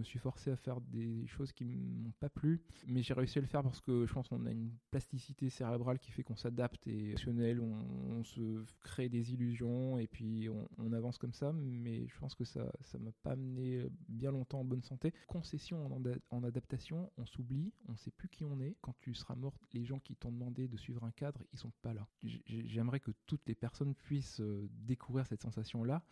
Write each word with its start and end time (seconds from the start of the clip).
Je 0.00 0.04
me 0.04 0.08
suis 0.08 0.18
forcé 0.18 0.50
à 0.50 0.56
faire 0.56 0.80
des 0.80 1.26
choses 1.26 1.52
qui 1.52 1.66
m'ont 1.66 2.14
pas 2.20 2.30
plu, 2.30 2.62
mais 2.86 3.02
j'ai 3.02 3.12
réussi 3.12 3.36
à 3.36 3.42
le 3.42 3.46
faire 3.46 3.62
parce 3.62 3.82
que 3.82 4.06
je 4.06 4.12
pense 4.14 4.28
qu'on 4.28 4.46
a 4.46 4.50
une 4.50 4.70
plasticité 4.90 5.50
cérébrale 5.50 5.98
qui 5.98 6.10
fait 6.10 6.22
qu'on 6.22 6.36
s'adapte 6.36 6.86
et 6.86 7.10
émotionnel, 7.10 7.60
on, 7.60 8.24
se 8.24 8.64
crée 8.80 9.10
des 9.10 9.34
illusions 9.34 9.98
et 9.98 10.06
puis 10.06 10.48
on, 10.78 10.92
avance 10.94 11.18
comme 11.18 11.34
ça. 11.34 11.52
Mais 11.52 12.08
je 12.08 12.18
pense 12.18 12.34
que 12.34 12.44
ça, 12.44 12.72
ça 12.80 12.98
m'a 12.98 13.12
pas 13.22 13.32
amené 13.32 13.84
bien 14.08 14.30
longtemps 14.30 14.60
en 14.60 14.64
bonne 14.64 14.82
santé. 14.82 15.12
Concession 15.26 15.84
en, 15.84 16.02
en 16.30 16.44
adaptation, 16.44 17.12
on 17.18 17.26
s'oublie, 17.26 17.70
on 17.86 17.96
sait 17.96 18.10
plus 18.10 18.30
qui 18.30 18.42
on 18.42 18.58
est. 18.58 18.76
Quand 18.80 18.94
tu 19.02 19.12
seras 19.12 19.34
mort, 19.34 19.58
les 19.74 19.84
gens 19.84 19.98
qui 19.98 20.16
t'ont 20.16 20.32
demandé 20.32 20.66
de 20.66 20.78
suivre 20.78 21.04
un 21.04 21.10
cadre, 21.10 21.42
ils 21.52 21.58
sont 21.58 21.72
pas 21.82 21.92
là. 21.92 22.06
J'aimerais 22.46 23.00
que 23.00 23.10
toutes 23.26 23.46
les 23.46 23.54
personnes 23.54 23.94
puissent 23.94 24.40
euh, 24.40 24.66
découvrir 24.70 25.26
cette 25.26 25.42
sensation 25.42 25.84
là. 25.84 26.02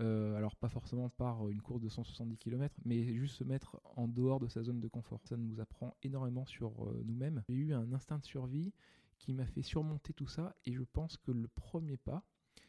Euh, 0.00 0.36
alors 0.36 0.54
pas 0.54 0.68
forcément 0.68 1.08
par 1.08 1.48
une 1.48 1.60
course 1.60 1.80
de 1.80 1.88
170 1.88 2.36
km, 2.36 2.74
mais 2.84 3.02
juste 3.14 3.36
se 3.36 3.44
mettre 3.44 3.80
en 3.96 4.06
dehors 4.06 4.38
de 4.38 4.46
sa 4.46 4.62
zone 4.62 4.80
de 4.80 4.88
confort. 4.88 5.20
Ça 5.24 5.36
nous 5.36 5.60
apprend 5.60 5.96
énormément 6.02 6.46
sur 6.46 6.70
euh, 6.86 7.02
nous-mêmes. 7.04 7.42
J'ai 7.48 7.56
eu 7.56 7.74
un 7.74 7.92
instinct 7.92 8.18
de 8.18 8.24
survie 8.24 8.72
qui 9.18 9.32
m'a 9.32 9.46
fait 9.46 9.62
surmonter 9.62 10.12
tout 10.12 10.28
ça 10.28 10.54
et 10.64 10.72
je 10.72 10.82
pense 10.84 11.16
que 11.16 11.32
le 11.32 11.48
premier 11.48 11.96
pas, 11.96 12.22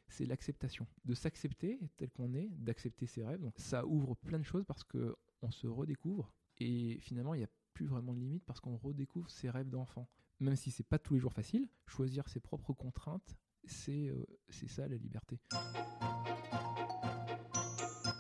c'est 0.07 0.25
l'acceptation. 0.25 0.88
De 1.05 1.13
s'accepter 1.13 1.79
tel 1.97 2.09
qu'on 2.09 2.33
est, 2.33 2.49
d'accepter 2.49 3.05
ses 3.05 3.23
rêves. 3.23 3.41
Donc 3.41 3.53
ça 3.57 3.85
ouvre 3.85 4.16
plein 4.16 4.39
de 4.39 4.43
choses 4.43 4.66
parce 4.66 4.83
que 4.83 5.16
on 5.41 5.52
se 5.52 5.67
redécouvre 5.67 6.33
et 6.57 6.97
finalement 7.00 7.33
il 7.33 7.38
n'y 7.38 7.44
a 7.44 7.50
plus 7.73 7.85
vraiment 7.85 8.13
de 8.13 8.19
limite 8.19 8.44
parce 8.45 8.59
qu'on 8.59 8.75
redécouvre 8.77 9.30
ses 9.30 9.50
rêves 9.50 9.69
d'enfant. 9.69 10.07
Même 10.39 10.55
si 10.55 10.72
c'est 10.72 10.83
pas 10.83 10.97
tous 10.97 11.13
les 11.13 11.19
jours 11.19 11.33
facile, 11.33 11.67
choisir 11.85 12.27
ses 12.27 12.39
propres 12.39 12.73
contraintes, 12.73 13.38
c'est 13.66 14.07
euh, 14.07 14.25
ça 14.50 14.88
la 14.88 14.97
liberté. 14.97 15.39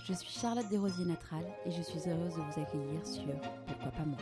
Je 0.09 0.15
suis 0.15 0.39
Charlotte 0.39 0.67
Desrosiers 0.69 1.05
Natral 1.05 1.45
et 1.67 1.71
je 1.71 1.83
suis 1.83 1.99
heureuse 2.09 2.33
de 2.33 2.41
vous 2.41 2.59
accueillir 2.59 3.05
sur 3.05 3.31
Pourquoi 3.67 3.91
pas 3.91 4.05
moi. 4.05 4.17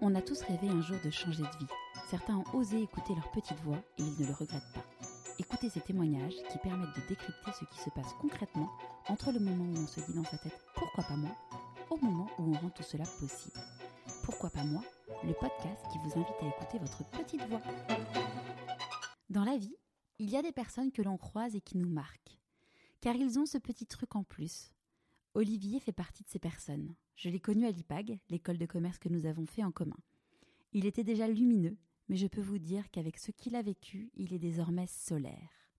On 0.00 0.14
a 0.14 0.22
tous 0.22 0.40
rêvé 0.40 0.70
un 0.70 0.80
jour 0.80 0.96
de 1.04 1.10
changer 1.10 1.42
de 1.42 1.58
vie. 1.58 1.72
Certains 2.08 2.36
ont 2.36 2.56
osé 2.56 2.80
écouter 2.80 3.14
leur 3.14 3.30
petite 3.32 3.60
voix 3.64 3.76
et 3.98 4.02
ils 4.02 4.18
ne 4.18 4.26
le 4.26 4.32
regrettent 4.32 4.72
pas. 4.72 4.80
Écoutez 5.38 5.68
ces 5.68 5.82
témoignages 5.82 6.36
qui 6.50 6.56
permettent 6.56 6.96
de 6.96 7.06
décrypter 7.06 7.52
ce 7.52 7.66
qui 7.66 7.78
se 7.78 7.90
passe 7.90 8.14
concrètement 8.18 8.70
entre 9.10 9.30
le 9.30 9.40
moment 9.40 9.78
où 9.78 9.82
on 9.82 9.86
se 9.86 10.00
dit 10.00 10.14
dans 10.14 10.24
sa 10.24 10.38
tête 10.38 10.58
Pourquoi 10.74 11.04
pas 11.04 11.16
moi 11.16 11.36
au 11.90 11.98
moment 11.98 12.28
où 12.38 12.54
on 12.54 12.58
rend 12.58 12.70
tout 12.70 12.82
cela 12.82 13.04
possible. 13.20 13.60
Pourquoi 14.24 14.48
pas 14.48 14.64
moi 14.64 14.82
Le 15.22 15.34
podcast 15.34 15.84
qui 15.92 15.98
vous 15.98 16.18
invite 16.18 16.40
à 16.40 16.46
écouter 16.46 16.78
votre 16.78 17.04
petite 17.10 17.46
voix. 17.46 17.60
Dans 19.28 19.44
la 19.44 19.58
vie, 19.58 19.76
il 20.18 20.30
y 20.30 20.36
a 20.38 20.42
des 20.42 20.52
personnes 20.52 20.92
que 20.92 21.02
l'on 21.02 21.18
croise 21.18 21.54
et 21.54 21.60
qui 21.60 21.76
nous 21.76 21.90
marquent 21.90 22.35
car 23.06 23.14
ils 23.14 23.38
ont 23.38 23.46
ce 23.46 23.56
petit 23.56 23.86
truc 23.86 24.16
en 24.16 24.24
plus. 24.24 24.74
Olivier 25.34 25.78
fait 25.78 25.92
partie 25.92 26.24
de 26.24 26.28
ces 26.28 26.40
personnes. 26.40 26.96
Je 27.14 27.28
l'ai 27.28 27.38
connu 27.38 27.64
à 27.64 27.70
l'IPAG, 27.70 28.18
l'école 28.30 28.58
de 28.58 28.66
commerce 28.66 28.98
que 28.98 29.08
nous 29.08 29.26
avons 29.26 29.46
fait 29.46 29.62
en 29.62 29.70
commun. 29.70 29.96
Il 30.72 30.86
était 30.86 31.04
déjà 31.04 31.28
lumineux, 31.28 31.76
mais 32.08 32.16
je 32.16 32.26
peux 32.26 32.40
vous 32.40 32.58
dire 32.58 32.90
qu'avec 32.90 33.16
ce 33.18 33.30
qu'il 33.30 33.54
a 33.54 33.62
vécu, 33.62 34.10
il 34.16 34.34
est 34.34 34.40
désormais 34.40 34.88
solaire. 34.88 35.70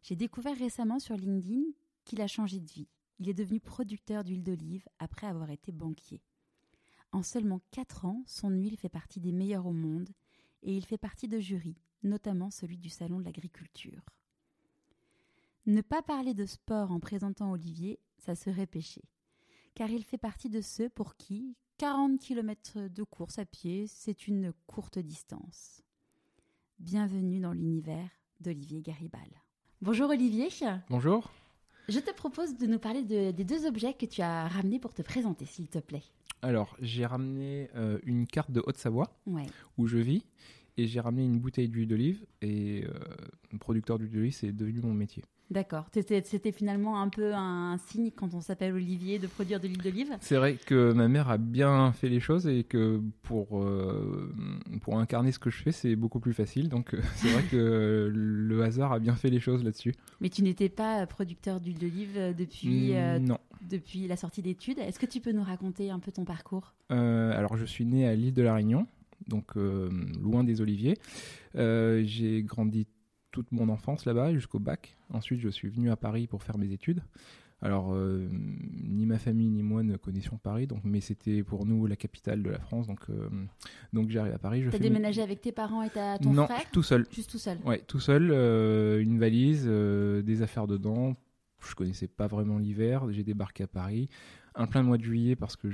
J'ai 0.00 0.16
découvert 0.16 0.56
récemment 0.56 0.98
sur 0.98 1.14
LinkedIn 1.14 1.72
qu'il 2.06 2.22
a 2.22 2.26
changé 2.26 2.58
de 2.58 2.70
vie. 2.70 2.88
Il 3.18 3.28
est 3.28 3.34
devenu 3.34 3.60
producteur 3.60 4.24
d'huile 4.24 4.42
d'olive 4.42 4.88
après 4.98 5.26
avoir 5.26 5.50
été 5.50 5.72
banquier. 5.72 6.22
En 7.12 7.22
seulement 7.22 7.60
4 7.72 8.06
ans, 8.06 8.22
son 8.26 8.48
huile 8.48 8.78
fait 8.78 8.88
partie 8.88 9.20
des 9.20 9.32
meilleures 9.32 9.66
au 9.66 9.74
monde 9.74 10.08
et 10.62 10.74
il 10.74 10.86
fait 10.86 10.96
partie 10.96 11.28
de 11.28 11.38
jurys, 11.38 11.82
notamment 12.02 12.50
celui 12.50 12.78
du 12.78 12.88
Salon 12.88 13.18
de 13.18 13.24
l'agriculture. 13.24 14.06
Ne 15.66 15.80
pas 15.80 16.00
parler 16.00 16.32
de 16.32 16.46
sport 16.46 16.92
en 16.92 17.00
présentant 17.00 17.50
Olivier, 17.50 17.98
ça 18.18 18.36
serait 18.36 18.68
péché. 18.68 19.02
Car 19.74 19.90
il 19.90 20.04
fait 20.04 20.16
partie 20.16 20.48
de 20.48 20.60
ceux 20.60 20.88
pour 20.88 21.16
qui 21.16 21.56
40 21.78 22.20
km 22.20 22.88
de 22.88 23.02
course 23.02 23.40
à 23.40 23.44
pied, 23.44 23.86
c'est 23.88 24.28
une 24.28 24.52
courte 24.68 25.00
distance. 25.00 25.82
Bienvenue 26.78 27.40
dans 27.40 27.52
l'univers 27.52 28.08
d'Olivier 28.40 28.80
Garibal. 28.80 29.28
Bonjour 29.82 30.10
Olivier. 30.10 30.50
Bonjour. 30.88 31.32
Je 31.88 31.98
te 31.98 32.12
propose 32.12 32.56
de 32.56 32.66
nous 32.68 32.78
parler 32.78 33.02
des 33.02 33.32
deux 33.32 33.66
objets 33.66 33.94
que 33.94 34.06
tu 34.06 34.22
as 34.22 34.46
ramenés 34.46 34.78
pour 34.78 34.94
te 34.94 35.02
présenter, 35.02 35.46
s'il 35.46 35.66
te 35.66 35.80
plaît. 35.80 36.04
Alors, 36.42 36.76
j'ai 36.80 37.06
ramené 37.06 37.70
euh, 37.74 37.98
une 38.04 38.28
carte 38.28 38.52
de 38.52 38.62
Haute-Savoie, 38.64 39.18
où 39.78 39.88
je 39.88 39.98
vis, 39.98 40.24
et 40.76 40.86
j'ai 40.86 41.00
ramené 41.00 41.24
une 41.24 41.40
bouteille 41.40 41.68
d'huile 41.68 41.88
d'olive, 41.88 42.24
et 42.40 42.84
euh, 42.84 43.58
producteur 43.58 43.98
d'huile 43.98 44.12
d'olive, 44.12 44.32
c'est 44.32 44.52
devenu 44.52 44.80
mon 44.80 44.94
métier. 44.94 45.24
D'accord. 45.50 45.86
C'était 45.92 46.50
finalement 46.50 47.00
un 47.00 47.08
peu 47.08 47.32
un 47.32 47.78
signe 47.78 48.10
quand 48.10 48.34
on 48.34 48.40
s'appelle 48.40 48.72
Olivier 48.72 49.18
de 49.18 49.28
produire 49.28 49.60
de 49.60 49.68
l'huile 49.68 49.82
d'olive. 49.82 50.16
C'est 50.20 50.36
vrai 50.36 50.54
que 50.54 50.92
ma 50.92 51.06
mère 51.06 51.30
a 51.30 51.38
bien 51.38 51.92
fait 51.92 52.08
les 52.08 52.18
choses 52.18 52.48
et 52.48 52.64
que 52.64 53.00
pour, 53.22 53.62
euh, 53.62 54.32
pour 54.82 54.98
incarner 54.98 55.30
ce 55.30 55.38
que 55.38 55.50
je 55.50 55.62
fais, 55.62 55.72
c'est 55.72 55.94
beaucoup 55.94 56.18
plus 56.18 56.32
facile. 56.32 56.68
Donc 56.68 56.94
euh, 56.94 57.00
c'est 57.14 57.28
vrai 57.28 57.42
que 57.44 58.10
le 58.12 58.62
hasard 58.62 58.92
a 58.92 58.98
bien 58.98 59.14
fait 59.14 59.30
les 59.30 59.38
choses 59.38 59.62
là-dessus. 59.62 59.94
Mais 60.20 60.30
tu 60.30 60.42
n'étais 60.42 60.68
pas 60.68 61.06
producteur 61.06 61.60
d'huile 61.60 61.78
d'olive 61.78 62.34
depuis, 62.36 62.96
euh, 62.96 63.20
non. 63.20 63.38
depuis 63.70 64.08
la 64.08 64.16
sortie 64.16 64.42
d'études. 64.42 64.80
Est-ce 64.80 64.98
que 64.98 65.06
tu 65.06 65.20
peux 65.20 65.32
nous 65.32 65.44
raconter 65.44 65.90
un 65.90 66.00
peu 66.00 66.10
ton 66.10 66.24
parcours? 66.24 66.74
Alors 66.88 67.56
je 67.56 67.64
suis 67.64 67.84
né 67.84 68.06
à 68.08 68.14
l'île 68.14 68.34
de 68.34 68.42
la 68.42 68.54
Réunion, 68.54 68.86
donc 69.28 69.54
loin 69.54 70.44
des 70.44 70.60
oliviers. 70.60 70.98
J'ai 71.54 72.42
grandi 72.42 72.86
toute 73.36 73.52
mon 73.52 73.68
enfance 73.68 74.06
là-bas 74.06 74.32
jusqu'au 74.32 74.58
bac. 74.58 74.96
Ensuite, 75.12 75.40
je 75.40 75.50
suis 75.50 75.68
venu 75.68 75.90
à 75.90 75.96
Paris 75.96 76.26
pour 76.26 76.42
faire 76.42 76.56
mes 76.56 76.72
études. 76.72 77.02
Alors, 77.60 77.92
euh, 77.92 78.28
ni 78.30 79.04
ma 79.04 79.18
famille 79.18 79.50
ni 79.50 79.62
moi 79.62 79.82
ne 79.82 79.98
connaissions 79.98 80.38
Paris, 80.38 80.66
donc, 80.66 80.80
mais 80.84 81.00
c'était 81.02 81.42
pour 81.42 81.66
nous 81.66 81.86
la 81.86 81.96
capitale 81.96 82.42
de 82.42 82.48
la 82.48 82.58
France. 82.58 82.86
Donc, 82.86 83.00
euh, 83.10 83.28
donc 83.92 84.08
j'arrive 84.08 84.32
à 84.32 84.38
Paris. 84.38 84.64
Tu 84.70 84.74
as 84.74 84.78
déménagé 84.78 85.20
avec 85.20 85.42
tes 85.42 85.52
parents 85.52 85.82
et 85.82 85.90
ta, 85.90 86.18
ton 86.18 86.32
non, 86.32 86.46
frère? 86.46 86.70
tout 86.72 86.82
seul. 86.82 87.06
Juste 87.10 87.30
tout 87.30 87.38
seul 87.38 87.58
Ouais, 87.66 87.82
tout 87.86 88.00
seul. 88.00 88.30
Euh, 88.30 89.02
une 89.02 89.18
valise, 89.18 89.66
des 89.66 90.42
affaires 90.42 90.66
dedans. 90.66 91.14
Je 91.60 91.74
connaissais 91.74 92.08
pas 92.08 92.26
vraiment 92.26 92.56
l'hiver. 92.56 93.10
J'ai 93.10 93.22
débarqué 93.22 93.64
à 93.64 93.66
Paris 93.66 94.08
un 94.56 94.66
plein 94.66 94.82
mois 94.82 94.98
de 94.98 95.02
juillet 95.02 95.36
parce 95.36 95.56
que 95.56 95.70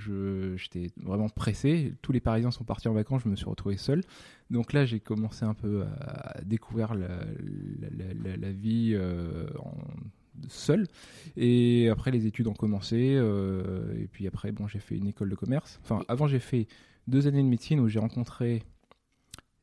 j'étais 0.56 0.90
vraiment 1.02 1.28
pressé. 1.28 1.94
Tous 2.02 2.12
les 2.12 2.20
Parisiens 2.20 2.50
sont 2.50 2.64
partis 2.64 2.88
en 2.88 2.92
vacances, 2.92 3.22
je 3.24 3.28
me 3.28 3.36
suis 3.36 3.46
retrouvé 3.46 3.76
seul. 3.76 4.02
Donc 4.50 4.72
là, 4.72 4.84
j'ai 4.84 5.00
commencé 5.00 5.44
un 5.44 5.54
peu 5.54 5.84
à 6.00 6.40
découvrir 6.44 6.94
la, 6.94 8.50
vie 8.50 8.92
euh, 8.94 9.46
seul. 10.48 10.86
Et 11.36 11.88
après, 11.88 12.10
les 12.10 12.26
études 12.26 12.48
ont 12.48 12.54
commencé. 12.54 13.14
Euh, 13.16 13.94
et 13.98 14.08
puis 14.08 14.26
après, 14.26 14.52
bon, 14.52 14.66
j'ai 14.66 14.80
fait 14.80 14.96
une 14.96 15.06
école 15.06 15.30
de 15.30 15.36
commerce. 15.36 15.80
Enfin, 15.84 16.04
avant, 16.08 16.26
j'ai 16.26 16.40
fait 16.40 16.66
deux 17.06 17.26
années 17.26 17.42
de 17.42 17.48
médecine 17.48 17.80
où 17.80 17.88
j'ai 17.88 18.00
rencontré 18.00 18.62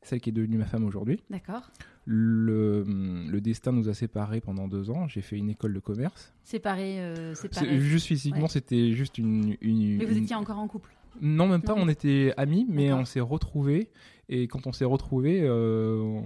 celle 0.02 0.20
qui 0.20 0.30
est 0.30 0.32
devenue 0.32 0.56
ma 0.56 0.66
femme 0.66 0.84
aujourd'hui. 0.84 1.20
D'accord. 1.28 1.70
Le, 2.06 2.84
le, 3.30 3.40
destin 3.40 3.72
nous 3.72 3.88
a 3.88 3.94
séparés 3.94 4.40
pendant 4.40 4.68
deux 4.68 4.90
ans. 4.90 5.06
J'ai 5.06 5.20
fait 5.20 5.36
une 5.36 5.50
école 5.50 5.74
de 5.74 5.80
commerce. 5.80 6.32
Séparés, 6.44 6.98
euh, 6.98 7.34
Juste 7.78 8.06
physiquement, 8.06 8.48
c'était 8.48 8.92
juste 8.92 9.18
une, 9.18 9.56
une, 9.60 9.98
Mais 9.98 10.06
vous 10.06 10.16
étiez 10.16 10.34
encore 10.34 10.58
en 10.58 10.66
couple 10.66 10.90
non, 11.20 11.48
même 11.48 11.62
pas. 11.62 11.74
On 11.76 11.88
était 11.88 12.32
amis, 12.36 12.66
mais 12.68 12.92
on 12.92 13.04
s'est 13.04 13.20
retrouvés. 13.20 13.88
Et 14.32 14.46
quand 14.46 14.68
on 14.68 14.72
s'est 14.72 14.84
retrouvés, 14.84 15.40
euh, 15.42 16.22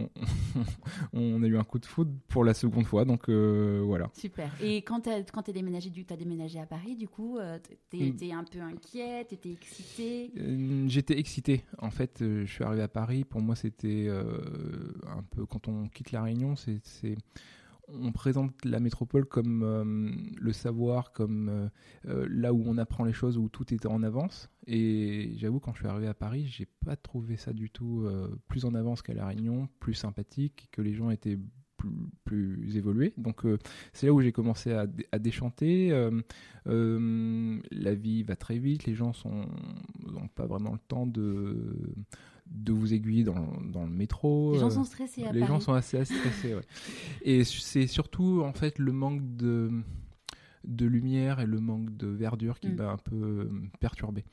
on, 1.14 1.42
a 1.42 1.46
eu 1.46 1.56
un 1.56 1.64
coup 1.64 1.78
de 1.78 1.86
foudre 1.86 2.12
pour 2.28 2.44
la 2.44 2.52
seconde 2.52 2.84
fois. 2.84 3.06
Donc 3.06 3.30
euh, 3.30 3.82
voilà. 3.82 4.10
Super. 4.12 4.50
Et 4.62 4.82
quand 4.82 5.00
tu 5.00 5.10
as, 5.10 5.52
déménagé, 5.54 5.90
tu 5.90 6.12
as 6.12 6.16
déménagé 6.16 6.60
à 6.60 6.66
Paris, 6.66 6.96
du 6.96 7.08
coup, 7.08 7.38
euh, 7.38 7.58
tu 7.90 7.96
étais 7.96 8.32
un 8.32 8.44
peu 8.44 8.60
inquiet, 8.60 9.24
tu 9.26 9.36
étais 9.36 9.52
excité 9.52 10.30
J'étais 10.86 11.18
excité. 11.18 11.64
En 11.78 11.90
fait, 11.90 12.18
je 12.20 12.44
suis 12.44 12.62
arrivé 12.62 12.82
à 12.82 12.88
Paris. 12.88 13.24
Pour 13.24 13.40
moi, 13.40 13.56
c'était 13.56 14.10
un 14.10 15.22
peu 15.30 15.46
quand 15.46 15.66
on 15.68 15.88
quitte 15.88 16.12
la 16.12 16.22
Réunion, 16.22 16.56
c'est 16.56 17.16
on 17.88 18.12
présente 18.12 18.64
la 18.64 18.80
métropole 18.80 19.24
comme 19.26 19.62
euh, 19.62 20.10
le 20.38 20.52
savoir, 20.52 21.12
comme 21.12 21.48
euh, 21.48 21.68
euh, 22.08 22.26
là 22.30 22.52
où 22.52 22.62
on 22.66 22.78
apprend 22.78 23.04
les 23.04 23.12
choses, 23.12 23.38
où 23.38 23.48
tout 23.48 23.72
est 23.74 23.86
en 23.86 24.02
avance. 24.02 24.48
Et 24.66 25.32
j'avoue, 25.36 25.60
quand 25.60 25.72
je 25.74 25.80
suis 25.80 25.88
arrivé 25.88 26.06
à 26.06 26.14
Paris, 26.14 26.46
j'ai 26.46 26.66
pas 26.84 26.96
trouvé 26.96 27.36
ça 27.36 27.52
du 27.52 27.70
tout 27.70 28.08
plus 28.48 28.64
en 28.64 28.74
avance 28.74 29.02
qu'à 29.02 29.12
La 29.12 29.26
Réunion, 29.26 29.68
plus 29.78 29.94
sympathique, 29.94 30.68
que 30.72 30.80
les 30.80 30.94
gens 30.94 31.10
étaient 31.10 31.38
plus, 32.24 32.76
évolués. 32.76 33.12
Donc 33.18 33.42
c'est 33.92 34.06
là 34.06 34.14
où 34.14 34.22
j'ai 34.22 34.32
commencé 34.32 34.72
à, 34.72 35.18
déchanter. 35.18 35.90
la 36.64 37.94
vie 37.94 38.22
va 38.22 38.36
très 38.36 38.58
vite, 38.58 38.86
les 38.86 38.94
gens 38.94 39.12
sont 39.12 39.46
n'ont 40.06 40.28
pas 40.28 40.46
vraiment 40.46 40.72
le 40.72 40.78
temps 40.78 41.06
de 41.06 41.76
de 42.46 42.72
vous 42.72 42.92
aiguiller 42.94 43.24
dans, 43.24 43.48
dans, 43.72 43.84
le 43.84 43.90
métro. 43.90 44.52
Les 44.52 44.58
gens 44.60 44.70
sont 44.70 44.84
stressés. 44.84 45.24
À 45.24 45.32
les 45.32 45.44
gens 45.46 45.60
sont 45.60 45.72
assez 45.72 46.04
stressés. 46.04 46.54
ouais. 46.54 46.62
Et 47.22 47.44
c'est 47.44 47.86
surtout 47.86 48.42
en 48.44 48.52
fait 48.52 48.78
le 48.78 48.92
manque 48.92 49.36
de 49.36 49.70
de 50.66 50.86
lumière 50.86 51.40
et 51.40 51.46
le 51.46 51.60
manque 51.60 51.94
de 51.94 52.06
verdure 52.06 52.58
qui 52.58 52.68
Mm. 52.70 52.76
m'a 52.76 52.90
un 52.92 52.96
peu 52.96 53.50
perturbé. 53.80 54.24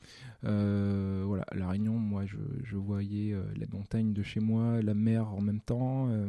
Euh, 0.44 1.24
voilà, 1.26 1.44
à 1.48 1.54
La 1.56 1.68
Réunion, 1.68 1.92
moi, 1.98 2.24
je, 2.24 2.38
je 2.64 2.76
voyais 2.76 3.34
euh, 3.34 3.42
la 3.54 3.66
montagne 3.70 4.14
de 4.14 4.22
chez 4.22 4.40
moi, 4.40 4.80
la 4.80 4.94
mer 4.94 5.28
en 5.28 5.42
même 5.42 5.60
temps. 5.60 6.08
euh, 6.08 6.26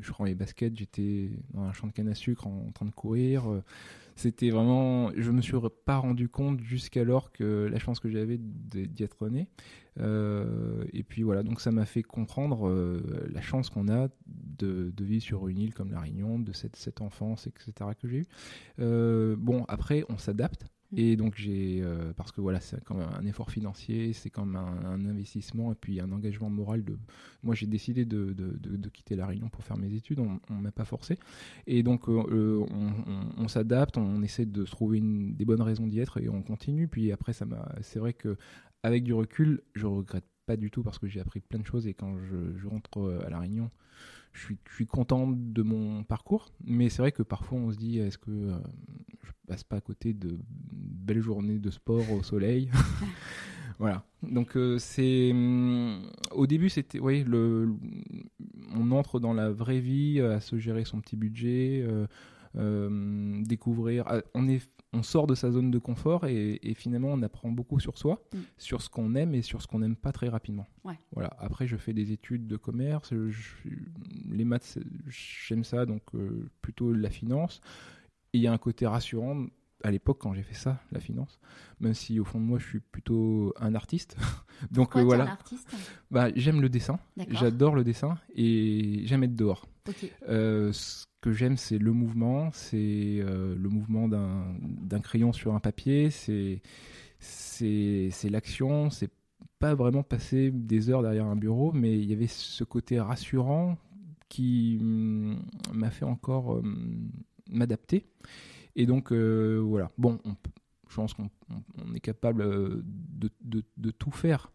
je 0.00 0.10
prends 0.10 0.24
les 0.24 0.34
baskets, 0.34 0.76
j'étais 0.76 1.30
dans 1.54 1.62
un 1.62 1.72
champ 1.72 1.86
de 1.86 1.92
canne 1.92 2.08
à 2.08 2.16
sucre 2.16 2.48
en, 2.48 2.64
en 2.68 2.72
train 2.72 2.86
de 2.86 2.90
courir. 2.90 3.44
C'était 4.18 4.50
vraiment. 4.50 5.10
Je 5.16 5.30
me 5.30 5.40
suis 5.40 5.54
pas 5.84 5.98
rendu 5.98 6.28
compte 6.28 6.60
jusqu'alors 6.60 7.32
que 7.32 7.68
la 7.70 7.78
chance 7.78 8.00
que 8.00 8.08
j'avais 8.08 8.38
d'y 8.38 9.02
être 9.02 9.28
né. 9.28 9.48
Euh, 10.00 10.84
et 10.92 11.02
puis 11.02 11.22
voilà, 11.22 11.42
donc 11.42 11.60
ça 11.60 11.72
m'a 11.72 11.86
fait 11.86 12.02
comprendre 12.02 12.68
euh, 12.68 13.28
la 13.32 13.40
chance 13.40 13.70
qu'on 13.70 13.88
a 13.88 14.08
de, 14.26 14.92
vivre 15.00 15.22
sur 15.22 15.48
une 15.48 15.58
île 15.58 15.74
comme 15.74 15.90
la 15.90 16.00
Réunion, 16.00 16.38
de 16.38 16.52
cette, 16.52 17.00
enfance, 17.00 17.46
etc. 17.46 17.90
que 18.00 18.08
j'ai 18.08 18.18
eu. 18.18 18.26
Euh, 18.80 19.36
bon, 19.38 19.64
après, 19.68 20.04
on 20.08 20.18
s'adapte. 20.18 20.66
Mm. 20.92 20.98
Et 20.98 21.16
donc 21.16 21.34
j'ai 21.36 21.80
euh, 21.82 22.12
parce 22.16 22.32
que 22.32 22.40
voilà 22.40 22.60
c'est 22.60 22.82
quand 22.84 22.94
même 22.94 23.08
un 23.12 23.26
effort 23.26 23.50
financier, 23.50 24.12
c'est 24.12 24.30
quand 24.30 24.46
même 24.46 24.56
un, 24.56 25.04
investissement 25.06 25.72
et 25.72 25.74
puis 25.74 26.00
un 26.00 26.10
engagement 26.12 26.50
moral 26.50 26.84
de. 26.84 26.96
Moi 27.42 27.54
j'ai 27.54 27.66
décidé 27.66 28.04
de, 28.04 28.32
de, 28.32 28.56
de- 28.58 28.88
quitter 28.88 29.16
la 29.16 29.26
Réunion 29.26 29.48
pour 29.48 29.64
faire 29.64 29.76
mes 29.76 29.92
études, 29.92 30.18
on, 30.20 30.40
on 30.48 30.54
m'a 30.54 30.72
pas 30.72 30.84
forcé 30.86 31.18
et 31.66 31.82
donc 31.82 32.08
euh, 32.08 32.24
euh, 32.30 32.64
on, 33.36 33.48
s'adapte, 33.48 33.98
on 33.98 34.22
essaie 34.22 34.46
de 34.46 34.64
trouver 34.64 35.00
des 35.02 35.44
bonnes 35.44 35.60
raisons 35.60 35.86
d'y 35.86 36.00
être 36.00 36.20
et 36.20 36.28
on 36.28 36.42
continue. 36.42 36.88
Puis 36.88 37.12
après 37.12 37.32
ça 37.34 37.44
m'a, 37.44 37.68
c'est 37.82 37.98
vrai 37.98 38.14
que 38.14 38.36
avec 38.82 39.04
du 39.04 39.12
recul, 39.12 39.60
je 39.74 39.86
regrette 39.86 40.24
pas 40.46 40.56
du 40.56 40.70
tout 40.70 40.82
parce 40.82 40.98
que 40.98 41.06
j'ai 41.06 41.20
appris 41.20 41.40
plein 41.40 41.58
de 41.58 41.66
choses 41.66 41.86
et 41.86 41.92
quand 41.92 42.16
je, 42.18 42.66
rentre 42.66 43.22
à 43.24 43.28
la 43.28 43.38
Réunion, 43.38 43.70
je 44.38 44.44
suis, 44.44 44.58
je 44.68 44.74
suis 44.74 44.86
content 44.86 45.26
de 45.26 45.62
mon 45.62 46.04
parcours, 46.04 46.52
mais 46.64 46.88
c'est 46.88 47.02
vrai 47.02 47.12
que 47.12 47.22
parfois 47.22 47.58
on 47.58 47.72
se 47.72 47.76
dit 47.76 47.98
est-ce 47.98 48.18
que 48.18 48.30
euh, 48.30 48.58
je 49.22 49.32
passe 49.46 49.64
pas 49.64 49.76
à 49.76 49.80
côté 49.80 50.14
de 50.14 50.38
belles 50.72 51.20
journées 51.20 51.58
de 51.58 51.70
sport 51.70 52.10
au 52.12 52.22
soleil 52.22 52.70
Voilà. 53.78 54.04
Donc 54.22 54.56
euh, 54.56 54.78
c'est 54.78 55.30
hum, 55.30 56.10
au 56.32 56.46
début 56.46 56.68
c'était 56.68 56.98
oui 56.98 57.22
le 57.24 57.72
on 58.74 58.90
entre 58.90 59.20
dans 59.20 59.32
la 59.32 59.50
vraie 59.50 59.78
vie 59.78 60.18
euh, 60.18 60.36
à 60.36 60.40
se 60.40 60.58
gérer 60.58 60.84
son 60.84 61.00
petit 61.00 61.16
budget, 61.16 61.84
découvrir. 62.54 64.04
ah, 64.06 64.22
On 64.34 64.48
est 64.48 64.62
on 64.94 65.02
sort 65.02 65.26
de 65.26 65.34
sa 65.34 65.50
zone 65.50 65.70
de 65.70 65.78
confort 65.78 66.24
et, 66.26 66.58
et 66.62 66.72
finalement 66.72 67.08
on 67.08 67.20
apprend 67.20 67.50
beaucoup 67.50 67.78
sur 67.78 67.98
soi, 67.98 68.22
Mm. 68.32 68.38
sur 68.56 68.80
ce 68.80 68.88
qu'on 68.88 69.14
aime 69.16 69.34
et 69.34 69.42
sur 69.42 69.60
ce 69.60 69.66
qu'on 69.66 69.80
n'aime 69.80 69.96
pas 69.96 70.12
très 70.12 70.30
rapidement. 70.30 70.66
Ouais. 70.82 70.98
Voilà. 71.12 71.28
Après 71.38 71.66
je 71.66 71.76
fais 71.76 71.92
des 71.92 72.10
études 72.10 72.46
de 72.46 72.56
commerce, 72.56 73.12
je- 73.12 73.68
les 74.30 74.46
maths 74.46 74.78
j'aime 75.06 75.62
ça 75.62 75.84
donc 75.84 76.00
euh, 76.14 76.48
plutôt 76.62 76.90
la 76.94 77.10
finance. 77.10 77.60
Et 78.32 78.38
il 78.38 78.40
y 78.42 78.46
a 78.46 78.52
un 78.52 78.58
côté 78.58 78.86
rassurant 78.86 79.46
à 79.84 79.90
l'époque 79.90 80.18
quand 80.20 80.34
j'ai 80.34 80.42
fait 80.42 80.54
ça, 80.54 80.80
la 80.92 81.00
finance, 81.00 81.38
même 81.80 81.94
si 81.94 82.18
au 82.18 82.24
fond 82.24 82.40
de 82.40 82.44
moi 82.44 82.58
je 82.58 82.66
suis 82.66 82.80
plutôt 82.80 83.54
un 83.60 83.74
artiste. 83.74 84.16
donc 84.70 84.96
euh, 84.96 85.02
voilà, 85.02 85.24
un 85.24 85.28
artiste? 85.28 85.68
Bah, 86.10 86.28
j'aime 86.34 86.60
le 86.60 86.68
dessin, 86.68 86.98
j'adore 87.28 87.74
le 87.74 87.84
dessin 87.84 88.18
et 88.34 89.02
j'aime 89.04 89.24
être 89.24 89.36
dehors. 89.36 89.66
Ok. 89.88 90.10
Euh, 90.28 90.72
ce 90.72 91.06
que 91.20 91.32
j'aime, 91.32 91.56
c'est 91.56 91.78
le 91.78 91.92
mouvement, 91.92 92.50
c'est 92.52 92.76
euh, 93.20 93.54
le 93.56 93.68
mouvement 93.68 94.08
d'un 94.08 95.00
crayon 95.00 95.32
sur 95.32 95.54
un 95.54 95.60
papier, 95.60 96.10
c'est 96.10 96.60
c'est 97.20 98.08
c'est 98.12 98.28
l'action, 98.28 98.90
c'est 98.90 99.10
pas 99.58 99.74
vraiment 99.74 100.02
passer 100.02 100.50
des 100.52 100.90
heures 100.90 101.02
derrière 101.02 101.26
un 101.26 101.36
bureau, 101.36 101.72
mais 101.72 101.98
il 101.98 102.04
y 102.04 102.12
avait 102.12 102.28
ce 102.28 102.62
côté 102.64 103.00
rassurant 103.00 103.76
qui 104.28 104.78
hum, 104.80 105.42
m'a 105.72 105.90
fait 105.90 106.04
encore 106.04 106.50
hum, 106.58 107.10
m'adapter. 107.50 108.06
Et 108.78 108.86
donc 108.86 109.12
euh, 109.12 109.60
voilà, 109.62 109.90
bon, 109.98 110.18
on 110.24 110.34
je 110.88 110.94
pense 110.96 111.12
qu'on 111.12 111.28
on- 111.50 111.62
on 111.86 111.94
est 111.94 112.00
capable 112.00 112.40
euh, 112.40 112.82
de, 112.84 113.28
de- 113.42 113.62
de 113.76 113.90
tout 113.90 114.10
faire 114.10 114.50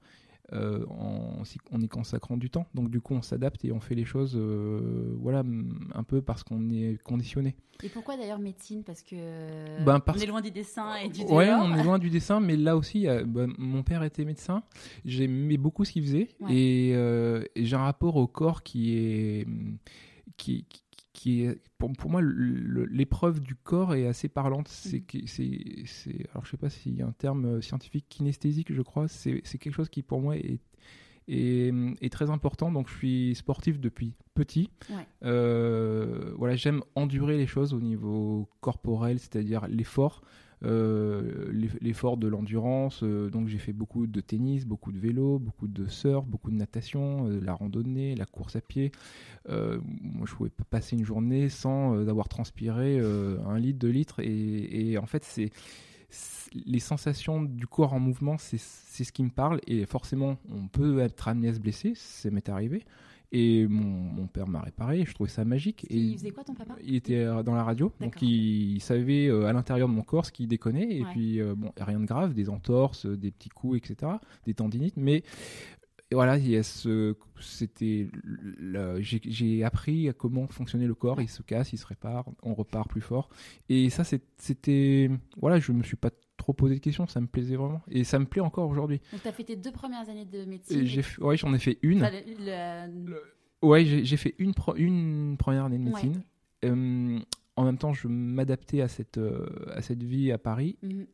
euh, 0.52 0.84
en, 0.88 1.44
y 1.80 1.88
consacrant 1.88 2.38
du 2.38 2.50
temps. 2.50 2.66
Donc 2.74 2.90
du 2.90 3.02
coup, 3.02 3.14
on 3.14 3.22
s'adapte 3.22 3.64
et 3.66 3.72
on 3.72 3.80
fait 3.80 3.96
les 3.96 4.06
choses, 4.06 4.34
euh, 4.36 5.16
voilà, 5.20 5.44
un 5.94 6.04
peu 6.04 6.22
parce 6.22 6.44
qu'on 6.44 6.70
est 6.72 7.02
conditionné. 7.04 7.56
Et 7.84 7.90
pourquoi 7.90 8.18
d'ailleurs 8.18 8.40
médecine? 8.40 8.84
Parce 8.84 9.02
que 9.04 9.84
Ben, 9.84 10.00
parce- 10.00 10.20
on 10.20 10.22
est 10.22 10.28
loin 10.28 10.42
du 10.42 10.52
dessin 10.52 10.96
et 10.96 11.10
du 11.10 11.22
Ouais, 11.22 11.48
dehors. 11.48 11.62
on 11.66 11.76
est 11.76 11.84
loin 11.84 12.00
du 12.00 12.10
dessin, 12.18 12.40
mais 12.40 12.56
là 12.56 12.78
aussi, 12.78 13.06
bah, 13.26 13.46
mon 13.58 13.84
père 13.84 14.04
était 14.04 14.26
médecin. 14.26 14.64
J'aimais 15.06 15.58
beaucoup 15.58 15.86
ce 15.86 15.92
qu'il 15.92 16.04
faisait 16.04 16.30
Ouais. 16.40 16.54
et, 16.56 16.90
et 16.92 17.66
j'ai 17.66 17.76
un 17.76 17.80
rapport 17.84 18.16
au 18.16 18.28
corps 18.28 18.64
qui 18.64 18.96
est 18.96 19.48
qui, 20.38 20.66
qui- 20.68 20.83
qui 21.14 21.44
est 21.44 21.60
pour, 21.78 21.92
pour 21.94 22.10
moi 22.10 22.22
l'épreuve 22.24 23.40
du 23.40 23.56
corps 23.56 23.94
est 23.96 24.08
assez 24.08 24.28
parlante. 24.28 24.68
C'est 24.68 25.04
Mhm. 25.14 25.22
c'est 25.28 25.84
c'est 25.86 26.26
alors 26.32 26.44
je 26.46 26.52
sais 26.52 26.58
pas 26.58 26.70
s'il 26.70 26.96
y 26.96 27.02
a 27.02 27.08
un 27.08 27.12
terme 27.12 27.62
scientifique 27.62 28.06
kinesthésique, 28.10 28.74
je 28.74 28.82
crois. 28.82 29.08
C'est 29.08 29.42
c'est 29.44 29.58
quelque 29.58 29.74
chose 29.76 29.90
qui 29.90 30.02
pour 30.02 30.22
moi 30.22 30.36
est 30.38 30.60
est, 31.30 31.74
est 32.02 32.12
très 32.12 32.30
important. 32.30 32.72
Donc 32.72 32.90
je 32.90 32.96
suis 32.98 33.36
sportif 33.36 33.80
depuis 33.80 34.16
petit. 34.34 34.70
Ouais. 34.90 35.08
Euh, 35.24 36.34
voilà, 36.38 36.56
j'aime 36.56 36.82
endurer 36.96 37.38
les 37.38 37.48
choses 37.48 37.74
au 37.74 37.80
niveau 37.80 38.50
corporel, 38.60 39.20
c'est-à-dire 39.20 39.68
l'effort. 39.68 40.22
Euh, 40.66 41.50
l'eff- 41.52 41.78
l'effort 41.82 42.18
de 42.18 42.28
l'endurance 42.28 43.02
euh, 43.04 43.30
donc 43.30 43.48
j'ai 43.48 43.58
fait 43.58 43.74
beaucoup 43.74 44.08
de 44.08 44.22
tennis 44.22 44.66
beaucoup 44.66 44.92
de 44.92 45.00
vélo 45.00 45.40
beaucoup 45.40 45.68
de 45.68 45.88
surf 45.88 46.26
beaucoup 46.26 46.52
de 46.52 46.56
natation 46.56 47.28
euh, 47.28 47.40
la 47.42 47.54
randonnée 47.54 48.16
la 48.16 48.26
course 48.26 48.56
à 48.56 48.62
pied 48.62 48.92
moi 49.50 50.26
je 50.26 50.34
pouvais 50.34 50.50
pas 50.50 50.64
passer 50.70 50.96
une 50.96 51.06
journée 51.06 51.50
sans 51.50 52.08
avoir 52.08 52.30
transpiré 52.30 53.00
un 53.00 53.58
litre 53.60 53.80
deux 53.80 53.90
litres 53.90 54.20
et, 54.22 54.92
et 54.92 54.98
en 54.98 55.06
fait 55.06 55.24
c'est 55.24 55.52
les 56.54 56.80
sensations 56.80 57.42
du 57.42 57.68
corps 57.68 57.94
en 57.94 58.00
mouvement, 58.00 58.38
c'est 58.38 58.58
ce 58.58 59.12
qui 59.12 59.24
me 59.24 59.30
parle. 59.30 59.60
Et 59.68 59.86
forcément, 59.86 60.38
on 60.54 60.68
peut 60.68 61.00
être 61.00 61.28
amené 61.28 61.50
à 61.50 61.54
se 61.54 61.60
blesser, 61.60 61.94
ça 61.96 62.30
m'est 62.30 62.48
arrivé. 62.50 62.84
Et 63.36 63.68
mon, 63.68 63.84
mon 63.84 64.28
père 64.28 64.48
m'a 64.48 64.62
réparé, 64.62 65.06
je 65.08 65.14
trouvais 65.14 65.30
ça 65.30 65.44
magique. 65.44 65.86
Et 65.90 65.98
Il 65.98 66.18
faisait 66.18 66.30
quoi 66.32 66.44
ton 66.44 66.54
papa? 66.54 66.76
il 66.84 66.96
était 66.96 67.16
euh, 67.18 67.42
dans 67.42 67.56
la 67.56 67.64
radio, 67.64 67.92
donc 68.00 68.22
il, 68.22 68.76
il 68.76 68.80
savait 68.80 69.28
euh, 69.28 69.48
à 69.48 69.54
l'intérieur 69.54 69.88
de 69.90 69.94
mon 69.94 70.04
corps 70.04 70.26
ce 70.28 70.32
qui 70.32 70.46
déconnait. 70.46 70.98
Et 70.98 71.02
Ouais. 71.04 71.10
puis, 71.12 71.42
euh, 71.42 71.56
bon, 71.56 71.72
rien 71.80 72.00
de 72.00 72.06
grave, 72.06 72.34
des 72.36 72.50
entorses, 72.50 73.06
des 73.08 73.32
petits 73.32 73.50
coups, 73.50 73.78
etc., 73.78 74.12
des 74.46 74.54
tendinites. 74.54 74.98
Mais 74.98 75.24
et 76.12 76.16
voilà, 76.16 76.38
c'était, 77.40 78.08
j'ai 79.00 79.64
appris 79.64 80.10
à 80.10 80.14
comment 80.14 80.46
fonctionnait 80.48 80.86
le 80.86 80.94
corps. 80.94 81.20
Il 81.22 81.30
se 81.30 81.42
casse, 81.42 81.74
il 81.74 81.78
se 81.78 81.88
répare, 81.88 82.26
on 82.44 82.54
repart 82.54 82.88
plus 82.88 83.02
fort. 83.02 83.30
Et 83.70 83.90
ça, 83.90 84.04
c'était, 84.38 85.10
voilà, 85.38 85.60
je 85.60 85.72
me 85.72 85.82
suis 85.82 85.96
pas 85.96 86.12
trop 86.44 86.52
posé 86.54 86.76
de 86.76 86.80
questions, 86.82 87.08
ça 87.08 87.22
me 87.22 87.28
plaisait 87.28 87.56
vraiment. 87.56 87.82
Et 87.90 88.04
ça 88.04 88.20
me 88.20 88.26
plaît 88.26 88.42
encore 88.42 88.70
aujourd'hui. 88.70 89.00
Donc 89.14 89.22
tu 89.22 89.28
as 89.28 89.32
fait 89.32 89.46
tes 89.46 89.56
deux 89.56 89.72
premières 89.72 90.10
années 90.10 90.26
de 90.26 90.44
médecine. 90.44 90.84
J'ai, 90.86 91.02
fait- 91.02 91.22
ouais, 91.22 91.38
j'en 91.38 91.54
ai 91.54 91.60
fait 91.60 91.80
une. 91.82 92.04
Enfin, 92.04 92.12
le- 92.12 93.10
le- 93.12 93.22
Ouais, 93.62 93.86
j'ai 93.86 94.04
j'ai 94.04 94.18
fait 94.18 94.36
une, 94.40 94.54
pro- 94.54 94.76
une 94.76 95.38
première 95.38 95.64
année 95.66 95.78
de 95.80 95.86
Ouais. 95.86 95.92
médecine. 96.04 96.22
Euh, 96.66 97.18
en 97.56 97.64
même 97.64 97.78
temps, 97.78 97.94
je 97.94 98.10
m'adaptais 98.10 98.82
à 98.82 98.90
cette, 98.90 99.18
euh, 99.18 99.46
à 99.74 99.82
cette 99.82 100.04
vie 100.04 100.32
à 100.34 100.38
Paris. 100.38 100.78
Mhm. 100.84 101.06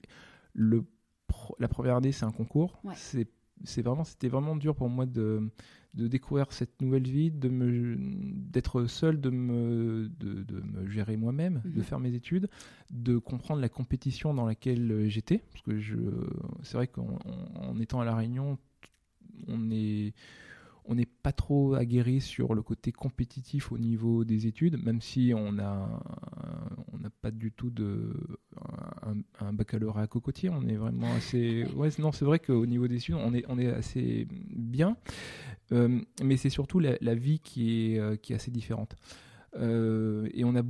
Le 0.53 0.84
pro- 1.27 1.56
la 1.60 1.68
première 1.68 1.98
année, 1.98 2.12
c'est 2.12 2.25
un 2.25 2.32
concours. 2.32 2.80
Ouais. 2.84 2.94
C'est 2.98 3.27
c'est 3.65 3.82
vraiment, 3.84 4.03
c'était 4.06 4.30
vraiment 4.30 4.56
dur 4.56 4.74
pour 4.74 4.89
moi 4.89 5.06
de, 5.06 5.48
de 5.96 6.08
découvrir 6.08 6.51
cette 6.51 6.81
nouvelle 6.81 7.08
vie, 7.08 7.31
de 7.31 7.50
me, 7.50 7.96
d'être 7.98 8.86
seul, 8.86 9.19
de 9.19 9.29
me, 9.29 10.10
de, 10.19 10.43
de 10.43 10.62
me 10.62 10.88
gérer 10.89 11.17
moi-même, 11.17 11.62
de 11.65 11.79
Mhm. 11.79 11.84
faire 11.84 12.00
mes 12.00 12.13
études, 12.13 12.48
de 12.91 13.17
comprendre 13.17 13.60
la 13.62 13.69
compétition 13.69 14.34
dans 14.34 14.46
laquelle 14.46 14.91
euh, 14.91 15.08
j'étais, 15.10 15.39
parce 15.51 15.63
que 15.63 15.79
je, 15.79 15.96
c'est 16.63 16.75
vrai 16.77 16.88
qu'en 16.88 17.17
en- 17.25 17.69
en 17.69 17.79
étant 17.79 18.01
à 18.01 18.05
la 18.05 18.15
Réunion, 18.15 18.58
on 19.48 19.72
est 19.72 20.13
on 20.89 20.96
n'est 20.96 21.05
pas 21.05 21.31
trop 21.31 21.75
aguerri 21.75 22.19
sur 22.19 22.55
le 22.55 22.63
côté 22.63 22.91
compétitif 22.91 23.72
au 23.72 23.77
niveau 23.77 24.25
des 24.25 24.48
études, 24.48 24.84
même 24.84 25.01
si 25.01 25.34
on 25.36 25.60
a 25.60 25.88
on 26.91 26.98
n'a 26.98 27.12
pas 27.12 27.29
du 27.29 27.51
tout 27.51 27.69
de 27.69 28.12
un, 29.39 29.53
baccalauréat 29.53 30.08
cocotier. 30.08 30.50
On 30.50 30.67
est 30.67 30.75
vraiment 30.75 31.13
assez 31.13 31.63
ouais 31.75 31.89
non 32.00 32.12
c'est 32.12 32.25
vrai 32.25 32.39
qu'au 32.39 32.65
niveau 32.65 32.88
des 32.88 32.96
études 32.96 33.15
on 33.15 33.34
est 33.36 33.46
on 33.48 33.60
est 33.60 33.69
assez 33.69 34.27
bien, 34.29 34.98
Euh, 35.72 36.01
mais 36.24 36.36
c'est 36.38 36.50
surtout 36.50 36.79
la, 36.79 37.15
vie 37.15 37.39
qui 37.39 37.93
est 37.93 38.00
euh, 38.00 38.15
qui 38.15 38.34
est 38.34 38.36
assez 38.36 38.50
différente. 38.50 38.96
Euh, 39.55 40.27
et 40.34 40.43
on 40.43 40.55
a 40.55 40.63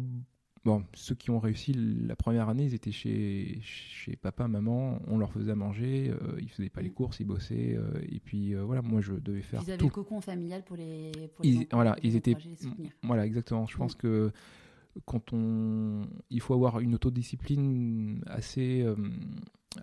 Bon, 0.65 0.83
ceux 0.93 1.15
qui 1.15 1.31
ont 1.31 1.39
réussi 1.39 1.73
la 1.73 2.15
première 2.17 2.49
année, 2.49 2.65
ils 2.65 2.73
étaient 2.73 2.91
chez, 2.91 3.59
chez 3.61 4.15
papa, 4.17 4.47
maman, 4.49 4.99
on 5.07 5.17
leur 5.17 5.31
faisait 5.31 5.51
à 5.51 5.55
manger, 5.55 6.09
euh, 6.09 6.37
ils 6.41 6.49
faisaient 6.49 6.69
pas 6.69 6.81
les 6.81 6.89
courses, 6.89 7.21
ils 7.21 7.25
bossaient, 7.25 7.75
euh, 7.77 7.89
et 8.09 8.19
puis 8.19 8.53
euh, 8.53 8.63
voilà, 8.63 8.81
moi 8.81 8.99
je 8.99 9.13
devais 9.13 9.41
faire 9.41 9.61
Ils 9.63 9.69
avaient 9.71 9.77
tout. 9.77 9.85
le 9.85 9.91
cocon 9.91 10.19
familial 10.19 10.63
pour 10.65 10.75
les, 10.75 11.11
pour 11.35 11.45
les 11.45 11.51
Ils- 11.51 11.67
voilà, 11.71 11.95
ils 12.03 12.15
étaient-. 12.17 12.35
Voilà, 13.03 13.25
exactement. 13.25 13.67
Je 13.67 13.77
pense 13.77 13.95
que 13.95 14.31
quand 15.05 15.31
on, 15.31 16.01
il 16.29 16.41
faut 16.41 16.53
avoir 16.53 16.81
une 16.81 16.95
autodiscipline 16.95 18.21
assez, 18.27 18.81
euh, 18.81 18.95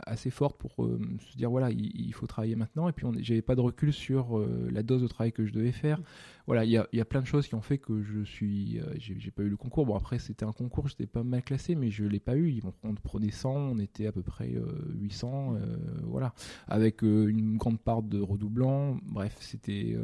assez 0.05 0.31
forte 0.31 0.57
pour 0.59 0.73
se 0.75 1.37
dire 1.37 1.51
voilà 1.51 1.71
il, 1.71 2.13
faut 2.13 2.27
travailler 2.27 2.57
maintenant. 2.57 2.89
Et 2.89 2.93
puis 2.93 3.07
j'avais 3.21 3.43
pas 3.43 3.55
de 3.55 3.61
recul 3.61 3.93
sur 3.93 4.45
la 4.71 4.83
dose 4.83 5.03
de 5.03 5.07
travail 5.07 5.33
que 5.33 5.47
je 5.47 5.53
devais 5.53 5.73
faire. 5.73 6.01
Voilà 6.47 6.65
il 6.65 6.71
y 6.71 6.77
a, 6.77 6.87
y 6.93 7.01
a, 7.01 7.05
plein 7.05 7.21
de 7.21 7.27
choses 7.27 7.49
qui 7.49 7.55
ont 7.55 7.61
fait 7.61 7.79
que 7.79 8.03
je 8.03 8.25
suis 8.25 8.81
j'ai 8.99 9.31
pas 9.31 9.43
eu 9.43 9.49
le 9.49 9.57
concours. 9.57 9.87
Bon 9.87 9.97
après 9.97 10.19
c'était 10.19 10.45
un 10.45 10.53
concours 10.53 10.89
j'étais 10.89 11.07
pas 11.07 11.23
mal 11.23 11.43
classé 11.43 11.75
mais 11.75 11.91
je 11.91 12.05
l'ai 12.05 12.21
pas 12.21 12.37
eu. 12.37 12.61
On 12.83 12.95
prenait 12.95 13.31
100 13.31 13.51
on 13.51 13.79
était 13.79 14.07
à 14.07 14.13
peu 14.13 14.23
près 14.23 14.55
800 14.95 15.57
voilà. 16.03 16.35
Avec 16.67 17.03
une 17.03 17.57
grande 17.57 17.81
part 17.81 18.03
de 18.03 18.21
redoublants 18.21 18.99
bref 19.05 19.37
c'était 19.41 19.97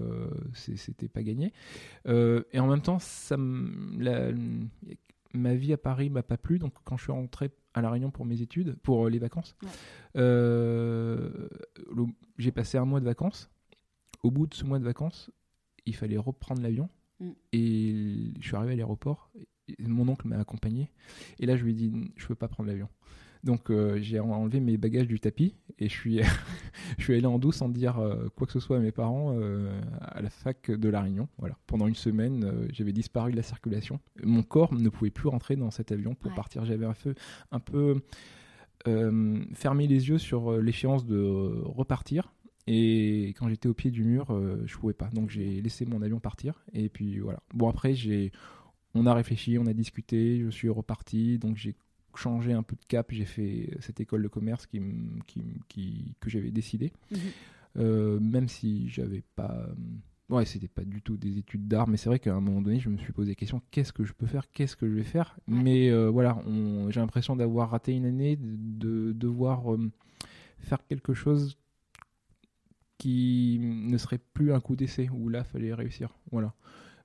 c'était 0.54 1.08
pas 1.08 1.22
gagné. 1.22 1.52
Et 2.06 2.60
en 2.60 2.68
même 2.68 2.82
temps 2.82 2.98
ça 3.00 3.36
la, 3.98 4.30
ma 5.34 5.54
vie 5.54 5.72
à 5.72 5.76
Paris 5.76 6.10
m'a 6.10 6.22
pas 6.22 6.36
plu, 6.36 6.58
donc 6.58 6.74
quand 6.84 6.96
je 6.96 7.04
suis 7.04 7.12
rentré 7.12 7.50
à 7.74 7.80
La 7.80 7.90
Réunion 7.90 8.10
pour 8.10 8.24
mes 8.24 8.42
études, 8.42 8.76
pour 8.82 9.06
euh, 9.06 9.10
les 9.10 9.18
vacances, 9.18 9.56
euh, 10.16 11.48
j'ai 12.38 12.52
passé 12.52 12.78
un 12.78 12.84
mois 12.84 13.00
de 13.00 13.04
vacances. 13.04 13.50
Au 14.22 14.30
bout 14.30 14.46
de 14.46 14.54
ce 14.54 14.64
mois 14.64 14.78
de 14.78 14.84
vacances, 14.84 15.30
il 15.86 15.96
fallait 15.96 16.16
reprendre 16.16 16.62
l'avion. 16.62 16.88
Mm. 17.20 17.30
Et 17.52 18.32
je 18.40 18.46
suis 18.46 18.56
arrivé 18.56 18.74
à 18.74 18.76
l'aéroport. 18.76 19.30
Mon 19.78 20.08
oncle 20.08 20.28
m'a 20.28 20.38
accompagné. 20.38 20.90
Et 21.38 21.46
là, 21.46 21.56
je 21.56 21.64
lui 21.64 21.72
ai 21.72 21.74
dit, 21.74 21.92
je 22.16 22.26
peux 22.26 22.34
pas 22.34 22.48
prendre 22.48 22.68
l'avion. 22.68 22.88
Donc 23.44 23.70
euh, 23.70 23.98
j'ai 24.00 24.20
enlevé 24.20 24.60
mes 24.60 24.76
bagages 24.76 25.08
du 25.08 25.18
tapis 25.18 25.54
et 25.78 25.88
je 25.88 25.94
suis, 25.94 26.20
je 26.98 27.02
suis 27.02 27.14
allé 27.14 27.26
en 27.26 27.38
douce 27.38 27.56
sans 27.56 27.68
dire 27.68 27.98
euh, 27.98 28.28
quoi 28.36 28.46
que 28.46 28.52
ce 28.52 28.60
soit 28.60 28.76
à 28.76 28.80
mes 28.80 28.92
parents 28.92 29.34
euh, 29.36 29.80
à 30.00 30.22
la 30.22 30.30
fac 30.30 30.70
de 30.70 30.88
La 30.88 31.00
Réunion. 31.00 31.28
Voilà. 31.38 31.56
Pendant 31.66 31.88
une 31.88 31.96
semaine, 31.96 32.68
j'avais 32.72 32.92
disparu 32.92 33.32
de 33.32 33.36
la 33.36 33.42
circulation. 33.42 33.98
Mon 34.22 34.42
corps 34.42 34.72
ne 34.72 34.88
pouvait 34.88 35.10
plus 35.10 35.28
rentrer 35.28 35.56
dans 35.56 35.70
cet 35.70 35.90
avion 35.90 36.14
pour 36.14 36.32
partir. 36.34 36.64
J'avais 36.64 36.86
un, 36.86 36.94
peu, 36.94 37.14
un 37.50 37.60
peu 37.60 38.00
fermé 39.54 39.86
les 39.86 40.08
yeux 40.08 40.18
sur 40.18 40.52
l'échéance 40.58 41.04
de 41.04 41.62
repartir. 41.64 42.32
Et 42.68 43.34
quand 43.38 43.48
j'étais 43.48 43.68
au 43.68 43.74
pied 43.74 43.90
du 43.90 44.04
mur, 44.04 44.26
je 44.66 44.76
pouvais 44.76 44.92
pas. 44.92 45.08
Donc 45.12 45.30
j'ai 45.30 45.60
laissé 45.60 45.84
mon 45.84 46.00
avion 46.02 46.20
partir. 46.20 46.62
Et 46.72 46.88
puis 46.88 47.18
voilà. 47.18 47.42
Bon 47.54 47.68
après 47.68 47.94
j'ai 47.94 48.30
on 48.94 49.06
a 49.06 49.14
réfléchi, 49.14 49.58
on 49.58 49.66
a 49.66 49.72
discuté, 49.72 50.40
je 50.40 50.50
suis 50.50 50.68
reparti, 50.68 51.38
donc 51.38 51.56
j'ai 51.56 51.74
changé 52.18 52.52
un 52.52 52.62
peu 52.62 52.76
de 52.76 52.84
cap, 52.86 53.10
j'ai 53.10 53.24
fait 53.24 53.76
cette 53.80 54.00
école 54.00 54.22
de 54.22 54.28
commerce 54.28 54.66
qui, 54.66 54.80
qui, 55.68 56.14
que 56.20 56.30
j'avais 56.30 56.50
décidé. 56.50 56.92
Mhm. 57.10 57.18
Euh, 57.78 58.20
même 58.20 58.48
si 58.48 58.88
j'avais 58.88 59.22
pas. 59.34 59.66
Ouais, 60.28 60.44
c'était 60.44 60.68
pas 60.68 60.84
du 60.84 61.02
tout 61.02 61.16
des 61.16 61.38
études 61.38 61.68
d'art, 61.68 61.88
mais 61.88 61.96
c'est 61.96 62.08
vrai 62.08 62.18
qu'à 62.18 62.34
un 62.34 62.40
moment 62.40 62.62
donné, 62.62 62.80
je 62.80 62.88
me 62.88 62.96
suis 62.96 63.12
posé 63.12 63.32
la 63.32 63.34
question 63.34 63.60
qu'est-ce 63.70 63.92
que 63.92 64.04
je 64.04 64.12
peux 64.12 64.26
faire 64.26 64.50
Qu'est-ce 64.50 64.76
que 64.76 64.88
je 64.88 64.94
vais 64.94 65.02
faire? 65.02 65.38
Mais 65.46 65.90
euh, 65.90 66.08
voilà, 66.08 66.38
j'ai 66.88 67.00
l'impression 67.00 67.36
d'avoir 67.36 67.70
raté 67.70 67.92
une 67.92 68.06
année, 68.06 68.38
de, 68.40 69.12
devoir 69.12 69.74
euh, 69.74 69.90
faire 70.58 70.86
quelque 70.86 71.12
chose 71.12 71.58
qui 72.96 73.58
ne 73.60 73.98
serait 73.98 74.20
plus 74.32 74.52
un 74.52 74.60
coup 74.60 74.76
d'essai, 74.76 75.10
où 75.12 75.28
là, 75.28 75.44
fallait 75.44 75.74
réussir. 75.74 76.14
Voilà. 76.30 76.54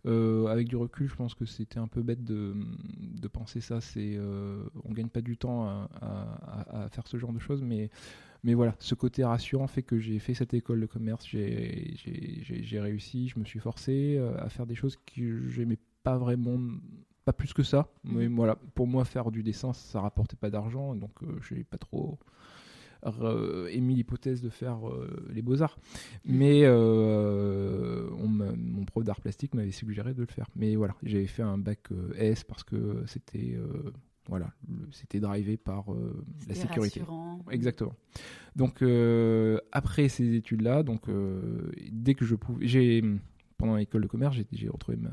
Euh, 0.06 0.46
avec 0.48 0.68
du 0.68 0.76
recul, 0.76 1.10
je 1.10 1.16
pense 1.16 1.34
que 1.34 1.46
c'était 1.46 1.80
un 1.80 1.88
peu 1.88 2.02
bête 2.02 2.24
de, 2.24 2.54
de 3.00 3.28
penser 3.28 3.62
ça. 3.62 3.82
C'est, 3.82 4.16
euh, 4.16 4.64
on 4.86 4.94
gagne 4.94 5.10
pas 5.10 5.22
du 5.22 5.38
temps 5.38 5.68
à, 5.68 5.90
à, 6.70 6.90
faire 6.90 7.08
ce 7.08 7.18
genre 7.18 7.34
de 7.34 7.40
choses, 7.40 7.64
mais, 7.64 7.90
mais 8.44 8.54
voilà, 8.54 8.76
ce 8.80 8.96
côté 8.96 9.24
rassurant 9.24 9.68
fait 9.68 9.84
que 9.84 10.00
j'ai 10.00 10.20
fait 10.20 10.34
cette 10.34 10.54
école 10.54 10.82
de 10.82 10.86
commerce, 10.86 11.26
j'ai, 11.28 11.96
j'ai, 11.96 12.80
réussi, 12.80 13.28
je 13.30 13.40
me 13.40 13.46
suis 13.46 13.60
forcé 13.60 14.16
euh, 14.18 14.38
à 14.40 14.50
faire 14.50 14.66
des 14.66 14.76
choses 14.76 14.98
que 14.98 15.48
j'aimais 15.48 15.80
pas 16.04 16.18
vraiment, 16.18 16.60
pas 17.26 17.34
plus 17.34 17.54
que 17.54 17.64
ça. 17.64 17.90
Mais 18.04 18.28
voilà, 18.28 18.56
pour 18.76 18.88
moi, 18.88 19.04
faire 19.04 19.32
du 19.32 19.44
dessin, 19.44 19.74
ça 19.74 20.00
rapportait 20.00 20.38
pas 20.38 20.50
d'argent, 20.50 20.96
donc 20.96 21.12
je 21.42 21.56
n'ai 21.56 21.64
pas 21.64 21.78
trop 21.78 22.18
émis 23.72 23.96
l'hypothèse 23.96 24.42
de 24.42 24.50
faire 24.50 24.88
euh, 24.88 25.08
les 25.34 25.42
beaux-arts. 25.42 25.78
Mais 26.26 26.62
euh, 26.64 28.10
mon 28.18 28.86
prof 28.86 29.04
d'art 29.04 29.22
plastique 29.22 29.54
m'avait 29.54 29.72
suggéré 29.72 30.14
de 30.14 30.22
le 30.22 30.28
faire. 30.28 30.48
Mais 30.56 30.76
voilà, 30.76 30.96
j'avais 31.04 31.28
fait 31.28 31.44
un 31.44 31.58
bac 31.58 31.92
euh, 31.92 32.14
S 32.18 32.44
parce 32.44 32.64
que 32.64 33.04
c'était 33.06 33.58
voilà, 34.30 34.52
c'était 34.92 35.22
drivé 35.22 35.56
par 35.56 35.86
la 36.48 36.54
sécurité. 36.54 37.02
Exactement. 37.50 37.94
Donc 38.56 38.84
après 39.72 40.10
ces 40.10 40.36
études-là, 40.36 40.84
donc 40.84 41.06
dès 41.92 42.14
que 42.14 42.26
je 42.26 42.36
pouvais, 42.36 42.68
j'ai 42.68 43.04
pendant 43.58 43.76
l'école 43.76 44.02
de 44.04 44.08
commerce, 44.08 44.36
j'ai 44.52 44.70
retrouvé 44.70 44.98
ma 44.98 45.12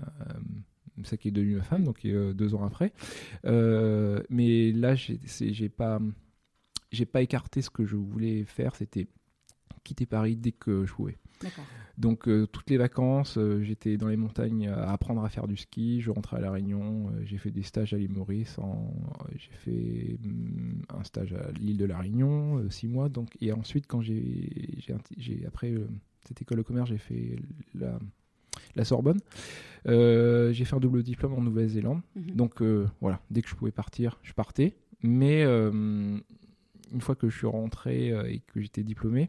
ça 1.02 1.16
qui 1.16 1.28
est 1.28 1.32
devenu 1.32 1.56
ma 1.56 1.62
femme, 1.62 1.84
donc 1.84 2.04
deux 2.04 2.54
ans 2.54 2.64
après. 2.64 2.92
mais 3.44 4.72
là, 4.72 4.94
j'ai 4.96 5.68
pas 5.68 6.00
j'ai 6.94 7.06
pas 7.06 7.22
écarté 7.22 7.62
ce 7.62 7.70
que 7.70 7.84
je 7.84 7.96
voulais 7.96 8.44
faire, 8.44 8.74
c'était 8.76 9.06
quitter 9.84 10.06
Paris 10.06 10.36
dès 10.36 10.52
que 10.52 10.86
je 10.86 10.92
pouvais. 10.92 11.18
Donc 11.98 12.26
euh, 12.26 12.46
toutes 12.46 12.70
les 12.70 12.76
vacances, 12.76 13.38
euh, 13.38 13.62
j'étais 13.62 13.96
dans 13.96 14.08
les 14.08 14.16
montagnes 14.16 14.68
à 14.68 14.90
apprendre 14.90 15.22
à 15.24 15.28
faire 15.28 15.46
du 15.46 15.56
ski. 15.56 16.00
Je 16.00 16.10
rentrais 16.10 16.38
à 16.38 16.40
la 16.40 16.50
Réunion, 16.50 17.10
euh, 17.10 17.20
j'ai 17.24 17.38
fait 17.38 17.50
des 17.50 17.62
stages 17.62 17.94
à 17.94 17.98
l'île 17.98 18.10
Maurice. 18.10 18.56
j'ai 19.36 19.50
fait 19.52 20.18
mm, 20.20 20.82
un 20.88 21.04
stage 21.04 21.34
à 21.34 21.52
l'île 21.52 21.76
de 21.76 21.84
la 21.84 21.98
Réunion, 21.98 22.68
six 22.70 22.88
mois. 22.88 23.08
Donc 23.08 23.36
et 23.40 23.52
ensuite 23.52 23.86
quand 23.86 24.00
j'ai, 24.00 24.82
après 25.46 25.74
cette 26.26 26.42
école 26.42 26.58
de 26.58 26.62
commerce, 26.62 26.88
j'ai 26.88 26.98
fait 26.98 27.36
la, 27.74 27.98
la 28.74 28.84
Sorbonne. 28.84 29.20
j'ai 29.86 30.64
fait 30.64 30.74
un 30.74 30.80
double 30.80 31.02
diplôme 31.02 31.34
en 31.34 31.42
Nouvelle-Zélande. 31.42 32.00
Mhm. 32.16 32.30
Donc 32.34 32.62
voilà, 33.00 33.20
dès 33.30 33.42
que 33.42 33.48
je 33.48 33.54
pouvais 33.54 33.72
partir, 33.72 34.18
je 34.22 34.32
partais. 34.32 34.74
Mais 35.02 35.44
une 36.94 37.00
fois 37.00 37.16
que 37.16 37.28
je 37.28 37.36
suis 37.36 37.46
rentré 37.46 38.12
euh, 38.12 38.30
et 38.30 38.40
que 38.40 38.60
j'étais 38.60 38.82
diplômé, 38.82 39.28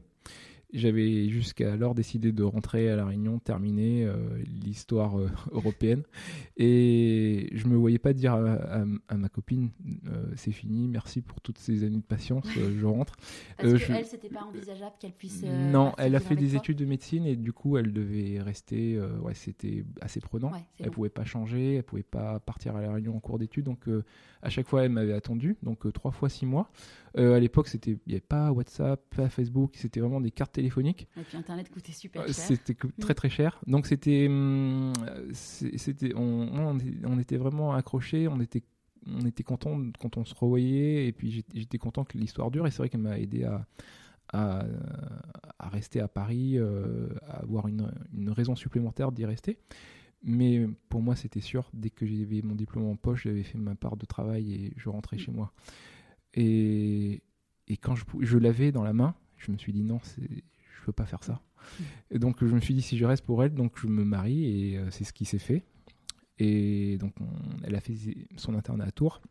j'avais 0.76 1.30
jusqu'alors 1.30 1.96
décidé 1.96 2.32
de 2.32 2.44
rentrer 2.44 2.90
à 2.90 2.96
La 2.96 3.06
Réunion, 3.06 3.40
terminer 3.40 4.04
euh, 4.04 4.16
l'histoire 4.46 5.20
euh, 5.20 5.30
européenne. 5.52 6.04
Et 6.58 7.50
je 7.54 7.68
me 7.68 7.76
voyais 7.76 7.98
pas 8.00 8.14
dire 8.14 8.34
à, 8.34 9.16
ma 9.16 9.30
copine 9.30 9.70
euh, 10.08 10.26
c'est 10.36 10.52
fini, 10.52 10.88
merci 10.88 11.22
pour 11.22 11.42
toutes 11.42 11.58
ces 11.58 11.84
années 11.84 11.98
de 11.98 12.04
patience, 12.04 12.46
je 12.54 12.86
rentre. 12.86 13.16
Parce 13.58 13.74
que 13.74 13.92
elle, 13.92 14.06
c'était 14.06 14.30
pas 14.30 14.44
envisageable 14.44 14.96
qu'elle 15.00 15.14
puisse. 15.14 15.44
non, 15.44 15.94
elle 15.98 16.16
a 16.16 16.20
fait 16.20 16.36
des 16.36 16.56
études 16.56 16.78
de 16.78 16.86
médecine 16.86 17.26
et 17.26 17.36
du 17.36 17.54
coup, 17.54 17.78
elle 17.78 17.94
devait 17.94 18.42
rester. 18.42 19.00
ouais, 19.22 19.34
c'était 19.34 19.86
assez 20.02 20.20
prenant. 20.20 20.52
elle 20.80 20.92
pouvait 20.92 21.10
pas 21.10 21.26
changer, 21.26 21.76
elle 21.76 21.84
pouvait 21.84 22.04
pas 22.04 22.40
partir 22.40 22.76
à 22.76 22.82
La 22.82 22.94
Réunion 22.94 23.16
en 23.16 23.20
cours 23.20 23.40
d'études. 23.40 23.66
Donc, 23.66 23.88
à 24.42 24.50
chaque 24.50 24.68
fois, 24.68 24.84
elle 24.84 24.92
m'avait 24.92 25.14
attendu. 25.14 25.58
Donc, 25.64 25.92
trois 25.94 26.12
fois 26.12 26.30
six 26.30 26.46
mois. 26.46 26.70
À 27.18 27.40
l'époque, 27.40 27.68
c'était 27.68 27.92
il 27.92 28.00
n'y 28.08 28.14
avait 28.14 28.22
pas 28.22 28.52
WhatsApp, 28.52 29.02
pas 29.16 29.30
Facebook, 29.30 29.76
c'était 29.76 30.00
vraiment 30.00 30.20
des 30.20 30.32
cartes 30.32 30.54
téléphonique. 30.54 31.08
Et 31.18 31.22
puis 31.24 31.38
Internet 31.38 31.70
coûtait 31.70 31.94
super 31.94 32.24
euh, 32.24 32.26
cher. 32.26 32.34
C'était 32.34 32.76
très 33.00 33.14
très 33.14 33.30
cher. 33.30 33.62
Donc 33.68 33.86
c'était, 33.86 34.28
hum, 34.28 34.94
c'était, 35.32 36.14
on, 36.16 36.78
on, 37.06 37.20
était 37.20 37.38
vraiment 37.38 37.74
accrochés, 37.74 38.28
on 38.28 38.40
était, 38.42 38.64
on 39.08 39.26
était 39.26 39.44
content 39.44 39.80
quand 40.00 40.18
on 40.18 40.26
se 40.26 40.36
revoyait, 40.36 41.08
et 41.08 41.12
puis 41.14 41.46
j'étais 41.54 41.78
content 41.78 42.04
que 42.04 42.18
l'histoire 42.18 42.52
dure. 42.52 42.68
Et 42.68 42.72
c'est 42.72 42.80
vrai 42.80 42.90
qu'elle 42.90 43.02
m'a 43.02 43.18
aidé 43.18 43.46
à, 43.46 43.66
à, 44.34 44.66
à, 45.60 45.70
rester 45.70 46.02
à 46.02 46.10
Paris, 46.10 46.58
euh, 46.58 47.08
à 47.28 47.38
avoir 47.44 47.68
une, 47.68 47.92
une 48.14 48.30
raison 48.30 48.56
supplémentaire 48.56 49.12
d'y 49.12 49.26
rester. 49.26 49.58
Mais 50.28 50.68
pour 50.90 51.02
moi, 51.02 51.16
c'était 51.16 51.40
sûr, 51.40 51.70
dès 51.74 51.92
que 51.92 52.06
j'avais 52.06 52.42
mon 52.42 52.56
diplôme 52.56 52.88
en 52.88 52.96
poche, 52.96 53.24
j'avais 53.24 53.44
fait 53.44 53.60
ma 53.60 53.76
part 53.76 53.96
de 53.96 54.06
travail 54.06 54.54
et 54.54 54.74
je 54.76 54.90
rentrais 54.90 55.18
mm. 55.18 55.20
chez 55.20 55.32
moi. 55.32 55.54
Et, 56.36 57.22
quand 57.82 57.96
je, 57.96 58.38
l'avais 58.38 58.72
dans 58.72 58.84
la 58.84 58.94
main, 58.94 59.16
je 59.38 59.52
me 59.52 59.58
suis 59.58 59.74
dit 59.74 59.84
non, 59.84 60.00
je 60.18 60.86
peux 60.86 60.92
pas 60.92 61.06
faire 61.06 61.24
ça. 61.24 61.42
Donc 62.14 62.46
je 62.46 62.54
me 62.54 62.60
suis 62.60 62.74
dit 62.74 62.82
si 62.82 62.98
je 62.98 63.06
reste 63.06 63.26
pour 63.26 63.44
elle, 63.44 63.54
donc 63.54 63.80
je 63.80 63.88
me 63.88 64.04
marie 64.04 64.46
et 64.46 64.78
euh, 64.78 64.92
c'est 64.92 65.04
ce 65.04 65.14
qui 65.14 65.26
s'est 65.26 65.40
fait. 65.40 65.64
Et 66.38 66.98
donc 67.00 67.16
elle 67.64 67.76
a 67.76 67.80
fait 67.80 67.96
son 68.36 68.54
internat 68.56 68.86
à 68.86 68.92
Tours. 68.92 69.22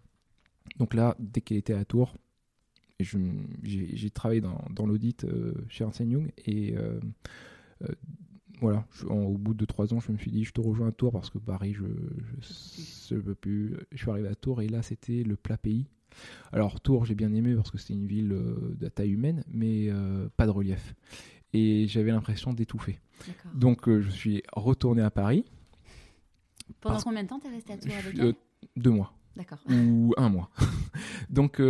Donc 0.78 0.94
là, 0.94 1.14
dès 1.20 1.40
qu'elle 1.40 1.58
était 1.58 1.74
à 1.74 1.84
Tours, 1.84 2.16
j'ai 2.98 4.10
travaillé 4.10 4.40
dans, 4.40 4.86
l'audit 4.86 5.24
euh, 5.24 5.52
chez 5.68 5.84
Ernst 5.84 6.00
Young 6.00 6.32
et 6.46 6.74
euh, 8.68 8.78
voilà, 9.02 9.14
au 9.14 9.36
bout 9.38 9.54
de 9.54 9.64
trois 9.64 9.92
ans, 9.94 10.00
je 10.00 10.12
me 10.12 10.18
suis 10.18 10.30
dit 10.30 10.44
je 10.44 10.52
te 10.52 10.60
rejoins 10.60 10.88
à 10.88 10.92
Tours 10.92 11.12
parce 11.12 11.30
que 11.30 11.38
Paris, 11.38 11.74
je 11.74 13.14
ne 13.14 13.20
peux 13.20 13.34
plus. 13.34 13.76
Je 13.92 13.98
suis 13.98 14.10
arrivé 14.10 14.28
à 14.28 14.34
Tours 14.34 14.62
et 14.62 14.68
là, 14.68 14.82
c'était 14.82 15.22
le 15.22 15.36
plat 15.36 15.56
pays. 15.56 15.86
Alors 16.52 16.80
Tours, 16.80 17.04
j'ai 17.04 17.14
bien 17.14 17.32
aimé 17.32 17.54
parce 17.54 17.70
que 17.70 17.78
c'était 17.78 17.94
une 17.94 18.06
ville 18.06 18.32
euh, 18.32 18.74
de 18.78 18.88
taille 18.88 19.10
humaine, 19.10 19.44
mais 19.48 19.88
euh, 19.88 20.28
pas 20.36 20.46
de 20.46 20.50
relief. 20.50 20.94
Et 21.52 21.86
j'avais 21.86 22.10
l'impression 22.10 22.52
d'étouffer. 22.52 22.98
Donc 23.54 23.88
euh, 23.88 24.00
je 24.00 24.10
suis 24.10 24.42
retourné 24.52 25.02
à 25.02 25.10
Paris. 25.10 25.44
Pendant 26.80 27.00
combien 27.00 27.22
de 27.22 27.28
temps 27.28 27.38
t'es 27.38 27.50
resté 27.50 27.72
à 27.74 27.78
Tours 27.78 27.92
avec 27.92 28.18
elle 28.18 28.34
Deux 28.76 28.90
mois. 28.90 29.12
D'accord. 29.36 29.58
Ou 29.68 30.14
un 30.16 30.28
mois. 30.28 30.50
Donc 31.30 31.60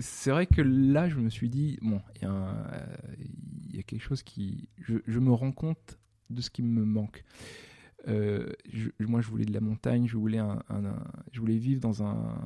c'est 0.00 0.30
vrai 0.30 0.46
que 0.46 0.62
là, 0.62 1.08
je 1.08 1.16
me 1.16 1.28
suis 1.28 1.50
dit, 1.50 1.78
bon, 1.82 2.00
il 2.16 2.28
y, 3.74 3.78
a 3.78 3.82
quelque 3.82 4.00
chose 4.00 4.22
qui... 4.22 4.68
Je, 4.78 5.18
me 5.18 5.30
rends 5.30 5.52
compte 5.52 5.98
de 6.32 6.40
ce 6.40 6.50
qui 6.50 6.62
me 6.62 6.84
manque. 6.84 7.24
moi, 8.06 9.20
je 9.20 9.28
voulais 9.28 9.44
de 9.44 9.52
la 9.52 9.60
montagne, 9.60 10.06
je 10.06 10.16
voulais, 10.16 10.38
un, 10.38 10.62
je 11.32 11.40
voulais 11.40 11.58
vivre 11.58 11.80
dans 11.80 12.02
un, 12.02 12.36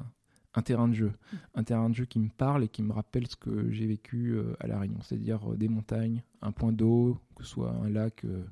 terrain 0.62 0.88
de 0.88 0.94
jeu. 0.94 1.12
Un 1.54 1.64
terrain 1.64 1.90
de 1.90 1.94
jeu 1.94 2.04
qui 2.04 2.18
me 2.18 2.28
parle 2.28 2.64
et 2.64 2.68
qui 2.68 2.82
me 2.82 2.92
rappelle 2.92 3.26
ce 3.26 3.36
que 3.36 3.70
j'ai 3.70 3.86
vécu 3.86 4.32
euh, 4.32 4.54
à 4.60 4.66
La 4.66 4.78
Réunion, 4.78 5.00
c'est-à-dire 5.02 5.52
euh, 5.52 5.56
des 5.56 5.68
montagnes, 5.68 6.22
un 6.42 6.52
point 6.52 6.72
d'eau, 6.72 7.18
que 7.34 7.44
ce 7.44 7.50
soit 7.50 7.70
un 7.70 7.90
lac 7.90 8.24
euh, 8.24 8.42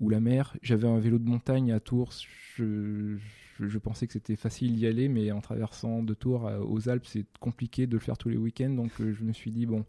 ou 0.00 0.08
la 0.08 0.20
mer. 0.20 0.56
J'avais 0.62 0.88
un 0.88 0.98
vélo 0.98 1.18
de 1.18 1.28
montagne 1.28 1.72
à 1.72 1.80
Tours, 1.80 2.12
je, 2.56 3.16
je, 3.58 3.78
pensais 3.78 4.06
que 4.06 4.12
c'était 4.12 4.36
facile 4.36 4.74
d'y 4.74 4.86
aller, 4.86 5.08
mais 5.08 5.32
en 5.32 5.40
traversant 5.40 6.02
de 6.02 6.14
Tours 6.14 6.50
aux 6.68 6.88
Alpes, 6.88 7.06
c'est 7.06 7.26
compliqué 7.40 7.86
de 7.86 7.94
le 7.94 7.98
faire 8.00 8.18
tous 8.18 8.28
les 8.28 8.36
week-ends, 8.36 8.70
donc 8.70 8.92
euh, 9.00 9.12
je 9.12 9.24
me 9.24 9.32
suis 9.32 9.50
dit, 9.50 9.66
bon, 9.66 9.84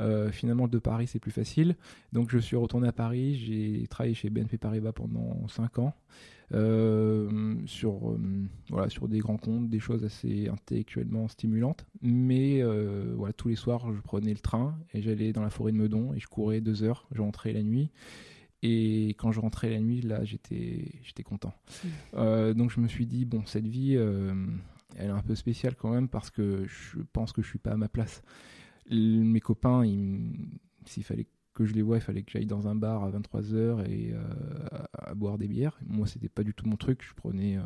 euh, 0.00 0.30
finalement, 0.30 0.68
de 0.68 0.78
Paris, 0.78 1.06
c'est 1.06 1.18
plus 1.18 1.30
facile. 1.30 1.76
Donc, 2.12 2.30
je 2.30 2.38
suis 2.38 2.56
retourné 2.56 2.88
à 2.88 2.92
Paris. 2.92 3.34
J'ai 3.36 3.86
travaillé 3.88 4.14
chez 4.14 4.30
BNP 4.30 4.58
Paribas 4.58 4.92
pendant 4.92 5.46
5 5.48 5.78
ans 5.78 5.94
euh, 6.54 7.54
sur, 7.66 8.10
euh, 8.10 8.18
voilà, 8.68 8.88
sur 8.88 9.08
des 9.08 9.18
grands 9.20 9.38
comptes, 9.38 9.68
des 9.68 9.80
choses 9.80 10.04
assez 10.04 10.48
intellectuellement 10.48 11.28
stimulantes. 11.28 11.86
Mais 12.02 12.62
euh, 12.62 13.12
voilà, 13.16 13.32
tous 13.32 13.48
les 13.48 13.56
soirs, 13.56 13.92
je 13.92 14.00
prenais 14.00 14.32
le 14.32 14.40
train 14.40 14.76
et 14.92 15.02
j'allais 15.02 15.32
dans 15.32 15.42
la 15.42 15.50
forêt 15.50 15.72
de 15.72 15.76
Meudon 15.76 16.12
et 16.14 16.20
je 16.20 16.26
courais 16.26 16.60
deux 16.60 16.82
heures. 16.82 17.06
Je 17.12 17.22
rentrais 17.22 17.52
la 17.52 17.62
nuit. 17.62 17.90
Et 18.62 19.08
quand 19.18 19.32
je 19.32 19.40
rentrais 19.40 19.70
la 19.70 19.80
nuit, 19.80 20.02
là, 20.02 20.24
j'étais, 20.24 20.84
j'étais 21.02 21.24
content. 21.24 21.52
Mm. 21.66 21.88
Euh, 22.14 22.54
donc, 22.54 22.70
je 22.70 22.80
me 22.80 22.88
suis 22.88 23.06
dit, 23.06 23.24
bon, 23.24 23.42
cette 23.46 23.66
vie, 23.66 23.96
euh, 23.96 24.34
elle 24.96 25.06
est 25.06 25.12
un 25.12 25.22
peu 25.22 25.34
spéciale 25.34 25.74
quand 25.74 25.90
même 25.90 26.08
parce 26.08 26.30
que 26.30 26.64
je 26.66 27.00
pense 27.12 27.32
que 27.32 27.42
je 27.42 27.48
suis 27.48 27.58
pas 27.58 27.72
à 27.72 27.76
ma 27.76 27.88
place. 27.88 28.22
Mes 28.92 29.40
copains, 29.40 29.84
s'il 30.84 31.04
fallait 31.04 31.26
que 31.54 31.66
je 31.66 31.74
les 31.74 31.82
vois, 31.82 31.96
il 31.98 32.00
fallait 32.00 32.22
que 32.22 32.30
j'aille 32.30 32.46
dans 32.46 32.66
un 32.68 32.74
bar 32.74 33.04
à 33.04 33.10
23h 33.10 33.84
et 33.86 34.12
euh, 34.12 34.22
à, 34.92 35.14
boire 35.14 35.38
des 35.38 35.48
bières. 35.48 35.78
Moi, 35.86 36.06
c'était 36.06 36.28
pas 36.28 36.42
du 36.42 36.54
tout 36.54 36.66
mon 36.66 36.76
truc. 36.76 37.02
Je 37.06 37.14
prenais, 37.14 37.58
euh, 37.58 37.62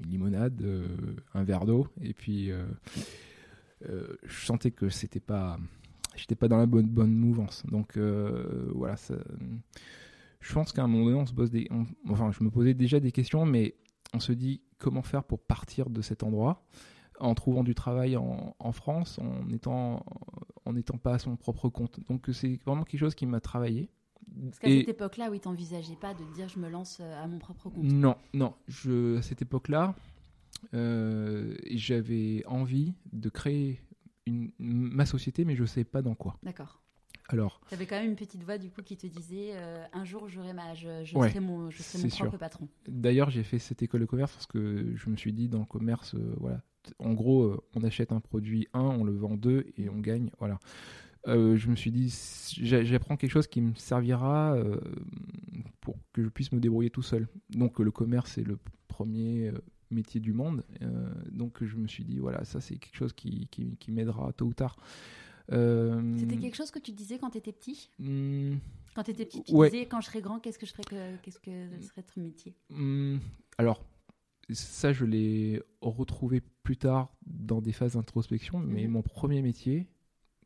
une, 0.00 0.08
limonade, 0.08 0.62
euh, 0.62 0.86
un 1.34 1.42
verre 1.42 1.66
d'eau, 1.66 1.88
et 2.00 2.14
puis 2.14 2.50
je 3.80 4.44
sentais 4.44 4.70
que 4.70 4.88
c'était 4.88 5.20
pas, 5.20 5.58
pas 6.38 6.48
dans 6.48 6.58
la 6.58 6.66
bonne 6.66 6.86
bonne 6.86 7.12
mouvance. 7.12 7.64
Donc 7.66 7.98
voilà, 7.98 8.94
je 10.40 10.54
pense 10.54 10.72
qu'à 10.72 10.84
un 10.84 10.86
moment 10.86 11.06
donné, 11.06 11.16
on 11.16 11.26
se 11.26 11.34
pose 11.34 11.50
des, 11.50 11.68
je 11.68 12.44
me 12.44 12.50
posais 12.50 12.74
déjà 12.74 13.00
des 13.00 13.10
questions, 13.10 13.44
mais 13.44 13.74
on 14.14 14.20
se 14.20 14.32
dit 14.32 14.62
comment 14.78 15.02
faire 15.02 15.24
pour 15.24 15.40
partir 15.40 15.90
de 15.90 16.00
cet 16.00 16.22
endroit 16.22 16.64
en 17.20 17.34
trouvant 17.34 17.64
du 17.64 17.74
travail 17.74 18.16
en, 18.16 18.54
en 18.58 18.72
France, 18.72 19.18
en 19.18 19.48
étant, 19.50 20.04
en 20.64 20.72
n'étant 20.72 20.98
pas 20.98 21.14
à 21.14 21.18
son 21.18 21.36
propre 21.36 21.68
compte. 21.68 22.00
Donc 22.08 22.28
c'est 22.32 22.58
vraiment 22.64 22.84
quelque 22.84 23.00
chose 23.00 23.14
qui 23.14 23.26
m'a 23.26 23.40
travaillé. 23.40 23.90
Parce 24.44 24.58
qu'à 24.58 24.68
Et- 24.68 24.80
cette 24.80 24.88
époque-là, 24.90 25.30
oui, 25.30 25.40
t'envisageais 25.40 25.96
pas 25.96 26.14
de 26.14 26.22
dire 26.34 26.48
je 26.48 26.58
me 26.58 26.68
lance 26.68 26.98
euh, 27.00 27.22
à 27.24 27.26
mon 27.26 27.38
propre 27.38 27.70
compte. 27.70 27.82
Non, 27.82 28.16
non. 28.34 28.54
Je, 28.68 29.16
à 29.18 29.22
cette 29.22 29.42
époque-là, 29.42 29.94
euh, 30.74 31.54
j'avais 31.70 32.44
envie 32.46 32.94
de 33.12 33.28
créer 33.28 33.80
une, 34.26 34.50
ma 34.58 35.06
société, 35.06 35.44
mais 35.44 35.56
je 35.56 35.62
ne 35.62 35.66
sais 35.66 35.84
pas 35.84 36.02
dans 36.02 36.14
quoi. 36.14 36.36
D'accord. 36.42 36.82
Alors, 37.30 37.60
T'avais 37.68 37.84
quand 37.84 37.96
même 37.96 38.08
une 38.10 38.16
petite 38.16 38.42
voix 38.42 38.56
du 38.56 38.70
coup 38.70 38.82
qui 38.82 38.96
te 38.96 39.06
disait 39.06 39.50
euh, 39.52 39.84
un 39.92 40.04
jour 40.04 40.28
j'aurai 40.28 40.54
ma, 40.54 40.72
je, 40.74 41.04
je 41.04 41.16
Ouais, 41.16 41.28
serai 41.28 41.40
mon, 41.40 41.68
je 41.70 41.82
serai 41.82 42.02
mon 42.02 42.08
propre 42.08 42.30
sûr. 42.30 42.38
patron. 42.38 42.68
D'ailleurs, 42.86 43.28
j'ai 43.28 43.42
fait 43.42 43.58
cette 43.58 43.82
école 43.82 44.00
de 44.00 44.06
commerce 44.06 44.32
parce 44.32 44.46
que 44.46 44.94
je 44.96 45.10
me 45.10 45.16
suis 45.16 45.32
dit 45.34 45.46
dans 45.48 45.58
le 45.60 45.66
commerce, 45.66 46.14
euh, 46.14 46.34
voilà, 46.38 46.62
en 46.98 47.12
gros, 47.14 47.44
euh, 47.44 47.60
on 47.74 47.82
achète 47.84 48.12
un 48.12 48.20
produit 48.20 48.68
1, 48.72 48.80
on 48.80 49.04
le 49.04 49.12
vend 49.12 49.36
2 49.36 49.66
et 49.76 49.88
on 49.88 49.98
gagne, 49.98 50.30
voilà. 50.38 50.58
Euh, 51.26 51.56
je 51.56 51.68
me 51.68 51.76
suis 51.76 51.90
dit, 51.90 52.08
j'apprends 52.62 53.16
quelque 53.16 53.32
chose 53.32 53.48
qui 53.48 53.60
me 53.60 53.74
servira 53.74 54.54
euh, 54.54 54.80
pour 55.80 55.96
que 56.12 56.22
je 56.22 56.28
puisse 56.28 56.52
me 56.52 56.60
débrouiller 56.60 56.90
tout 56.90 57.02
seul. 57.02 57.28
Donc, 57.50 57.80
le 57.80 57.90
commerce, 57.90 58.32
c'est 58.32 58.44
le 58.44 58.58
premier 58.86 59.52
métier 59.90 60.20
du 60.20 60.32
monde. 60.32 60.64
Euh, 60.82 61.10
donc, 61.30 61.62
je 61.64 61.76
me 61.76 61.86
suis 61.86 62.04
dit, 62.04 62.18
voilà, 62.18 62.44
ça, 62.44 62.60
c'est 62.60 62.76
quelque 62.76 62.96
chose 62.96 63.12
qui, 63.12 63.48
qui, 63.50 63.76
qui 63.76 63.90
m'aidera 63.92 64.32
tôt 64.32 64.46
ou 64.46 64.54
tard. 64.54 64.76
C'était 65.50 66.36
quelque 66.36 66.56
chose 66.56 66.70
que 66.70 66.78
tu 66.78 66.92
disais 66.92 67.18
quand 67.18 67.30
t'étais 67.30 67.52
petit? 67.52 67.90
hmm, 67.98 68.56
Quand 68.94 69.02
t'étais 69.02 69.24
petit, 69.24 69.42
tu 69.42 69.54
Ouais. 69.54 69.70
disais 69.70 69.86
quand 69.86 70.00
je 70.00 70.06
serai 70.06 70.20
grand, 70.20 70.38
qu'est-ce 70.40 70.58
que 70.58 70.66
je 70.66 70.72
ferais 70.72 70.84
que, 70.84 71.16
qu'est-ce 71.22 71.38
que 71.40 71.50
serait 71.80 72.02
ton 72.02 72.20
métier? 72.20 72.54
Hmm, 72.70 73.16
alors, 73.56 73.82
ça, 74.50 74.92
je 74.92 75.04
l'ai 75.04 75.62
retrouvé 75.80 76.40
plus 76.62 76.76
tard 76.76 77.12
dans 77.26 77.60
des 77.60 77.72
phases 77.72 77.94
d'introspection, 77.94 78.58
mais 78.58 78.84
Mhm. 78.86 78.90
mon 78.92 79.02
premier 79.02 79.42
métier 79.42 79.88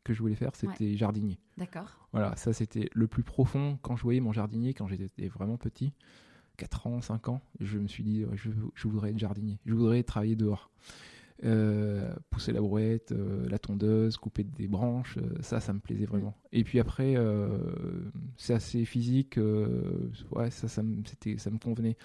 que 0.03 0.13
je 0.13 0.19
voulais 0.19 0.35
faire, 0.35 0.55
c'était 0.55 0.95
jardinier. 0.97 1.39
D'accord. 1.57 2.07
Voilà, 2.11 2.35
ça, 2.35 2.51
c'était 2.53 2.89
le 2.93 3.07
plus 3.07 3.23
profond. 3.23 3.79
Quand 3.81 3.95
je 3.95 4.03
voyais 4.03 4.19
mon 4.19 4.33
jardinier, 4.33 4.73
quand 4.73 4.87
j'étais 4.87 5.27
vraiment 5.29 5.57
petit, 5.57 5.93
4 6.57 6.87
ans, 6.87 7.01
5 7.01 7.29
ans, 7.29 7.41
je 7.59 7.79
me 7.79 7.87
suis 7.87 8.03
dit, 8.03 8.25
je, 8.33 8.51
je 8.75 8.87
voudrais 8.87 9.11
être 9.11 9.17
jardinier. 9.17 9.59
Je 9.65 9.73
voudrais 9.73 10.03
travailler 10.03 10.35
dehors. 10.35 10.69
Euh, 11.43 12.13
pousser 12.29 12.53
la 12.53 12.61
brouette, 12.61 13.11
euh, 13.11 13.49
la 13.49 13.59
tondeuse, 13.59 14.15
couper 14.17 14.43
des 14.45 14.67
branches, 14.67 15.17
euh, 15.17 15.41
ça, 15.41 15.59
ça 15.59 15.73
me 15.73 15.79
plaisait 15.79 16.05
vraiment. 16.05 16.35
Et 16.53 16.63
puis 16.63 16.79
après, 16.79 17.15
c'est 18.37 18.53
assez 18.53 18.85
physique, 18.85 19.37
ouais, 20.31 20.51
ça, 20.51 20.67
ça 20.67 20.83
me, 20.83 21.03
c'était, 21.05 21.37
ça 21.37 21.49
me 21.49 21.57
convenait. 21.57 21.97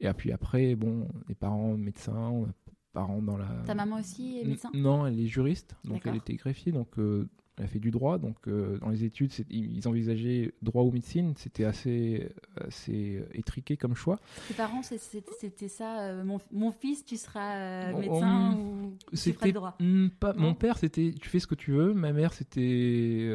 Et 0.00 0.12
puis 0.12 0.32
après, 0.32 0.74
bon, 0.74 1.08
les 1.28 1.34
parents 1.34 1.76
médecins, 1.76 2.16
on 2.16 2.44
a 2.44 2.52
parents 2.96 3.20
dans 3.22 3.36
la. 3.36 3.48
Ta 3.66 3.74
maman 3.74 3.96
aussi 4.00 4.38
est 4.38 4.42
N- 4.42 4.48
médecin? 4.50 4.70
Non, 4.74 5.06
elle 5.06 5.20
est 5.20 5.26
juriste, 5.26 5.76
donc 5.84 6.02
elle 6.06 6.16
était 6.16 6.34
greffier, 6.34 6.72
donc 6.72 6.98
euh, 6.98 7.28
elle 7.58 7.64
a 7.64 7.68
fait 7.68 7.78
du 7.78 7.90
droit. 7.90 8.18
Donc 8.18 8.36
euh, 8.48 8.78
dans 8.78 8.88
les 8.88 9.04
études, 9.04 9.32
ils 9.50 9.86
envisageaient 9.86 10.52
droit 10.62 10.82
ou 10.82 10.90
médecine, 10.90 11.34
c'était 11.36 11.64
assez, 11.64 12.28
assez 12.56 13.22
étriqué 13.34 13.76
comme 13.76 13.94
choix. 13.94 14.18
Tes 14.48 14.54
parents, 14.54 14.82
c'était 14.82 15.68
ça 15.68 16.00
euh, 16.00 16.24
mon, 16.24 16.38
mon 16.52 16.72
fils, 16.72 17.04
tu 17.04 17.16
seras 17.16 17.92
médecin 17.92 18.56
ou 18.56 18.96
tu 19.14 19.32
feras 19.32 19.46
le 19.46 19.52
droit? 19.52 19.78
pas. 20.18 20.32
Mon 20.32 20.54
père, 20.54 20.78
c'était 20.78 21.12
tu 21.20 21.28
fais 21.28 21.38
ce 21.40 21.46
que 21.46 21.54
tu 21.54 21.72
veux. 21.72 21.92
Ma 21.92 22.12
mère, 22.12 22.32
c'était 22.32 23.30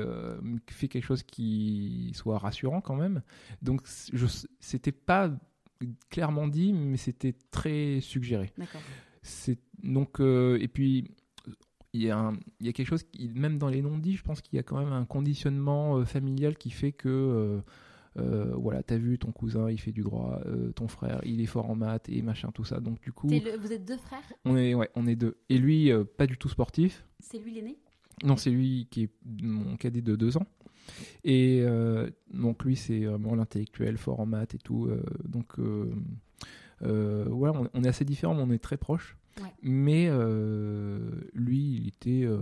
fait 0.69 0.87
quelque 0.87 1.05
chose 1.05 1.21
qui 1.23 2.11
soit 2.15 2.39
rassurant 2.39 2.81
quand 2.81 2.95
même. 2.95 3.21
Donc 3.61 3.81
je 4.11 4.25
c'était 4.59 4.91
pas 4.91 5.31
clairement 6.09 6.47
dit, 6.47 6.73
mais 6.73 6.97
c'était 6.97 7.33
très 7.51 7.99
suggéré. 8.01 8.51
C'est 9.21 9.59
donc 9.83 10.19
euh, 10.19 10.57
et 10.61 10.67
puis 10.67 11.11
il 11.93 12.01
y, 12.03 12.09
a 12.09 12.17
un- 12.17 12.33
il 12.61 12.65
y 12.67 12.69
a 12.69 12.73
quelque 12.73 12.87
chose 12.87 13.03
qui, 13.03 13.29
même 13.35 13.57
dans 13.57 13.67
les 13.67 13.81
non-dits, 13.81 14.15
je 14.15 14.23
pense 14.23 14.41
qu'il 14.41 14.55
y 14.55 14.59
a 14.59 14.63
quand 14.63 14.79
même 14.79 14.93
un 14.93 15.05
conditionnement 15.05 15.97
euh, 15.97 16.05
familial 16.05 16.57
qui 16.57 16.69
fait 16.71 16.93
que 16.93 17.61
euh, 18.17 18.53
voilà, 18.55 18.81
t'as 18.83 18.97
vu 18.97 19.17
ton 19.19 19.31
cousin, 19.31 19.69
il 19.69 19.79
fait 19.79 19.91
du 19.91 20.01
droit, 20.01 20.41
euh, 20.45 20.71
ton 20.71 20.87
frère, 20.87 21.21
il 21.25 21.39
est 21.41 21.45
fort 21.45 21.69
en 21.69 21.75
maths 21.75 22.09
et 22.09 22.21
machin 22.21 22.51
tout 22.53 22.63
ça. 22.65 22.79
Donc 22.79 23.01
du 23.01 23.11
coup, 23.11 23.27
le- 23.29 23.57
vous 23.57 23.71
êtes 23.71 23.85
deux 23.85 23.97
frères? 23.97 24.19
on 24.45 24.55
est 24.57 24.73
ouais, 24.73 24.89
on 24.95 25.05
est 25.07 25.15
deux. 25.15 25.37
Et 25.49 25.57
lui, 25.57 25.91
euh, 25.91 26.03
pas 26.03 26.27
du 26.27 26.37
tout 26.37 26.49
sportif. 26.49 27.05
C'est 27.19 27.39
lui 27.39 27.53
l'aîné? 27.53 27.77
Non, 28.23 28.37
c'est 28.37 28.51
lui 28.51 28.87
qui 28.91 29.03
est 29.03 29.09
mon 29.41 29.75
cadet 29.77 30.01
de 30.01 30.15
deux 30.15 30.37
ans. 30.37 30.45
Et 31.23 31.61
euh, 31.63 32.09
donc 32.33 32.63
lui, 32.65 32.75
c'est 32.75 33.05
vraiment 33.05 33.35
l'intellectuel, 33.35 33.97
fort 33.97 34.19
en 34.19 34.25
maths 34.25 34.55
et 34.55 34.59
tout. 34.59 34.87
euh, 34.87 35.01
donc 35.25 35.59
euh, 35.59 35.91
euh, 36.83 37.25
voilà, 37.29 37.59
on, 37.59 37.67
on 37.73 37.83
est 37.83 37.87
assez 37.87 38.05
différents, 38.05 38.33
mais 38.35 38.43
on 38.43 38.51
est 38.51 38.59
très 38.59 38.77
proches. 38.77 39.17
Ouais. 39.41 39.47
Mais 39.63 40.07
euh, 40.09 40.99
lui, 41.33 41.57
il 41.77 41.87
était, 41.87 42.23
euh, 42.25 42.39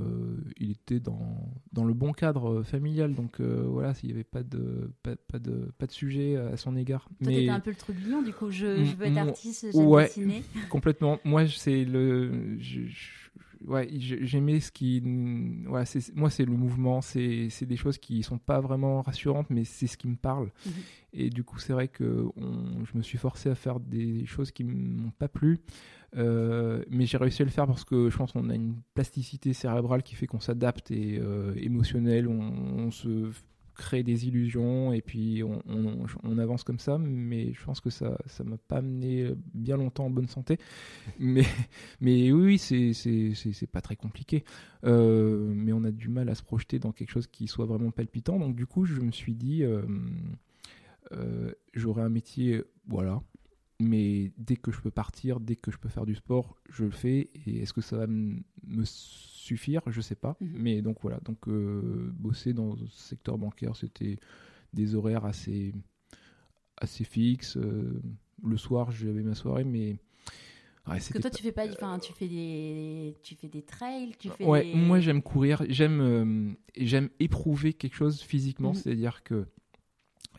il 0.57 0.71
était 0.71 0.99
dans, 0.99 1.37
dans 1.71 1.83
le 1.85 1.93
bon 1.93 2.13
cadre 2.13 2.63
familial. 2.63 3.13
Donc 3.13 3.39
euh, 3.39 3.63
voilà, 3.67 3.93
s'il 3.93 4.09
n'y 4.09 4.15
avait 4.15 4.23
pas 4.23 4.41
de, 4.41 4.91
pas, 5.03 5.15
pas 5.15 5.37
de, 5.37 5.71
pas 5.77 5.85
de 5.85 5.91
sujet 5.91 6.35
à 6.35 6.57
son 6.57 6.75
égard. 6.75 7.03
Toi, 7.21 7.31
mais 7.31 7.47
un 7.49 7.59
peu 7.59 7.69
le 7.69 7.75
trublion, 7.75 8.23
du 8.23 8.33
coup, 8.33 8.49
je, 8.49 8.83
je 8.85 8.95
veux 8.95 9.05
être 9.05 9.13
Mm, 9.13 9.17
artiste, 9.29 9.67
j'aime 9.71 9.87
ouais. 9.87 10.05
dessiner. 10.05 10.43
complètement. 10.69 11.19
Moi, 11.23 11.47
c'est 11.47 11.85
le, 11.85 12.57
je- 12.59 12.87
je- 12.87 13.11
ouais, 13.65 13.87
j'aimais 13.97 14.59
ce 14.59 14.71
qui, 14.71 15.01
ouais, 15.67 15.83
moi, 16.15 16.29
c'est 16.29 16.45
le 16.45 16.51
mouvement, 16.53 17.01
c'est, 17.01 17.49
c'est 17.49 17.65
des 17.65 17.75
choses 17.77 17.97
qui 17.97 18.23
sont 18.23 18.37
pas 18.37 18.59
vraiment 18.59 19.01
rassurantes, 19.01 19.49
mais 19.49 19.63
c'est 19.63 19.87
ce 19.87 19.97
qui 19.97 20.07
me 20.07 20.15
parle. 20.15 20.51
Mhm. 20.65 20.71
Et 21.13 21.29
du 21.29 21.43
coup, 21.43 21.59
c'est 21.59 21.73
vrai 21.73 21.87
que 21.87 22.25
on- 22.35 22.83
je 22.85 22.97
me 22.97 23.01
suis 23.01 23.17
forcé 23.17 23.49
à 23.49 23.55
faire 23.55 23.79
des 23.79 24.25
choses 24.25 24.51
qui 24.51 24.63
m'ont 24.63 25.11
pas 25.11 25.27
plu. 25.27 25.59
Euh, 26.17 26.83
mais 26.89 27.05
j'ai 27.05 27.17
réussi 27.17 27.43
à 27.43 27.45
le 27.45 27.51
faire 27.51 27.67
parce 27.67 27.83
que 27.85 28.09
je 28.09 28.17
pense 28.17 28.31
qu'on 28.31 28.49
a 28.49 28.55
une 28.55 28.75
plasticité 28.95 29.53
cérébrale 29.53 30.01
qui 30.01 30.15
fait 30.15 30.25
qu'on 30.25 30.39
s'adapte 30.39 30.89
et 30.89 31.19
euh, 31.19 31.53
émotionnel, 31.57 32.27
on, 32.27 32.39
on 32.41 32.89
se 32.91 33.29
crée 33.79 34.03
des 34.03 34.27
illusions 34.27 34.93
et 34.93 35.01
puis 35.01 35.43
on, 35.43 35.61
on- 35.67 36.05
on 36.23 36.37
avance 36.37 36.63
comme 36.63 36.79
ça. 36.79 36.97
Mais 36.99 37.53
je 37.53 37.63
pense 37.63 37.79
que 37.81 37.89
ça 37.89 38.17
ça 38.27 38.43
m'a 38.43 38.57
pas 38.57 38.77
amené 38.77 39.31
bien 39.53 39.77
longtemps 39.77 40.05
en 40.05 40.09
bonne 40.11 40.27
santé. 40.27 40.57
Mais, 41.19 41.45
mais 42.01 42.31
oui, 42.31 42.41
oui, 42.45 42.57
c'est 42.57 42.93
c'est- 42.93 43.33
c'est- 43.35 43.53
c'est 43.53 43.67
pas 43.67 43.81
très 43.81 43.95
compliqué. 43.95 44.43
Euh, 44.85 45.51
mais 45.55 45.73
on 45.73 45.83
a 45.85 45.91
du 45.91 46.09
mal 46.09 46.29
à 46.29 46.35
se 46.35 46.43
projeter 46.43 46.79
dans 46.79 46.91
quelque 46.93 47.11
chose 47.11 47.27
qui 47.27 47.47
soit 47.47 47.65
vraiment 47.65 47.91
palpitant. 47.91 48.39
Donc 48.39 48.55
du 48.55 48.65
coup, 48.65 48.85
je 48.85 49.01
me 49.01 49.11
suis 49.11 49.35
dit, 49.35 49.63
euh, 49.63 49.83
euh, 51.11 51.51
j'aurai 51.73 52.01
un 52.01 52.09
métier, 52.09 52.63
voilà. 52.87 53.21
Mais 53.79 54.31
dès 54.37 54.57
que 54.57 54.71
je 54.71 54.81
peux 54.81 54.91
partir, 54.91 55.39
dès 55.39 55.55
que 55.55 55.71
je 55.71 55.77
peux 55.77 55.87
faire 55.89 56.05
du 56.05 56.15
sport, 56.15 56.55
je 56.69 56.83
le 56.85 56.91
fais. 56.91 57.29
Et 57.45 57.61
est-ce 57.61 57.73
que 57.73 57.81
ça 57.81 57.97
va 57.97 58.07
me 58.07 58.41
suffire 59.49 59.81
Je 59.87 60.01
sais 60.01 60.15
pas. 60.15 60.37
Mhm. 60.39 60.51
Mais 60.55 60.81
donc 60.81 60.97
voilà. 61.01 61.19
Donc 61.25 61.47
euh, 61.47 62.11
bosser 62.13 62.53
dans 62.53 62.75
le 62.75 62.87
secteur 62.91 63.37
bancaire, 63.37 63.75
c'était 63.75 64.17
des 64.73 64.95
horaires 64.95 65.25
assez 65.25 65.73
assez 66.77 67.03
fixes. 67.03 67.57
Euh, 67.57 68.01
le 68.43 68.57
soir, 68.57 68.91
j'avais 68.91 69.21
ma 69.21 69.35
soirée, 69.35 69.65
mais 69.65 69.97
Parce 70.85 71.09
que 71.09 71.17
toi, 71.17 71.29
tu 71.29 71.43
fais 71.43 71.51
pas, 71.51 71.67
enfin, 71.67 71.99
tu 71.99 72.13
fais 72.13 72.27
des, 72.27 73.15
tu 73.21 73.35
fais 73.35 73.49
des 73.49 73.63
trails, 73.63 74.13
tu 74.17 74.29
fais. 74.29 74.45
Ouais, 74.45 74.73
moi 74.73 74.99
j'aime 74.99 75.21
courir, 75.21 75.63
j'aime, 75.67 75.99
euh, 75.99 76.51
j'aime 76.77 77.09
éprouver 77.19 77.73
quelque 77.73 77.95
chose 77.95 78.21
physiquement, 78.21 78.69
mhm. 78.69 78.75
c'est-à-dire 78.75 79.23
que 79.23 79.45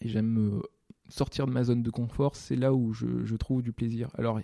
j'aime 0.02 0.62
sortir 1.10 1.46
de 1.46 1.52
ma 1.52 1.64
zone 1.64 1.82
de 1.82 1.90
confort, 1.90 2.36
c'est 2.36 2.56
là 2.56 2.72
où 2.72 2.92
je, 2.92 3.24
je, 3.24 3.36
trouve 3.36 3.62
du 3.62 3.72
plaisir. 3.72 4.08
Alors 4.14 4.40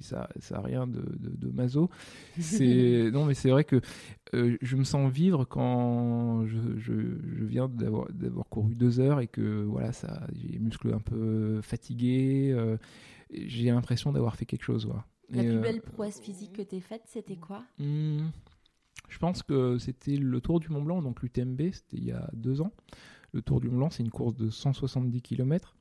ça, 0.00 0.28
ça 0.40 0.58
a 0.58 0.60
rien 0.60 0.86
de, 0.86 1.04
de, 1.18 1.50
maso. 1.50 1.90
C'est 2.38 3.10
non, 3.12 3.24
mais 3.24 3.34
c'est 3.34 3.50
vrai 3.50 3.64
que 3.64 3.80
euh, 4.34 4.56
je 4.60 4.76
me 4.76 4.84
sens 4.84 5.10
vivre 5.12 5.44
quand 5.44 6.46
je, 6.46 6.58
je, 6.78 6.92
je 6.92 7.44
viens 7.44 7.68
d'avoir 7.68 8.48
couru 8.48 8.74
deux 8.74 9.00
heures 9.00 9.20
et 9.20 9.28
que 9.28 9.62
voilà, 9.64 9.92
ça, 9.92 10.26
j'ai 10.34 10.48
les 10.48 10.58
muscles 10.58 10.92
un 10.92 11.00
peu 11.00 11.60
fatigués. 11.62 12.52
Euh, 12.52 12.76
j'ai 13.32 13.70
l'impression 13.70 14.12
d'avoir 14.12 14.36
fait 14.36 14.46
quelque 14.46 14.64
chose. 14.64 14.86
Voilà. 14.86 15.04
La 15.30 15.42
plus 15.42 15.56
euh, 15.56 15.60
belle 15.60 15.80
prouesse 15.80 16.20
physique 16.20 16.52
que 16.52 16.62
tu 16.62 16.80
faite, 16.80 17.02
c'était 17.06 17.36
quoi? 17.36 17.64
Hmm, 17.78 18.28
Je 19.08 19.18
pense 19.18 19.42
que 19.42 19.78
c'était 19.78 20.16
le 20.16 20.40
Tour 20.40 20.60
du 20.60 20.68
Mont 20.68 20.82
Blanc, 20.82 21.02
donc 21.02 21.22
l'UTMB, 21.22 21.60
c'était 21.72 21.96
il 21.96 22.04
y 22.04 22.12
a 22.12 22.28
deux 22.34 22.60
ans. 22.60 22.72
Le 23.32 23.40
Tour 23.40 23.60
du 23.60 23.68
Mont 23.68 23.78
Blanc, 23.78 23.90
c'est 23.90 24.02
une 24.02 24.10
course 24.10 24.34
de 24.36 24.50
170 24.50 25.22
km. 25.22 25.74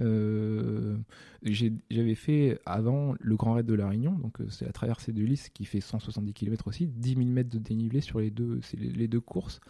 Euh, 0.00 0.96
j'avais 1.42 2.14
fait 2.14 2.60
avant 2.66 3.14
le 3.18 3.36
Grand 3.36 3.54
Raid 3.54 3.66
de 3.66 3.74
la 3.74 3.88
Réunion, 3.88 4.12
donc 4.12 4.40
euh, 4.40 4.46
c'est 4.48 4.66
la 4.66 4.72
traversée 4.72 5.12
de 5.12 5.22
l'Is 5.22 5.48
qui 5.50 5.64
fait 5.64 5.80
170 5.80 6.32
km 6.32 6.68
aussi, 6.68 6.86
10 6.86 7.14
000 7.14 7.26
mètres 7.26 7.50
de 7.50 7.58
dénivelé 7.58 8.00
sur 8.00 8.20
les 8.20 8.30
deux, 8.30 8.60
les, 8.76 9.08
deux 9.08 9.20
courses. 9.20 9.60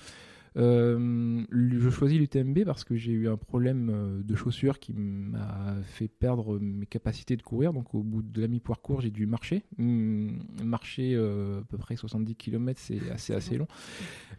Euh, 0.57 1.45
je 1.53 1.91
choisis 1.91 2.19
l'UTMB 2.19 2.65
parce 2.65 2.83
que 2.83 2.97
j'ai 2.97 3.13
eu 3.13 3.29
un 3.29 3.37
problème 3.37 4.23
de 4.25 4.35
chaussures 4.35 4.81
qui 4.81 4.93
m'a 4.93 5.77
fait 5.85 6.09
perdre 6.09 6.59
mes 6.59 6.87
capacités 6.87 7.37
de 7.37 7.43
courir. 7.43 7.73
Donc 7.73 7.95
au 7.95 8.03
bout 8.03 8.23
de 8.23 8.41
la 8.41 8.49
mi-parcours, 8.49 9.03
j'ai 9.03 9.11
dû 9.11 9.27
marcher. 9.27 9.63
Hum, 9.79 10.39
marcher 10.65 11.15
à 11.17 11.63
peu 11.69 11.79
près 11.79 11.97
70 11.97 12.35
km, 12.35 12.81
c'est 12.83 13.11
assez 13.11 13.35
assez 13.35 13.57
long, 13.57 13.69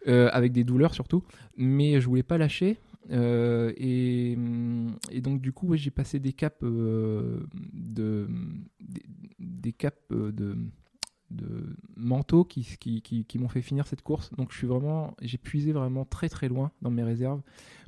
avec 0.06 0.52
des 0.52 0.64
douleurs 0.64 0.94
surtout. 0.94 1.22
Mais 1.56 2.00
je 2.00 2.06
voulais 2.06 2.24
pas 2.24 2.36
lâcher. 2.36 2.76
Euh, 3.10 3.72
et, 3.76 4.36
et, 5.10 5.20
donc 5.20 5.40
du 5.40 5.52
coup, 5.52 5.74
j'ai 5.76 5.90
passé 5.90 6.18
des 6.18 6.32
caps 6.32 6.62
euh, 6.62 7.40
de 7.72 8.28
des, 9.38 9.72
caps 9.72 9.96
euh, 10.12 10.32
de 10.32 10.56
manteaux 11.96 12.44
qui, 12.44 12.76
m'ont 13.38 13.48
fait 13.48 13.62
finir 13.62 13.86
cette 13.86 14.02
course. 14.02 14.30
Donc 14.34 14.52
je 14.52 14.58
suis 14.58 14.66
vraiment, 14.66 15.16
j'ai 15.22 15.38
puisé 15.38 15.72
vraiment 15.72 16.04
très 16.04 16.28
très 16.28 16.48
loin 16.48 16.72
dans 16.82 16.90
mes 16.90 17.02
réserves 17.02 17.42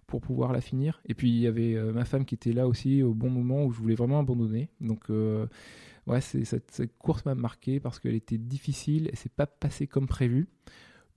pour 0.06 0.20
pouvoir 0.20 0.52
la 0.52 0.60
finir. 0.60 1.00
Et 1.06 1.14
puis 1.14 1.30
il 1.30 1.38
y 1.38 1.46
avait 1.46 1.76
ma 1.92 2.04
femme 2.04 2.24
qui 2.24 2.34
était 2.34 2.52
là 2.52 2.66
aussi 2.66 3.02
au 3.02 3.14
bon 3.14 3.30
moment 3.30 3.64
où 3.64 3.72
je 3.72 3.78
voulais 3.78 3.94
vraiment 3.94 4.18
abandonner. 4.18 4.70
Donc 4.80 5.08
ouais, 5.08 6.20
cette, 6.20 6.70
cette, 6.70 6.98
course 6.98 7.24
m'a 7.24 7.34
marqué 7.34 7.80
parce 7.80 7.98
qu'elle 7.98 8.14
était 8.14 8.38
difficile 8.38 9.08
et 9.12 9.16
c'est 9.16 9.32
pas 9.32 9.46
passé 9.46 9.86
comme 9.86 10.06
prévu. 10.06 10.48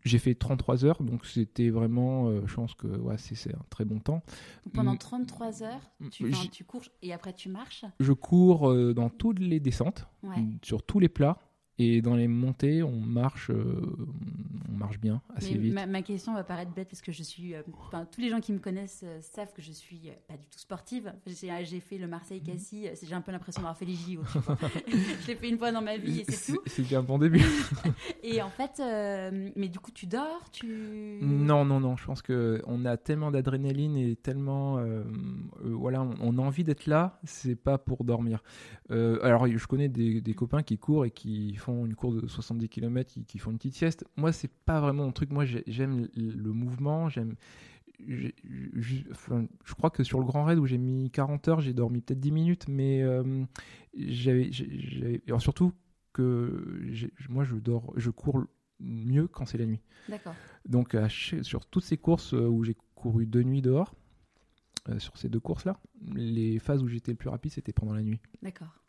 J'ai 0.06 0.20
fait 0.20 0.36
33 0.36 0.86
heures, 0.86 1.02
donc 1.02 1.26
c'était 1.26 1.70
vraiment, 1.70 2.28
euh, 2.28 2.42
je 2.46 2.54
pense 2.54 2.76
que 2.76 2.88
ouais, 2.88 3.18
c'est 3.18 3.54
un 3.54 3.66
très 3.72 3.86
bon 3.86 4.00
temps. 4.00 4.22
Pendant 4.72 4.96
33 4.96 5.48
mm. 5.48 5.64
heures, 5.64 5.92
tu, 6.12 6.32
tu 6.52 6.64
cours 6.64 6.84
et 7.02 7.12
après 7.12 7.34
tu 7.34 7.50
marches? 7.50 7.86
Je 8.00 8.14
cours 8.14 8.70
euh, 8.70 8.94
dans 8.94 9.10
toutes 9.10 9.40
les 9.40 9.60
descentes, 9.60 10.08
sur 10.64 10.84
tous 10.84 11.00
les 11.00 11.10
plats. 11.10 11.40
Et 11.78 12.02
dans 12.02 12.16
les 12.16 12.30
montées, 12.30 12.84
on 12.84 13.02
marche, 13.02 13.50
euh, 13.50 13.82
on 14.72 14.78
marche 14.78 14.98
bien, 14.98 15.22
assez 15.36 15.58
vite. 15.58 15.74
Ma, 15.74 16.02
question 16.04 16.34
va 16.34 16.46
paraître 16.46 16.72
bête 16.74 16.88
parce 16.88 17.02
que 17.02 17.12
je 17.12 17.22
suis. 17.22 17.54
Euh, 17.54 17.64
tous 18.12 18.22
les 18.22 18.30
gens 18.30 18.40
qui 18.40 18.54
me 18.54 18.60
connaissent 18.60 19.02
euh, 19.04 19.20
savent 19.20 19.52
que 19.52 19.62
je 19.62 19.74
suis 19.74 20.10
pas 20.30 20.38
du 20.38 20.48
tout 20.48 20.60
sportive. 20.60 21.14
J'ai 21.26 21.80
fait 21.82 21.98
le 21.98 22.08
Marseille-Cassis. 22.08 22.88
J'ai 23.04 23.14
un 23.14 23.20
peu 23.20 23.34
l'impression 23.34 23.62
d'avoir 23.62 23.78
fait 23.78 23.84
les 23.84 23.96
JO. 23.96 24.22
je 24.88 25.28
l'ai 25.28 25.36
fait 25.36 25.50
une 25.50 25.58
fois 25.58 25.74
dans 25.74 25.82
ma 25.82 25.98
vie 25.98 26.22
et 26.22 26.32
c'est 26.32 26.54
tout. 26.54 26.62
C'est 26.66 26.84
bien 26.84 27.00
un 27.00 27.04
bon 27.04 27.18
début. 27.18 27.44
et 28.24 28.42
en 28.42 28.50
fait, 28.50 28.82
mais 29.58 29.68
du 29.68 29.80
coup, 29.80 29.92
tu 29.92 30.06
dors 30.06 30.50
tu... 30.52 31.20
Non, 31.22 31.66
non, 31.66 31.82
non. 31.82 31.98
Je 31.98 32.06
pense 32.06 32.22
qu'on 32.22 32.86
a 32.86 32.96
tellement 32.96 33.32
d'adrénaline 33.32 33.98
et 33.98 34.16
tellement. 34.16 34.80
voilà, 35.62 36.08
on, 36.22 36.38
a 36.38 36.42
envie 36.42 36.64
d'être 36.64 36.86
là. 36.86 37.20
C'est 37.26 37.56
pas 37.56 37.78
pour 37.78 38.06
dormir. 38.06 38.42
alors, 38.90 39.46
je 39.46 39.68
connais 39.68 39.90
des, 39.90 40.22
des 40.22 40.34
copains 40.34 40.64
qui 40.64 40.78
courent 40.78 41.04
et 41.04 41.12
qui 41.12 41.58
font 41.66 41.86
une 41.86 41.96
course 41.96 42.16
de 42.16 42.28
70 42.28 42.70
km, 42.70 43.14
qui, 43.28 43.40
font 43.40 43.52
une 43.52 43.58
petite 43.58 43.76
sieste. 43.76 44.06
Moi, 44.18 44.32
c'est 44.32 44.52
pas 44.52 44.80
vraiment 44.80 45.06
mon 45.06 45.12
truc. 45.12 45.32
Moi, 45.32 45.46
j'aime 45.46 46.08
le 46.16 46.52
mouvement, 46.52 47.10
j'aime. 47.10 47.36
Je, 48.08 48.30
crois 49.74 49.90
que 49.90 50.04
sur 50.04 50.20
le 50.20 50.26
Grand 50.26 50.44
Raid 50.44 50.60
où 50.60 50.66
j'ai 50.66 50.78
mis 50.78 51.10
40 51.12 51.48
heures, 51.48 51.62
j'ai 51.62 51.74
dormi 51.74 52.02
peut-être 52.02 52.20
10 52.20 52.32
minutes, 52.32 52.68
mais 52.68 53.02
euh, 53.02 53.46
j'avais, 53.98 54.52
surtout 55.40 55.74
que 56.12 56.84
moi 57.30 57.44
je 57.46 57.56
dors, 57.56 57.94
je 57.96 58.10
cours 58.10 58.44
mieux 58.80 59.28
quand 59.28 59.46
c'est 59.46 59.58
la 59.58 59.66
nuit. 59.66 59.82
D'accord. 60.10 60.36
Donc 60.66 60.96
sur 61.42 61.66
toutes 61.66 61.86
ces 61.86 61.98
courses 61.98 62.34
euh, 62.34 62.48
où 62.48 62.64
j'ai 62.66 62.76
couru 62.96 63.26
deux 63.26 63.44
nuits 63.44 63.62
dehors, 63.62 63.96
euh, 64.90 65.00
sur 65.00 65.18
ces 65.18 65.30
deux 65.30 65.40
courses-là, 65.40 65.78
les 66.14 66.60
phases 66.60 66.84
où 66.84 66.88
j'étais 66.88 67.12
le 67.12 67.18
plus 67.18 67.30
rapide, 67.30 67.54
c'était 67.54 67.74
pendant 67.74 67.94
la 67.94 68.04
nuit. 68.04 68.20
D'accord 68.42 68.85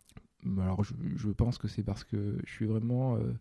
alors 0.61 0.83
je, 0.85 1.31
pense 1.31 1.59
que 1.59 1.69
c'est 1.69 1.83
parce 1.83 2.05
que 2.05 2.39
je 2.45 2.53
suis 2.53 2.67
vraiment 2.67 3.17
euh, 3.17 3.33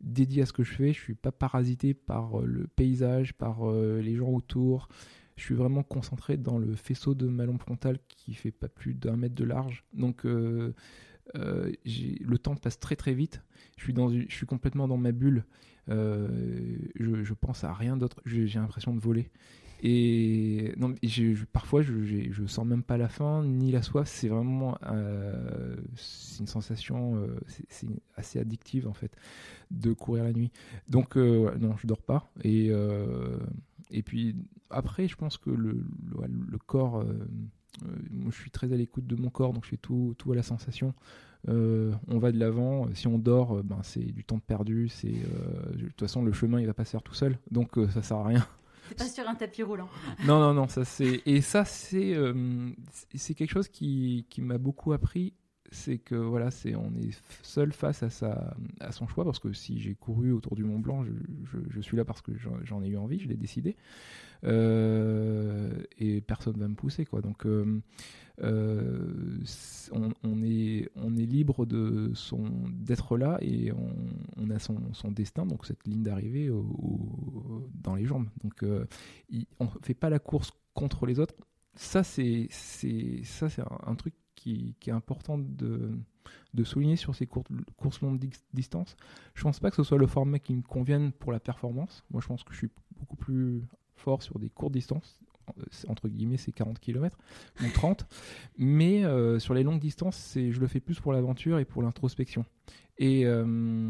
dédié 0.00 0.42
à 0.42 0.46
ce 0.46 0.52
que 0.52 0.62
je 0.62 0.72
fais. 0.72 0.92
Je 0.92 1.00
suis 1.00 1.14
pas 1.14 1.32
parasité 1.32 1.94
par 1.94 2.40
euh, 2.40 2.46
le 2.46 2.66
paysage, 2.66 3.34
par 3.34 3.68
euh, 3.68 4.00
les 4.00 4.16
gens 4.16 4.28
autour. 4.28 4.88
Je 5.36 5.44
suis 5.44 5.54
vraiment 5.54 5.82
concentré 5.82 6.36
dans 6.36 6.58
le 6.58 6.74
faisceau 6.74 7.14
de 7.14 7.28
ma 7.28 7.46
lampe 7.46 7.62
frontale 7.62 7.98
qui 8.08 8.34
fait 8.34 8.50
pas 8.50 8.68
plus 8.68 8.94
d'un 8.94 9.16
mètre 9.16 9.36
de 9.36 9.44
large. 9.44 9.84
Donc 9.92 10.24
le 10.24 10.74
temps 12.42 12.56
passe 12.56 12.80
très 12.80 12.96
très 12.96 13.14
vite. 13.14 13.42
Je 13.76 13.84
suis, 13.84 13.92
dans, 13.92 14.10
je 14.10 14.34
suis 14.34 14.46
complètement 14.46 14.88
dans 14.88 14.96
ma 14.96 15.12
bulle. 15.12 15.44
je, 15.86 16.88
je 16.96 17.34
pense 17.34 17.62
à 17.62 17.72
rien 17.72 17.96
d'autre. 17.96 18.20
J'ai 18.26 18.48
l'impression 18.58 18.92
de 18.92 18.98
voler. 18.98 19.30
Et 19.80 20.72
non, 20.76 20.94
parfois, 21.52 21.82
je, 21.82 21.92
je 22.04 22.46
sens 22.46 22.66
même 22.66 22.82
pas 22.82 22.96
la 22.96 23.08
faim 23.08 23.44
ni 23.44 23.70
la 23.70 23.82
soif. 23.82 24.08
C'est 24.08 24.28
vraiment 24.28 24.76
euh, 24.90 25.76
une 26.40 26.46
sensation 26.46 27.16
euh, 27.16 27.38
c'est 27.68 27.86
assez 28.16 28.40
addictive 28.40 28.88
en 28.88 28.92
fait 28.92 29.12
de 29.70 29.92
courir 29.92 30.24
la 30.24 30.32
nuit. 30.32 30.50
Donc 30.88 31.16
euh, 31.16 31.54
non, 31.58 31.76
je 31.76 31.86
dors 31.86 32.02
pas. 32.02 32.30
Et 32.42 32.70
et 33.90 34.02
puis 34.02 34.36
après, 34.70 35.08
je 35.08 35.16
pense 35.16 35.38
que 35.38 35.50
le, 35.50 35.82
le, 36.12 36.58
corps, 36.58 37.04
je 38.26 38.30
suis 38.36 38.50
très 38.50 38.70
à 38.72 38.76
l'écoute 38.76 39.06
de 39.06 39.16
mon 39.16 39.30
corps, 39.30 39.54
donc 39.54 39.64
je 39.64 39.70
fais 39.70 39.76
tout 39.78 40.14
tout 40.18 40.32
à 40.32 40.34
la 40.34 40.42
sensation. 40.42 40.92
on 41.46 42.18
va 42.18 42.32
de 42.32 42.38
l'avant. 42.38 42.88
Si 42.94 43.06
on 43.06 43.18
dort, 43.18 43.62
ben 43.62 43.78
c'est 43.82 44.00
du 44.00 44.24
temps 44.24 44.40
perdu. 44.40 44.90
De 45.04 45.86
toute 45.86 46.00
façon 46.00 46.24
le 46.24 46.32
chemin 46.32 46.60
il 46.60 46.66
va 46.66 46.74
pas 46.74 46.84
se 46.84 46.90
faire 46.90 47.02
tout 47.02 47.14
seul, 47.14 47.38
donc 47.52 47.78
ça 47.90 48.02
sert 48.02 48.16
à 48.16 48.26
rien. 48.26 48.46
C'est 48.88 48.98
pas 48.98 49.04
sur 49.04 49.28
un 49.28 49.34
tapis 49.34 49.62
roulant. 49.62 49.88
non, 50.26 50.40
non, 50.40 50.54
non, 50.54 50.68
ça 50.68 50.84
c'est 50.84 51.22
et 51.26 51.40
ça 51.40 51.64
c'est 51.64 52.14
euh, 52.14 52.70
c'est 53.14 53.34
quelque 53.34 53.50
chose 53.50 53.68
qui, 53.68 54.26
qui 54.30 54.40
m'a 54.40 54.58
beaucoup 54.58 54.92
appris, 54.92 55.34
c'est 55.70 55.98
que 55.98 56.14
voilà, 56.14 56.50
c'est 56.50 56.74
on 56.74 56.92
est 56.96 57.18
seul 57.42 57.72
face 57.72 58.02
à 58.02 58.10
sa 58.10 58.56
à 58.80 58.92
son 58.92 59.06
choix 59.06 59.24
parce 59.24 59.38
que 59.38 59.52
si 59.52 59.80
j'ai 59.80 59.94
couru 59.94 60.32
autour 60.32 60.54
du 60.56 60.64
Mont 60.64 60.78
Blanc, 60.78 61.04
je, 61.04 61.58
je, 61.70 61.80
suis 61.80 61.96
là 61.96 62.04
parce 62.04 62.22
que 62.22 62.32
j'en 62.64 62.82
ai 62.82 62.88
eu 62.88 62.96
envie, 62.96 63.18
je 63.18 63.28
l'ai 63.28 63.36
décidé. 63.36 63.76
Euh, 64.44 65.82
et 65.98 66.20
personne 66.20 66.56
va 66.58 66.68
me 66.68 66.74
pousser 66.74 67.04
quoi. 67.04 67.20
Donc 67.20 67.44
euh, 67.46 67.80
euh, 68.40 69.40
on, 69.92 70.42
est, 70.42 71.26
libre 71.26 71.66
d'être 71.66 73.16
là 73.16 73.38
et 73.40 73.72
on, 73.72 74.50
a 74.50 74.58
son, 74.58 75.10
destin, 75.10 75.44
donc 75.44 75.66
cette 75.66 75.86
ligne 75.86 76.02
d'arrivée 76.02 76.50
dans 77.74 77.94
les 77.94 78.04
jambes. 78.04 78.28
Donc 78.42 78.62
on 78.62 78.86
on 79.60 79.68
fait 79.82 79.94
pas 79.94 80.10
la 80.10 80.18
course 80.18 80.52
contre 80.74 81.06
les 81.06 81.18
autres. 81.18 81.34
Ça 81.74 82.02
c'est 82.04 82.48
un, 83.86 83.94
truc 83.96 84.14
qui, 84.36 84.76
est 84.86 84.90
important 84.90 85.38
de 85.38 86.64
souligner 86.64 86.96
sur 86.96 87.16
ces 87.16 87.26
courses, 87.26 88.00
longues 88.02 88.24
distance. 88.54 88.96
Je 89.34 89.42
pense 89.42 89.58
pas 89.58 89.70
que 89.70 89.76
ce 89.76 89.82
soit 89.82 89.98
le 89.98 90.06
format 90.06 90.38
qui 90.38 90.54
me 90.54 90.62
convienne 90.62 91.10
pour 91.12 91.32
la 91.32 91.40
performance. 91.40 92.04
Moi, 92.10 92.20
je 92.20 92.28
pense 92.28 92.44
que 92.44 92.52
je 92.52 92.58
suis 92.58 92.70
beaucoup 92.96 93.16
plus 93.16 93.62
fort 93.98 94.22
sur 94.22 94.38
des 94.38 94.50
courtes 94.50 94.72
distances 94.72 95.20
entre 95.88 96.08
guillemets 96.08 96.36
c'est 96.36 96.52
40 96.52 96.78
km 96.78 97.16
ou 97.62 97.68
30 97.72 98.06
mais 98.58 99.04
euh, 99.04 99.38
sur 99.38 99.54
les 99.54 99.62
longues 99.62 99.80
distances 99.80 100.32
je 100.34 100.60
le 100.60 100.66
fais 100.66 100.80
plus 100.80 101.00
pour 101.00 101.12
l'aventure 101.12 101.58
et 101.58 101.64
pour 101.64 101.82
l'introspection. 101.82 102.44
Et, 102.98 103.26
euh, 103.26 103.88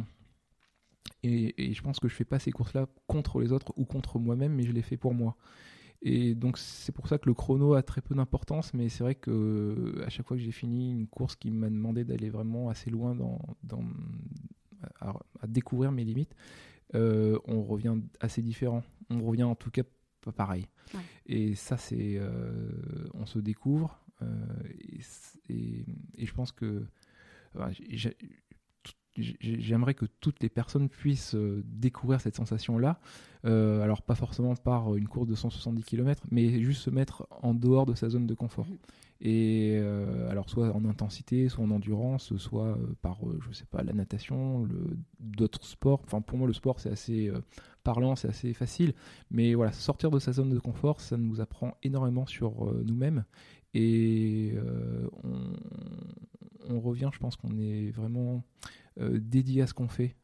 et, 1.23 1.71
et 1.71 1.73
je 1.73 1.83
pense 1.83 1.99
que 1.99 2.09
je 2.09 2.15
fais 2.15 2.25
pas 2.25 2.39
ces 2.39 2.53
courses 2.53 2.75
là 2.75 2.87
contre 3.07 3.41
les 3.41 3.53
autres 3.53 3.73
ou 3.77 3.85
contre 3.85 4.19
moi-même 4.19 4.55
mais 4.55 4.65
je 4.65 4.73
les 4.73 4.83
fais 4.83 4.97
pour 4.97 5.15
moi. 5.15 5.37
Et 6.01 6.37
donc 6.37 6.59
c'est 6.59 6.93
pour 6.93 7.09
ça 7.09 7.19
que 7.19 7.29
le 7.29 7.35
chrono 7.35 7.75
a 7.75 7.83
très 7.83 8.01
peu 8.01 8.15
d'importance 8.15 8.73
mais 8.75 8.89
c'est 8.89 9.03
vrai 9.03 9.15
que 9.15 10.01
à 10.07 10.09
chaque 10.11 10.27
fois 10.27 10.37
que 10.37 10.43
j'ai 10.43 10.53
fini 10.53 10.93
une 10.93 11.09
course 11.09 11.35
qui 11.35 11.51
m'a 11.51 11.69
demandé 11.69 12.05
d'aller 12.05 12.31
vraiment 12.31 12.69
assez 12.69 12.91
loin 12.91 13.17
dans, 13.17 13.41
dans 13.65 13.83
à, 15.01 15.13
découvrir 15.49 15.91
mes 15.91 16.05
limites 16.05 16.37
euh, 16.95 17.39
on 17.47 17.63
revient 17.63 17.97
assez 18.21 18.41
différent. 18.41 18.83
On 19.11 19.23
revient 19.23 19.43
en 19.43 19.55
tout 19.55 19.71
cas 19.71 19.83
pas 20.29 20.45
pareil. 20.45 20.67
Et 21.27 21.55
ça, 21.55 21.77
c'est. 21.77 22.17
Euh, 22.19 23.09
on 23.15 23.27
se 23.27 23.39
découvre. 23.39 24.01
Euh, 24.23 24.27
et, 25.49 25.85
et, 26.17 26.27
je 26.27 26.35
pense 26.35 26.53
que 26.53 26.85
j'aimerais 29.17 29.95
que 29.95 30.07
toutes 30.21 30.43
les 30.43 30.49
personnes 30.49 30.89
puissent 30.89 31.37
découvrir 31.65 32.21
cette 32.21 32.37
sensation-là. 32.37 33.01
alors 33.45 34.03
pas 34.03 34.15
forcément 34.15 34.55
par 34.57 34.95
une 34.97 35.09
course 35.09 35.29
de 35.29 35.35
170 35.35 35.85
km, 35.85 36.25
mais 36.31 36.61
juste 36.63 36.83
se 36.83 36.91
mettre 36.91 37.27
en 37.31 37.55
dehors 37.55 37.87
de 37.87 37.95
sa 37.95 38.09
zone 38.09 38.27
de 38.27 38.35
confort. 38.35 38.67
Mmh. 38.67 38.77
Et 39.21 39.77
euh, 39.81 40.31
alors 40.31 40.49
soit 40.49 40.75
en 40.75 40.85
intensité, 40.85 41.49
soit 41.49 41.65
en 41.65 41.71
endurance, 41.71 42.37
soit 42.37 42.67
euh, 42.67 42.95
par, 43.03 43.19
euh, 43.27 43.39
je 43.49 43.53
sais 43.53 43.65
pas, 43.65 43.83
la 43.83 43.93
natation, 43.93 44.69
d'autres 45.19 45.65
sports. 45.65 46.03
Enfin, 46.05 46.21
pour 46.21 46.39
moi, 46.39 46.47
le 46.47 46.53
sport, 46.53 46.79
c'est 46.79 46.91
assez 46.91 47.33
parlant, 47.93 48.17
c'est 48.17 48.29
assez 48.29 48.53
facile. 48.53 48.93
Mais 49.31 49.55
voilà, 49.55 49.73
sortir 49.73 50.11
de 50.11 50.19
sa 50.19 50.33
zone 50.33 50.51
de 50.51 50.59
confort, 50.59 51.01
ça 51.01 51.17
nous 51.17 51.41
apprend 51.41 51.77
énormément 51.83 52.27
sur 52.27 52.73
nous-mêmes. 52.85 53.25
Et 53.75 54.55
on, 55.25 55.53
on, 56.69 56.81
revient, 56.81 57.11
je 57.13 57.19
pense 57.19 57.37
qu'on 57.37 57.57
est 57.59 57.91
vraiment 57.91 58.43
dédié 58.99 59.63
à 59.63 59.67
ce 59.67 59.75
qu'on 59.75 59.89
fait. 59.89 60.17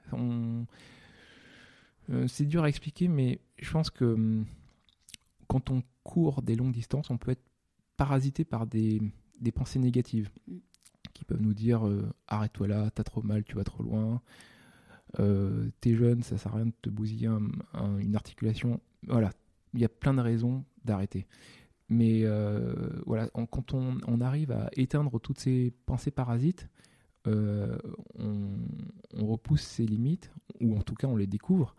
c'est 2.27 2.45
dur 2.47 2.65
à 2.65 2.69
expliquer, 2.69 3.09
mais 3.09 3.41
je 3.59 3.71
pense 3.71 3.91
que 3.91 4.05
hum, 4.05 4.45
quand 5.47 5.71
on 5.71 5.83
court 6.03 6.43
des 6.43 6.57
longues 6.57 6.73
distances, 6.73 7.11
on 7.11 7.19
peut 7.19 7.33
être 7.33 7.45
parasité 7.97 8.45
par 8.45 8.67
des, 8.67 9.01
des 9.41 9.53
pensées 9.53 9.79
négatives 9.79 10.31
mm. 10.49 10.57
qui 11.13 11.25
peuvent 11.25 11.43
nous 11.43 11.55
dire 11.55 11.87
euh, 11.87 12.09
arrête-toi 12.29 12.69
là, 12.69 12.91
t'as 12.91 13.05
trop 13.05 13.23
mal, 13.23 13.45
tu 13.45 13.57
vas 13.57 13.65
trop 13.65 13.83
loin, 13.83 14.21
euh, 15.21 15.69
t'es 15.81 15.95
jeune, 15.95 16.23
ça 16.23 16.39
sert 16.39 16.53
à 16.53 16.57
rien 16.57 16.67
de 16.67 16.73
te 16.83 16.91
bousiller 16.91 17.29
une 18.01 18.17
articulation. 18.17 18.81
Voilà, 19.07 19.31
il 19.75 19.81
y 19.81 19.85
a 19.85 19.89
plein 19.89 20.15
de 20.15 20.21
raisons 20.21 20.65
d'arrêter. 20.85 21.27
Mais 21.89 22.23
euh, 22.25 22.75
voilà, 23.07 23.29
quand 23.29 23.75
on, 23.75 24.21
arrive 24.21 24.53
à 24.53 24.71
éteindre 24.73 25.21
toutes 25.21 25.39
ces 25.39 25.73
pensées 25.87 26.11
parasites, 26.11 26.69
on, 27.27 27.79
on, 29.15 29.27
repousse 29.27 29.63
ses 29.63 29.87
limites, 29.87 30.31
ou 30.61 30.77
en 30.77 30.83
tout 30.83 30.95
cas 30.95 31.07
on 31.07 31.17
les 31.17 31.27
découvre. 31.27 31.75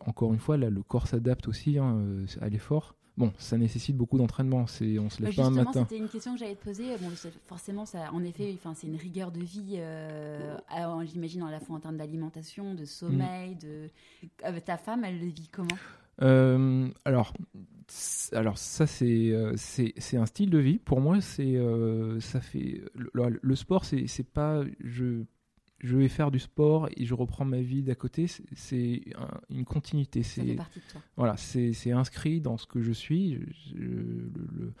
encore 0.00 0.32
une 0.32 0.40
fois, 0.40 0.56
là, 0.56 0.70
le 0.70 0.82
corps 0.82 1.06
s'adapte 1.06 1.48
aussi 1.48 1.78
hein, 1.78 2.24
à 2.40 2.48
l'effort. 2.48 2.96
Bon, 3.18 3.30
ça 3.36 3.58
nécessite 3.58 3.96
beaucoup 3.96 4.16
d'entraînement. 4.16 4.66
C'est, 4.66 4.98
on 4.98 5.10
se 5.10 5.22
lève 5.22 5.36
bah, 5.36 5.42
pas 5.42 5.48
un 5.48 5.50
matin. 5.50 5.86
C'était 5.88 5.98
une 5.98 6.08
question 6.08 6.32
que 6.32 6.38
j'allais 6.38 6.54
te 6.54 6.64
poser. 6.64 6.96
Bon, 6.98 7.10
forcément, 7.46 7.84
ça, 7.84 8.10
en 8.12 8.24
effet, 8.24 8.54
enfin, 8.54 8.72
c'est 8.74 8.86
une 8.86 8.96
rigueur 8.96 9.30
de 9.30 9.40
vie. 9.40 9.76
Euh, 9.76 10.56
j'imagine 11.04 11.42
à 11.42 11.50
la 11.50 11.60
fois 11.60 11.76
en 11.76 11.80
termes 11.80 11.98
d'alimentation, 11.98 12.74
de 12.74 12.84
sommeil, 12.84 13.56
de. 13.56 13.90
Euh, 14.46 14.60
ta 14.64 14.78
femme, 14.78 15.04
elle 15.04 15.20
le 15.20 15.26
vit 15.26 15.48
comment? 15.52 15.68
Euh, 16.22 16.88
alors, 17.04 17.32
alors 18.32 18.58
ça 18.58 18.86
c'est, 18.86 19.32
c'est, 19.56 20.16
un 20.16 20.26
style 20.26 20.50
de 20.50 20.58
vie. 20.58 20.78
Pour 20.78 21.00
moi, 21.00 21.20
c'est 21.20 21.58
ça 22.20 22.40
fait 22.40 22.82
le, 22.94 23.40
le 23.40 23.56
sport, 23.56 23.84
c'est, 23.84 24.06
c'est 24.06 24.26
pas 24.26 24.62
je 24.80 25.24
je 25.82 25.96
vais 25.96 26.08
faire 26.08 26.30
du 26.30 26.38
sport 26.38 26.88
et 26.96 27.04
je 27.04 27.14
reprends 27.14 27.44
ma 27.44 27.60
vie 27.60 27.82
d'à 27.82 27.94
côté, 27.94 28.26
c'est 28.54 29.02
une 29.50 29.64
continuité. 29.64 30.22
C'est 30.22 30.56
voilà, 31.16 31.36
c'est 31.36 31.92
inscrit 31.92 32.40
dans 32.40 32.56
ce 32.56 32.66
que 32.66 32.80
je 32.80 32.92
suis. 32.92 33.38
le, 33.74 34.72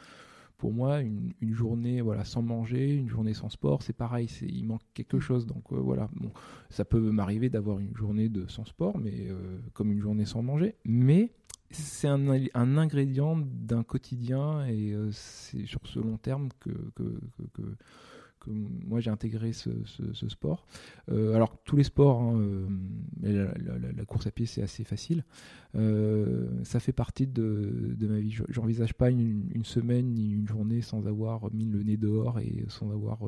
pour 0.62 0.72
moi, 0.72 1.00
une, 1.00 1.32
journée 1.52 2.00
voilà 2.02 2.24
sans 2.24 2.40
manger, 2.40 2.94
une 2.94 3.08
journée 3.08 3.34
sans 3.34 3.48
sport, 3.48 3.82
c'est 3.82 3.92
pareil. 3.92 4.30
Il 4.42 4.64
manque 4.64 4.82
quelque 4.94 5.16
mm. 5.16 5.20
chose. 5.20 5.44
Donc 5.44 5.64
euh, 5.72 5.76
voilà, 5.76 6.08
bon, 6.14 6.30
ça 6.70 6.84
peut 6.84 7.00
m'arriver 7.00 7.48
d'avoir 7.48 7.80
une 7.80 7.96
journée 7.96 8.28
de 8.28 8.46
sans 8.46 8.64
sport, 8.64 8.96
mais 8.96 9.26
euh, 9.28 9.58
comme 9.72 9.90
une 9.90 10.00
journée 10.00 10.24
sans 10.24 10.40
manger, 10.40 10.76
mais 10.84 11.32
c'est 11.72 12.06
un, 12.06 12.28
un, 12.54 12.78
ingrédient 12.78 13.36
d'un 13.38 13.82
quotidien 13.82 14.64
et 14.66 14.92
euh, 14.92 15.10
c'est 15.10 15.66
sur 15.66 15.80
ce 15.84 15.98
long 15.98 16.16
terme 16.16 16.50
que, 16.60 16.70
que, 16.94 17.02
que 18.42 18.50
moi 18.50 19.00
j'ai 19.00 19.10
intégré 19.10 19.52
ce, 19.52 19.70
sport. 20.28 20.66
Euh, 21.10 21.34
alors 21.34 21.62
tous 21.64 21.76
les 21.76 21.84
sports, 21.84 22.20
hein, 22.20 22.38
euh, 23.24 23.48
la, 23.96 24.04
course 24.04 24.26
à 24.26 24.30
pied 24.30 24.46
c'est 24.46 24.62
assez 24.62 24.84
facile. 24.84 25.24
Euh, 25.74 26.48
ça 26.64 26.80
fait 26.80 26.92
partie 26.92 27.26
de, 27.26 27.96
ma 28.00 28.20
vie. 28.20 28.36
J'envisage 28.48 28.94
pas 28.94 29.10
une, 29.10 29.64
semaine 29.64 30.14
ni 30.14 30.32
une 30.32 30.48
journée 30.48 30.82
sans 30.82 31.06
avoir 31.06 31.52
mis 31.52 31.66
le 31.66 31.82
nez 31.82 31.96
dehors 31.96 32.40
et 32.40 32.64
sans 32.68 32.90
avoir 32.90 33.20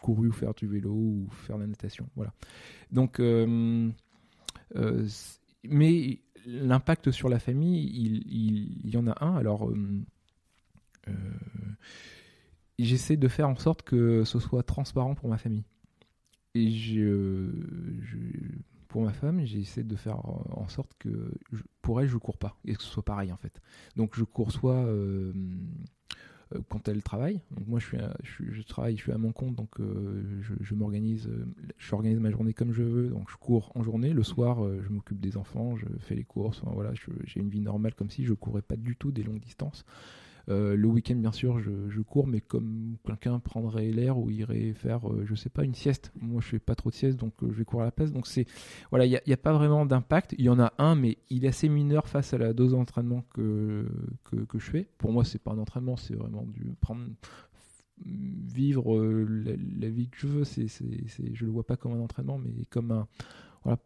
couru 0.00 0.28
ou 0.28 0.32
faire 0.32 0.54
du 0.54 0.66
vélo 0.66 0.92
ou 0.92 1.28
faire 1.30 1.58
la 1.58 1.66
natation. 1.66 2.08
Voilà. 2.14 2.32
Donc, 2.92 3.20
mais 5.68 6.20
l'impact 6.46 7.10
sur 7.10 7.28
la 7.28 7.40
famille, 7.40 7.90
il, 7.92 8.22
il, 8.84 8.90
y 8.90 8.96
en 8.96 9.08
a 9.08 9.24
un. 9.24 9.36
Alors 9.36 9.70
j'essaie 12.78 13.16
de 13.16 13.28
faire 13.28 13.48
en 13.48 13.56
sorte 13.56 13.82
que 13.82 14.24
ce 14.24 14.38
soit 14.38 14.62
transparent 14.62 15.14
pour 15.14 15.28
ma 15.28 15.38
famille. 15.38 15.64
Et 16.54 16.70
pour 18.88 19.02
ma 19.02 19.12
femme, 19.12 19.44
j'essaie 19.44 19.84
de 19.84 19.96
faire 19.96 20.18
en 20.24 20.68
sorte 20.68 20.92
que 20.98 21.30
pour 21.82 22.00
elle, 22.00 22.08
je 22.08 22.16
cours 22.16 22.38
pas 22.38 22.56
et 22.64 22.74
que 22.74 22.82
ce 22.82 22.88
soit 22.88 23.04
pareil 23.04 23.30
en 23.30 23.36
fait. 23.36 23.60
Donc 23.94 24.16
je 24.16 24.24
cours 24.24 24.52
soit 24.52 24.86
euh, 24.86 25.32
euh, 26.54 26.60
quand 26.68 26.88
elle 26.88 27.02
travaille. 27.02 27.40
Donc 27.50 27.66
moi, 27.66 27.78
je, 27.78 28.62
travaille, 28.62 28.96
je 28.96 29.02
suis 29.02 29.12
à 29.12 29.18
mon 29.18 29.32
compte, 29.32 29.54
donc 29.54 29.80
euh, 29.80 30.40
je, 30.60 30.74
m'organise, 30.74 31.30
je 31.76 31.94
organise 31.94 32.18
ma 32.20 32.30
journée 32.30 32.54
comme 32.54 32.72
je 32.72 32.82
veux. 32.82 33.08
Donc 33.08 33.30
je 33.30 33.36
cours 33.36 33.70
en 33.74 33.82
journée. 33.82 34.12
Le 34.12 34.22
soir, 34.22 34.58
je 34.82 34.88
m'occupe 34.88 35.20
des 35.20 35.36
enfants, 35.36 35.76
je 35.76 35.86
fais 36.00 36.14
les 36.14 36.24
courses. 36.24 36.62
voilà, 36.64 36.92
j'ai 37.24 37.40
une 37.40 37.50
vie 37.50 37.60
normale 37.60 37.94
comme 37.94 38.10
si 38.10 38.24
je 38.24 38.32
courais 38.32 38.62
pas 38.62 38.76
du 38.76 38.96
tout 38.96 39.10
des 39.10 39.22
longues 39.22 39.40
distances. 39.40 39.84
Euh, 40.48 40.76
le 40.76 40.86
week-end, 40.86 41.16
bien 41.16 41.32
sûr, 41.32 41.58
je, 41.58 42.00
cours, 42.02 42.26
mais 42.26 42.40
comme 42.40 42.96
quelqu'un 43.04 43.40
prendrait 43.40 43.90
l'air 43.90 44.16
ou 44.18 44.30
irait 44.30 44.72
faire, 44.74 45.10
euh, 45.10 45.24
je 45.26 45.34
sais 45.34 45.48
pas, 45.48 45.64
une 45.64 45.74
sieste. 45.74 46.12
Moi, 46.20 46.40
je 46.40 46.46
fais 46.46 46.58
pas 46.60 46.76
trop 46.76 46.90
de 46.90 46.94
sieste, 46.94 47.18
donc 47.18 47.34
euh, 47.42 47.48
je 47.50 47.58
vais 47.58 47.64
courir 47.64 47.82
à 47.82 47.86
la 47.86 47.92
place. 47.92 48.12
Donc 48.12 48.26
c'est, 48.26 48.46
voilà, 48.90 49.06
il 49.06 49.20
n'y 49.26 49.32
a, 49.32 49.36
pas 49.36 49.52
vraiment 49.52 49.86
d'impact. 49.86 50.34
Il 50.38 50.44
y 50.44 50.48
en 50.48 50.60
a 50.60 50.72
un, 50.78 50.94
mais 50.94 51.18
il 51.30 51.44
est 51.44 51.48
assez 51.48 51.68
mineur 51.68 52.06
face 52.06 52.32
à 52.32 52.38
la 52.38 52.52
dose 52.52 52.72
d'entraînement 52.72 53.24
que, 53.34 53.88
que, 54.24 54.58
je 54.58 54.70
fais. 54.70 54.88
Pour 54.98 55.12
moi, 55.12 55.24
c'est 55.24 55.42
pas 55.42 55.52
un 55.52 55.58
entraînement, 55.58 55.96
c'est 55.96 56.14
vraiment 56.14 56.44
du 56.44 56.72
prendre 56.80 57.06
vivre 58.04 59.00
la, 59.00 59.88
vie 59.88 60.08
que 60.08 60.18
je 60.18 60.26
veux. 60.28 60.44
C'est, 60.44 60.68
c'est, 60.68 61.34
je 61.34 61.44
le 61.44 61.50
vois 61.50 61.66
pas 61.66 61.76
comme 61.76 61.92
un 61.92 62.00
entraînement, 62.00 62.38
mais 62.38 62.66
comme 62.70 62.92
un, 62.92 63.08
voilà, 63.64 63.78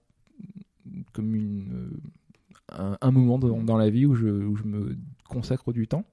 comme 1.13 1.35
une 1.35 1.91
un, 2.73 3.11
moment 3.11 3.39
dans, 3.39 3.77
la 3.77 3.91
vie 3.91 4.07
où 4.07 4.15
je, 4.15 4.27
me 4.27 4.97
consacre 5.31 5.73
du 5.73 5.89
temps. 5.89 6.05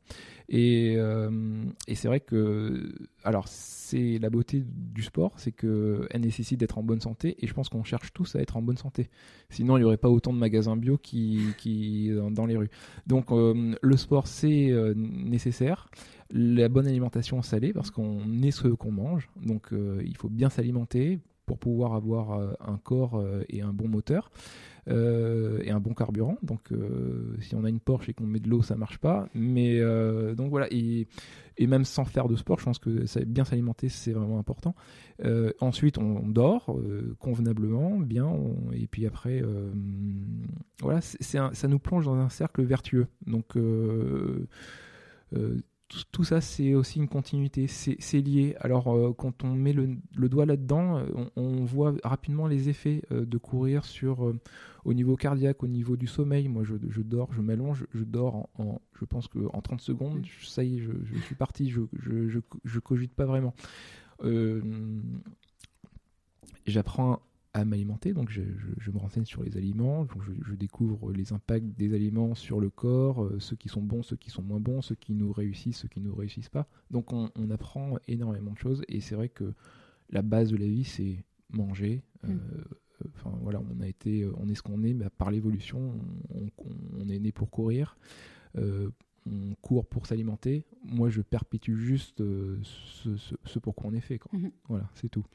Euh, 0.53 1.65
et, 1.87 1.95
c'est 1.95 2.07
vrai 2.07 2.21
que, 2.21 2.93
alors, 3.23 3.47
c'est 3.47 4.17
la 4.19 4.29
beauté 4.29 4.63
du 4.65 5.01
sport, 5.01 5.33
c'est 5.35 5.51
qu'elle 5.51 6.21
nécessite 6.21 6.59
d'être 6.59 6.77
en 6.77 6.83
bonne 6.83 7.01
santé. 7.01 7.35
Et 7.39 7.47
je 7.47 7.53
pense 7.53 7.67
qu'on 7.69 7.83
cherche 7.83 8.13
tous 8.13 8.35
à 8.35 8.39
être 8.39 8.55
en 8.55 8.61
bonne 8.61 8.77
santé. 8.77 9.09
Sinon, 9.49 9.77
il 9.77 9.81
n'y 9.81 9.85
aurait 9.85 9.97
pas 9.97 10.09
autant 10.09 10.33
de 10.33 10.39
magasins 10.39 10.77
bio 10.77 10.97
qui, 10.97 11.41
qui 11.57 12.11
dans, 12.31 12.45
les 12.45 12.55
rues. 12.55 12.69
Donc, 13.07 13.31
euh, 13.31 13.75
le 13.81 13.97
sport, 13.97 14.27
c'est 14.27 14.71
euh, 14.71 14.93
nécessaire. 14.95 15.89
La 16.29 16.69
bonne 16.69 16.87
alimentation 16.87 17.41
salée, 17.41 17.73
parce 17.73 17.91
qu'on 17.91 18.41
est 18.41 18.51
ce 18.51 18.67
qu'on 18.69 18.91
mange. 18.91 19.29
Donc, 19.41 19.69
il 19.71 20.15
faut 20.17 20.29
bien 20.29 20.49
s'alimenter 20.49 21.19
pour 21.45 21.57
pouvoir 21.57 21.93
avoir 21.93 22.37
un 22.59 22.77
corps 22.77 23.23
et 23.47 23.61
un 23.61 23.71
bon 23.71 23.87
moteur. 23.87 24.29
Euh, 24.89 25.59
et 25.63 25.71
un 25.71 25.79
bon 25.79 25.93
carburant. 25.93 26.37
Donc, 26.43 26.71
euh, 26.71 27.35
si 27.41 27.55
on 27.55 27.63
a 27.65 27.69
une 27.69 27.79
Porsche 27.79 28.09
et 28.09 28.13
qu'on 28.13 28.25
met 28.25 28.39
de 28.39 28.49
l'eau, 28.49 28.61
ça 28.61 28.75
marche 28.75 28.99
pas. 28.99 29.27
Mais 29.33 29.79
euh, 29.79 30.33
donc 30.33 30.49
voilà, 30.49 30.67
et, 30.71 31.07
même 31.59 31.83
sans 31.83 32.05
faire 32.05 32.27
de 32.27 32.35
sport, 32.35 32.59
je 32.59 32.65
pense 32.65 32.79
que 32.79 33.23
bien 33.25 33.43
s'alimenter, 33.43 33.89
c'est 33.89 34.13
vraiment 34.13 34.39
important. 34.39 34.75
ensuite, 35.59 35.97
on 35.97 36.27
dort 36.27 36.77
convenablement, 37.19 37.97
bien, 37.97 38.31
et 38.73 38.87
puis 38.87 39.05
après, 39.05 39.43
voilà, 40.81 41.01
ça 41.01 41.67
nous 41.67 41.79
plonge 41.79 42.05
dans 42.05 42.15
un 42.15 42.29
cercle 42.29 42.63
vertueux. 42.63 43.07
Donc 43.25 43.57
tout, 46.11 46.23
ça, 46.25 46.41
c'est 46.41 46.73
aussi 46.73 46.99
une 46.99 47.07
continuité, 47.07 47.67
c'est 47.67 48.21
lié. 48.21 48.55
Alors, 48.59 48.93
euh, 48.93 49.13
quand 49.13 49.43
on 49.45 49.53
met 49.53 49.71
le, 49.71 49.97
doigt 50.27 50.45
là-dedans, 50.45 50.97
euh, 50.97 51.05
on, 51.37 51.63
voit 51.63 51.93
rapidement 52.03 52.47
les 52.47 52.67
effets 52.67 53.03
euh, 53.11 53.25
de 53.25 53.37
courir 53.37 53.85
sur, 53.85 54.33
au 54.83 54.93
niveau 54.93 55.15
cardiaque, 55.15 55.63
au 55.63 55.67
niveau 55.67 55.95
du 55.95 56.07
sommeil. 56.07 56.49
Moi, 56.49 56.63
je, 56.63 57.01
dors, 57.01 57.31
je 57.33 57.41
m'allonge, 57.41 57.85
je 57.93 58.03
dors 58.03 58.49
en, 58.57 58.81
je 58.99 59.05
pense 59.05 59.27
qu'en 59.27 59.61
30 59.61 59.79
secondes, 59.79 60.25
ça 60.43 60.63
y 60.63 60.77
est, 60.77 60.79
je, 60.79 61.19
suis 61.21 61.35
parti, 61.35 61.69
je, 61.69 61.81
je, 61.93 62.79
cogite 62.79 63.13
pas 63.13 63.25
vraiment. 63.25 63.53
J'apprends 66.65 67.21
à 67.53 67.65
m'alimenter. 67.65 68.13
Donc 68.13 68.29
je, 68.29 68.41
me 68.41 68.97
renseigne 68.97 69.25
sur 69.25 69.43
les 69.43 69.57
aliments, 69.57 70.05
donc 70.05 70.21
je, 70.45 70.53
découvre 70.55 71.11
les 71.11 71.33
impacts 71.33 71.65
des 71.77 71.93
aliments 71.93 72.35
sur 72.35 72.59
le 72.59 72.69
corps, 72.69 73.23
euh, 73.23 73.39
ceux 73.39 73.55
qui 73.55 73.69
sont 73.69 73.81
bons, 73.81 74.03
ceux 74.03 74.15
qui 74.15 74.29
sont 74.29 74.41
moins 74.41 74.59
bons, 74.59 74.81
ceux 74.81 74.95
qui 74.95 75.13
nous 75.13 75.31
réussissent, 75.31 75.77
ceux 75.77 75.87
qui 75.87 75.99
ne 75.99 76.07
nous 76.07 76.15
réussissent 76.15 76.49
pas. 76.49 76.67
Donc 76.91 77.13
on, 77.13 77.29
apprend 77.49 77.97
énormément 78.07 78.51
de 78.51 78.57
choses 78.57 78.83
et 78.89 78.99
c'est 78.99 79.15
vrai 79.15 79.29
que 79.29 79.53
la 80.09 80.21
base 80.21 80.51
de 80.51 80.57
la 80.57 80.67
vie 80.67 80.83
c'est 80.83 81.23
manger. 81.51 82.03
Euh, 82.25 82.33
mm. 82.33 82.63
Enfin 83.15 83.37
voilà, 83.41 83.61
on 83.61 83.79
a 83.81 83.87
été, 83.87 84.27
on 84.37 84.47
est 84.47 84.55
ce 84.55 84.63
qu'on 84.63 84.83
est, 84.83 84.93
mais 84.93 85.09
par 85.17 85.29
l'évolution, 85.29 85.93
on, 86.29 87.09
est 87.09 87.19
né 87.19 87.31
pour 87.31 87.51
courir. 87.51 87.95
Euh, 88.57 88.89
on 89.27 89.55
court 89.61 89.85
pour 89.85 90.05
s'alimenter. 90.07 90.65
Moi, 90.83 91.09
je 91.09 91.21
perpétue 91.21 91.75
juste 91.75 92.21
euh, 92.21 92.57
ce, 92.63 93.17
ce, 93.17 93.35
ce 93.45 93.59
pour 93.59 93.75
quoi 93.75 93.89
on 93.89 93.93
est 93.93 94.01
fait. 94.01 94.17
Quoi. 94.17 94.37
Mhm. 94.37 94.51
Voilà, 94.67 94.89
c'est 94.95 95.09
tout. 95.09 95.25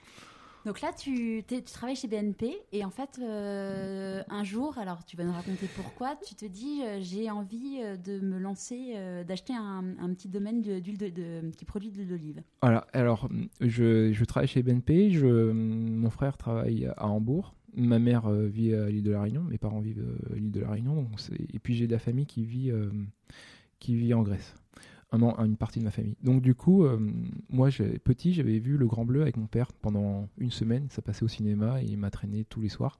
Donc 0.64 0.80
là, 0.80 0.92
tu, 0.96 1.42
tu 1.46 1.62
travailles 1.62 1.96
chez 1.96 2.06
BNP 2.08 2.56
et 2.72 2.84
en 2.84 2.90
fait, 2.90 3.18
euh, 3.20 4.22
un 4.28 4.44
jour, 4.44 4.78
alors 4.78 5.04
tu 5.04 5.16
vas 5.16 5.24
nous 5.24 5.32
raconter 5.32 5.66
pourquoi, 5.74 6.16
tu 6.24 6.34
te 6.34 6.44
dis 6.44 6.82
euh, 6.84 6.98
j'ai 7.00 7.30
envie 7.30 7.80
euh, 7.80 7.96
de 7.96 8.20
me 8.20 8.38
lancer, 8.38 8.94
d'acheter 9.26 9.54
un, 9.54 9.82
petit 10.14 10.28
domaine 10.28 10.62
d'huile 10.62 10.98
de, 10.98 11.50
qui 11.50 11.64
produit 11.64 11.90
de 11.90 11.96
l'huile 11.96 12.08
d'olive. 12.08 12.42
Voilà, 12.60 12.86
alors 12.92 13.28
je, 13.60 14.12
je 14.12 14.24
travaille 14.24 14.48
chez 14.48 14.62
BNP, 14.62 15.10
je, 15.10 15.26
mon 15.26 16.10
frère 16.10 16.36
travaille 16.36 16.86
à 16.96 17.06
Hambourg, 17.06 17.54
ma 17.74 17.98
mère 17.98 18.30
vit 18.30 18.74
à 18.74 18.88
l'île 18.88 19.02
de 19.02 19.10
la 19.10 19.22
Réunion, 19.22 19.42
mes 19.42 19.58
parents 19.58 19.80
vivent 19.80 20.04
à 20.30 20.36
l'île 20.36 20.52
de 20.52 20.60
la 20.60 20.70
Réunion, 20.70 20.94
donc 20.94 21.08
et 21.52 21.58
puis 21.58 21.74
j'ai 21.74 21.86
de 21.86 21.92
la 21.92 21.98
famille 21.98 22.26
qui 22.26 22.44
vit, 22.44 22.70
qui 23.80 23.96
vit 23.96 24.14
en 24.14 24.22
Grèce, 24.22 24.54
un, 25.12 25.22
an- 25.22 25.36
une 25.44 25.56
partie 25.56 25.78
de 25.78 25.84
ma 25.84 25.90
famille. 25.90 26.16
Donc 26.22 26.42
du 26.42 26.54
coup, 26.54 26.84
euh, 26.84 26.98
moi 27.50 27.70
petit, 27.70 28.32
j'avais 28.32 28.58
vu 28.58 28.76
Le 28.76 28.86
Grand 28.86 29.04
Bleu 29.04 29.22
avec 29.22 29.36
mon 29.36 29.46
père 29.46 29.72
pendant 29.72 30.28
une 30.38 30.50
semaine, 30.50 30.88
ça 30.90 31.02
passait 31.02 31.24
au 31.24 31.28
cinéma 31.28 31.82
et 31.82 31.86
il 31.86 31.98
m'a 31.98 32.10
traîné 32.10 32.44
tous 32.44 32.60
les 32.60 32.68
soirs. 32.68 32.98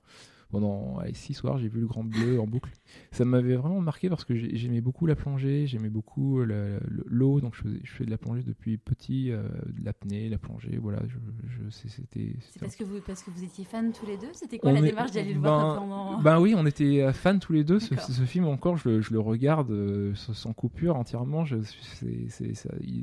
Pendant 0.53 0.99
allez, 0.99 1.15
six 1.15 1.33
soirs, 1.35 1.59
j'ai 1.59 1.67
vu 1.69 1.81
Le 1.81 1.87
Grand 1.87 2.05
Bleu 2.05 2.39
en 2.39 2.47
boucle. 2.47 2.71
Ça 3.11 3.25
m'avait 3.25 3.57
vraiment 3.57 3.81
marqué 3.81 4.09
parce 4.11 4.25
que 4.25 4.37
j'ai- 4.37 4.55
j'aimais 4.55 4.81
beaucoup 4.83 5.07
la 5.07 5.17
plongée, 5.17 5.67
j'aimais 5.67 5.89
beaucoup 5.89 6.45
la- 6.45 6.79
l'eau, 7.07 7.41
donc 7.41 7.55
je, 7.57 7.63
faisais- 7.63 7.81
je 7.83 7.91
fais 7.91 8.05
de 8.05 8.11
la 8.11 8.19
plongée 8.19 8.43
depuis 8.43 8.77
petit, 8.77 9.31
euh, 9.33 9.43
de 9.67 9.85
l'apnée, 9.85 10.29
la 10.29 10.37
plongée, 10.39 10.79
voilà, 10.81 10.99
je, 11.09 11.71
c'était... 11.89 12.37
C'est 12.41 12.61
parce 12.61 12.77
que, 12.77 12.85
vous, 12.85 13.01
parce 13.07 13.23
que 13.23 13.31
vous 13.31 13.43
étiez 13.43 13.65
fans 13.65 13.91
tous 13.99 14.05
les 14.07 14.19
deux? 14.19 14.29
C'était 14.35 14.59
quoi 14.59 14.71
On 14.71 14.75
la 14.75 14.81
est- 14.81 14.83
démarche 14.91 15.13
d'aller 15.13 15.33
le 15.35 15.41
voir 15.41 15.75
ben- 15.75 15.81
pendant... 15.81 16.21
Ben 16.21 16.39
oui, 16.39 16.55
on 16.57 16.67
était 16.67 17.01
euh, 17.03 17.13
fans 17.15 17.39
tous 17.39 17.55
les 17.55 17.65
deux. 17.65 17.81
Ce, 17.81 17.95
film 18.27 18.45
encore, 18.45 18.77
je, 18.77 18.89
le- 18.91 19.01
je 19.01 19.13
le 19.15 19.21
regarde 19.21 19.71
euh, 19.71 20.15
sans 20.15 20.53
coupure 20.53 20.97
entièrement. 20.97 21.45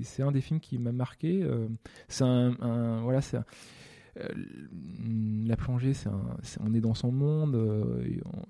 C'est 0.03 0.21
un 0.23 0.31
des 0.31 0.41
films 0.41 0.59
qui 0.59 0.77
m'a 0.77 0.91
marqué. 0.91 1.41
euh, 1.43 1.67
c'est 2.07 2.23
un, 2.23 2.55
un- 2.61 3.01
voilà, 3.01 3.21
c'est 3.21 3.37
euh, 3.37 3.41
la 4.15 5.55
plongée, 5.55 5.93
on 6.59 6.73
est 6.73 6.81
dans 6.81 6.93
son 6.93 7.11
monde. 7.11 7.55
euh, 7.55 8.03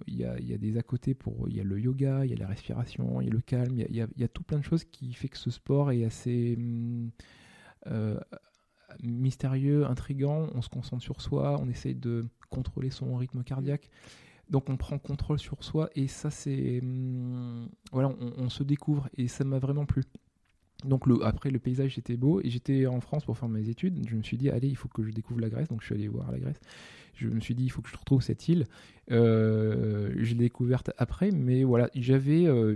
Il 0.08 0.16
y, 0.18 0.26
a, 0.26 0.58
des 0.58 0.78
à 0.78 0.82
côté 0.82 1.14
pour, 1.14 1.50
il 1.50 1.56
y 1.56 1.60
a 1.60 1.64
le 1.64 1.80
yoga, 1.80 2.26
il 2.26 2.32
y 2.32 2.34
a 2.34 2.38
la 2.38 2.48
respiration, 2.48 3.22
il 3.22 3.28
y 3.28 3.30
a 3.30 3.34
le 3.34 3.42
calme, 3.42 3.78
il 3.78 3.96
y 3.96 4.24
a, 4.24 4.28
tout 4.28 4.44
plein 4.44 4.60
de 4.60 4.64
choses 4.64 4.84
qui 4.84 5.14
fait 5.14 5.30
que 5.30 5.38
ce 5.38 5.50
sport 5.50 5.92
est 5.92 6.04
assez 6.04 6.56
hum, 6.58 7.12
euh, 7.88 8.20
mystérieux, 9.04 9.86
intrigant. 9.86 10.50
On 10.56 10.62
se 10.62 10.70
concentre 10.70 11.04
sur 11.04 11.22
soi, 11.22 11.60
on 11.62 11.70
essaye 11.70 11.96
de 11.96 12.26
contrôler 12.50 12.90
son 12.90 13.16
rythme 13.16 13.44
cardiaque. 13.44 13.90
Donc 14.50 14.70
on 14.70 14.78
prend 14.78 14.98
contrôle 14.98 15.38
sur 15.38 15.64
soi 15.64 15.92
et 15.96 16.08
ça 16.08 16.32
c'est 16.32 16.80
hum, 16.82 17.70
voilà 17.92 18.10
on 18.38 18.50
se 18.50 18.64
découvre 18.64 19.08
et 19.16 19.28
ça 19.28 19.44
m'a 19.44 19.60
vraiment 19.60 19.86
plu. 19.86 20.04
Donc 20.86 21.08
le, 21.08 21.26
après 21.26 21.50
le 21.50 21.60
paysage 21.60 21.98
était 21.98 22.16
beau 22.16 22.40
et 22.42 22.50
j'étais 22.50 22.86
en 22.86 23.02
France 23.02 23.26
pour 23.26 23.38
faire 23.38 23.50
mes 23.50 23.70
études. 23.70 24.08
Je 24.08 24.16
me 24.16 24.24
suis 24.24 24.38
dit 24.38 24.50
allez 24.50 24.68
il 24.68 24.76
faut 24.78 24.88
que 24.88 25.04
je 25.04 25.12
découvre 25.12 25.42
la 25.42 25.50
Grèce 25.50 25.68
donc 25.68 25.82
je 25.82 25.88
suis 25.88 25.96
allé 25.96 26.08
voir 26.08 26.32
la 26.32 26.40
Grèce. 26.40 26.60
Je 27.16 27.28
me 27.28 27.42
suis 27.42 27.54
dit 27.54 27.66
il 27.66 27.70
faut 27.70 27.82
que 27.82 27.90
je 27.90 27.98
retrouve 27.98 28.22
cette 28.22 28.48
île. 28.48 28.66
Euh, 29.12 30.14
je 30.18 30.34
l'ai 30.34 30.46
découverte 30.46 30.92
après 30.98 31.32
mais 31.32 31.64
voilà 31.64 31.90
j'avais 31.96 32.46
euh, 32.46 32.76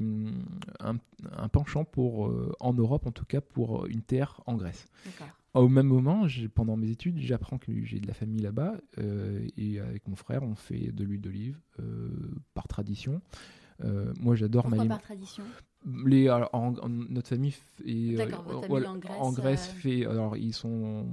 un, 0.80 0.98
un 1.32 1.48
penchant 1.48 1.86
pour 1.86 2.28
euh, 2.28 2.54
en 2.60 2.74
Europe 2.74 3.08
en 3.08 3.12
tout 3.12 3.26
cas 3.26 3.40
pour 3.40 3.86
une 3.86 4.02
terre 4.02 4.42
en 4.46 4.56
Grèce. 4.56 4.86
Au 5.54 5.70
même 5.70 5.86
moment, 5.86 6.26
pendant 6.56 6.76
mes 6.78 6.90
études, 6.90 7.20
j'apprends 7.20 7.60
que 7.60 7.72
j'ai 7.84 8.00
de 8.00 8.08
la 8.08 8.16
famille 8.16 8.42
là-bas 8.42 8.74
euh, 8.98 9.48
et 9.56 9.80
avec 9.80 10.08
mon 10.08 10.16
frère, 10.16 10.42
on 10.42 10.56
fait 10.56 10.92
de 10.92 11.04
l'huile 11.04 11.22
d'olive 11.22 11.60
euh, 11.80 12.10
par 12.56 12.68
tradition. 12.68 13.22
Euh, 13.84 14.14
moi, 14.20 14.36
j'adore 14.36 14.64
Pourquoi 14.64 14.78
m'alimenter. 14.78 15.00
par 15.00 15.02
tradition 15.18 15.44
Les, 16.06 16.28
alors, 16.30 16.50
en- 16.54 16.76
en- 16.78 16.90
notre 16.90 17.28
famille 17.30 17.54
est, 17.86 18.20
euh, 18.20 18.26
voilà, 18.70 18.92
en 18.92 18.98
Grèce, 18.98 19.18
en 19.20 19.32
Grèce 19.34 19.70
euh, 19.70 19.80
fait. 19.80 20.06
Alors, 20.06 20.38
ils 20.38 20.54
sont 20.54 21.08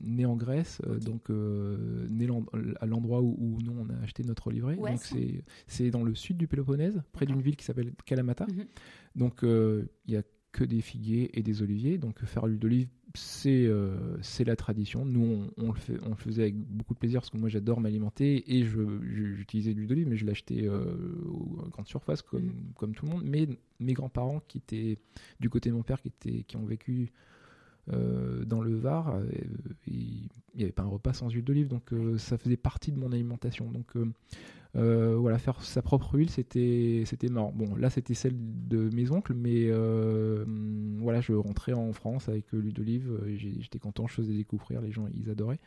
nés 0.00 0.26
en 0.26 0.34
Grèce, 0.36 0.80
euh, 0.86 0.98
donc 0.98 1.30
euh, 1.30 2.06
nés 2.10 2.28
à 2.80 2.86
l'endroit 2.86 3.20
où, 3.20 3.36
où 3.38 3.58
nous 3.62 3.72
on 3.78 3.88
a 3.90 4.02
acheté 4.02 4.24
notre 4.24 4.50
livret. 4.50 4.76
Donc 4.76 4.98
c'est 5.00 5.44
c'est 5.68 5.90
dans 5.90 6.02
le 6.02 6.14
sud 6.14 6.36
du 6.38 6.48
Péloponnèse, 6.48 7.00
près 7.12 7.26
d'une 7.26 7.40
ville 7.42 7.56
qui 7.56 7.64
s'appelle 7.64 7.92
Kalamata. 8.04 8.46
Mhm. 8.46 8.64
Donc 9.16 9.44
euh, 9.44 9.84
il 10.06 10.14
y 10.14 10.16
a 10.16 10.22
que 10.52 10.64
des 10.64 10.80
figuiers 10.80 11.38
et 11.38 11.42
des 11.44 11.62
oliviers. 11.62 11.96
Donc 11.98 12.18
faire 12.24 12.46
l'huile 12.48 12.58
d'olive, 12.58 12.88
c'est 13.14 13.66
euh, 13.66 14.16
c'est 14.22 14.44
la 14.44 14.56
tradition. 14.56 15.04
Nous, 15.04 15.50
on, 15.56 15.64
on 15.64 15.72
le 15.72 15.78
fait, 15.78 15.98
on 16.04 16.10
le 16.10 16.14
faisait 16.16 16.42
avec 16.42 16.56
beaucoup 16.56 16.94
de 16.94 16.98
plaisir 16.98 17.20
parce 17.20 17.30
que 17.30 17.38
moi, 17.38 17.48
j'adore 17.48 17.80
m'alimenter 17.80 18.44
et 18.56 18.64
j'utilisais 18.64 19.72
de 19.74 19.78
l'huile 19.78 19.88
d'olive, 19.88 20.08
mais 20.08 20.16
je 20.16 20.24
l'achetais 20.26 20.66
euh, 20.68 20.84
aux 21.28 21.68
grandes 21.70 21.88
surfaces 21.88 22.22
comme 22.22 22.44
Mhm. 22.44 22.72
comme 22.76 22.94
tout 22.94 23.06
le 23.06 23.12
monde. 23.12 23.22
Mais 23.24 23.48
mes 23.80 23.92
grands-parents 23.94 24.40
qui 24.46 24.58
étaient 24.58 24.98
du 25.40 25.50
côté 25.50 25.70
de 25.70 25.74
mon 25.74 25.82
père, 25.82 26.00
qui 26.00 26.08
étaient 26.08 26.42
qui 26.44 26.56
ont 26.56 26.64
vécu 26.64 27.10
euh, 27.92 28.44
dans 28.44 28.60
le 28.62 28.76
Var, 28.76 29.08
euh, 29.16 29.24
il 29.86 30.28
n'y 30.54 30.62
avait 30.62 30.72
pas 30.72 30.82
un 30.84 30.86
repas 30.88 31.12
sans 31.12 31.30
huile 31.30 31.44
d'olive, 31.44 31.68
donc 31.68 31.92
ça 32.18 32.38
faisait 32.38 32.56
partie 32.56 32.92
de 32.92 32.98
mon 32.98 33.10
alimentation. 33.12 33.70
Donc 33.70 33.94
euh, 34.76 35.16
voilà, 35.16 35.38
faire 35.38 35.62
sa 35.62 35.82
propre 35.82 36.14
huile, 36.14 36.30
c'était 36.30 37.02
c'était 37.06 37.28
marrant. 37.28 37.52
Bon, 37.52 37.74
là, 37.74 37.90
c'était 37.90 38.14
celle 38.14 38.34
de 38.36 38.88
mes 38.94 39.10
oncles, 39.10 39.34
mais 39.34 39.64
euh, 39.68 40.44
voilà, 40.98 41.20
je 41.20 41.32
rentrais 41.32 41.72
en 41.72 41.92
France 41.92 42.28
avec 42.28 42.52
euh, 42.54 42.58
l'huile 42.58 42.74
d'olive, 42.74 43.20
j'étais 43.36 43.78
content, 43.80 44.06
je 44.06 44.14
faisais 44.14 44.32
découvrir, 44.34 44.80
les 44.80 44.92
gens, 44.92 45.06
ils 45.14 45.28
adoraient. 45.30 45.58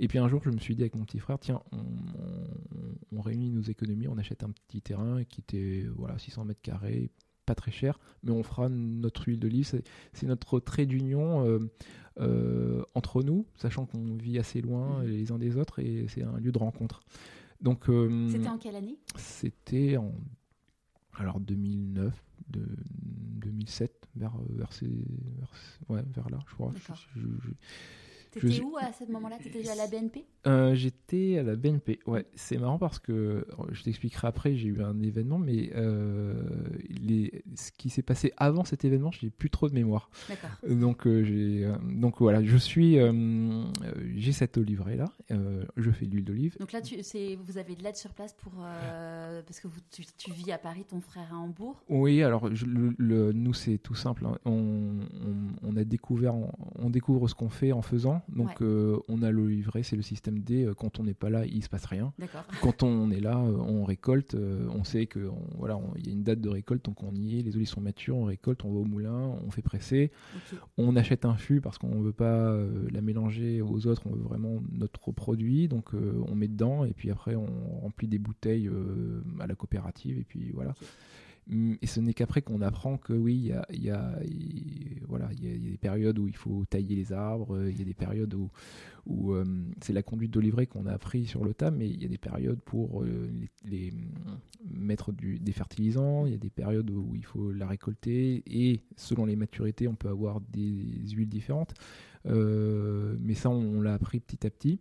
Et 0.00 0.08
puis 0.08 0.18
un 0.18 0.28
jour, 0.28 0.42
je 0.44 0.50
me 0.50 0.58
suis 0.58 0.74
dit 0.74 0.82
avec 0.82 0.96
mon 0.96 1.04
petit 1.04 1.18
frère, 1.20 1.38
tiens, 1.38 1.60
on, 1.72 1.76
on- 1.78 3.16
on 3.16 3.20
réunit 3.20 3.50
nos 3.50 3.62
économies, 3.62 4.08
on 4.08 4.18
achète 4.18 4.42
un 4.42 4.50
petit 4.50 4.82
terrain 4.82 5.22
qui 5.24 5.40
était 5.40 5.86
voilà 5.96 6.18
600 6.18 6.44
mètres 6.44 6.60
carrés, 6.62 7.10
pas 7.46 7.54
très 7.54 7.70
cher, 7.70 7.98
mais 8.22 8.30
on 8.32 8.42
fera 8.42 8.68
notre 8.68 9.26
huile 9.28 9.38
d'olive. 9.38 9.66
C'est- 10.12 10.26
notre 10.26 10.60
trait 10.60 10.84
d'union 10.84 11.46
euh, 11.46 11.58
euh, 12.20 12.82
entre 12.94 13.22
nous, 13.22 13.46
sachant 13.56 13.86
qu'on 13.86 14.16
vit 14.16 14.38
assez 14.38 14.60
loin 14.60 15.02
Mhm. 15.02 15.08
les 15.08 15.32
uns 15.32 15.38
des 15.38 15.56
autres 15.56 15.78
et 15.78 16.06
c'est 16.08 16.22
un 16.22 16.36
lieu 16.38 16.52
de 16.52 16.58
rencontre. 16.58 17.00
Donc 17.60 17.88
euh, 17.88 18.28
C'était 18.30 18.48
en 18.48 18.58
quelle 18.58 18.76
année? 18.76 18.98
c'était 19.16 19.96
en 19.96 20.14
alors 21.14 21.40
2009, 21.40 22.14
de, 22.50 22.64
2007, 23.40 24.08
vers 24.14 24.32
vers, 24.50 24.72
ces, 24.72 24.86
vers 24.86 25.50
ouais, 25.88 26.02
vers 26.14 26.30
là, 26.30 26.38
je 26.48 26.54
crois. 26.54 26.70
D'accord. 26.72 26.96
Je- 27.16 27.20
je- 27.20 27.26
je- 27.48 27.52
T'étais 28.30 28.50
Je- 28.50 28.62
où 28.62 28.76
à 28.76 28.92
ce 28.92 29.10
moment-là? 29.10 29.36
T'étais 29.42 29.68
à 29.68 29.74
la 29.74 29.86
BNP 29.86 30.24
euh, 30.46 30.74
J'étais 30.74 31.38
à 31.38 31.42
la 31.42 31.56
BNP. 31.56 31.98
Ouais, 32.06 32.26
c'est 32.34 32.58
marrant 32.58 32.78
parce 32.78 32.98
que 32.98 33.46
je 33.72 33.82
t'expliquerai 33.82 34.28
après. 34.28 34.54
J'ai 34.56 34.68
eu 34.68 34.82
un 34.82 35.00
événement, 35.02 35.38
mais 35.38 35.70
euh, 35.74 36.34
les, 36.88 37.42
ce 37.54 37.70
qui 37.72 37.90
s'est 37.90 38.02
passé 38.02 38.32
avant 38.36 38.64
cet 38.64 38.84
événement, 38.84 39.10
j'ai 39.10 39.30
plus 39.30 39.50
trop 39.50 39.68
de 39.68 39.74
mémoire. 39.74 40.10
D'accord. 40.28 40.50
Donc 40.68 41.06
euh, 41.06 41.24
j'ai 41.24 41.70
donc 41.90 42.20
voilà, 42.20 42.42
je 42.44 42.56
suis 42.56 42.98
j'ai 44.16 44.32
cette 44.32 44.58
oliveraie 44.58 44.96
là. 44.96 45.06
euh, 45.30 45.64
je 45.76 45.90
fais 45.90 46.06
de 46.06 46.12
l'huile 46.12 46.24
d'olive. 46.24 46.56
Donc 46.58 46.72
là, 46.72 46.80
tu, 46.80 47.02
c'est, 47.02 47.36
vous 47.36 47.58
avez 47.58 47.74
de 47.74 47.82
l'aide 47.82 47.96
sur 47.96 48.12
place 48.14 48.32
pour 48.34 48.52
parce 49.46 49.60
que 49.60 49.68
vous, 49.68 49.80
tu, 49.90 50.02
tu 50.16 50.32
vis 50.32 50.52
à 50.52 50.58
Paris, 50.58 50.84
ton 50.88 51.00
frère 51.00 51.32
à 51.32 51.36
Hambourg. 51.36 51.82
Oui, 51.88 52.22
alors 52.22 52.54
je- 52.54 52.66
le, 52.66 52.94
le- 52.98 53.32
nous 53.32 53.54
c'est 53.54 53.78
tout 53.78 53.94
simple. 53.94 54.26
hein. 54.26 54.36
On, 54.44 54.52
on- 54.52 55.68
on 55.68 55.76
a 55.76 55.84
découvert, 55.84 56.34
on, 56.34 56.50
on 56.78 56.90
découvre 56.90 57.28
ce 57.28 57.34
qu'on 57.34 57.48
fait 57.48 57.72
en 57.72 57.82
faisant. 57.82 58.17
Donc 58.28 58.48
Ouais. 58.48 58.54
euh, 58.62 58.98
on 59.08 59.22
a 59.22 59.30
le 59.30 59.46
livret, 59.48 59.82
c'est 59.82 59.96
le 59.96 60.02
système 60.02 60.38
D. 60.40 60.64
euh, 60.64 60.74
Quand 60.74 60.98
on 61.00 61.04
n'est 61.04 61.14
pas 61.14 61.30
là, 61.30 61.44
il 61.46 61.62
se 61.62 61.68
passe 61.68 61.84
rien. 61.86 62.12
Quand 62.62 62.82
on 62.82 63.10
est 63.10 63.20
là, 63.20 63.38
euh, 63.38 63.56
on 63.56 63.84
récolte. 63.84 64.36
On 64.36 64.84
sait 64.84 65.06
que 65.06 65.28
on- 65.28 65.56
voilà, 65.56 65.78
il 65.96 66.06
y 66.06 66.10
a 66.10 66.12
une 66.12 66.22
date 66.22 66.40
de 66.40 66.48
récolte, 66.48 66.84
donc 66.84 67.02
on 67.02 67.14
y 67.14 67.38
est. 67.38 67.42
Les 67.42 67.56
olives 67.56 67.68
sont 67.68 67.80
matures, 67.80 68.16
on 68.16 68.24
récolte, 68.24 68.64
on 68.64 68.72
va 68.72 68.78
au 68.80 68.84
moulin, 68.84 69.34
on 69.46 69.50
fait 69.50 69.62
presser. 69.62 70.10
On 70.76 70.96
achète 70.96 71.24
un 71.24 71.36
fût 71.36 71.60
parce 71.60 71.78
qu'on 71.78 71.94
ne 71.96 72.02
veut 72.02 72.12
pas 72.12 72.56
la 72.92 73.00
mélanger 73.00 73.60
aux 73.62 73.86
autres, 73.86 74.02
on 74.06 74.10
veut 74.14 74.22
vraiment 74.22 74.60
notre 74.72 75.12
produit, 75.12 75.68
donc 75.68 75.94
euh, 75.94 76.22
on 76.28 76.34
met 76.34 76.48
dedans 76.48 76.84
et 76.84 76.92
puis 76.92 77.10
après 77.10 77.34
on 77.34 77.46
remplit 77.82 78.08
des 78.08 78.18
bouteilles 78.18 78.70
à 79.40 79.46
la 79.46 79.54
coopérative 79.54 80.18
et 80.18 80.24
puis 80.24 80.50
voilà. 80.52 80.74
Hum, 81.50 81.76
Et 81.80 81.86
ce 81.86 82.00
n'est 82.00 82.12
qu'après 82.14 82.42
qu'on 82.42 82.60
apprend 82.60 82.98
que 82.98 83.12
oui, 83.14 83.52
il 83.70 83.82
y 83.82 83.90
a, 83.90 84.18
voilà, 85.08 85.26
a, 85.28 85.34
des 85.34 85.78
périodes 85.80 86.18
où 86.18 86.28
il 86.28 86.36
faut 86.36 86.64
tailler 86.68 86.94
les 86.96 87.12
arbres, 87.12 87.56
euh, 87.56 87.70
il 87.70 87.78
y 87.78 87.82
a 87.82 87.84
des 87.84 87.94
périodes 87.94 88.34
où, 88.34 89.32
euh, 89.32 89.44
c'est 89.80 89.94
la 89.94 90.02
conduite 90.02 90.30
de 90.32 90.40
livret 90.40 90.66
qu'on 90.66 90.84
a 90.86 90.92
appris 90.92 91.24
sur 91.26 91.44
le 91.44 91.54
tas, 91.54 91.70
mais 91.70 91.88
il 91.88 92.02
y 92.02 92.04
a 92.04 92.08
des 92.08 92.18
périodes 92.18 92.60
pour 92.60 93.02
euh, 93.02 93.30
les, 93.64 93.88
les- 93.90 93.92
mettre 94.70 95.12
des 95.12 95.52
fertilisants, 95.52 96.26
il 96.26 96.32
y 96.32 96.34
a 96.34 96.38
des 96.38 96.50
périodes 96.50 96.90
où 96.90 97.14
il 97.14 97.24
faut 97.24 97.50
la 97.52 97.66
récolter, 97.66 98.42
et 98.46 98.80
selon 98.96 99.24
les 99.24 99.36
maturités, 99.36 99.88
on 99.88 99.94
peut 99.94 100.08
avoir 100.08 100.40
des 100.40 100.84
huiles 101.12 101.28
différentes. 101.28 101.72
Mais 102.26 103.34
ça, 103.34 103.48
on 103.50 103.80
l'a 103.80 103.94
appris 103.94 104.20
petit 104.20 104.46
à 104.46 104.50
petit. 104.50 104.80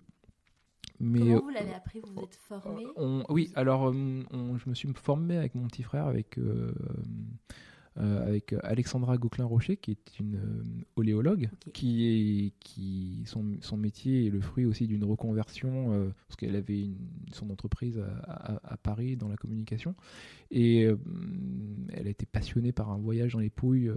Mais, 0.99 1.19
Comment 1.19 1.35
euh, 1.35 1.39
vous 1.41 1.49
l'avez 1.49 1.73
appris? 1.73 1.99
Vous 1.99 2.13
vous 2.13 2.23
êtes 2.23 2.35
formé? 2.35 2.85
on- 2.95 3.23
oui, 3.29 3.51
alors 3.55 3.89
euh, 3.89 4.23
on- 4.31 4.57
je 4.57 4.69
me 4.69 4.73
suis 4.73 4.91
formé 4.93 5.37
avec 5.37 5.53
mon 5.55 5.67
petit 5.67 5.83
frère, 5.83 6.07
avec 6.07 6.37
euh, 6.37 6.71
avec 7.97 8.53
Alexandra 8.61 9.17
Gauquelin-Rocher, 9.17 9.77
qui 9.77 9.89
est 9.89 10.19
une 10.19 10.39
oléologue, 10.95 11.49
qui 11.73 12.05
est 12.05 12.53
qui 12.59 13.23
son, 13.25 13.57
son, 13.61 13.75
métier 13.75 14.27
est 14.27 14.29
le 14.29 14.39
fruit 14.39 14.65
aussi 14.65 14.85
d'une 14.85 15.03
reconversion 15.03 16.13
parce 16.27 16.35
qu'elle 16.35 16.55
avait 16.55 16.81
une, 16.81 16.95
son 17.33 17.49
entreprise 17.49 17.99
à, 18.27 18.59
à, 18.63 18.77
Paris 18.77 19.17
dans 19.17 19.27
la 19.29 19.35
communication. 19.35 19.95
Et 20.51 20.81
elle 21.91 22.05
a 22.05 22.09
été 22.11 22.27
passionnée 22.27 22.71
par 22.71 22.91
un 22.91 22.97
voyage 22.99 23.33
dans 23.33 23.39
les 23.39 23.49
Pouilles 23.49 23.91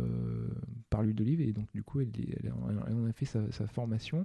par 0.88 1.03
l'huile 1.03 1.16
d'olive 1.16 1.42
et 1.42 1.53
donc 1.53 1.70
du 1.74 1.82
coup 1.82 2.01
elle, 2.01 2.09
elle, 2.42 2.53
en 2.55 3.05
a 3.05 3.12
fait 3.12 3.26
sa, 3.26 3.53
sa 3.53 3.66
formation. 3.66 4.20
euh, 4.20 4.24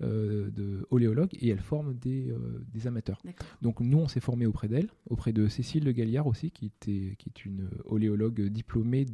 de 0.00 0.86
oléologue 0.90 1.30
et 1.40 1.48
elle 1.48 1.60
forme 1.60 1.94
des, 1.94 2.30
euh, 2.30 2.64
des 2.72 2.86
amateurs. 2.86 3.22
Donc 3.62 3.80
nous, 3.80 3.98
on 3.98 4.08
s'est 4.08 4.20
formé 4.20 4.46
auprès 4.46 4.68
d'elle, 4.68 4.88
auprès 5.08 5.32
de 5.32 5.48
Cécile 5.48 5.84
de 5.84 5.92
Galliard 5.92 6.26
aussi, 6.26 6.50
qui, 6.50 6.66
était, 6.66 7.14
qui 7.18 7.28
est 7.28 7.44
une 7.44 7.68
oléologue 7.84 8.40
diplômée 8.48 9.06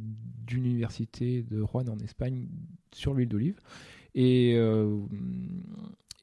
d'une 0.45 0.65
université 0.65 1.43
de 1.43 1.61
Rouen 1.61 1.87
en 1.87 1.99
Espagne 1.99 2.47
sur 2.91 3.13
l'huile 3.13 3.29
d'olive. 3.29 3.59
Et, 4.15 4.55
euh, 4.55 4.99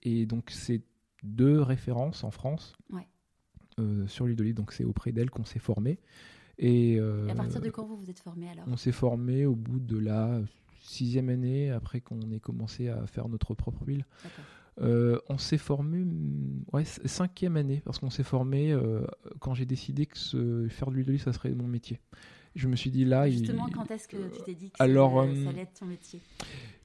et 0.03 0.27
donc 0.27 0.51
c'est 0.51 0.83
deux 1.23 1.63
références 1.63 2.25
en 2.25 2.31
France 2.31 2.77
sur 4.07 4.27
l'huile 4.27 4.37
d'olive. 4.37 4.55
Donc 4.55 4.73
c'est 4.73 4.85
auprès 4.85 5.13
d'elle 5.13 5.31
qu'on 5.31 5.45
s'est 5.45 5.61
formé. 5.61 6.01
Et, 6.59 6.99
à 6.99 7.35
partir 7.37 7.61
de 7.61 7.71
quand 7.71 7.87
vous 7.87 7.97
vous 7.97 8.11
êtes 8.11 8.19
formé 8.19 8.49
alors? 8.49 8.65
On 8.67 8.77
s'est 8.77 8.91
formé 8.91 9.47
au 9.47 9.55
bout 9.55 9.79
de 9.79 9.97
la 9.97 10.43
sixième 10.89 11.29
année, 11.29 11.71
après 11.71 12.01
qu'on 12.01 12.31
ait 12.31 12.41
commencé 12.41 12.89
à 12.89 13.07
faire 13.07 13.29
notre 13.29 13.55
propre 13.55 13.83
huile. 13.87 14.05
Euh, 14.81 15.19
on 15.29 15.39
s'est 15.39 15.59
formé, 15.59 15.99
mm, 15.99 16.65
ouais, 16.73 16.85
cinquième 16.85 17.57
année, 17.57 17.83
parce 17.85 17.99
qu'on 17.99 18.11
s'est 18.11 18.23
formé 18.23 18.73
euh, 18.73 19.05
quand 19.41 19.55
j'ai 19.55 19.67
décidé 19.67 20.07
que 20.07 20.17
ce, 20.17 20.69
faire 20.69 20.89
de 20.89 20.95
l'huile 20.95 21.07
d'olive, 21.07 21.23
ça 21.23 21.33
serait 21.33 21.51
mon 21.51 21.67
métier. 21.67 22.01
Je 22.55 22.69
me 22.69 22.77
suis 22.77 22.91
dit 22.91 23.05
là. 23.05 23.29
Justement, 23.29 23.69
quand 23.75 23.91
est-ce 23.91 24.09
que 24.09 24.17
tu 24.17 24.43
t'es 24.45 24.55
dit 24.55 24.71
que 24.71 24.83
alors, 24.83 25.25
ça, 25.25 25.29
euh, 25.29 25.49
allait 25.49 25.63
être 25.63 25.81
ton 25.81 25.87
métier? 25.87 26.21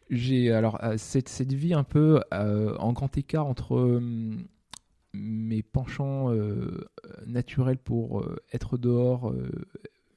J'ai 0.09 0.51
alors 0.51 0.79
cette, 0.97 1.29
cette, 1.29 1.53
vie 1.53 1.73
un 1.73 1.83
peu 1.83 2.21
en 2.31 2.93
grand 2.93 3.17
écart 3.17 3.47
entre 3.47 4.01
mes 5.13 5.63
penchants 5.63 6.29
naturels 7.25 7.77
pour 7.77 8.23
être 8.51 8.77
dehors 8.77 9.33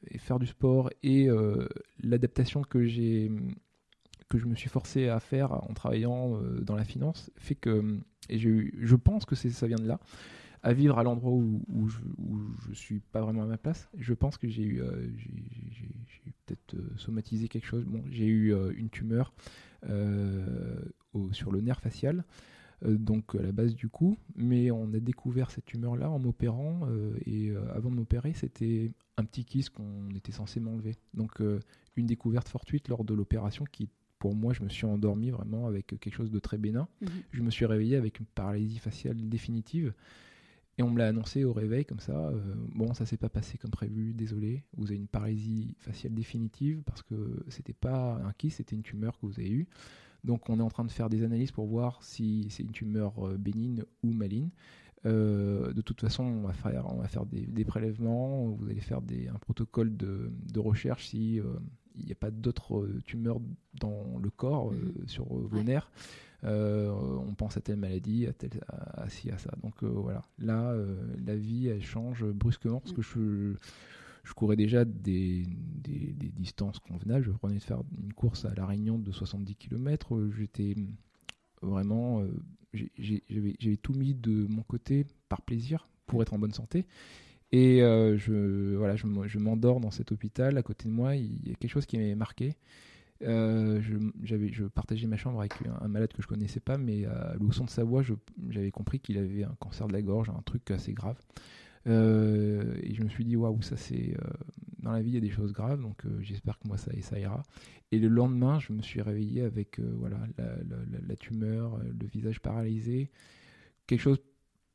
et 0.09 0.19
faire 0.19 0.39
du 0.39 0.47
sport 0.47 0.91
et 1.03 1.29
l'adaptation 2.01 2.63
que 2.63 2.85
j'ai 2.85 3.31
que 4.29 4.39
je 4.39 4.47
me 4.47 4.55
suis 4.55 4.69
forcé 4.69 5.09
à 5.09 5.21
faire 5.21 5.53
en 5.53 5.73
travaillant 5.75 6.37
euh, 6.37 6.61
dans 6.61 6.75
la 6.75 6.85
finance 6.85 7.31
fait 7.37 7.55
que, 7.55 8.01
et 8.29 8.41
eu, 8.41 8.75
je 8.81 8.97
pense 8.97 9.25
que 9.25 9.35
ça 9.35 9.67
vient 9.67 9.77
de 9.77 9.87
là, 9.87 10.01
à 10.63 10.73
vivre 10.73 10.99
à 10.99 11.05
l'endroit 11.05 11.33
où, 11.33 11.63
où, 11.69 11.89
je, 11.89 12.01
ne 12.69 12.75
suis 12.75 12.99
pas 12.99 13.21
vraiment 13.21 13.43
à 13.43 13.47
ma 13.47 13.59
place, 13.59 13.89
je 13.97 14.15
pense 14.15 14.37
que 14.37 14.49
j'ai 14.49 14.65
eu, 14.65 14.81
euh, 14.81 15.09
peut-être 16.47 16.75
euh, 16.75 16.91
somatisé 16.97 17.47
quelque 17.49 17.67
chose. 17.67 17.85
Bon, 17.85 18.03
j'ai 18.11 18.27
eu 18.27 18.53
une 18.77 18.91
tumeur 18.91 19.33
sur 21.33 21.53
le 21.53 21.61
nerf 21.61 21.79
facial, 21.79 22.25
donc 22.85 23.37
à 23.37 23.43
la 23.43 23.53
base 23.53 23.77
du 23.77 23.89
cou, 23.89 24.19
mais 24.35 24.73
on 24.73 24.93
a 24.93 24.99
découvert 24.99 25.53
cette 25.53 25.67
tumeur-là 25.67 26.11
en 26.11 26.19
m'opérant, 26.19 26.89
et 27.25 27.53
avant 27.73 27.91
de 27.91 27.95
m'opérer, 27.95 28.33
c'était 28.33 28.91
un 29.17 29.25
petit 29.25 29.45
kiss 29.45 29.71
qu'on 29.71 30.11
était 30.17 30.33
censé 30.33 30.59
m'enlever. 30.59 30.97
Donc 31.15 31.41
une 31.95 32.07
découverte 32.07 32.49
fortuite 32.49 32.89
lors 32.89 33.05
de 33.05 33.15
l'opération 33.15 33.65
qui 33.71 33.89
pour 34.19 34.35
moi, 34.35 34.53
je 34.53 34.63
me 34.63 34.69
suis 34.69 34.87
endormi 34.87 35.31
vraiment 35.31 35.67
avec 35.67 35.87
quelque 35.87 36.11
chose 36.11 36.31
de 36.31 36.39
très 36.39 36.59
bénin. 36.59 36.89
Mhm. 37.01 37.09
Je 37.33 37.43
me 37.43 37.51
suis 37.51 37.67
réveillé 37.67 37.97
avec 37.97 38.19
une 38.19 38.27
paralysie 38.27 38.79
faciale 38.79 39.17
définitive. 39.29 39.93
Et 40.79 40.83
on 40.83 40.91
me 40.91 40.99
l'a 40.99 41.09
annoncé 41.09 41.45
au 41.45 41.53
réveil 41.55 41.87
comme 41.87 42.01
ça. 42.01 42.29
Euh, 42.29 42.55
bon, 42.75 42.93
ça 42.93 43.07
s'est 43.07 43.17
pas 43.17 43.31
passé 43.31 43.57
comme 43.57 43.71
prévu, 43.71 44.13
désolé. 44.13 44.63
Vous 44.77 44.87
avez 44.87 44.97
une 44.97 45.07
paralysie 45.07 45.75
faciale 45.79 46.13
définitive 46.13 46.83
parce 46.85 47.03
que 47.03 47.45
c'était 47.49 47.73
pas 47.73 48.21
un 48.23 48.33
kiss, 48.33 48.57
c'était 48.57 48.77
une 48.77 48.83
tumeur 48.83 49.19
que 49.19 49.27
vous 49.27 49.41
avez 49.41 49.51
eue. 49.51 49.69
Donc 50.23 50.51
on 50.51 50.59
est 50.59 50.63
en 50.63 50.69
train 50.69 50.85
de 50.85 50.91
faire 50.91 51.09
des 51.09 51.23
analyses 51.23 51.51
pour 51.51 51.67
voir 51.67 52.03
si 52.03 52.49
c'est 52.51 52.63
une 52.63 52.73
tumeur 52.73 53.27
euh, 53.27 53.39
bénigne 53.39 53.85
ou 54.03 54.13
maligne. 54.13 54.51
Euh, 55.07 55.73
de 55.73 55.81
toute 55.81 56.01
façon, 56.01 56.25
on 56.25 56.43
va 56.43 56.53
faire, 56.53 56.93
on 56.93 56.97
va 56.97 57.09
faire 57.09 57.25
des, 57.25 57.65
prélèvements, 57.65 58.49
vous 58.49 58.69
allez 58.69 58.81
faire 58.81 59.01
des, 59.01 59.29
un 59.29 59.39
protocole 59.39 59.97
de, 59.97 60.31
de 60.53 60.61
recherche 60.61 61.09
si 61.09 61.41
il 61.99 62.07
n'y 62.07 62.13
a 62.13 62.17
pas 62.17 62.31
d'autres 62.31 62.79
euh, 62.79 63.01
tumeurs 63.05 63.41
dans 63.75 64.19
le 64.23 64.31
corps, 64.31 64.73
euh, 64.73 64.95
mhm. 65.01 65.09
sur 65.09 65.25
euh, 65.25 65.47
vos 65.51 65.63
nerfs. 65.63 65.91
on 66.43 67.35
pense 67.37 67.57
à 67.57 67.61
telle 67.61 67.77
maladie, 67.77 68.27
à 68.27 68.33
telle, 68.33 68.61
à, 68.69 69.09
ci, 69.09 69.31
à 69.31 69.39
ça. 69.39 69.51
Donc 69.63 69.83
voilà, 69.83 70.23
là, 70.39 70.75
la 71.25 71.37
vie, 71.37 71.69
elle 71.69 71.83
change 71.83 72.25
brusquement 72.25 72.81
parce 72.81 72.93
que 72.93 73.03
je, 73.03 73.55
je 74.23 74.33
courais 74.35 74.57
déjà 74.57 74.85
des, 74.85 75.45
des, 75.45 76.15
distances 76.37 76.79
convenables. 76.79 77.25
Je 77.25 77.31
prenais 77.33 77.57
de 77.57 77.63
faire 77.63 77.83
une 78.01 78.13
course 78.13 78.45
à 78.45 78.55
La 78.55 78.67
Réunion 78.67 78.99
de 78.99 79.11
70 79.11 79.57
km. 79.57 80.31
J'étais 80.39 80.77
vraiment. 81.63 82.23
J'avais 82.73 83.77
tout 83.77 83.95
mis 83.95 84.15
de 84.15 84.47
mon 84.49 84.63
côté 84.63 85.07
par 85.29 85.43
plaisir 85.43 85.89
pour 86.07 86.23
être 86.23 86.33
en 86.33 86.39
bonne 86.39 86.53
santé. 86.53 86.87
Et 87.57 87.81
euh, 87.81 88.19
je, 88.19 88.77
voilà, 88.77 88.97
je, 88.97 89.39
m'endors 89.39 89.81
dans 89.81 89.91
cet 89.91 90.13
hôpital. 90.13 90.59
À 90.59 90.63
côté 90.63 90.91
de 90.91 90.93
moi, 90.93 91.17
il 91.17 91.49
y 91.49 91.53
a 91.53 91.55
quelque 91.55 91.71
chose 91.71 91.87
qui 91.87 91.97
m'avait 91.97 92.15
marqué. 92.15 92.55
Euh, 93.23 93.81
je, 93.81 93.97
je 94.53 94.65
partageais 94.65 95.07
ma 95.07 95.17
chambre 95.17 95.41
avec 95.41 95.55
un, 95.81 95.89
malade 95.89 96.13
que 96.13 96.21
je 96.21 96.27
connaissais 96.27 96.61
pas, 96.61 96.77
mais 96.77 97.07
à 97.07 97.35
l'auçon 97.41 97.65
de 97.65 97.71
sa 97.71 97.83
voix, 97.83 98.03
j'avais 98.51 98.71
compris 98.71 99.01
qu'il 99.01 99.17
avait 99.17 99.45
un 99.45 99.57
cancer 99.59 99.89
de 99.89 99.95
la 99.95 100.03
gorge, 100.03 100.29
un 100.29 100.43
truc 100.45 100.71
assez 100.71 100.93
grave. 100.93 101.17
Euh, 101.87 102.75
et 102.83 102.93
je 102.93 103.03
me 103.03 103.09
suis 103.09 103.25
dit, 103.25 103.37
waouh, 103.37 103.63
ça 103.63 103.79
c'est. 103.79 104.15
dans 104.81 104.93
la 104.93 105.01
vie, 105.01 105.13
il 105.13 105.15
y 105.15 105.17
a 105.17 105.21
des 105.21 105.31
choses 105.31 105.55
graves, 105.55 105.81
donc 105.81 106.03
j'espère 106.21 106.59
que 106.59 106.69
moi 106.69 106.77
ça, 106.77 107.19
ira. 107.19 107.43
Et 107.91 107.99
le 107.99 108.09
lendemain, 108.09 108.59
je 108.59 108.75
me 108.75 108.83
suis 108.83 109.01
réveillé 109.01 109.41
avec 109.41 109.81
voilà, 109.81 110.19
la, 111.09 111.17
tumeur, 111.17 111.79
le 111.79 112.07
visage 112.07 112.41
paralysé. 112.41 113.11
Quelque 113.87 114.01
chose, 114.01 114.19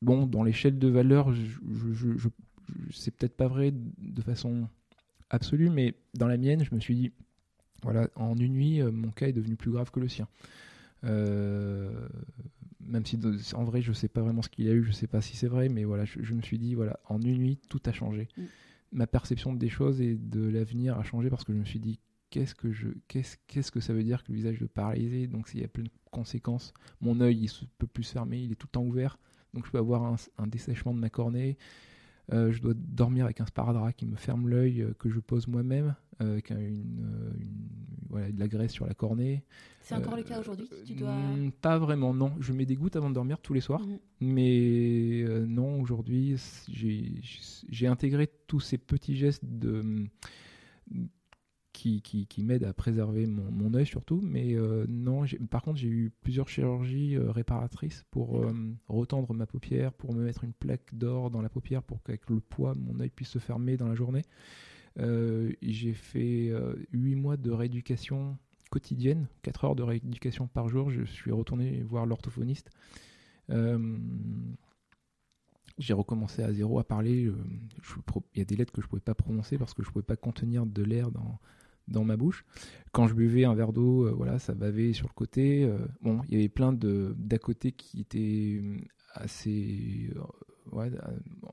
bon, 0.01 0.25
dans 0.25 0.41
l'échelle 0.41 0.79
de 0.79 0.87
valeur, 0.87 1.31
je 1.31 2.27
c'est 2.91 3.11
peut-être 3.11 3.35
pas 3.35 3.47
vrai 3.47 3.71
de 3.71 4.21
façon 4.21 4.67
absolue, 5.29 5.69
mais 5.69 5.95
dans 6.13 6.27
la 6.27 6.37
mienne, 6.37 6.63
je 6.63 6.75
me 6.75 6.79
suis 6.79 6.95
dit, 6.95 7.11
voilà, 7.83 8.09
en 8.15 8.35
une 8.37 8.53
nuit, 8.53 8.81
euh, 8.81 8.91
mon 8.91 9.11
cas 9.11 9.27
est 9.27 9.33
devenu 9.33 9.55
plus 9.55 9.71
grave 9.71 9.91
que 9.91 9.99
le 9.99 10.07
sien. 10.07 10.27
Euh, 11.03 12.07
même 12.79 13.05
si 13.05 13.17
en 13.55 13.63
vrai, 13.63 13.81
je 13.81 13.93
sais 13.93 14.07
pas 14.07 14.21
vraiment 14.21 14.41
ce 14.41 14.49
qu'il 14.49 14.67
a 14.67 14.71
eu, 14.71 14.83
je 14.83 14.91
sais 14.91 15.07
pas 15.07 15.21
si 15.21 15.35
c'est 15.37 15.47
vrai, 15.47 15.69
mais 15.69 15.83
voilà, 15.83 16.05
je, 16.05 16.33
me 16.33 16.41
suis 16.41 16.59
dit, 16.59 16.75
voilà, 16.75 16.99
en 17.07 17.21
une 17.21 17.37
nuit, 17.37 17.59
tout 17.69 17.81
a 17.85 17.91
changé. 17.91 18.27
Mm. 18.37 18.43
Ma 18.93 19.07
perception 19.07 19.53
des 19.53 19.69
choses 19.69 20.01
et 20.01 20.15
de 20.15 20.41
l'avenir 20.41 20.97
a 20.97 21.03
changé 21.03 21.29
parce 21.29 21.43
que 21.43 21.53
je 21.53 21.57
me 21.57 21.65
suis 21.65 21.79
dit, 21.79 21.99
qu'est-ce 22.29 22.53
que 22.53 22.71
je, 22.71 22.89
qu'est-ce, 23.07 23.37
qu'est-ce 23.47 23.71
que 23.71 23.79
ça 23.79 23.93
veut 23.93 24.03
dire 24.03 24.23
que 24.23 24.31
le 24.31 24.37
visage 24.37 24.59
de 24.59 24.65
paralysé 24.65 25.27
Donc, 25.27 25.47
s'il 25.47 25.61
y 25.61 25.63
a 25.63 25.67
plein 25.67 25.83
de 25.83 25.89
conséquences, 26.11 26.73
mon 26.99 27.19
œil, 27.21 27.37
il 27.37 27.43
ne 27.45 27.67
peut 27.77 27.87
plus 27.87 28.03
se 28.03 28.13
fermer, 28.13 28.39
il 28.39 28.51
est 28.51 28.55
tout 28.55 28.67
le 28.67 28.71
temps 28.71 28.83
ouvert, 28.83 29.17
donc 29.53 29.65
je 29.65 29.71
peux 29.71 29.77
avoir 29.77 30.03
un, 30.03 30.15
un 30.37 30.47
dessèchement 30.47 30.93
de 30.93 30.99
ma 30.99 31.09
cornée. 31.09 31.57
Euh, 32.33 32.51
je 32.51 32.61
dois 32.61 32.73
dormir 32.75 33.25
avec 33.25 33.41
un 33.41 33.45
sparadrap 33.45 33.93
qui 33.93 34.05
me 34.05 34.15
ferme 34.15 34.47
l'œil 34.47 34.81
euh, 34.81 34.93
que 34.97 35.09
je 35.09 35.19
pose 35.19 35.47
moi-même 35.47 35.95
euh, 36.21 36.33
avec 36.33 36.51
une, 36.51 37.05
voilà, 38.09 38.31
de 38.31 38.39
la 38.39 38.47
graisse 38.47 38.71
sur 38.71 38.85
la 38.85 38.93
cornée. 38.93 39.43
C'est 39.81 39.95
encore 39.95 40.15
le 40.15 40.23
cas 40.23 40.39
aujourd'hui 40.39 40.69
tu 40.85 40.93
dois... 40.93 41.13
Hmm, 41.13 41.51
pas 41.51 41.77
vraiment, 41.77 42.13
non. 42.13 42.31
Je 42.39 42.53
mets 42.53 42.65
des 42.65 42.75
gouttes 42.75 42.95
avant 42.95 43.09
de 43.09 43.15
dormir 43.15 43.39
tous 43.39 43.53
les 43.53 43.61
soirs. 43.61 43.81
Mhm. 43.81 43.99
Mais 44.21 45.25
non, 45.47 45.81
aujourd'hui, 45.81 46.35
j'ai 46.67 47.87
intégré 47.87 48.29
tous 48.47 48.59
ces 48.59 48.77
petits 48.77 49.15
gestes 49.15 49.43
de 49.43 50.07
qui, 51.81 52.27
qui, 52.27 52.43
m'aide 52.43 52.63
à 52.63 52.73
préserver 52.73 53.25
mon, 53.25 53.49
mon 53.51 53.73
œil 53.73 53.85
surtout. 53.85 54.21
Mais 54.21 54.53
euh, 54.55 54.85
non, 54.87 55.25
par 55.49 55.63
contre, 55.63 55.79
j'ai 55.79 55.87
eu 55.87 56.11
plusieurs 56.21 56.47
chirurgies 56.47 57.15
euh, 57.15 57.31
réparatrices 57.31 58.05
pour 58.11 58.43
euh, 58.43 58.53
retendre 58.87 59.33
ma 59.33 59.47
paupière, 59.47 59.91
pour 59.93 60.13
me 60.13 60.23
mettre 60.23 60.43
une 60.43 60.53
plaque 60.53 60.93
d'or 60.93 61.31
dans 61.31 61.41
la 61.41 61.49
paupière 61.49 61.81
pour 61.81 62.03
qu'avec 62.03 62.29
le 62.29 62.39
poids, 62.39 62.75
mon 62.75 62.99
œil 62.99 63.09
puisse 63.09 63.29
se 63.29 63.39
fermer 63.39 63.77
dans 63.77 63.87
la 63.87 63.95
journée. 63.95 64.23
j'ai 64.97 65.93
fait 65.93 66.51
8 66.91 67.15
mois 67.15 67.37
de 67.37 67.49
rééducation 67.49 68.37
quotidienne, 68.69 69.27
4 69.41 69.65
heures 69.65 69.75
de 69.75 69.83
rééducation 69.83 70.47
par 70.47 70.69
jour. 70.69 70.91
Je 70.91 71.03
suis 71.03 71.31
retourné 71.31 71.81
voir 71.83 72.05
l'orthophoniste. 72.05 72.69
j'ai 75.79 75.93
recommencé 75.93 76.43
à 76.43 76.53
zéro 76.53 76.77
à 76.77 76.83
parler. 76.83 77.31
Il 78.35 78.39
y 78.39 78.41
a 78.41 78.45
des 78.45 78.55
lettres 78.55 78.73
que 78.73 78.81
je 78.81 78.85
ne 78.85 78.89
pouvais 78.89 79.01
pas 79.01 79.15
prononcer 79.15 79.57
parce 79.57 79.73
que 79.73 79.81
je 79.81 79.87
ne 79.87 79.93
pouvais 79.93 80.05
pas 80.05 80.17
contenir 80.17 80.65
de 80.65 80.83
l'air 80.83 81.09
dans, 81.09 81.39
dans 81.87 82.03
ma 82.03 82.17
bouche. 82.17 82.45
Quand 82.91 83.07
je 83.07 83.13
buvais 83.13 83.45
un 83.45 83.53
verre 83.53 83.73
d'eau, 83.73 84.05
euh, 84.07 84.11
voilà, 84.11 84.39
ça 84.39 84.53
bavait 84.53 84.93
sur 84.93 85.07
le 85.07 85.13
côté. 85.13 85.63
Euh, 85.63 85.77
bon, 86.01 86.21
il 86.27 86.33
y 86.33 86.37
avait 86.37 86.49
plein 86.49 86.73
d'à 86.73 87.37
côté 87.37 87.71
qui 87.71 88.01
étaient 88.01 88.59
euh, 88.61 88.77
assez, 89.13 90.09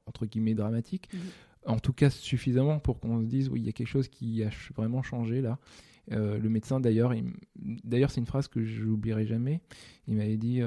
entre 0.07 0.27
guillemets, 0.27 0.55
dramatiques. 0.55 1.09
Mhm. 1.13 1.21
En 1.67 1.79
tout 1.79 1.93
cas, 1.93 2.11
suffisamment 2.11 2.79
pour 2.79 2.99
qu'on 3.01 3.21
se 3.21 3.27
dise, 3.27 3.49
oui, 3.51 3.61
il 3.61 3.67
y 3.67 3.69
a 3.69 3.73
quelque 3.73 3.89
chose 3.89 4.09
qui 4.09 4.43
a 4.43 4.51
vraiment 4.77 5.03
changé 5.03 5.41
là. 5.43 5.59
le 6.09 6.49
médecin, 6.49 6.81
d'ailleurs, 6.81 7.13
d'ailleurs, 7.57 8.11
c'est 8.11 8.21
une 8.21 8.27
phrase 8.27 8.49
que 8.49 8.65
je 8.65 8.85
n'oublierai 8.85 9.27
jamais. 9.27 9.61
Il 10.07 10.17
m'avait 10.17 10.39
dit, 10.39 10.61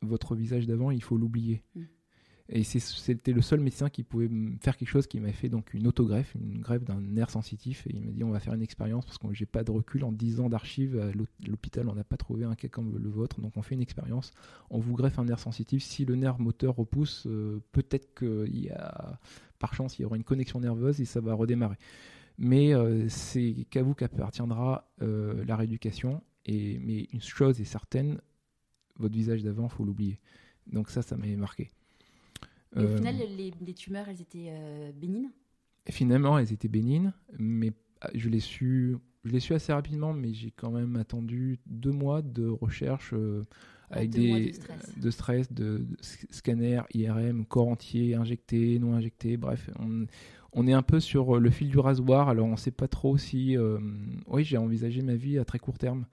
votre 0.00 0.34
visage 0.34 0.66
d'avant, 0.66 0.90
il 0.90 1.02
faut 1.02 1.18
l'oublier. 1.18 1.62
Mhm. 1.74 1.86
Et 2.48 2.62
c'était 2.62 3.32
le 3.32 3.42
seul 3.42 3.58
médecin 3.58 3.90
qui 3.90 4.04
pouvait 4.04 4.30
faire 4.60 4.76
quelque 4.76 4.88
chose 4.88 5.08
qui 5.08 5.18
m'avait 5.18 5.32
fait 5.32 5.48
donc 5.48 5.74
une 5.74 5.88
autogreffe, 5.88 6.32
une 6.36 6.60
greffe 6.60 6.84
d'un 6.84 7.00
nerf 7.00 7.28
sensitif. 7.28 7.84
Et 7.88 7.94
il 7.94 8.04
m'a 8.04 8.12
dit 8.12 8.22
on 8.22 8.30
va 8.30 8.38
faire 8.38 8.54
une 8.54 8.62
expérience 8.62 9.04
parce 9.04 9.18
que 9.18 9.26
j'ai 9.32 9.46
pas 9.46 9.64
de 9.64 9.72
recul. 9.72 10.04
En 10.04 10.12
10 10.12 10.38
ans 10.40 10.48
d'archives, 10.48 10.96
à 10.96 11.10
l'hôpital, 11.48 11.88
on 11.88 11.94
n'a 11.94 12.04
pas 12.04 12.16
trouvé 12.16 12.44
un 12.44 12.54
cas 12.54 12.68
comme 12.68 12.96
le 12.98 13.10
vôtre. 13.10 13.40
Donc 13.40 13.56
on 13.56 13.62
fait 13.62 13.74
une 13.74 13.80
expérience. 13.80 14.30
On 14.70 14.78
vous 14.78 14.94
greffe 14.94 15.18
un 15.18 15.24
nerf 15.24 15.40
sensitif. 15.40 15.82
Si 15.82 16.04
le 16.04 16.14
nerf 16.14 16.38
moteur 16.38 16.76
repousse, 16.76 17.26
euh, 17.26 17.60
peut-être 17.72 18.14
qu'il 18.14 18.56
y 18.56 18.70
a, 18.70 19.18
par 19.58 19.74
chance, 19.74 19.98
il 19.98 20.02
y 20.02 20.04
aura 20.04 20.16
une 20.16 20.24
connexion 20.24 20.60
nerveuse 20.60 21.00
et 21.00 21.04
ça 21.04 21.20
va 21.20 21.34
redémarrer. 21.34 21.76
Mais 22.38 22.74
euh, 22.74 23.08
c'est 23.08 23.66
qu'à 23.70 23.82
vous 23.82 23.94
qu'appartiendra 23.94 24.88
euh, 25.02 25.44
la 25.44 25.56
rééducation. 25.56 26.22
Et, 26.44 26.78
mais 26.78 27.08
une 27.12 27.20
chose 27.20 27.60
est 27.60 27.64
certaine, 27.64 28.20
votre 28.98 29.14
visage 29.14 29.42
d'avant, 29.42 29.68
faut 29.68 29.84
l'oublier. 29.84 30.20
Donc 30.68 30.90
ça, 30.90 31.02
ça 31.02 31.16
m'avait 31.16 31.34
marqué 31.34 31.72
au 32.74 32.80
euh, 32.80 32.96
final, 32.96 33.16
les, 33.16 33.74
tumeurs, 33.74 34.08
elles 34.08 34.20
étaient 34.20 34.48
euh, 34.50 34.90
bénines 34.92 35.30
Finalement, 35.88 36.38
elles 36.38 36.52
étaient 36.52 36.68
bénines, 36.68 37.12
mais 37.38 37.72
ah, 38.00 38.10
je 38.14 38.28
l'ai 38.28 38.40
su, 38.40 38.96
je 39.24 39.32
l'ai 39.32 39.40
su 39.40 39.54
assez 39.54 39.72
rapidement, 39.72 40.12
mais 40.12 40.34
j'ai 40.34 40.50
quand 40.50 40.72
même 40.72 40.96
attendu 40.96 41.60
deux 41.66 41.92
mois 41.92 42.22
de 42.22 42.48
recherche 42.48 43.12
euh, 43.12 43.44
avec 43.90 44.10
des 44.10 44.52
de 44.96 45.10
stress, 45.10 45.52
de, 45.52 45.86
scanner, 46.00 46.80
IRM, 46.92 47.46
corps 47.46 47.68
entier, 47.68 48.16
injecté, 48.16 48.80
non 48.80 48.94
injecté, 48.94 49.36
bref, 49.36 49.70
on, 50.52 50.66
est 50.66 50.72
un 50.72 50.82
peu 50.82 50.98
sur 50.98 51.38
le 51.38 51.50
fil 51.50 51.68
du 51.68 51.78
rasoir. 51.78 52.28
Alors 52.28 52.46
on 52.46 52.52
ne 52.52 52.56
sait 52.56 52.72
pas 52.72 52.88
trop 52.88 53.16
si, 53.16 53.56
oui, 54.26 54.42
j'ai 54.42 54.56
envisagé 54.56 55.02
ma 55.02 55.14
vie 55.14 55.38
à 55.38 55.44
très 55.44 55.60
court 55.60 55.78
terme, 55.78 56.06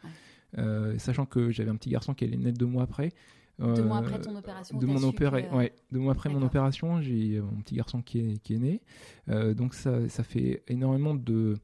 sachant 1.00 1.26
que 1.26 1.50
j'avais 1.50 1.72
un 1.72 1.76
petit 1.78 1.90
garçon 1.90 2.14
qui 2.14 2.26
allait 2.26 2.38
naître 2.38 2.60
deux 2.60 2.68
mois 2.68 2.84
après. 2.84 3.12
Deux 3.60 3.84
mois 3.84 3.98
après 3.98 4.20
ton 4.20 4.36
opération 4.36 4.78
de 4.78 4.86
mon 4.86 5.04
opéré, 5.04 5.48
ouais, 5.54 5.74
deux 5.92 6.00
mois 6.00 6.14
après 6.14 6.30
mon 6.30 6.42
opération, 6.42 7.02
j'ai 7.02 7.40
mon 7.40 7.62
petit 7.62 7.76
garçon 7.76 8.02
qui 8.02 8.20
est, 8.20 8.38
qui 8.40 8.56
est 8.56 8.60
né. 8.60 8.82
Euh, 9.30 9.54
donc 9.54 9.76
ça, 9.76 10.10
ça 10.10 10.24
fait 10.24 10.64
énormément 10.68 11.14
de, 11.14 11.58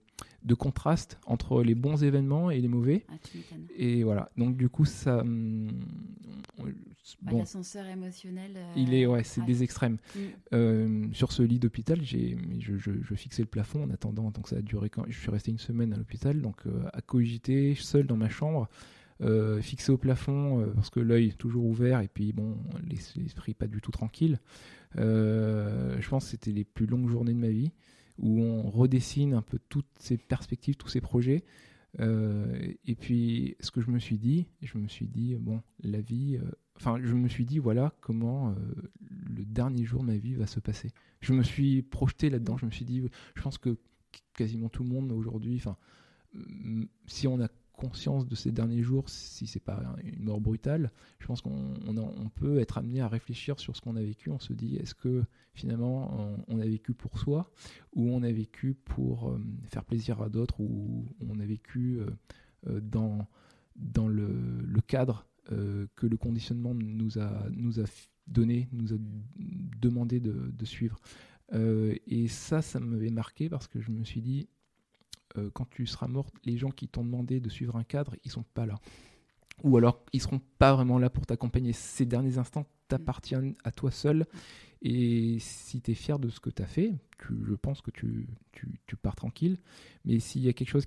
de 0.43 0.53
contraste 0.53 1.17
entre 1.25 1.63
les 1.63 1.73
bons 1.73 2.03
événements 2.03 2.51
et 2.51 2.61
les 2.61 2.67
mauvais. 2.67 3.05
Ah, 3.09 3.15
et 3.75 4.03
voilà. 4.03 4.29
Donc 4.37 4.55
du 4.55 4.69
coup, 4.69 4.85
ça. 4.85 5.19
Hum, 5.21 5.67
bah, 7.23 7.31
bon, 7.31 7.39
L'ascenseur 7.39 7.87
émotionnel. 7.87 8.51
Euh, 8.55 8.73
il 8.75 8.93
est, 8.93 9.07
ouais, 9.07 9.23
c'est 9.23 9.43
des 9.43 9.63
extrêmes. 9.63 9.97
Mm. 10.15 10.19
Euh, 10.53 11.03
sur 11.13 11.31
ce 11.31 11.41
lit 11.41 11.57
d'hôpital, 11.57 11.99
j'ai, 12.03 12.37
je, 12.59 12.77
je, 12.77 13.15
fixais 13.15 13.41
le 13.41 13.47
plafond 13.47 13.83
en 13.83 13.89
attendant. 13.89 14.29
Donc 14.29 14.47
ça 14.47 14.57
a 14.57 14.61
duré 14.61 14.91
quand 14.91 15.05
je 15.07 15.19
suis 15.19 15.31
resté 15.31 15.49
une 15.49 15.57
semaine 15.57 15.91
à 15.91 15.97
l'hôpital, 15.97 16.39
donc 16.39 16.61
à 16.93 17.01
cogiter 17.01 17.73
seul 17.73 18.05
dans 18.05 18.17
ma 18.17 18.29
chambre. 18.29 18.69
Euh, 19.21 19.61
fixé 19.61 19.91
au 19.91 19.97
plafond 19.97 20.61
euh, 20.61 20.67
parce 20.67 20.89
que 20.89 21.01
l'œil 21.01 21.33
toujours 21.33 21.65
ouvert 21.65 21.99
et 21.99 22.07
puis 22.07 22.31
bon, 22.31 22.57
l'esprit 23.17 23.53
pas 23.53 23.67
du 23.67 23.81
tout 23.81 23.91
tranquille. 23.91 24.39
Euh, 24.97 25.99
je 25.99 26.07
pense 26.07 26.23
que 26.25 26.31
c'était 26.31 26.51
les 26.51 26.63
plus 26.63 26.85
longues 26.85 27.09
journées 27.09 27.33
de 27.33 27.39
ma 27.39 27.49
vie 27.49 27.73
où 28.17 28.41
on 28.41 28.69
redessine 28.69 29.33
un 29.33 29.41
peu 29.41 29.59
toutes 29.67 29.89
ces 29.99 30.17
perspectives, 30.17 30.77
tous 30.77 30.87
ces 30.87 31.01
projets. 31.01 31.43
et 31.99 32.95
puis, 32.95 33.55
ce 33.59 33.71
que 33.71 33.81
je 33.81 33.91
me 33.91 33.99
suis 33.99 34.17
dit, 34.17 34.47
je 34.61 34.77
me 34.77 34.87
suis 34.87 35.07
dit, 35.07 35.35
bon, 35.35 35.61
la 35.83 36.01
vie, 36.01 36.37
enfin, 36.75 36.99
je 37.01 37.13
me 37.13 37.29
suis 37.29 37.45
dit, 37.45 37.59
voilà 37.59 37.93
comment 38.01 38.53
le 39.09 39.45
dernier 39.45 39.85
jour 39.85 40.01
de 40.01 40.07
ma 40.07 40.17
vie 40.17 40.33
va 40.33 40.47
se 40.47 40.59
passer. 40.59 40.91
Je 41.21 41.31
me 41.31 41.43
suis 41.43 41.81
projeté 41.81 42.29
là-dedans, 42.29 42.57
je 42.57 42.65
me 42.65 42.71
suis 42.71 42.83
dit, 42.83 43.01
je 43.35 43.41
pense 43.41 43.57
que 43.57 43.77
quasiment 44.33 44.67
tout 44.67 44.83
le 44.83 44.89
monde 44.89 45.13
aujourd'hui, 45.13 45.55
enfin, 45.55 45.77
si 47.07 47.25
on 47.25 47.39
a 47.41 47.47
conscience 47.79 48.27
de 48.27 48.35
ces 48.35 48.51
derniers 48.51 48.83
jours, 48.83 49.09
si 49.09 49.47
c'est 49.47 49.61
pas 49.61 49.81
une 50.03 50.25
mort 50.25 50.41
brutale, 50.41 50.91
je 51.19 51.27
pense 51.27 51.41
qu'on 51.41 51.73
on, 51.87 52.29
peut 52.29 52.59
être 52.59 52.77
amené 52.77 52.99
à 52.99 53.07
réfléchir 53.07 53.57
sur 53.57 53.73
ce 53.75 53.81
qu'on 53.81 53.95
a 53.95 54.01
vécu. 54.01 54.29
On 54.29 54.39
se 54.39 54.51
dit, 54.51 54.75
est-ce 54.75 54.93
que 54.93 55.23
finalement 55.53 56.37
on, 56.49 56.59
a 56.59 56.65
vécu 56.65 56.93
pour 56.93 57.17
soi 57.17 57.49
ou 57.95 58.09
on 58.09 58.21
a 58.21 58.31
vécu 58.31 58.73
pour 58.73 59.29
euh, 59.29 59.39
faire 59.69 59.85
plaisir 59.85 60.21
à 60.21 60.27
d'autres 60.27 60.59
ou 60.59 61.05
on 61.25 61.39
a 61.39 61.45
vécu 61.45 61.99
euh, 61.99 62.09
euh, 62.67 62.81
dans, 62.81 63.25
dans 63.77 64.09
le, 64.09 64.27
cadre 64.85 65.25
que 65.95 66.05
le 66.05 66.17
conditionnement 66.17 66.75
nous 66.75 67.17
a, 67.17 67.47
nous 67.51 67.79
a 67.79 67.85
donné, 68.27 68.67
nous 68.71 68.93
a 68.93 68.97
demandé 69.81 70.19
de, 70.19 70.51
de 70.51 70.65
suivre. 70.65 70.99
et 71.53 72.27
ça, 72.27 72.61
ça 72.61 72.79
m'avait 72.79 73.09
marqué 73.09 73.49
parce 73.49 73.67
que 73.67 73.79
je 73.79 73.89
me 73.89 74.03
suis 74.03 74.21
dit, 74.21 74.47
euh, 75.37 75.49
quand 75.53 75.69
tu 75.69 75.85
seras 75.85 76.07
mort, 76.07 76.31
les 76.43 76.57
gens 76.57 76.71
qui 76.71 76.87
t'ont 76.87 77.03
demandé 77.03 77.39
de 77.39 77.49
suivre 77.49 77.75
un 77.75 77.83
cadre, 77.83 78.15
ils 78.23 78.31
sont 78.31 78.43
pas 78.53 78.65
là. 78.65 78.79
Ou 79.63 79.77
alors, 79.77 80.03
ils 80.13 80.21
seront 80.21 80.41
pas 80.57 80.73
vraiment 80.73 80.99
là 80.99 81.09
pour 81.09 81.25
t'accompagner. 81.25 81.73
Ces 81.73 82.05
derniers 82.05 82.37
instants 82.37 82.65
t'appartiennent 82.87 83.55
à 83.63 83.71
toi 83.71 83.91
seul. 83.91 84.25
Et 84.81 85.37
si 85.39 85.81
tu 85.81 85.91
es 85.91 85.93
fier 85.93 86.19
de 86.19 86.29
ce 86.29 86.39
que 86.39 86.49
tu 86.49 86.61
as 86.61 86.65
fait, 86.65 86.93
je 87.43 87.53
pense 87.53 87.81
que 87.81 87.91
tu, 87.91 88.29
tu, 88.53 88.95
pars 88.95 89.15
tranquille. 89.15 89.57
Mais 90.05 90.19
s'il 90.19 90.41
y 90.41 90.49
a 90.49 90.53
quelque 90.53 90.69
chose 90.69 90.85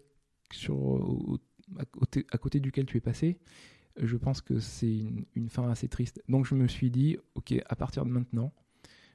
sur, 0.50 1.38
à, 1.78 2.38
côté, 2.38 2.60
duquel 2.60 2.86
tu 2.86 2.96
es 2.96 3.00
passé, 3.00 3.38
je 3.98 4.16
pense 4.16 4.40
que 4.40 4.58
c'est 4.58 5.04
une, 5.34 5.50
fin 5.50 5.68
assez 5.68 5.88
triste. 5.88 6.22
Donc 6.28 6.46
je 6.46 6.54
me 6.54 6.66
suis 6.66 6.90
dit, 6.90 7.18
ok, 7.34 7.54
à 7.66 7.76
partir 7.76 8.06
de 8.06 8.10
maintenant, 8.10 8.52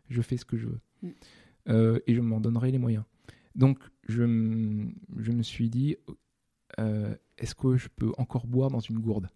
je 0.10 0.22
fais 0.22 0.38
ce 0.38 0.46
que 0.46 0.58
je 0.58 0.68
veux. 0.68 0.80
Mm. 1.02 1.10
Euh, 1.70 2.00
et 2.06 2.14
je 2.14 2.22
m'en 2.22 2.40
donnerai 2.40 2.72
les 2.72 2.78
moyens. 2.78 3.04
Donc, 3.58 3.80
je, 4.08 4.24
je 5.18 5.32
me 5.32 5.44
suis 5.44 5.70
dit, 5.70 5.98
euh, 6.80 7.16
est-ce 7.38 7.56
que 7.56 7.76
je 7.76 7.90
peux 7.90 8.12
encore 8.18 8.46
boire 8.48 8.70
dans 8.70 8.80
une 8.80 9.00
gourde? 9.00 9.30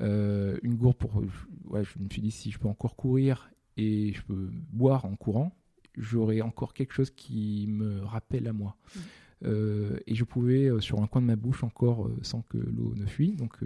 Euh, 0.00 0.58
Une 0.62 0.76
gourde 0.76 0.96
pour. 0.96 1.22
Ouais, 1.64 1.82
je 1.84 1.98
me 1.98 2.08
suis 2.08 2.22
dit, 2.22 2.30
si 2.30 2.50
je 2.52 2.58
peux 2.58 2.68
encore 2.68 2.96
courir 2.96 3.50
et 3.76 4.12
je 4.14 4.22
peux 4.22 4.50
boire 4.70 5.04
en 5.04 5.16
courant, 5.16 5.52
j'aurai 5.96 6.42
encore 6.42 6.74
quelque 6.74 6.92
chose 6.92 7.10
qui 7.10 7.66
me 7.68 8.02
rappelle 8.04 8.46
à 8.46 8.52
moi. 8.52 8.76
Mmh. 8.94 9.00
Euh, 9.44 9.98
et 10.06 10.14
je 10.14 10.24
pouvais 10.24 10.70
sur 10.80 11.02
un 11.02 11.06
coin 11.06 11.20
de 11.20 11.26
ma 11.26 11.36
bouche 11.36 11.62
encore 11.64 12.08
sans 12.22 12.42
que 12.42 12.56
l'eau 12.56 12.94
ne 12.94 13.04
fuit. 13.04 13.32
Donc 13.32 13.58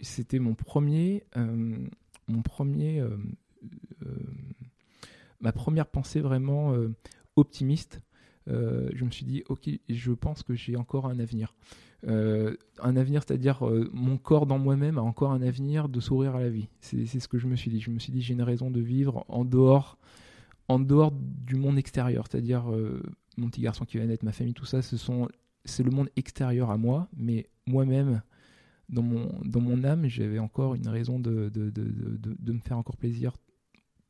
c'était 0.00 0.38
mon 0.38 0.54
premier, 0.54 1.24
mon 2.28 2.42
premier, 2.42 3.04
ma 5.40 5.52
première 5.52 5.86
pensée 5.86 6.20
vraiment 6.20 6.72
optimiste 7.34 8.00
euh, 8.48 8.88
je 8.94 9.04
me 9.04 9.10
suis 9.10 9.24
dit, 9.24 9.42
ok, 9.48 9.68
je 9.88 10.12
pense 10.12 10.42
que 10.42 10.54
j'ai 10.54 10.76
encore 10.76 11.06
un 11.06 11.18
avenir. 11.18 11.54
Euh, 12.06 12.54
un 12.80 12.96
avenir, 12.96 13.22
c'est-à-dire 13.26 13.66
euh, 13.66 13.90
mon 13.92 14.18
corps 14.18 14.46
dans 14.46 14.58
moi-même 14.58 14.98
a 14.98 15.02
encore 15.02 15.32
un 15.32 15.42
avenir 15.42 15.88
de 15.88 16.00
sourire 16.00 16.36
à 16.36 16.40
la 16.40 16.48
vie. 16.48 16.68
C'est 16.80 17.06
ce 17.06 17.28
que 17.28 17.38
je 17.38 17.46
me 17.46 17.56
suis 17.56 17.70
dit. 17.70 17.80
Je 17.80 17.90
me 17.90 17.98
suis 17.98 18.12
dit, 18.12 18.22
j'ai 18.22 18.34
une 18.34 18.42
raison 18.42 18.70
de 18.70 18.80
vivre 18.80 19.24
en 19.28 19.44
dehors, 19.44 19.98
du 20.70 21.56
monde 21.56 21.78
extérieur, 21.78 22.26
c'est-à-dire 22.30 22.64
mon 23.36 23.48
petit 23.48 23.62
garçon 23.62 23.84
qui 23.84 23.98
va 23.98 24.04
naître, 24.04 24.24
ma 24.24 24.32
famille, 24.32 24.54
tout 24.54 24.66
ça, 24.66 24.80
c'est 24.82 25.82
le 25.82 25.90
monde 25.90 26.08
extérieur 26.16 26.70
à 26.70 26.76
moi, 26.76 27.08
mais 27.16 27.48
moi-même, 27.66 28.22
dans 28.88 29.02
mon, 29.02 29.84
âme, 29.84 30.08
j'avais 30.08 30.38
encore 30.38 30.74
une 30.74 30.88
raison 30.88 31.18
de, 31.18 31.50
me 32.46 32.58
faire 32.60 32.78
encore 32.78 32.96
plaisir 32.96 33.32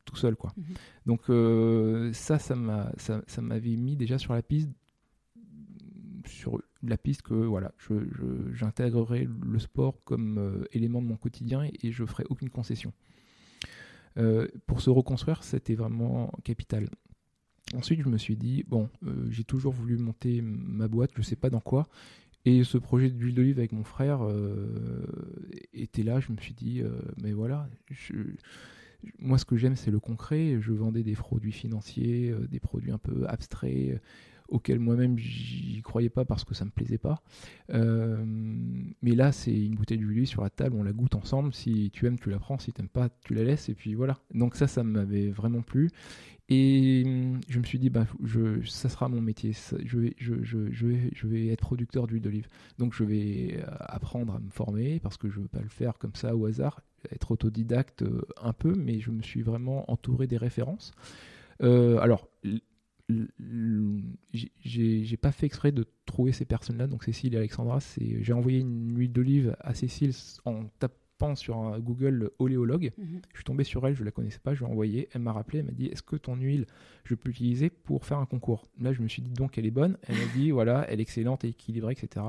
tout 0.09 0.17
seul 0.17 0.37
quoi. 0.37 0.53
Mhm. 0.57 0.65
Donc 1.07 1.21
euh, 1.29 2.13
ça 2.13 2.39
ça 2.39 2.57
m'a 2.57 2.91
ça, 2.97 3.23
ça 3.27 3.43
m'avait 3.43 3.77
mis 3.77 3.97
déjà 3.97 4.19
sur 4.19 4.33
la 4.33 4.43
piste 4.43 4.71
sur 6.27 6.61
la 6.83 6.99
piste 6.99 7.23
que 7.23 7.35
voilà, 7.35 7.73
je, 7.79 7.95
j'intégrerai 8.53 9.27
le 9.43 9.59
sport 9.59 10.03
comme 10.05 10.39
euh, 10.39 10.65
élément 10.73 11.01
de 11.01 11.07
mon 11.07 11.17
quotidien 11.17 11.67
et, 11.83 11.91
je 11.91 12.05
ferai 12.05 12.25
aucune 12.29 12.51
concession. 12.51 12.93
Euh, 14.19 14.47
pour 14.67 14.83
se 14.83 14.91
reconstruire, 14.91 15.43
c'était 15.43 15.75
vraiment 15.75 16.31
capital. 16.45 16.91
Ensuite, 17.75 18.03
je 18.03 18.09
me 18.09 18.19
suis 18.19 18.37
dit, 18.37 18.63
bon, 18.67 18.91
j'ai 19.31 19.45
toujours 19.45 19.73
voulu 19.73 19.97
monter 19.97 20.43
ma 20.43 20.87
boîte, 20.87 21.13
je 21.17 21.23
sais 21.23 21.37
pas 21.37 21.49
dans 21.49 21.61
quoi. 21.61 21.89
Et 22.45 22.63
ce 22.63 22.77
projet 22.77 23.11
d'huile 23.11 23.35
d'olive 23.35 23.59
avec 23.59 23.73
mon 23.73 23.85
frère 23.85 24.21
était 25.73 26.03
là, 26.03 26.21
je 26.21 26.33
me 26.33 26.37
suis 26.39 26.55
dit, 26.55 26.83
mais 27.23 27.33
voilà, 27.33 27.69
je, 27.91 28.15
moi, 29.19 29.39
ce 29.39 29.45
que 29.45 29.57
j'aime, 29.57 29.77
c'est 29.77 29.91
le 29.91 30.01
concret. 30.01 30.59
Je 30.61 30.73
vendais 30.73 31.03
des 31.03 31.15
produits 31.15 31.53
financiers, 31.53 32.31
euh, 32.31 32.47
des 32.49 32.61
produits 32.61 32.91
un 32.91 32.99
peu 32.99 33.27
abstraits, 33.29 33.91
euh, 33.91 33.99
auxquels 34.49 34.79
moi-même 34.79 35.19
j'y 35.19 35.83
croyais 35.83 36.09
pas 36.09 36.25
parce 36.25 36.45
que 36.45 36.55
ça 36.55 36.65
me 36.65 36.71
plaisait 36.71 36.99
pas. 36.99 37.23
Euh, 37.71 38.25
mais 39.03 39.15
là, 39.15 39.31
c'est 39.33 39.55
une 39.55 39.75
bouteille 39.75 39.99
d'huile 39.99 40.27
sur 40.27 40.43
la 40.43 40.51
table, 40.51 40.77
on 40.77 40.83
la 40.83 40.93
goûte 40.93 41.15
ensemble. 41.15 41.53
Si 41.55 41.91
tu 41.93 42.07
aimes, 42.07 42.19
tu 42.19 42.31
la 42.31 42.39
prends. 42.39 42.59
Si 42.59 42.73
tu 42.73 42.81
n'aimes 42.81 42.89
pas, 42.89 43.09
tu 43.25 43.35
la 43.35 43.45
laisses. 43.45 43.69
Et 43.69 43.75
puis 43.75 43.95
voilà. 43.95 44.19
Donc 44.35 44.57
ça, 44.57 44.67
ça 44.67 44.83
m'avait 44.83 45.29
vraiment 45.31 45.63
plu. 45.63 45.91
Et 46.49 47.03
hum, 47.07 47.41
je 47.49 47.59
me 47.59 47.65
suis 47.65 47.79
dit, 47.79 47.91
bah, 47.91 48.07
je, 48.25 48.65
ça 48.65 48.89
sera 48.89 49.09
mon 49.09 49.21
métier. 49.21 49.53
je, 49.85 49.99
vais, 49.99 50.15
je, 50.19 50.43
je, 50.43 50.87
vais, 50.87 51.11
je 51.15 51.27
vais 51.29 51.49
être 51.49 51.61
producteur 51.61 52.07
d'huile 52.07 52.23
d'olive. 52.23 52.49
Donc 52.79 52.95
je 52.95 53.05
vais 53.05 53.63
apprendre 53.81 54.35
à 54.37 54.41
me 54.41 54.51
former 54.51 54.99
parce 55.01 55.17
que 55.19 55.29
je 55.29 55.39
ne 55.39 55.43
veux 55.43 55.49
pas 55.49 55.61
le 55.61 55.69
faire 55.69 55.99
comme 55.99 56.15
ça 56.15 56.35
au 56.35 56.47
hasard 56.47 56.81
être 57.11 57.31
autodidacte 57.31 58.03
euh, 58.03 58.23
un 58.41 58.53
peu, 58.53 58.75
mais 58.75 59.01
je 59.01 59.11
me 59.11 59.23
suis 59.23 59.43
vraiment 59.43 59.91
entouré 59.91 60.27
des 60.27 60.37
références. 60.37 60.93
Euh, 61.63 61.99
alors, 61.99 62.29
j'ai 64.35 65.17
pas 65.17 65.33
fait 65.33 65.47
exprès 65.47 65.73
de 65.73 65.87
trouver 66.07 66.33
ces 66.33 66.45
personnes-là, 66.45 66.87
donc 66.87 67.05
Cécile 67.05 67.35
et 67.35 67.39
Alexandra. 67.39 67.79
J'ai 67.99 68.33
envoyé 68.33 68.59
une 68.61 68.97
huile 68.99 69.13
d'olive 69.13 69.57
à 69.61 69.75
Cécile 69.75 70.13
en 70.45 70.65
pense, 71.19 71.41
sur 71.41 71.57
un 71.59 71.79
Google 71.79 72.31
oléologue. 72.39 72.93
Mhm. 72.97 73.21
Je 73.33 73.39
suis 73.39 73.45
tombé 73.45 73.65
sur 73.65 73.87
elle, 73.87 73.95
je 73.95 74.05
la 74.05 74.11
connaissais 74.11 74.39
pas, 74.39 74.55
je 74.55 74.61
lui 74.61 74.67
ai 74.67 74.73
envoyé. 74.73 75.09
Elle 75.13 75.23
m'a 75.23 75.33
rappelé, 75.33 75.59
elle 75.59 75.67
m'a 75.67 75.73
dit 75.73 75.87
Est-ce 75.87 76.03
que 76.03 76.17
ton 76.17 76.37
huile, 76.37 76.67
je 77.05 77.15
peux 77.15 77.29
l'utiliser 77.29 77.71
pour 77.71 78.05
faire 78.05 78.19
un 78.19 78.27
concours? 78.27 78.69
Là, 78.81 78.93
je 78.93 79.03
me 79.03 79.09
suis 79.09 79.23
dit 79.23 79.33
donc 79.33 79.59
elle 79.59 79.67
est 79.67 79.71
bonne. 79.71 79.99
Elle 80.07 80.17
m'a 80.17 80.33
dit 80.35 80.51
Voilà, 80.51 80.87
elle 80.89 81.01
est 81.01 81.03
excellente, 81.03 81.45
équilibrée, 81.45 81.93
etc. 81.93 82.25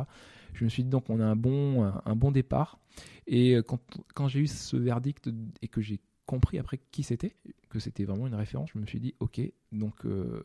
Je 0.54 0.64
me 0.64 0.70
suis 0.70 0.84
dit 0.84 0.90
donc 0.90 1.10
on 1.10 1.20
a 1.20 1.26
un 1.26 1.36
bon, 1.36 1.84
un, 1.84 2.02
un 2.06 2.16
bon 2.16 2.32
départ. 2.32 2.80
Et 3.28 3.56
euh, 3.56 3.62
quand, 3.62 3.80
quand 4.16 4.28
j'ai 4.28 4.40
eu 4.40 4.48
ce 4.48 4.76
verdict 4.76 5.30
et 5.62 5.68
que 5.68 5.82
j'ai 5.82 6.00
compris 6.30 6.60
après 6.60 6.80
qui 6.92 7.02
c'était, 7.02 7.36
que 7.70 7.80
c'était 7.80 8.04
vraiment 8.06 8.28
une 8.28 8.36
référence, 8.36 8.70
je 8.76 8.80
me 8.80 8.86
suis 8.86 9.00
dit 9.00 9.16
Ok, 9.20 9.42
donc 9.72 10.06
euh, 10.06 10.44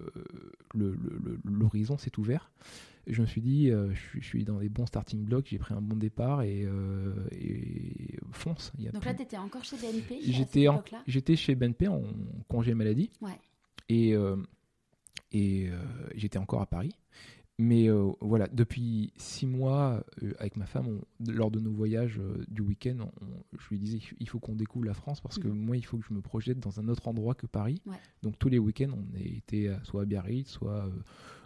le- 0.74 0.94
le- 0.94 1.18
le- 1.22 1.38
l'horizon 1.44 1.98
s'est 1.98 2.18
ouvert. 2.18 2.50
Je 3.06 3.20
me 3.20 3.26
suis 3.26 3.42
dit, 3.42 3.70
euh, 3.70 3.92
je, 3.92 4.00
suis, 4.00 4.20
je 4.22 4.26
suis 4.26 4.44
dans 4.44 4.58
les 4.58 4.70
bons 4.70 4.86
starting 4.86 5.22
blocks, 5.26 5.46
j'ai 5.50 5.58
pris 5.58 5.74
un 5.74 5.82
bon 5.82 5.94
départ 5.96 6.40
et, 6.40 6.64
euh, 6.64 7.12
et 7.32 8.16
fonce. 8.32 8.72
Il 8.78 8.84
y 8.84 8.88
a 8.88 8.92
Donc 8.92 9.04
là, 9.04 9.12
tu 9.12 9.22
étais 9.22 9.36
encore 9.36 9.62
chez 9.62 9.76
BNP 9.76 10.20
J'étais 10.22 10.68
en- 10.68 10.82
chez 11.36 11.54
BNP 11.54 11.86
en 11.88 12.00
congé 12.48 12.72
maladie 12.72 13.10
Ouais. 13.20 13.38
et, 13.90 14.14
euh, 14.14 14.36
et 15.32 15.68
j'étais 16.14 16.38
encore 16.38 16.62
à 16.62 16.66
Paris. 16.66 16.92
Mais 17.58 17.88
euh, 17.88 18.10
voilà, 18.20 18.48
depuis 18.48 19.12
six 19.16 19.46
mois, 19.46 20.04
euh, 20.24 20.32
avec 20.40 20.56
ma 20.56 20.66
femme, 20.66 20.88
on- 20.88 21.30
lors 21.32 21.52
de 21.52 21.60
nos 21.60 21.70
voyages 21.70 22.18
euh, 22.18 22.44
du 22.48 22.62
week-end, 22.62 22.96
je 23.56 23.68
lui 23.70 23.78
disais 23.78 24.00
il 24.18 24.28
faut 24.28 24.40
qu'on 24.40 24.56
découvre 24.56 24.84
la 24.86 24.94
France 24.94 25.20
parce 25.20 25.38
que 25.38 25.46
Mhm. 25.46 25.54
moi, 25.56 25.76
il 25.76 25.84
faut 25.86 25.96
que 25.98 26.04
je 26.08 26.14
me 26.14 26.20
projette 26.20 26.58
dans 26.58 26.80
un 26.80 26.88
autre 26.88 27.06
endroit 27.06 27.34
que 27.36 27.46
Paris. 27.46 27.80
Ouais. 27.86 27.94
Donc 28.22 28.38
tous 28.40 28.48
les 28.48 28.58
week-ends, 28.58 28.90
on 28.92 29.06
était 29.16 29.70
soit 29.84 30.02
à 30.02 30.04
Biarritz, 30.04 30.48
soit 30.50 30.90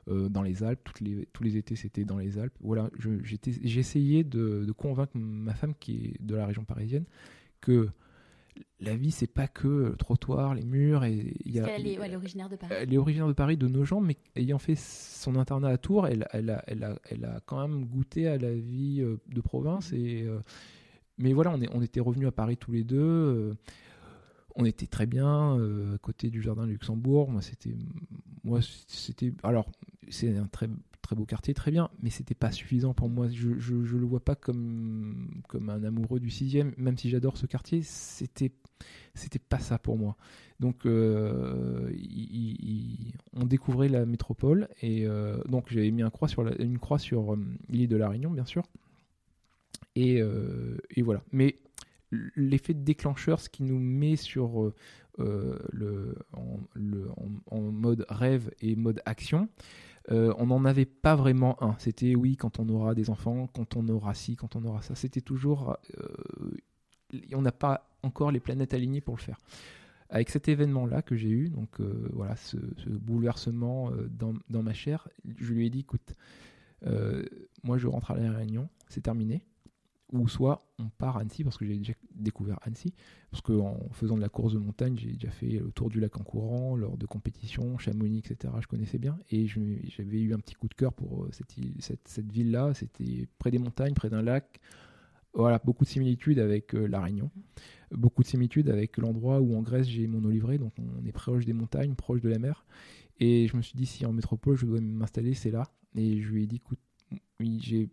dans 0.06 0.42
les 0.42 0.62
Alpes. 0.62 0.80
Toutes 0.82 1.00
les, 1.00 1.26
tous 1.34 1.42
les 1.42 1.58
étés, 1.58 1.76
c'était 1.76 2.06
dans 2.06 2.16
les 2.16 2.38
Alpes. 2.38 2.54
Voilà, 2.60 2.88
je- 2.98 3.22
j'essayais 3.22 4.24
de, 4.24 4.64
de 4.66 4.72
convaincre 4.72 5.12
ma 5.18 5.52
femme, 5.54 5.74
qui 5.78 6.06
est 6.06 6.22
de 6.24 6.34
la 6.34 6.46
région 6.46 6.64
parisienne, 6.64 7.04
que 7.60 7.90
la 8.80 8.96
vie, 8.96 9.10
c'est 9.10 9.26
pas 9.26 9.48
que 9.48 9.68
le 9.68 9.96
trottoir, 9.96 10.54
les 10.54 10.64
murs. 10.64 11.04
Et 11.04 11.34
il 11.44 11.52
y 11.52 11.60
a, 11.60 11.64
est, 11.78 11.98
ouais, 11.98 12.06
elle 12.06 12.12
est 12.12 12.16
originaire 12.16 12.48
de 12.48 12.56
Paris. 12.56 12.74
elle 12.78 12.92
est 12.92 12.98
originaire 12.98 13.28
de 13.28 13.32
Paris, 13.32 13.56
de 13.56 13.68
Nogent, 13.68 14.00
mais 14.00 14.16
ayant 14.36 14.58
fait 14.58 14.76
son 14.76 15.36
internat 15.36 15.68
à 15.68 15.78
Tours, 15.78 16.06
elle, 16.06 16.26
elle, 16.32 16.50
a, 16.50 16.62
elle, 16.66 16.84
a, 16.84 16.98
elle 17.10 17.24
a 17.24 17.40
quand 17.46 17.66
même 17.66 17.84
goûté 17.86 18.28
à 18.28 18.38
la 18.38 18.52
vie 18.52 19.00
euh, 19.00 19.16
de 19.28 19.40
province. 19.40 19.92
Et, 19.92 20.22
euh, 20.22 20.40
mais 21.18 21.32
voilà, 21.32 21.52
on, 21.52 21.60
est, 21.60 21.68
on 21.74 21.82
était 21.82 22.00
revenus 22.00 22.28
à 22.28 22.32
Paris 22.32 22.56
tous 22.56 22.72
les 22.72 22.84
deux. 22.84 22.98
euh, 22.98 23.54
on 24.60 24.64
était 24.64 24.86
très 24.86 25.06
bien 25.06 25.56
euh, 25.56 25.94
à 25.94 25.98
côté 25.98 26.30
du 26.30 26.42
jardin 26.42 26.66
de 26.66 26.72
Luxembourg. 26.72 27.30
Moi, 27.30 27.42
c'était, 27.42 27.76
moi, 28.42 28.58
c'était. 28.88 29.32
Alors, 29.44 29.70
c'est 30.08 30.36
un 30.36 30.46
très 30.48 30.68
très 31.08 31.16
beau 31.16 31.24
quartier, 31.24 31.54
très 31.54 31.70
bien, 31.70 31.88
mais 32.02 32.10
c'était 32.10 32.34
pas 32.34 32.52
suffisant 32.52 32.92
pour 32.92 33.08
moi. 33.08 33.28
Je, 33.30 33.48
le 33.48 34.04
vois 34.04 34.20
pas 34.20 34.34
comme 34.34 35.40
comme 35.48 35.70
un 35.70 35.82
amoureux 35.82 36.20
du 36.20 36.28
sixième, 36.28 36.74
même 36.76 36.98
si 36.98 37.08
j'adore 37.08 37.38
ce 37.38 37.46
quartier. 37.46 37.80
C'était 37.80 38.52
c'était 39.14 39.38
pas 39.38 39.58
ça 39.58 39.78
pour 39.78 39.96
moi. 39.96 40.18
Donc, 40.60 40.84
euh, 40.84 41.90
on 43.32 43.46
découvrait 43.46 43.88
la 43.88 44.04
métropole 44.04 44.68
et 44.82 45.06
euh, 45.06 45.38
donc 45.48 45.68
j'avais 45.70 45.90
mis 45.90 46.02
une 46.02 46.10
croix 46.10 46.98
sur 46.98 47.32
euh, 47.32 47.38
l'île 47.70 47.88
de 47.88 47.96
la 47.96 48.10
Réunion, 48.10 48.30
bien 48.30 48.44
sûr. 48.44 48.64
Et, 49.94 50.20
et 50.94 51.02
voilà. 51.02 51.22
Mais 51.32 51.58
l'effet 52.36 52.74
déclencheur, 52.74 53.40
ce 53.40 53.48
qui 53.48 53.62
nous 53.62 53.78
met 53.78 54.16
sur 54.16 54.72
le, 55.16 56.14
en 57.50 57.60
mode 57.60 58.04
rêve 58.10 58.50
et 58.60 58.76
mode 58.76 59.00
action, 59.06 59.48
euh, 60.10 60.32
on 60.38 60.46
n'en 60.46 60.64
avait 60.64 60.86
pas 60.86 61.16
vraiment 61.16 61.62
un. 61.62 61.76
C'était 61.78 62.14
oui, 62.14 62.36
quand 62.36 62.58
on 62.58 62.68
aura 62.68 62.94
des 62.94 63.10
enfants, 63.10 63.48
quand 63.52 63.76
on 63.76 63.86
aura 63.88 64.14
ci, 64.14 64.36
quand 64.36 64.56
on 64.56 64.64
aura 64.64 64.82
ça. 64.82 64.94
C'était 64.94 65.20
toujours. 65.20 65.76
euh, 65.98 67.22
on 67.32 67.42
n'a 67.42 67.52
pas 67.52 67.90
encore 68.02 68.30
les 68.30 68.40
planètes 68.40 68.74
alignées 68.74 69.00
pour 69.00 69.16
le 69.16 69.20
faire. 69.20 69.38
Avec 70.10 70.30
cet 70.30 70.48
événement-là 70.48 71.02
que 71.02 71.16
j'ai 71.16 71.28
eu, 71.28 71.50
donc 71.50 71.80
euh, 71.80 72.08
voilà, 72.12 72.36
ce, 72.36 72.56
bouleversement 72.88 73.90
dans, 74.10 74.34
dans 74.48 74.62
ma 74.62 74.72
chair, 74.72 75.08
je 75.38 75.52
lui 75.52 75.66
ai 75.66 75.70
dit 75.70 75.80
écoute, 75.80 76.14
moi 77.62 77.76
je 77.76 77.86
rentre 77.86 78.10
à 78.10 78.16
la 78.16 78.32
Réunion, 78.32 78.68
c'est 78.88 79.02
terminé. 79.02 79.42
Ou 80.10 80.26
soit 80.26 80.62
on 80.78 80.88
part 80.88 81.18
Annecy, 81.18 81.44
parce 81.44 81.58
que 81.58 81.66
j'ai 81.66 81.76
déjà 81.76 81.92
découvert 82.14 82.58
Annecy, 82.62 82.94
parce 83.30 83.42
qu'en 83.42 83.78
faisant 83.92 84.16
de 84.16 84.22
la 84.22 84.30
course 84.30 84.54
de 84.54 84.58
montagne, 84.58 84.96
j'ai 84.96 85.12
déjà 85.12 85.30
fait 85.30 85.58
le 85.58 85.70
tour 85.70 85.90
du 85.90 86.00
lac 86.00 86.18
en 86.18 86.22
courant, 86.22 86.76
lors 86.76 86.96
de 86.96 87.04
compétitions, 87.04 87.76
Chamonix, 87.76 88.18
etc. 88.18 88.54
Je 88.60 88.66
connaissais 88.66 88.98
bien. 88.98 89.18
Et 89.30 89.46
j'avais 89.46 90.20
eu 90.20 90.32
un 90.32 90.38
petit 90.38 90.54
coup 90.54 90.68
de 90.68 90.74
cœur 90.74 90.94
pour 90.94 91.24
euh, 91.24 91.30
cette, 91.30 92.32
ville-là. 92.32 92.72
C'était 92.72 93.28
près 93.38 93.50
des 93.50 93.58
montagnes, 93.58 93.92
près 93.92 94.08
d'un 94.08 94.22
lac. 94.22 94.60
Voilà, 95.34 95.60
beaucoup 95.62 95.84
de 95.84 95.90
similitudes 95.90 96.38
avec 96.38 96.74
euh, 96.74 96.86
La 96.86 97.02
Réunion. 97.02 97.30
Beaucoup 97.90 98.22
de 98.22 98.28
similitudes 98.28 98.70
avec 98.70 98.96
l'endroit 98.96 99.40
où 99.40 99.56
en 99.56 99.62
Grèce 99.62 99.86
j'ai 99.86 100.06
mon 100.06 100.24
olivret. 100.24 100.56
Donc 100.56 100.72
on 100.78 101.04
est 101.04 101.12
proche 101.12 101.44
des 101.44 101.52
montagnes, 101.52 101.94
proche 101.94 102.22
de 102.22 102.30
la 102.30 102.38
mer. 102.38 102.64
Et 103.20 103.46
je 103.46 103.56
me 103.56 103.62
suis 103.62 103.76
dit, 103.76 103.84
si 103.84 104.06
en 104.06 104.12
métropole 104.12 104.56
je 104.56 104.64
dois 104.64 104.80
m'installer, 104.80 105.34
c'est 105.34 105.50
là. 105.50 105.64
Et 105.96 106.22
je 106.22 106.28
lui 106.30 106.44
ai 106.44 106.46
dit, 106.46 106.56
écoute, 106.56 106.78
oui, 107.40 107.58
j'ai 107.62 107.90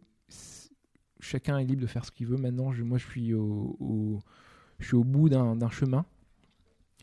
chacun 1.20 1.57
est 1.57 1.66
libre 1.66 1.82
de 1.82 1.88
faire 1.88 2.05
ce 2.05 2.11
qu'il 2.11 2.28
veut. 2.28 2.38
Maintenant, 2.38 2.72
je- 2.72 2.84
moi, 2.84 2.97
je 2.97 3.05
suis 3.05 3.34
au, 3.34 4.20
bout 4.91 5.30
d'un 5.30 5.70
chemin. 5.70 6.05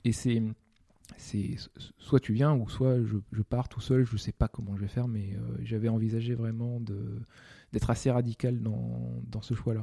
Et 0.04 0.12
c'est, 0.12 0.42
soit 1.98 2.20
tu 2.20 2.32
viens 2.32 2.54
ou 2.54 2.68
soit 2.68 2.98
je, 3.02 3.42
pars 3.42 3.68
tout 3.68 3.80
seul. 3.80 4.04
Je 4.04 4.16
sais 4.16 4.32
pas 4.32 4.48
comment 4.48 4.76
je 4.76 4.82
vais 4.82 4.88
faire, 4.88 5.08
mais 5.08 5.36
euh, 5.36 5.56
j'avais 5.62 5.88
envisagé 5.88 6.34
vraiment 6.34 6.80
d'être 7.72 7.90
assez 7.90 8.10
radical 8.10 8.60
dans, 8.60 9.42
ce 9.42 9.54
choix-là. 9.54 9.82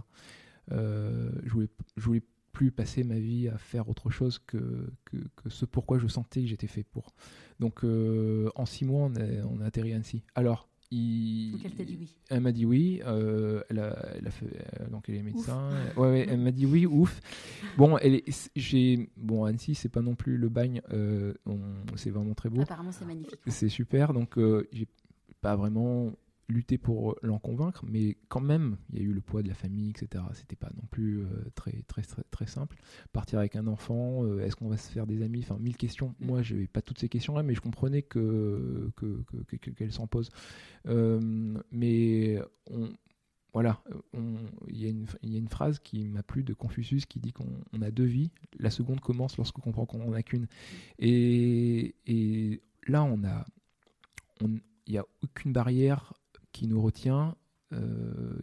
Euh, 0.72 1.32
je 1.44 1.52
voulais, 1.52 1.70
voulais 1.98 2.24
plus 2.52 2.72
passer 2.72 3.04
ma 3.04 3.20
vie 3.20 3.48
à 3.48 3.58
faire 3.58 3.90
autre 3.90 4.10
chose 4.10 4.40
que 4.40 4.92
ce 5.48 5.66
pourquoi 5.66 5.98
je 6.00 6.08
sentais 6.08 6.42
que 6.42 6.48
j'étais 6.48 6.68
fait 6.68 6.84
pour. 6.84 7.14
Donc, 7.60 7.84
euh, 7.84 8.50
en 8.56 8.66
six 8.66 8.86
mois, 8.86 9.06
on 9.06 9.16
a, 9.16 9.46
on 9.46 9.62
a 9.62 9.66
atterri 9.66 9.94
à 9.94 9.96
Annecy. 9.96 10.24
Alors, 10.36 10.68
il, 10.92 11.52
Donc 11.52 11.62
elle 11.66 11.74
t'a 11.76 11.84
dit 11.84 11.98
oui. 12.00 12.16
elle 12.30 12.42
m'a 12.42 12.52
dit 12.52 12.66
oui. 12.66 13.02
euh, 13.06 13.62
elle, 13.70 13.80
a, 13.80 14.10
elle 14.16 14.28
a 14.28 14.32
fait, 14.32 14.46
euh, 14.82 14.88
donc 14.90 15.08
elle 15.08 15.16
est 15.16 15.22
médecin. 15.24 15.70
Ouais, 15.98 16.02
ouais, 16.10 16.26
elle 16.30 16.40
m'a 16.40 16.52
dit 16.52 16.66
oui, 16.66 16.86
ouf. 16.86 17.20
Bon, 17.78 17.98
elle 18.00 18.16
est, 18.16 18.50
j'ai, 18.56 19.10
bon, 19.18 19.46
Annecy, 19.46 19.76
c'est 19.76 19.90
pas 19.90 20.02
non 20.02 20.16
plus 20.16 20.38
le 20.38 20.50
bagne. 20.50 20.82
euh, 20.92 21.34
on- 21.46 21.60
c'est 21.96 22.10
vraiment 22.10 22.34
très 22.34 22.50
beau. 22.50 22.62
Apparemment, 22.62 22.92
c'est 22.92 23.06
magnifique. 23.06 23.40
C'est 23.48 23.70
super. 23.70 24.14
Donc, 24.14 24.38
euh, 24.38 24.68
j'ai 24.72 24.88
pas 25.42 25.56
vraiment 25.56 26.12
lutté 26.50 26.78
pour 26.78 27.16
l'en 27.22 27.39
convaincre, 27.39 27.86
mais 27.88 28.18
quand 28.28 28.41
même, 28.41 28.78
il 28.91 28.97
y 28.97 29.02
a 29.02 29.06
eu 29.06 29.14
le 29.14 29.22
poids 29.22 29.43
de 29.43 29.47
la 29.47 29.54
famille, 29.54 29.91
etc. 29.91 30.24
C'était 30.34 30.56
pas 30.56 30.72
non 30.76 30.84
plus 30.91 31.20
euh, 31.20 31.28
très, 31.56 31.84
très, 31.84 32.02
très, 32.02 32.24
très 32.32 32.47
simple. 32.47 32.76
Partir 33.14 33.39
avec 33.39 33.56
un 33.56 33.68
enfant, 33.68 34.26
euh, 34.26 34.41
est-ce 34.41 34.56
qu'on 34.56 34.68
va 34.68 34.78
se 34.78 34.91
faire 34.91 35.06
des 35.08 35.22
amis? 35.22 35.39
Enfin, 35.43 35.58
mille 35.60 35.78
questions. 35.78 36.16
Mm. 36.20 36.26
Moi, 36.26 36.41
je 36.41 36.56
n'avais 36.56 36.68
pas 36.68 36.82
toutes 36.82 37.00
ces 37.00 37.08
questions-là, 37.08 37.43
mais 37.43 37.54
je 37.54 37.62
comprenais 37.62 38.02
que, 38.02 38.91
que, 38.97 39.24
que- 39.47 39.56
que- 39.58 39.70
qu'elles 39.70 39.93
s'en 39.93 40.08
posent. 40.08 40.32
Euh, 40.88 41.54
mais 41.72 42.39
on, 42.72 42.89
voilà, 43.54 43.82
il 44.68 44.78
y, 44.78 44.86
a 44.86 44.89
une- 44.89 45.08
il 45.24 45.32
y 45.32 45.36
a 45.36 45.39
une 45.39 45.50
phrase 45.50 45.80
qui 45.80 46.08
m'a 46.08 46.24
plu 46.24 46.43
de 46.43 46.54
Confucius 46.54 47.06
qui 47.06 47.20
dit 47.20 47.32
qu'on 47.32 47.47
on 47.74 47.82
a 47.82 47.91
deux 47.91 48.06
vies. 48.06 48.32
La 48.60 48.70
seconde 48.70 49.00
commence 49.02 49.38
lorsqu'on 49.38 49.62
comprend 49.62 49.86
qu'on 49.86 50.00
n'en 50.00 50.14
a 50.14 50.24
qu'une. 50.24 50.47
Et, 51.00 51.95
et 52.08 52.62
là, 52.88 53.04
on 53.04 53.24
a, 53.24 53.45
on- 54.41 54.60
il 54.88 54.93
n'y 54.93 54.97
a 54.97 55.06
aucune 55.22 55.54
barrière 55.54 56.14
qui 56.52 56.68
nous 56.68 56.82
retient. 56.82 57.36
Euh, 57.72 58.39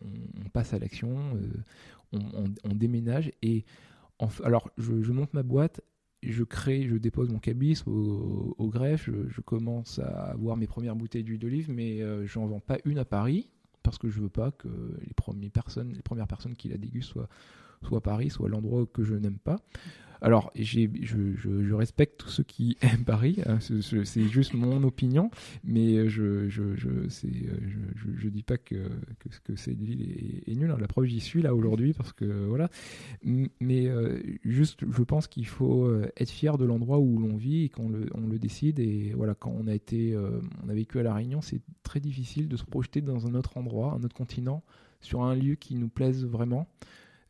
on, 0.00 0.48
passe 0.48 0.72
à 0.72 0.78
l'action, 0.78 1.36
euh, 1.36 2.18
on, 2.64 2.74
déménage 2.74 3.30
et 3.42 3.66
alors 4.42 4.70
je, 4.78 5.02
je 5.02 5.12
monte 5.12 5.34
ma 5.34 5.42
boîte, 5.42 5.82
je 6.22 6.42
crée, 6.42 6.88
je 6.88 6.96
dépose 6.96 7.28
mon 7.28 7.38
cabis 7.38 7.82
au, 7.86 8.68
greffe, 8.72 9.04
je, 9.04 9.28
je 9.28 9.40
commence 9.42 9.98
à 9.98 10.30
avoir 10.30 10.56
mes 10.56 10.66
premières 10.66 10.96
bouteilles 10.96 11.22
d'huile 11.24 11.38
d'olive, 11.38 11.70
mais 11.70 12.00
euh, 12.00 12.26
j'en 12.26 12.46
vends 12.46 12.60
pas 12.60 12.78
une 12.86 12.98
à 12.98 13.04
Paris 13.04 13.50
parce 13.82 13.98
que 13.98 14.08
je 14.08 14.20
veux 14.20 14.30
pas 14.30 14.50
que 14.50 14.68
les 15.06 15.12
premières 15.14 15.50
personnes, 15.50 15.92
les 15.92 16.02
premières 16.02 16.26
personnes 16.26 16.56
qui 16.56 16.68
la 16.68 16.78
dégustent 16.78 17.10
soient 17.10 17.28
soit 17.82 18.00
Paris, 18.00 18.30
soit 18.30 18.48
l'endroit 18.48 18.86
que 18.86 19.02
je 19.02 19.14
n'aime 19.14 19.38
pas. 19.38 19.58
Alors, 20.20 20.50
je, 20.56 21.74
respecte 21.74 22.18
tous 22.18 22.28
ceux 22.28 22.42
qui 22.42 22.76
aiment 22.82 23.04
Paris, 23.04 23.38
hein, 23.46 23.58
c'est, 23.60 24.24
juste 24.24 24.54
mon 24.54 24.82
opinion, 24.82 25.30
mais 25.64 26.08
je 26.08 26.48
je, 26.48 26.74
je, 26.74 26.88
euh, 26.88 28.30
dis 28.30 28.42
pas 28.42 28.56
que, 28.56 28.88
que, 29.44 29.56
cette 29.56 29.80
ville 29.80 30.02
est, 30.46 30.54
nulle. 30.54 30.70
hein. 30.70 30.78
La 30.80 30.88
preuve, 30.88 31.06
j'y 31.06 31.20
suis 31.20 31.42
là 31.42 31.54
aujourd'hui 31.54 31.92
parce 31.92 32.12
que 32.12 32.24
voilà. 32.24 32.70
Mais 33.22 33.86
euh, 33.86 34.20
juste, 34.44 34.80
je 34.90 35.02
pense 35.02 35.26
qu'il 35.26 35.46
faut 35.46 35.84
euh, 35.84 36.10
être 36.16 36.30
fier 36.30 36.58
de 36.58 36.64
l'endroit 36.64 36.98
où 36.98 37.18
l'on 37.18 37.36
vit 37.36 37.64
et 37.64 37.68
qu'on 37.68 37.88
le, 37.88 38.06
on 38.14 38.26
le 38.26 38.38
décide. 38.38 38.78
Et 38.78 39.12
voilà, 39.14 39.34
quand 39.34 39.54
on 39.56 39.66
a 39.66 39.74
été, 39.74 40.16
on 40.64 40.68
a 40.68 40.74
vécu 40.74 40.98
à 40.98 41.02
La 41.02 41.14
Réunion, 41.14 41.40
c'est 41.40 41.60
très 41.82 42.00
difficile 42.00 42.48
de 42.48 42.56
se 42.56 42.64
projeter 42.64 43.00
dans 43.00 43.26
un 43.26 43.34
autre 43.34 43.56
endroit, 43.56 43.92
un 43.92 44.02
autre 44.02 44.16
continent, 44.16 44.62
sur 45.00 45.22
un 45.22 45.34
lieu 45.34 45.54
qui 45.54 45.74
nous 45.74 45.88
plaise 45.88 46.24
vraiment 46.24 46.66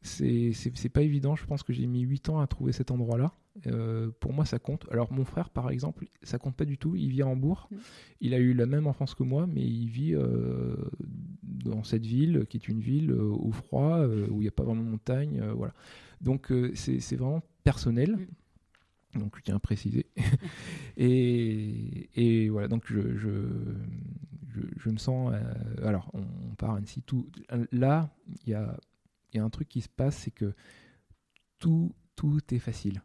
c'est 0.03 0.89
pas 0.89 1.03
évident. 1.03 1.37
Je 1.37 1.45
pense 1.47 1.63
que 1.63 1.73
j'ai 1.73 1.87
mis 1.87 2.01
8 2.01 2.29
ans 2.31 2.41
à 2.41 2.47
trouver 2.47 2.73
cet 2.73 2.91
endroit-là. 2.91 3.33
Euh, 3.67 4.11
pour 4.21 4.33
moi, 4.33 4.45
ça 4.45 4.59
compte. 4.59 4.87
Alors, 4.91 5.13
mon 5.13 5.25
frère, 5.25 5.51
par 5.51 5.71
exemple, 5.71 6.07
ça 6.23 6.39
compte 6.39 6.57
pas 6.57 6.65
du 6.65 6.79
tout. 6.79 6.97
Il 6.97 7.11
vit 7.11 7.23
à 7.23 7.27
Hambourg. 7.27 7.69
Mm. 7.71 7.77
Il 8.21 8.35
a 8.35 8.39
eu 8.39 8.53
la 8.53 8.67
même 8.67 8.87
enfance 8.87 9.15
que 9.15 9.23
moi, 9.23 9.47
mais 9.47 9.63
il 9.63 9.89
vit 9.89 10.15
euh, 10.15 10.77
dans 11.43 11.83
cette 11.83 12.05
ville 12.05 12.47
qui 12.49 12.57
est 12.59 12.69
une 12.69 12.81
ville 12.81 13.13
au 13.13 13.51
froid, 13.51 14.07
où 14.07 14.41
il 14.41 14.45
n'y 14.45 14.49
a 14.49 14.53
pas 14.53 14.65
vraiment 14.65 14.83
de 14.83 14.89
montagne. 14.89 15.43
voilà. 15.55 15.75
Donc 16.21 16.53
c'est 16.75 17.17
vraiment 17.17 17.43
personnel. 17.65 18.17
Mm. 19.15 19.19
Donc 19.21 19.37
je 19.39 19.43
tiens 19.43 19.57
à 19.57 19.61
préciser. 19.61 20.07
et, 20.97 22.11
et, 22.15 22.49
voilà, 22.51 22.69
donc 22.69 22.85
je, 22.87 23.17
je, 23.17 23.31
je, 24.77 24.91
me 24.91 24.99
sens. 24.99 25.33
alors, 25.83 26.11
on, 26.13 26.55
part 26.57 26.75
ainsi. 26.75 27.03
Tout, 27.03 27.27
là, 27.73 28.11
il 28.45 28.51
y 28.51 28.55
a, 28.55 28.77
y 29.37 29.41
a 29.41 29.45
un 29.45 29.51
truc 29.51 29.69
qui 29.69 29.81
se 29.81 29.89
passe, 29.89 30.17
c'est 30.17 30.31
que 30.31 30.55
tout, 31.59 31.95
tout 32.17 32.41
est 32.53 32.59
facile. 32.59 33.03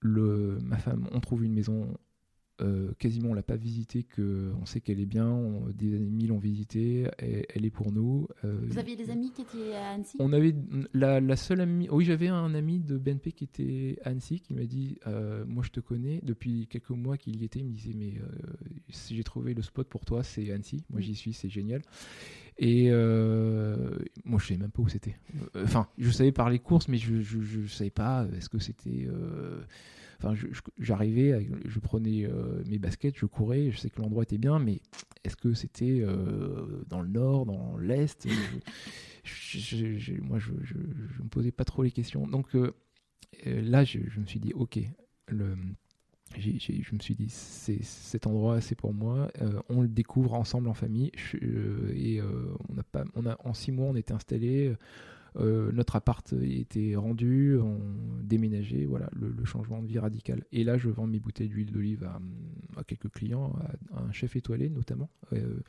Le, 0.00 0.58
ma 0.62 0.78
femme, 0.78 1.08
on 1.10 1.18
trouve 1.20 1.44
une 1.44 1.52
maison, 1.54 1.96
euh, 2.60 2.92
quasiment 3.00 3.30
on 3.30 3.34
l'a 3.34 3.42
pas 3.42 3.56
visitée, 3.56 4.04
que 4.04 4.52
on 4.60 4.64
sait 4.64 4.80
qu'elle 4.80 5.00
est 5.00 5.06
bien, 5.06 5.60
des 5.74 5.96
amis 5.96 6.28
l'ont 6.28 6.38
visitée, 6.38 7.08
elle 7.18 7.64
est 7.64 7.70
pour 7.70 7.90
nous. 7.90 8.28
Euh, 8.44 8.60
Vous 8.68 8.78
aviez 8.78 8.94
des 8.94 9.10
amis 9.10 9.32
qui 9.32 9.42
étaient 9.42 9.74
à 9.74 9.90
Annecy? 9.90 10.16
On 10.20 10.32
avait 10.32 10.54
la, 10.92 11.20
la 11.20 11.36
seule 11.36 11.60
amie, 11.60 11.88
oui 11.90 12.04
j'avais 12.04 12.28
un 12.28 12.54
ami 12.54 12.78
de 12.78 12.96
BNP 12.96 13.32
qui 13.32 13.44
était 13.44 13.98
à 14.04 14.10
Annecy 14.10 14.40
qui 14.40 14.54
m'a 14.54 14.66
dit, 14.66 14.98
euh, 15.08 15.44
moi 15.46 15.64
je 15.64 15.70
te 15.70 15.80
connais 15.80 16.20
depuis 16.22 16.68
quelques 16.68 16.90
mois 16.90 17.16
qu'il 17.16 17.40
y 17.40 17.44
était, 17.44 17.58
il 17.58 17.66
me 17.66 17.72
disait 17.72 17.94
mais 17.94 18.14
si 18.90 19.16
j'ai 19.16 19.24
trouvé 19.24 19.52
le 19.54 19.62
spot 19.62 19.88
pour 19.88 20.04
toi 20.04 20.22
c'est 20.22 20.52
Annecy, 20.52 20.84
moi 20.90 21.00
j'y 21.00 21.16
suis, 21.16 21.32
c'est 21.32 21.48
génial. 21.50 21.82
Et 22.58 22.90
moi, 24.24 24.38
je 24.38 24.46
savais 24.46 24.60
même 24.60 24.70
pas 24.70 24.82
où 24.82 24.88
c'était. 24.88 25.16
Enfin, 25.54 25.88
je 25.96 26.10
savais 26.10 26.32
par 26.32 26.50
les 26.50 26.58
courses, 26.58 26.88
mais 26.88 26.98
je 26.98 27.58
ne 27.58 27.66
savais 27.66 27.90
pas. 27.90 28.26
Est-ce 28.36 28.48
que 28.48 28.58
c'était 28.58 29.08
Enfin, 30.20 30.34
j'arrivais, 30.78 31.48
je, 31.64 31.78
prenais 31.78 32.24
euh, 32.24 32.64
mes 32.66 32.78
baskets, 32.78 33.16
je 33.16 33.26
courais, 33.26 33.70
je 33.70 33.78
sais 33.78 33.88
que 33.88 34.02
l'endroit 34.02 34.24
était 34.24 34.38
bien, 34.38 34.58
mais 34.58 34.80
est-ce 35.22 35.36
que 35.36 35.54
c'était 35.54 36.00
euh, 36.00 36.82
dans 36.88 37.02
le 37.02 37.08
nord, 37.08 37.46
dans 37.46 37.76
l'est? 37.76 38.26
Moi, 38.26 40.38
je, 40.40 40.50
ne 40.50 41.22
me 41.22 41.28
posais 41.28 41.52
pas 41.52 41.64
trop 41.64 41.84
les 41.84 41.92
questions. 41.92 42.26
Donc 42.26 42.56
euh, 42.56 42.72
là, 43.44 43.84
je, 43.84 44.00
me 44.18 44.26
suis 44.26 44.40
dit, 44.40 44.52
ok, 44.54 44.80
le, 45.28 45.54
je 46.38 46.94
me 46.94 47.00
suis 47.00 47.14
dit, 47.14 47.28
c'est 47.28 47.82
cet 47.82 48.26
endroit, 48.26 48.60
c'est 48.60 48.74
pour 48.74 48.94
moi. 48.94 49.30
on 49.68 49.82
le 49.82 49.88
découvre 49.88 50.34
ensemble 50.34 50.68
en 50.68 50.74
famille. 50.74 51.10
et 51.42 52.20
on 52.22 52.78
a 52.78 52.82
pas, 52.82 53.04
on 53.14 53.26
a, 53.26 53.36
en 53.44 53.54
six 53.54 53.72
mois, 53.72 53.86
on 53.86 53.96
était 53.96 54.12
installés. 54.12 54.74
Euh, 55.36 55.70
notre 55.72 55.96
appart 55.96 56.32
était 56.42 56.96
rendu, 56.96 57.56
on 57.58 57.78
déménageait, 58.22 58.86
voilà, 58.86 59.08
le, 59.12 59.44
changement 59.44 59.82
de 59.82 59.86
vie 59.86 59.98
radical. 59.98 60.44
Et 60.52 60.64
là, 60.64 60.78
je 60.78 60.88
vends 60.88 61.06
mes 61.06 61.20
bouteilles 61.20 61.48
d'huile 61.48 61.70
d'olive 61.70 62.04
à, 62.76 62.84
quelques 62.84 63.10
clients, 63.10 63.52
à, 63.92 64.02
un 64.02 64.12
chef 64.12 64.36
étoilé 64.36 64.68
notamment. 64.68 65.10
Euh, 65.32 65.60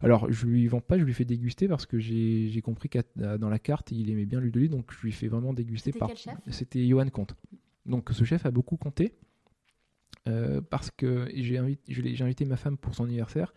alors, 0.00 0.30
je 0.30 0.46
lui 0.46 0.66
vends 0.68 0.80
pas, 0.80 0.98
je 0.98 1.04
lui 1.04 1.14
fais 1.14 1.24
déguster 1.24 1.68
parce 1.68 1.86
que 1.86 1.98
j'ai 1.98 2.60
compris 2.62 2.88
que 2.88 2.98
dans 3.36 3.48
la 3.48 3.58
carte, 3.58 3.90
il 3.92 4.10
aimait 4.10 4.26
bien 4.26 4.40
l'huile 4.40 4.52
d'olive, 4.52 4.70
donc 4.70 4.92
je 4.92 5.00
lui 5.02 5.12
fais 5.12 5.28
vraiment 5.28 5.52
déguster. 5.52 5.92
C'était 5.92 5.98
par... 5.98 6.10
C'était 6.48 6.86
Johan 6.86 7.08
Comte. 7.08 7.34
Donc, 7.86 8.10
ce 8.12 8.24
chef 8.24 8.46
a 8.46 8.50
beaucoup 8.50 8.76
compté. 8.76 9.14
Euh, 10.28 10.60
parce 10.60 10.90
que 10.90 11.28
j'ai 11.34 11.58
invité, 11.58 12.22
invité 12.22 12.44
ma 12.44 12.56
femme 12.56 12.76
pour 12.76 12.94
son 12.94 13.04
anniversaire 13.04 13.54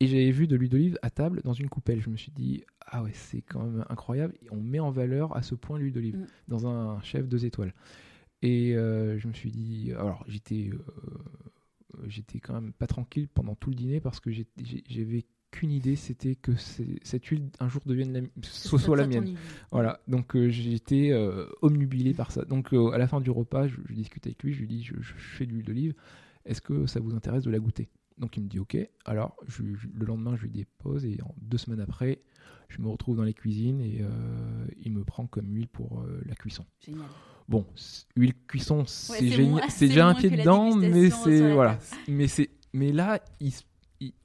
et 0.00 0.06
j'avais 0.06 0.30
vu 0.30 0.46
de 0.46 0.56
l'huile 0.56 0.70
d'olive 0.70 0.98
à 1.02 1.10
table 1.10 1.40
dans 1.44 1.52
une 1.52 1.68
coupelle. 1.68 2.00
Je 2.00 2.10
me 2.10 2.16
suis 2.16 2.32
dit, 2.32 2.64
ah 2.86 3.02
ouais, 3.02 3.12
c'est 3.14 3.42
quand 3.42 3.62
même 3.62 3.84
incroyable. 3.88 4.34
on 4.50 4.60
met 4.60 4.80
en 4.80 4.90
valeur 4.90 5.36
à 5.36 5.42
ce 5.42 5.54
point 5.54 5.78
l'huile 5.78 5.92
d'olive 5.92 6.16
mm. 6.16 6.26
dans 6.48 6.66
un 6.66 7.00
chef 7.02 7.28
deux 7.28 7.44
étoiles. 7.44 7.74
Et 8.42 8.76
euh, 8.76 9.18
je 9.18 9.28
me 9.28 9.32
suis 9.32 9.50
dit, 9.50 9.92
alors 9.92 10.24
j'étais, 10.28 10.70
euh, 10.70 11.98
j'étais 12.06 12.38
quand 12.38 12.54
même 12.54 12.72
pas 12.72 12.86
tranquille 12.86 13.28
pendant 13.28 13.54
tout 13.54 13.70
le 13.70 13.76
dîner 13.76 14.00
parce 14.00 14.20
que 14.20 14.30
j'avais 14.30 15.24
qu'une 15.56 15.72
idée, 15.72 15.96
c'était 15.96 16.34
que 16.34 16.52
cette 16.56 17.24
huile 17.26 17.48
un 17.60 17.68
jour 17.68 17.82
devienne 17.86 18.12
la, 18.12 18.20
soit, 18.42 18.96
la 18.96 19.06
mienne. 19.06 19.36
Voilà, 19.72 20.00
donc 20.08 20.36
euh, 20.36 20.48
j'étais 20.48 21.12
omnubilé 21.62 22.14
par 22.14 22.30
ça. 22.30 22.44
Donc 22.44 22.72
à 22.72 22.98
la 22.98 23.06
fin 23.06 23.20
du 23.20 23.30
repas, 23.30 23.66
je, 23.66 23.76
discute 23.90 24.26
avec 24.26 24.42
lui, 24.42 24.52
je 24.52 24.60
lui 24.60 24.68
dis, 24.68 24.82
je, 24.82 24.94
je 25.00 25.14
fais 25.14 25.46
de 25.46 25.52
l'huile 25.52 25.64
d'olive, 25.64 25.94
est-ce 26.44 26.60
que 26.60 26.86
ça 26.86 27.00
vous 27.00 27.14
intéresse 27.14 27.42
de 27.42 27.50
la 27.50 27.58
goûter? 27.58 27.88
Donc 28.18 28.36
il 28.36 28.44
me 28.44 28.48
dit 28.48 28.58
ok. 28.58 28.76
Alors 29.04 29.36
le 29.58 30.06
lendemain, 30.06 30.36
je 30.36 30.42
lui 30.42 30.50
dépose 30.50 31.04
et 31.04 31.18
en 31.22 31.34
deux 31.40 31.58
semaines 31.58 31.80
après, 31.80 32.20
je 32.68 32.80
me 32.80 32.88
retrouve 32.88 33.16
dans 33.16 33.24
les 33.24 33.34
cuisines 33.34 33.80
et 33.80 33.98
euh, 34.00 34.66
il 34.80 34.92
me 34.92 35.04
prend 35.04 35.26
comme 35.26 35.52
huile 35.54 35.68
pour 35.68 36.00
euh, 36.00 36.22
la 36.26 36.34
cuisson. 36.34 36.64
Génial. 36.84 37.06
Bon, 37.48 37.64
huile 38.16 38.34
cuisson, 38.48 38.84
c'est 38.86 39.28
génial. 39.28 39.64
C'est 39.70 39.88
déjà 39.88 40.08
un 40.08 40.14
pied 40.14 40.30
dedans, 40.30 40.74
mais 40.74 41.10
c'est 41.10 41.52
voilà. 41.52 41.78
Mais 42.08 42.26
c'est 42.26 42.50
mais 42.72 42.92
là, 42.92 43.20
il, 43.40 43.52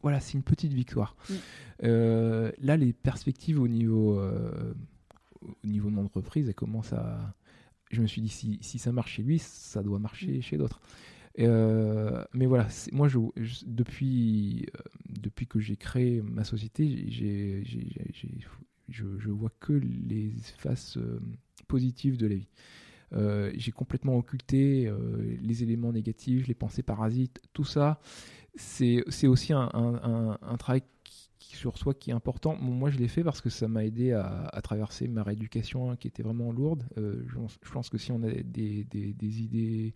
voilà, 0.01 0.19
c'est 0.19 0.33
une 0.33 0.43
petite 0.43 0.73
victoire. 0.73 1.15
Mm. 1.29 1.33
Euh, 1.83 2.51
là, 2.59 2.77
les 2.77 2.93
perspectives 2.93 3.59
au 3.59 3.67
niveau 3.67 4.21
au 5.41 5.67
niveau 5.67 5.89
de 5.89 5.95
mon 5.95 6.05
entreprise, 6.05 6.47
elles 6.47 6.55
commencent 6.55 6.93
à. 6.93 7.33
Je 7.91 8.01
me 8.01 8.07
suis 8.07 8.21
dit 8.21 8.29
si, 8.29 8.57
si 8.61 8.79
ça 8.79 8.91
marche 8.91 9.15
chez 9.15 9.23
lui, 9.23 9.39
ça 9.39 9.83
doit 9.83 9.99
marcher 9.99 10.37
mm. 10.37 10.41
chez 10.41 10.57
d'autres. 10.57 10.81
Euh, 11.39 12.23
mais 12.33 12.45
voilà, 12.45 12.67
moi, 12.91 13.07
je, 13.07 13.19
depuis, 13.65 14.65
euh, 14.75 14.81
depuis 15.09 15.47
que 15.47 15.59
j'ai 15.59 15.75
créé 15.75 16.21
ma 16.21 16.43
société, 16.43 17.05
j'ai, 17.07 17.63
je, 17.63 19.05
je, 19.17 19.29
vois 19.29 19.51
que 19.59 19.73
les 19.73 20.31
faces 20.57 20.97
euh, 20.97 21.21
positives 21.67 22.17
de 22.17 22.27
la 22.27 22.35
vie. 22.35 22.49
j'ai 23.55 23.71
complètement 23.71 24.17
occulté 24.17 24.91
les 25.41 25.63
éléments 25.63 25.93
négatifs, 25.93 26.47
les 26.47 26.53
pensées 26.53 26.83
parasites, 26.83 27.41
tout 27.53 27.65
ça. 27.65 27.99
C'est, 28.55 29.27
aussi 29.27 29.53
un, 29.53 29.69
un, 29.73 30.57
travail 30.57 30.83
sur 31.39 31.77
soi 31.77 31.93
qui 31.93 32.11
est 32.11 32.13
important. 32.13 32.55
moi, 32.55 32.89
je 32.89 32.97
l'ai 32.97 33.07
fait 33.07 33.23
parce 33.23 33.41
que 33.41 33.49
ça 33.49 33.67
m'a 33.67 33.85
aidé 33.85 34.11
à, 34.11 34.59
traverser 34.61 35.07
ma 35.07 35.23
rééducation 35.23 35.91
hein, 35.91 35.95
qui 35.95 36.07
était 36.07 36.23
vraiment 36.23 36.51
lourde. 36.51 36.83
Je, 36.97 37.37
je, 37.61 37.71
pense 37.71 37.89
que 37.89 37.97
si 37.97 38.11
on 38.11 38.21
a 38.23 38.29
des, 38.29 38.83
des, 38.83 39.13
des 39.13 39.41
idées 39.41 39.93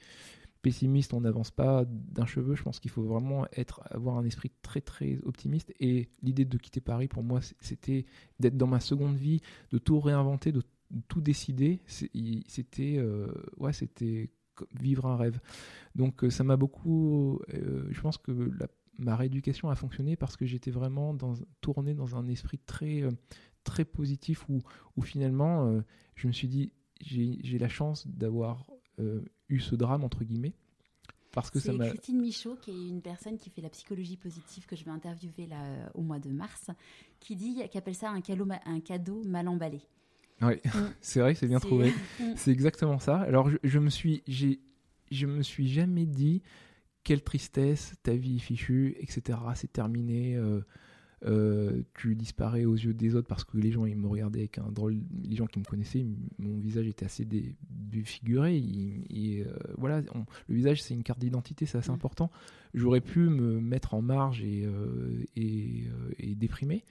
pessimiste, 0.66 1.14
on 1.14 1.22
n'avance 1.22 1.52
pas 1.52 1.86
d'un 1.88 2.26
cheveu. 2.26 2.56
Je 2.56 2.64
pense 2.64 2.80
qu'il 2.80 2.90
faut 2.90 3.04
vraiment 3.04 3.46
être, 3.56 3.82
avoir 3.92 4.18
un 4.18 4.26
esprit 4.26 4.52
très 4.64 4.82
très 4.82 5.20
optimiste. 5.24 5.72
Et 5.80 6.10
l'idée 6.24 6.44
de 6.44 6.58
quitter 6.58 6.82
Paris, 6.82 7.08
pour 7.08 7.22
moi, 7.22 7.40
c'était 7.60 8.08
d'être 8.40 8.58
dans 8.58 8.66
ma 8.66 8.80
seconde 8.80 9.16
vie, 9.16 9.42
de 9.72 9.78
tout 9.78 10.00
réinventer, 10.00 10.52
de 10.52 10.64
tout 11.08 11.22
décider. 11.22 11.82
C'était 11.86 12.96
euh, 12.98 13.28
ouais, 13.58 13.74
c'était 13.74 14.32
vivre 14.74 15.06
un 15.06 15.18
rêve. 15.18 15.40
Donc 15.96 16.24
euh, 16.24 16.30
ça 16.30 16.44
m'a 16.44 16.58
beaucoup. 16.58 17.40
Euh, 17.54 17.88
je 17.92 18.02
pense 18.02 18.18
que 18.18 18.52
ma 18.98 19.16
rééducation 19.16 19.70
a 19.70 19.76
fonctionné 19.76 20.16
parce 20.16 20.38
que 20.38 20.46
j'étais 20.46 20.72
vraiment 20.72 21.14
dans, 21.14 21.34
tourné 21.62 21.94
dans 21.94 22.16
un 22.16 22.28
esprit 22.28 22.60
très 22.60 23.04
très 23.64 23.84
positif 23.84 24.48
où, 24.48 24.62
où 24.96 25.02
finalement 25.02 25.82
je 26.16 26.28
me 26.28 26.32
suis 26.32 26.48
dit 26.48 26.72
j'ai 27.02 27.58
la 27.58 27.70
chance 27.70 28.08
d'avoir 28.08 28.66
euh, 29.00 29.22
eu 29.50 29.60
ce 29.60 29.76
drame 29.76 30.04
entre 30.04 30.24
guillemets 30.24 30.54
parce 31.32 31.52
que 31.52 31.60
ça 31.60 31.74
m'a. 31.74 31.90
Christine 31.90 32.22
Michaud, 32.22 32.56
qui 32.62 32.72
est 32.72 32.88
une 32.90 33.02
personne 33.02 33.38
qui 33.38 33.50
fait 33.50 33.62
la 33.62 33.70
psychologie 33.70 34.16
positive 34.16 34.66
que 34.66 34.76
je 34.78 34.86
vais 34.86 34.92
interviewer 34.92 35.48
là 35.48 35.62
euh, 35.64 35.88
au 35.94 36.02
mois 36.02 36.20
de 36.20 36.30
mars, 36.30 36.72
qui 37.20 37.36
dit, 37.36 37.62
qui 37.70 37.78
appelle 37.78 37.96
ça 37.96 38.10
un 38.10 38.22
cadeau, 38.22 38.48
un 38.66 38.80
cadeau 38.80 39.22
mal 39.26 39.50
emballé. 39.50 39.82
Oui, 40.42 40.56
mm. 40.64 40.70
c'est 41.02 41.20
vrai, 41.20 41.36
c'est 41.36 41.48
bien 41.48 41.60
trouvé. 41.60 41.94
Mm. 42.20 42.34
c'est 42.36 42.52
exactement 42.52 43.00
ça. 43.00 43.18
Alors 43.20 43.50
je, 43.64 43.80
me 43.80 43.90
suis, 43.90 44.24
j'ai, 44.28 44.62
je 45.12 45.26
me 45.26 45.42
suis 45.44 45.68
jamais 45.68 46.06
dit 46.06 46.42
quelle 47.04 47.22
tristesse, 47.22 47.94
ta 48.04 48.14
vie 48.14 48.38
est 48.38 48.40
fichue, 48.40 48.96
etc. 49.00 49.38
C'est 49.56 49.72
terminé. 49.72 50.36
Euh, 50.36 50.62
euh, 51.26 51.82
tu 51.96 52.16
disparais 52.16 52.66
aux 52.66 52.76
yeux 52.76 52.94
des 52.94 53.16
autres 53.16 53.28
parce 53.28 53.44
que 53.44 53.58
les 53.58 53.72
gens 53.72 53.86
ils 53.86 53.96
me 53.96 54.08
regardaient 54.08 54.42
avec 54.42 54.58
un 54.60 54.70
drôle 54.70 54.98
les 55.24 55.36
gens 55.38 55.48
qui 55.48 55.60
me 55.60 55.64
connaissaient 55.64 56.06
mon 56.38 56.60
visage 56.60 56.88
était 56.88 57.06
assez 57.06 57.26
défiguré 57.70 58.58
et, 58.58 59.42
euh, 59.42 59.56
voilà 59.78 60.02
le 60.02 60.56
visage 60.56 60.84
c'est 60.84 60.94
une 60.94 61.04
carte 61.04 61.20
d'identité 61.20 61.66
c'est 61.66 61.78
assez 61.78 61.90
mm. 61.90 61.96
important 61.96 62.32
j'aurais 62.74 63.00
pu 63.00 63.22
me 63.22 63.62
mettre 63.62 63.94
en 63.94 64.02
marge 64.02 64.44
et, 64.44 64.68
et, 65.38 65.88
et, 66.20 66.36
déprimer 66.36 66.84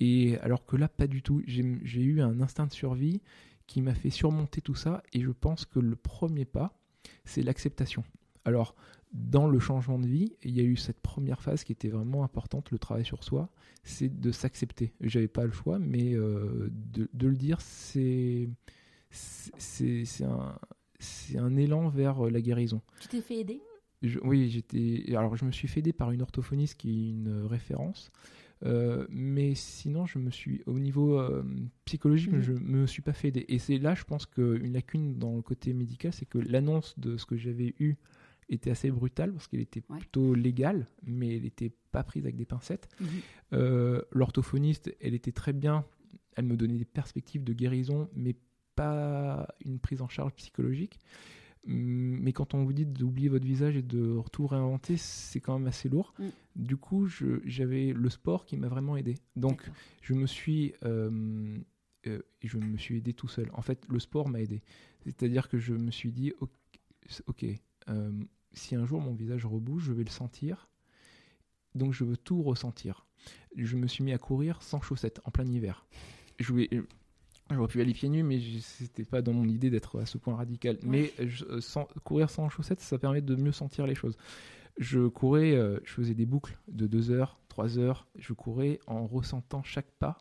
et 0.00 0.38
alors 0.38 0.64
que 0.66 0.76
là 0.76 0.88
pas 0.88 1.06
du 1.06 1.22
tout 1.22 1.42
j'ai 1.46 2.02
eu 2.02 2.20
un 2.20 2.40
instinct 2.40 2.66
de 2.66 2.72
survie 2.72 3.20
qui 3.66 3.82
m'a 3.82 3.94
fait 3.94 4.10
surmonter 4.10 4.60
tout 4.60 4.74
ça 4.74 5.02
et 5.12 5.20
je 5.20 5.30
pense 5.30 5.64
que 5.64 5.80
le 5.80 5.96
premier 5.96 6.44
pas 6.44 6.78
c'est 7.24 7.42
l'acceptation 7.42 8.04
alors 8.44 8.74
dans 9.12 9.48
le 9.48 9.58
changement 9.58 9.98
de 9.98 10.06
vie, 10.06 10.36
il 10.42 10.54
y 10.54 10.60
a 10.60 10.62
eu 10.62 10.76
cette 10.76 11.00
première 11.00 11.40
phase 11.40 11.64
qui 11.64 11.72
était 11.72 11.88
vraiment 11.88 12.24
importante, 12.24 12.70
le 12.70 12.78
travail 12.78 13.04
sur 13.04 13.24
soi, 13.24 13.48
c'est 13.82 14.20
de 14.20 14.30
s'accepter. 14.30 14.92
J'avais 15.00 15.28
pas 15.28 15.44
le 15.44 15.52
choix, 15.52 15.78
mais 15.78 16.14
euh, 16.14 16.68
de, 16.70 17.26
le 17.26 17.36
dire, 17.36 17.60
c'est 17.60 18.48
un, 20.22 20.58
un 21.36 21.56
élan 21.56 21.88
vers 21.88 22.30
la 22.30 22.40
guérison. 22.40 22.82
Tu 23.00 23.08
t'es 23.08 23.20
fait 23.20 23.38
aider? 23.38 23.62
Oui, 24.22 24.50
j'étais. 24.50 25.16
Alors, 25.16 25.36
je 25.36 25.44
me 25.44 25.52
suis 25.52 25.68
fait 25.68 25.80
aider 25.80 25.92
par 25.92 26.10
une 26.10 26.20
orthophoniste 26.20 26.76
qui 26.76 26.90
est 26.90 27.10
une 27.10 27.46
référence. 27.46 28.10
Euh, 28.64 29.06
mais 29.10 29.54
sinon, 29.54 30.06
je 30.06 30.18
me 30.18 30.30
suis, 30.30 30.62
au 30.66 30.78
niveau 30.78 31.18
euh, 31.18 31.42
psychologique, 31.84 32.30
je 32.40 32.52
mhm. 32.52 32.62
me 32.62 32.86
suis 32.86 33.02
pas 33.02 33.12
fait 33.12 33.28
aider. 33.28 33.44
Et 33.48 33.58
c'est 33.58 33.78
là, 33.78 33.94
je 33.94 34.04
pense 34.04 34.26
qu'une 34.26 34.72
lacune 34.72 35.18
dans 35.18 35.36
le 35.36 35.42
côté 35.42 35.72
médical, 35.72 36.12
c'est 36.12 36.26
que 36.26 36.38
l'annonce 36.38 36.98
de 36.98 37.16
ce 37.16 37.26
que 37.26 37.36
j'avais 37.36 37.74
eu 37.78 37.96
était 38.48 38.70
assez 38.70 38.90
brutale 38.90 39.32
parce 39.32 39.48
qu'elle 39.48 39.60
était 39.60 39.80
plutôt 39.80 40.34
légale, 40.34 40.86
mais 41.04 41.36
elle 41.36 41.42
n'était 41.42 41.72
pas 41.90 42.04
prise 42.04 42.24
avec 42.24 42.36
des 42.36 42.46
pincettes. 42.46 42.88
Mhm. 43.00 43.08
Euh, 43.52 44.02
l'orthophoniste, 44.12 44.94
elle 45.00 45.14
était 45.14 45.32
très 45.32 45.52
bien, 45.52 45.84
elle 46.36 46.44
me 46.44 46.56
donnait 46.56 46.78
des 46.78 46.84
perspectives 46.84 47.44
de 47.44 47.52
guérison, 47.52 48.08
mais 48.14 48.36
pas 48.74 49.48
une 49.64 49.78
prise 49.80 50.02
en 50.02 50.08
charge 50.08 50.32
psychologique. 50.34 51.00
Mais 51.68 52.32
quand 52.32 52.54
on 52.54 52.64
vous 52.64 52.72
dit 52.72 52.86
d'oublier 52.86 53.28
votre 53.28 53.44
visage 53.44 53.76
et 53.76 53.82
de 53.82 54.20
tout 54.32 54.46
réinventer, 54.46 54.96
c'est 54.96 55.40
quand 55.40 55.58
même 55.58 55.66
assez 55.66 55.88
lourd. 55.88 56.14
Mm. 56.18 56.28
Du 56.54 56.76
coup, 56.76 57.08
j'avais 57.44 57.92
le 57.92 58.08
sport 58.08 58.46
qui 58.46 58.56
m'a 58.56 58.68
vraiment 58.68 58.96
aidé. 58.96 59.16
Donc, 59.34 59.68
je 60.00 60.14
me 60.14 60.26
suis, 60.26 60.74
euh, 60.84 61.58
euh, 62.06 62.22
je 62.42 62.58
me 62.58 62.76
suis 62.78 62.98
aidé 62.98 63.12
tout 63.12 63.26
seul. 63.26 63.50
En 63.52 63.62
fait, 63.62 63.84
le 63.88 63.98
sport 63.98 64.28
m'a 64.28 64.40
aidé. 64.40 64.62
C'est-à-dire 65.04 65.48
que 65.48 65.58
je 65.58 65.74
me 65.74 65.90
suis 65.90 66.12
dit, 66.12 66.32
ok, 67.26 67.44
euh, 67.88 68.12
si 68.52 68.76
un 68.76 68.86
jour 68.86 69.00
mon 69.00 69.12
visage 69.12 69.44
rebouge, 69.44 69.84
je 69.84 69.92
vais 69.92 70.04
le 70.04 70.10
sentir. 70.10 70.68
Donc, 71.74 71.92
je 71.92 72.04
veux 72.04 72.16
tout 72.16 72.42
ressentir. 72.42 73.06
Je 73.56 73.76
me 73.76 73.88
suis 73.88 74.04
mis 74.04 74.12
à 74.12 74.18
courir 74.18 74.62
sans 74.62 74.80
chaussettes 74.80 75.20
en 75.24 75.32
plein 75.32 75.46
hiver. 75.46 75.84
Je 76.38 76.52
voulais, 76.52 76.70
J'aurais 77.50 77.68
pu 77.68 77.80
aller 77.80 77.92
pieds 77.92 78.08
nus, 78.08 78.24
mais 78.24 78.40
c'était 78.60 79.04
pas 79.04 79.22
dans 79.22 79.32
mon 79.32 79.48
idée 79.48 79.70
d'être 79.70 80.00
à 80.00 80.06
ce 80.06 80.18
point 80.18 80.34
radical. 80.34 80.78
Mais 80.82 81.12
euh, 81.20 81.60
sans, 81.60 81.86
courir 82.02 82.28
sans 82.28 82.48
chaussettes, 82.48 82.80
ça 82.80 82.98
permet 82.98 83.20
de 83.20 83.36
mieux 83.36 83.52
sentir 83.52 83.86
les 83.86 83.94
choses. 83.94 84.16
Je 84.78 85.06
courais, 85.06 85.54
euh, 85.54 85.78
je 85.84 85.92
faisais 85.92 86.14
des 86.14 86.26
boucles 86.26 86.58
de 86.68 86.86
2 86.86 87.12
heures, 87.12 87.38
3 87.48 87.78
heures. 87.78 88.08
Je 88.18 88.32
courais 88.32 88.80
en 88.88 89.06
ressentant 89.06 89.62
chaque 89.62 89.90
pas, 90.00 90.18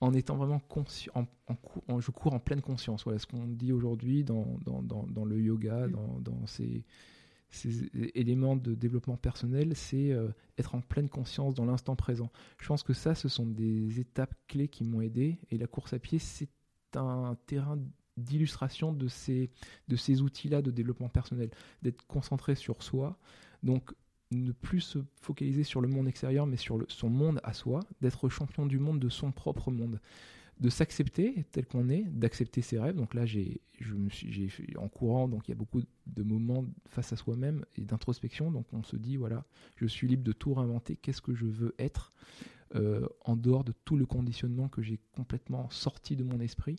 en 0.00 0.14
étant 0.14 0.36
vraiment 0.36 0.58
conscient. 0.58 1.12
En, 1.48 2.00
je 2.00 2.10
cours 2.10 2.32
en 2.32 2.40
pleine 2.40 2.62
conscience. 2.62 3.04
Voilà 3.04 3.18
ce 3.18 3.26
qu'on 3.26 3.46
dit 3.46 3.72
aujourd'hui 3.72 4.24
dans, 4.24 4.58
dans, 4.64 4.82
dans, 4.82 5.24
le 5.26 5.40
yoga, 5.40 5.86
mm. 5.86 5.92
dans, 5.92 6.20
dans 6.20 6.46
ces, 6.46 6.82
ces 7.50 7.88
éléments 8.14 8.56
de 8.56 8.74
développement 8.74 9.16
personnel, 9.16 9.74
c'est 9.74 10.12
euh, 10.12 10.28
être 10.58 10.74
en 10.74 10.80
pleine 10.80 11.08
conscience 11.08 11.54
dans 11.54 11.64
l'instant 11.64 11.96
présent. 11.96 12.30
Je 12.58 12.66
pense 12.66 12.82
que 12.82 12.92
ça, 12.92 13.14
ce 13.14 13.28
sont 13.28 13.46
des 13.46 14.00
étapes 14.00 14.34
clés 14.48 14.68
qui 14.68 14.84
m'ont 14.84 15.00
aidé. 15.00 15.38
Et 15.50 15.58
la 15.58 15.66
course 15.66 15.92
à 15.92 15.98
pied, 15.98 16.18
c'est 16.18 16.50
un 16.94 17.36
terrain 17.46 17.78
d'illustration 18.16 18.92
de 18.92 19.08
ces, 19.08 19.50
de 19.88 19.96
ces 19.96 20.20
outils-là 20.22 20.60
de 20.60 20.70
développement 20.70 21.08
personnel, 21.08 21.50
d'être 21.82 22.06
concentré 22.06 22.54
sur 22.54 22.82
soi. 22.82 23.18
Donc, 23.62 23.92
ne 24.30 24.52
plus 24.52 24.80
se 24.80 24.98
focaliser 25.20 25.64
sur 25.64 25.80
le 25.80 25.88
monde 25.88 26.08
extérieur, 26.08 26.46
mais 26.46 26.58
sur 26.58 26.84
son 26.88 27.08
monde 27.08 27.40
à 27.44 27.54
soi, 27.54 27.80
d'être 28.02 28.28
champion 28.28 28.66
du 28.66 28.78
monde 28.78 29.00
de 29.00 29.08
son 29.08 29.32
propre 29.32 29.70
monde 29.70 30.00
de 30.60 30.70
s'accepter 30.70 31.44
tel 31.52 31.66
qu'on 31.66 31.88
est, 31.88 32.04
d'accepter 32.04 32.62
ses 32.62 32.78
rêves. 32.78 32.96
Donc 32.96 33.14
là, 33.14 33.26
j'ai, 33.26 33.60
en 34.76 34.88
courant, 34.88 35.28
donc 35.28 35.46
il 35.46 35.52
y 35.52 35.52
a 35.52 35.56
beaucoup 35.56 35.82
de 36.06 36.22
moments 36.22 36.64
face 36.88 37.12
à 37.12 37.16
soi-même 37.16 37.64
et 37.76 37.84
d'introspection. 37.84 38.50
Donc 38.50 38.66
on 38.72 38.82
se 38.82 38.96
dit 38.96 39.16
voilà, 39.16 39.44
je 39.76 39.86
suis 39.86 40.08
libre 40.08 40.24
de 40.24 40.32
tout 40.32 40.54
réinventer. 40.54 40.96
Qu'est-ce 40.96 41.22
que 41.22 41.34
je 41.34 41.46
veux 41.46 41.74
être 41.78 42.12
euh, 42.74 43.06
en 43.24 43.36
dehors 43.36 43.64
de 43.64 43.72
tout 43.84 43.96
le 43.96 44.06
conditionnement 44.06 44.68
que 44.68 44.82
j'ai 44.82 44.98
complètement 45.12 45.70
sorti 45.70 46.16
de 46.16 46.24
mon 46.24 46.40
esprit 46.40 46.76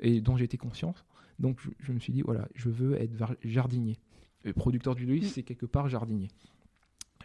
et 0.00 0.20
dont 0.20 0.36
été 0.36 0.56
conscient? 0.56 0.94
Donc 1.38 1.60
je, 1.78 1.92
me 1.92 2.00
suis 2.00 2.12
dit 2.12 2.22
voilà, 2.22 2.48
je 2.54 2.70
veux 2.70 2.94
être 3.00 3.14
jardinier. 3.42 3.98
Et 4.44 4.52
producteur 4.52 4.96
d'huile, 4.96 5.28
c'est 5.28 5.44
quelque 5.44 5.66
part 5.66 5.88
jardinier. 5.88 6.28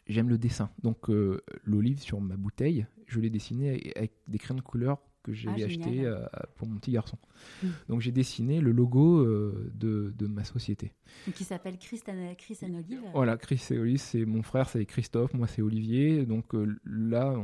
J'aime 0.05 0.29
le 0.29 0.37
dessin. 0.37 0.69
Donc 0.83 1.09
euh, 1.09 1.41
l'olive 1.63 1.99
sur 1.99 2.21
ma 2.21 2.37
bouteille, 2.37 2.85
je 3.07 3.19
l'ai 3.19 3.31
dessiné 3.31 3.91
avec 3.95 4.11
des 4.27 4.37
crayons 4.37 4.59
de 4.59 4.61
couleur 4.61 4.99
que 5.27 5.33
j'ai 5.33 5.49
ah, 5.49 5.65
acheté 5.65 6.05
euh, 6.05 6.25
pour 6.55 6.67
mon 6.67 6.77
petit 6.77 6.91
garçon. 6.91 7.17
Hmm. 7.61 7.67
Donc 7.89 8.01
j'ai 8.01 8.13
dessiné 8.13 8.61
le 8.61 8.71
logo 8.71 9.19
euh, 9.19 9.69
de, 9.75 10.13
de, 10.17 10.25
ma 10.25 10.45
société. 10.45 10.93
qui 11.35 11.43
s'appelle 11.43 11.77
Chris, 11.77 12.01
Chris 12.37 12.57
and 12.63 12.75
Olive 12.75 13.01
Voilà, 13.13 13.37
Chris 13.37 13.61
et 13.71 13.77
Olive, 13.77 13.99
c'est 13.99 14.25
mon 14.25 14.41
frère, 14.41 14.69
c'est 14.69 14.85
Christophe, 14.85 15.33
moi 15.33 15.47
c'est 15.47 15.61
Olivier. 15.61 16.25
Donc 16.25 16.55
euh, 16.55 16.77
là, 16.85 17.35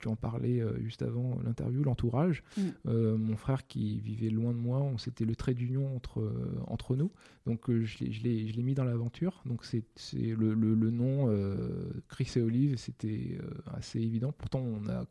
tu 0.00 0.08
en 0.08 0.16
parlais 0.16 0.62
juste 0.82 1.02
avant 1.02 1.38
l'interview, 1.44 1.84
l'entourage. 1.84 2.42
Hmm. 2.56 3.14
mon 3.16 3.36
frère 3.36 3.66
qui 3.66 4.00
vivait 4.00 4.30
loin 4.30 4.52
de 4.52 4.58
moi, 4.58 4.90
c'était 4.98 5.24
le 5.24 5.36
trait 5.36 5.54
d'union 5.54 5.94
entre, 5.94 6.32
entre 6.66 6.96
nous. 6.96 7.12
Donc 7.46 7.70
je 7.70 8.22
l'ai 8.22 8.62
mis 8.62 8.74
dans 8.74 8.84
l'aventure. 8.84 9.42
Donc 9.46 9.64
c'est 9.64 9.84
le, 10.14 10.54
le, 10.54 10.74
le, 10.74 10.90
nom 10.90 11.32
Chris 12.08 12.32
et 12.36 12.40
Olive, 12.40 12.76
c'était 12.76 13.38
assez 13.66 14.00
évident. 14.00 14.32
Pourtant, 14.32 14.60
on 14.60 14.88
a 14.88 15.06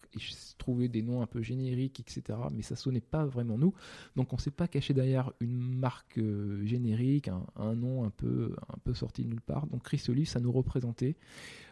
trouvé 0.58 0.90
des 0.90 1.02
noms 1.02 1.22
un 1.22 1.28
peu 1.28 1.42
génériques 1.42 1.93
etc. 2.00 2.38
Mais 2.52 2.62
ça 2.62 2.76
sonnait 2.76 3.02
pas 3.02 3.26
vraiment 3.26 3.58
nous. 3.58 3.74
Donc 4.16 4.34
on 4.34 4.38
s'est 4.38 4.52
pas 4.52 4.68
caché 4.68 4.94
derrière 4.94 5.32
une 5.40 5.58
marque 5.58 6.18
euh, 6.18 6.66
générique, 6.66 7.30
un, 7.56 7.76
nom 7.76 8.04
un 8.04 8.10
peu, 8.10 8.56
un 8.70 8.78
peu 8.84 8.94
sorti 8.94 9.24
de 9.24 9.30
nulle 9.30 9.42
part. 9.42 9.68
Donc 9.68 9.84
Chris 9.84 10.04
Olive, 10.10 10.28
ça 10.28 10.40
nous 10.40 10.52
représentait. 10.52 11.16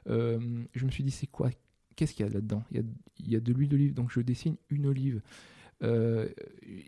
Euh, 0.08 0.64
je 0.74 0.86
me 0.86 0.92
suis 0.92 1.04
dit, 1.04 1.12
c'est 1.12 1.28
quoi? 1.28 1.50
Qu'est-ce 1.96 2.14
qu'il 2.14 2.26
y 2.26 2.30
a 2.30 2.32
là-dedans? 2.32 2.64
Il, 2.72 2.86
il 3.20 3.30
y 3.30 3.36
a, 3.36 3.40
de 3.40 3.54
l'huile 3.54 3.70
d'olive. 3.70 3.94
Donc 3.94 4.12
je 4.12 4.22
dessine 4.22 4.58
une 4.70 4.88
olive. 4.88 5.22
Euh, 5.84 6.30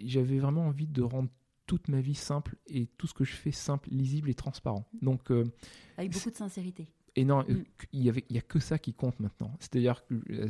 j'avais 0.04 0.40
vraiment 0.40 0.68
envie 0.68 0.88
de 0.88 1.02
rendre 1.02 1.30
toute 1.66 1.88
ma 1.88 2.02
vie 2.02 2.16
simple 2.16 2.56
et 2.68 2.88
tout 2.98 3.08
ce 3.08 3.14
que 3.14 3.24
je 3.24 3.34
fais 3.34 3.52
simple, 3.52 3.90
lisible 3.90 4.30
et 4.30 4.34
transparent. 4.34 4.86
Donc, 5.02 5.32
Avec 5.98 6.12
beaucoup 6.12 6.30
de 6.30 6.36
sincérité. 6.36 6.90
Et 7.16 7.26
non, 7.26 7.44
mm. 7.44 7.64
il 7.92 8.24
n'y 8.30 8.38
a 8.38 8.42
que 8.42 8.60
ça 8.60 8.80
qui 8.80 8.94
compte 8.94 9.20
maintenant. 9.20 9.56
C'est-à-dire 9.60 10.06
que 10.06 10.48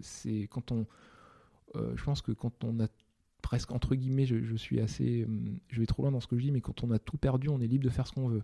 c'est 0.00 0.48
quand 0.48 0.72
on, 0.72 0.86
je 1.74 2.02
pense 2.04 2.22
que 2.22 2.32
quand 2.32 2.64
on 2.64 2.80
a 2.80 2.88
presque 3.46 3.70
entre 3.70 3.94
guillemets, 3.94 4.26
je, 4.26 4.56
suis 4.56 4.80
assez, 4.80 5.22
euh, 5.22 5.26
je 5.68 5.78
vais 5.78 5.86
trop 5.86 6.02
loin 6.02 6.10
dans 6.10 6.18
ce 6.20 6.26
que 6.26 6.36
je 6.36 6.42
dis, 6.42 6.50
mais 6.50 6.60
quand 6.60 6.82
on 6.82 6.90
a 6.90 6.98
tout 6.98 7.16
perdu, 7.16 7.48
on 7.48 7.60
est 7.60 7.68
libre 7.68 7.84
de 7.84 7.90
faire 7.90 8.04
ce 8.08 8.12
qu'on 8.12 8.26
veut. 8.26 8.42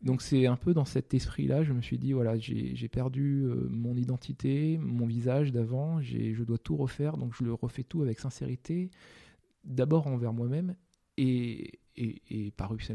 Donc 0.00 0.20
c'est 0.20 0.46
un 0.46 0.56
peu 0.56 0.74
dans 0.74 0.84
cet 0.84 1.14
esprit-là, 1.14 1.62
je 1.62 1.72
me 1.72 1.80
suis 1.80 1.96
dit 1.96 2.12
voilà, 2.12 2.36
j'ai 2.36 2.88
perdu 2.88 3.44
euh, 3.44 3.68
mon 3.70 3.94
identité, 3.96 4.78
mon 4.78 5.06
visage 5.06 5.52
d'avant, 5.52 6.00
je 6.02 6.42
dois 6.42 6.58
tout 6.58 6.76
refaire, 6.76 7.16
donc 7.18 7.34
je 7.38 7.44
le 7.44 7.54
refais 7.54 7.84
tout 7.84 8.02
avec 8.02 8.18
sincérité, 8.18 8.90
d'abord 9.62 10.08
envers 10.08 10.32
moi-même 10.32 10.74
et, 11.18 11.78
et, 11.94 12.20
et 12.30 12.52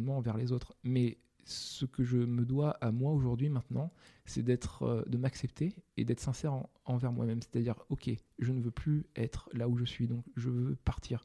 envers 0.09 0.35
les 0.35 0.51
autres. 0.51 0.75
Mais 0.83 1.17
ce 1.47 1.85
que 1.85 2.03
je 2.03 2.17
me 2.17 2.45
dois 2.45 2.71
à 2.81 2.91
moi 2.91 3.13
aujourd'hui 3.13 3.49
maintenant, 3.49 3.91
c'est 4.25 4.43
d'être, 4.43 4.83
euh, 4.83 5.03
de 5.07 5.17
m'accepter 5.17 5.73
et 5.95 6.03
d'être 6.03 6.19
sincère 6.19 6.53
envers 6.85 7.11
moi-même. 7.13 7.41
C'est-à-dire, 7.41 7.75
ok, 7.89 8.09
je 8.39 8.51
ne 8.51 8.59
veux 8.59 8.71
plus 8.71 9.05
être 9.15 9.49
là 9.53 9.69
où 9.69 9.77
je 9.77 9.85
suis, 9.85 10.07
donc 10.07 10.25
je 10.35 10.49
veux 10.49 10.75
partir. 10.83 11.23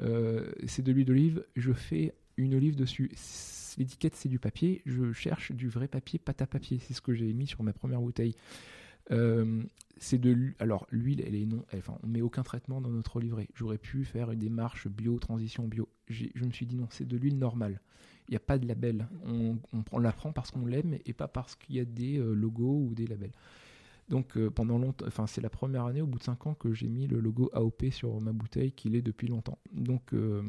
Euh, 0.00 0.52
c'est 0.66 0.82
de 0.82 0.92
l'huile 0.92 1.06
d'olive, 1.06 1.44
je 1.56 1.72
fais 1.72 2.14
une 2.36 2.54
olive 2.54 2.76
dessus. 2.76 3.10
L'étiquette, 3.76 4.14
c'est 4.14 4.28
du 4.28 4.38
papier. 4.38 4.82
Je 4.86 5.12
cherche 5.12 5.52
du 5.52 5.68
vrai 5.68 5.88
papier, 5.88 6.18
pâte 6.18 6.42
à 6.42 6.46
papier. 6.46 6.78
C'est 6.78 6.94
ce 6.94 7.00
que 7.00 7.12
j'ai 7.12 7.32
mis 7.32 7.46
sur 7.46 7.62
ma 7.62 7.72
première 7.72 8.00
bouteille. 8.00 8.34
Euh, 9.10 9.62
c'est 9.98 10.18
de 10.18 10.52
alors 10.58 10.86
l'huile, 10.90 11.22
elle 11.24 11.34
est 11.34 11.46
non, 11.46 11.64
enfin 11.74 11.96
on 12.02 12.06
met 12.06 12.20
aucun 12.20 12.42
traitement 12.42 12.80
dans 12.80 12.90
notre 12.90 13.20
livret. 13.20 13.48
J'aurais 13.54 13.78
pu 13.78 14.04
faire 14.04 14.30
une 14.30 14.38
démarche 14.38 14.88
bio, 14.88 15.18
transition 15.18 15.66
bio. 15.66 15.88
Je 16.08 16.44
me 16.44 16.52
suis 16.52 16.66
dit 16.66 16.76
non, 16.76 16.88
c'est 16.90 17.06
de 17.06 17.16
l'huile 17.16 17.38
normale. 17.38 17.80
Il 18.28 18.32
n'y 18.32 18.36
a 18.36 18.40
pas 18.40 18.58
de 18.58 18.66
label. 18.66 19.06
On, 19.24 19.56
on, 19.92 19.98
la 19.98 20.12
prend 20.12 20.32
parce 20.32 20.50
qu'on 20.50 20.66
l'aime 20.66 20.98
et 21.04 21.12
pas 21.12 21.28
parce 21.28 21.54
qu'il 21.54 21.76
y 21.76 21.80
a 21.80 21.84
des 21.84 22.18
euh, 22.18 22.32
logos 22.32 22.86
ou 22.88 22.94
des 22.94 23.06
labels. 23.06 23.32
Donc 24.08 24.36
euh, 24.36 24.50
pendant 24.50 24.78
longtemps, 24.78 25.04
enfin 25.06 25.26
c'est 25.26 25.40
la 25.40 25.50
première 25.50 25.84
année 25.84 26.00
au 26.00 26.06
bout 26.06 26.18
de 26.18 26.24
5 26.24 26.46
ans 26.46 26.54
que 26.54 26.72
j'ai 26.72 26.86
mis 26.86 27.08
le 27.08 27.18
logo 27.18 27.50
AOP 27.52 27.90
sur 27.90 28.20
ma 28.20 28.32
bouteille 28.32 28.70
qu'il 28.72 28.94
est 28.94 29.02
depuis 29.02 29.26
longtemps. 29.26 29.58
Donc 29.72 30.12
euh, 30.12 30.42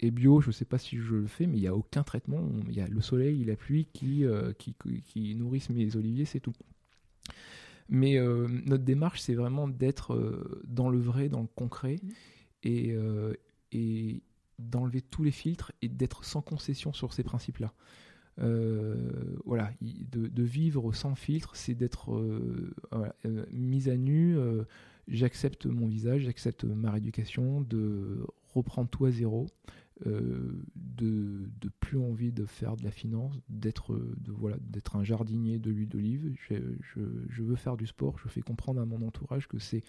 et 0.00 0.10
bio, 0.10 0.40
je 0.40 0.48
ne 0.48 0.52
sais 0.52 0.64
pas 0.64 0.78
si 0.78 0.96
je 0.98 1.14
le 1.14 1.26
fais, 1.26 1.46
mais 1.46 1.58
il 1.58 1.60
n'y 1.60 1.66
a 1.66 1.74
aucun 1.74 2.02
traitement. 2.02 2.48
Il 2.68 2.74
y 2.74 2.80
a 2.80 2.88
le 2.88 3.00
soleil, 3.00 3.44
la 3.44 3.56
pluie 3.56 3.86
qui, 3.92 4.24
qui, 4.58 4.74
qui, 5.04 5.34
nourrissent 5.34 5.70
mes 5.70 5.94
oliviers, 5.96 6.24
c'est 6.24 6.40
tout. 6.40 6.54
Mais 7.90 8.18
notre 8.64 8.84
démarche, 8.84 9.20
c'est 9.20 9.34
vraiment 9.34 9.68
d'être 9.68 10.62
dans 10.64 10.88
le 10.88 10.98
vrai, 10.98 11.28
dans 11.28 11.42
le 11.42 11.48
concret, 11.48 11.96
mmh. 12.02 12.08
et, 12.62 12.96
et 13.72 14.22
d'enlever 14.60 15.00
tous 15.00 15.22
les 15.22 15.30
filtres 15.30 15.72
et 15.82 15.88
d'être 15.88 16.24
sans 16.24 16.42
concession 16.42 16.92
sur 16.92 17.12
ces 17.12 17.22
principes-là. 17.22 17.72
Euh, 18.40 18.94
voilà, 19.44 19.70
de, 19.80 20.42
vivre 20.42 20.92
sans 20.92 21.14
filtre, 21.14 21.56
c'est 21.56 21.74
d'être 21.74 22.14
euh, 22.14 22.72
euh, 23.24 23.44
mis 23.52 23.88
à 23.88 23.96
nu. 23.96 24.38
j'accepte 25.08 25.66
mon 25.66 25.86
visage, 25.86 26.22
j'accepte 26.22 26.64
ma 26.64 26.90
rééducation, 26.92 27.60
de 27.60 28.24
reprendre 28.54 28.88
tout 28.88 29.04
à 29.04 29.10
zéro, 29.10 29.46
de, 30.06 30.64
de 31.60 31.68
plus 31.80 31.98
envie 31.98 32.32
de 32.32 32.46
faire 32.46 32.76
de 32.76 32.84
la 32.84 32.90
finance, 32.90 33.34
d'être 33.50 33.94
de 33.94 34.32
voilà, 34.32 34.56
d'être 34.60 34.96
un 34.96 35.04
jardinier 35.04 35.58
de 35.58 35.70
l'huile 35.70 35.88
d'olive. 35.88 36.34
Je, 36.48 36.54
je, 36.80 37.00
je, 37.28 37.42
veux 37.42 37.56
faire 37.56 37.76
du 37.76 37.86
sport. 37.86 38.18
Je 38.18 38.28
fais 38.28 38.40
comprendre 38.40 38.80
à 38.80 38.86
mon 38.86 39.02
entourage 39.06 39.46
que 39.46 39.58
c'est 39.58 39.82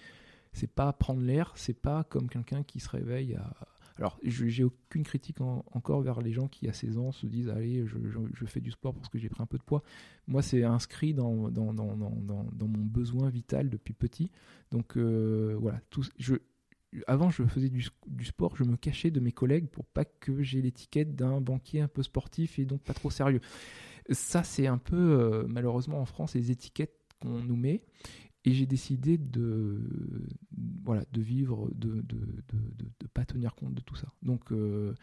c'est 0.53 0.67
pas 0.67 0.91
prendre 0.91 1.21
l'air, 1.21 1.53
c'est 1.55 1.79
pas 1.79 2.03
comme 2.03 2.27
quelqu'un 2.27 2.63
qui 2.63 2.81
se 2.81 2.89
réveille 2.89 3.35
à 3.35 3.53
alors, 3.97 4.19
j'ai 4.23 4.63
aucune 4.63 5.03
critique 5.03 5.41
encore 5.41 6.01
vers 6.01 6.21
les 6.21 6.31
gens 6.31 6.47
qui, 6.47 6.67
à 6.67 6.73
16 6.73 6.97
ans, 6.97 7.11
se 7.11 7.25
disent 7.27 7.49
Allez, 7.49 7.85
je, 7.85 8.45
fais 8.45 8.61
du 8.61 8.71
sport 8.71 8.93
parce 8.93 9.09
que 9.09 9.17
j'ai 9.17 9.29
pris 9.29 9.41
un 9.41 9.45
peu 9.45 9.57
de 9.57 9.63
poids. 9.63 9.83
Moi, 10.27 10.41
c'est 10.41 10.63
inscrit 10.63 11.13
dans 11.13 11.31
mon 11.33 12.85
besoin 12.85 13.29
vital 13.29 13.69
depuis 13.69 13.93
petit. 13.93 14.31
Donc, 14.71 14.97
euh, 14.97 15.55
voilà, 15.59 15.81
avant, 17.07 17.29
je 17.29 17.43
faisais 17.43 17.69
du, 17.69 17.87
du, 18.07 18.25
sport, 18.25 18.55
je 18.55 18.63
me 18.63 18.75
cachais 18.75 19.11
de 19.11 19.19
mes 19.19 19.31
collègues 19.31 19.67
pour 19.67 19.85
pas 19.85 20.05
que 20.05 20.41
j'ai 20.41 20.61
l'étiquette 20.61 21.15
d'un 21.15 21.39
banquier 21.39 21.81
un 21.81 21.87
peu 21.87 22.03
sportif 22.03 22.59
et 22.59 22.65
donc 22.65 22.81
pas 22.81 22.93
trop 22.93 23.09
sérieux. 23.09 23.41
Ça, 24.09 24.43
c'est 24.43 24.67
un 24.67 24.77
peu, 24.77 24.97
euh, 24.97 25.45
malheureusement, 25.47 26.01
en 26.01 26.05
France, 26.05 26.35
les 26.35 26.51
étiquettes 26.51 26.97
qu'on 27.21 27.39
nous 27.39 27.55
met. 27.55 27.81
Et 28.43 28.53
j'ai 28.53 28.65
décidé 28.65 29.17
de, 29.19 29.79
voilà, 30.83 31.05
de 31.13 31.21
vivre, 31.21 31.69
de 31.75 32.03
ne 32.03 33.07
pas 33.13 33.23
tenir 33.23 33.53
compte 33.53 33.75
de 33.75 33.81
tout 33.81 33.95
ça. 33.95 34.11
Donc 34.23 34.51
euh, 34.51 34.95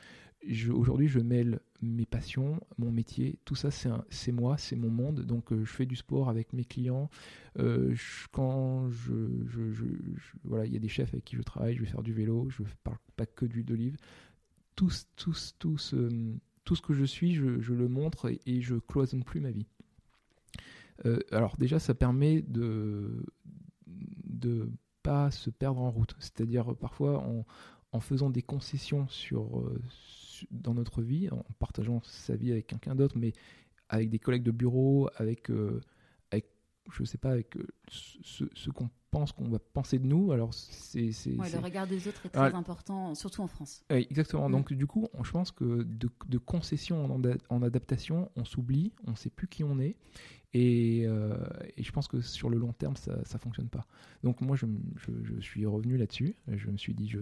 aujourd'hui, 0.72 1.08
je 1.08 1.20
mêle 1.20 1.60
mes 1.80 2.06
passions, 2.06 2.60
mon 2.78 2.90
métier, 2.90 3.38
tout 3.44 3.54
ça, 3.54 3.70
c'est 3.70 4.32
moi, 4.32 4.58
c'est 4.58 4.76
mon 4.76 4.90
monde. 4.90 5.20
Donc 5.20 5.52
euh, 5.52 5.64
je 5.64 5.70
fais 5.70 5.86
du 5.86 5.96
sport 5.96 6.28
avec 6.28 6.52
mes 6.52 6.64
clients. 6.64 7.10
Euh, 7.58 7.94
quand 8.32 8.90
je, 8.90 9.28
voilà, 10.44 10.66
il 10.66 10.72
y 10.72 10.76
a 10.76 10.80
des 10.80 10.88
chefs 10.88 11.12
avec 11.12 11.24
qui 11.24 11.36
je 11.36 11.42
travaille, 11.42 11.76
je 11.76 11.80
vais 11.80 11.86
faire 11.86 12.02
du 12.02 12.12
vélo, 12.12 12.48
je 12.50 12.62
ne 12.62 12.68
parle 12.82 12.98
pas 13.16 13.26
que 13.26 13.46
d'huile 13.46 13.66
d'olive. 13.66 13.96
Tout, 14.74 14.90
tout, 15.16 15.34
tout, 15.58 15.76
tout, 16.64 16.74
ce 16.76 16.82
que 16.82 16.94
je 16.94 17.04
suis, 17.04 17.34
je, 17.34 17.60
je 17.60 17.74
le 17.74 17.88
montre 17.88 18.30
et, 18.30 18.40
et 18.46 18.60
je 18.60 18.76
cloisonne 18.76 19.24
plus 19.24 19.40
ma 19.40 19.50
vie. 19.50 19.66
Euh, 21.06 21.18
alors 21.30 21.56
déjà, 21.56 21.78
ça 21.78 21.94
permet 21.94 22.42
de 22.42 23.24
de 23.86 24.70
pas 25.02 25.30
se 25.30 25.50
perdre 25.50 25.80
en 25.80 25.90
route. 25.90 26.14
C'est-à-dire 26.18 26.76
parfois 26.76 27.18
en, 27.18 27.44
en, 27.92 28.00
faisant 28.00 28.30
des 28.30 28.42
concessions 28.42 29.08
sur, 29.08 29.58
euh, 29.58 29.80
dans 30.50 30.74
notre 30.74 31.02
vie, 31.02 31.28
en 31.30 31.44
partageant 31.58 32.00
sa 32.04 32.36
vie 32.36 32.52
avec 32.52 32.66
quelqu'un 32.66 32.94
d'autre, 32.94 33.16
mais 33.18 33.32
avec 33.88 34.10
des 34.10 34.18
collègues 34.18 34.42
de 34.42 34.50
bureau, 34.50 35.08
avec, 35.16 35.50
euh, 35.50 35.80
avec 36.30 36.46
je 36.92 37.04
sais 37.04 37.18
pas, 37.18 37.30
avec 37.30 37.56
ce, 37.88 38.44
ce 38.54 38.70
qu'on 38.70 38.90
pense 39.10 39.32
qu'on 39.32 39.48
va 39.48 39.58
penser 39.58 39.98
de 39.98 40.06
nous. 40.06 40.32
Alors 40.32 40.52
c'est, 40.54 41.10
le 41.26 41.62
regard 41.62 41.86
des 41.86 42.08
autres 42.08 42.26
est 42.26 42.30
très 42.30 42.54
important, 42.54 43.14
surtout 43.14 43.42
en 43.42 43.46
France. 43.46 43.82
Exactement. 43.88 44.48
Mm. 44.48 44.52
Donc 44.52 44.72
du 44.72 44.86
coup, 44.86 45.08
je 45.22 45.30
pense 45.30 45.50
que 45.50 45.82
de, 45.82 46.08
de 46.28 46.38
concession 46.38 47.04
en, 47.04 47.22
en, 47.48 47.62
adaptation, 47.62 48.30
on 48.36 48.44
s'oublie, 48.44 48.92
on 49.06 49.12
ne 49.12 49.16
sait 49.16 49.30
plus 49.30 49.48
qui 49.48 49.64
on 49.64 49.78
est. 49.78 49.96
Euh, 50.56 51.36
et, 51.76 51.82
je 51.82 51.92
pense 51.92 52.08
que 52.08 52.20
sur 52.20 52.48
le 52.48 52.58
long 52.58 52.72
terme, 52.72 52.96
ça 52.96 53.16
ne 53.16 53.38
fonctionne 53.38 53.68
pas. 53.68 53.86
Donc 54.22 54.40
moi, 54.40 54.56
je, 54.56 54.66
suis 55.40 55.66
revenu 55.66 55.96
là-dessus. 55.96 56.34
Je 56.48 56.70
me 56.70 56.76
suis 56.76 56.94
dit, 56.94 57.12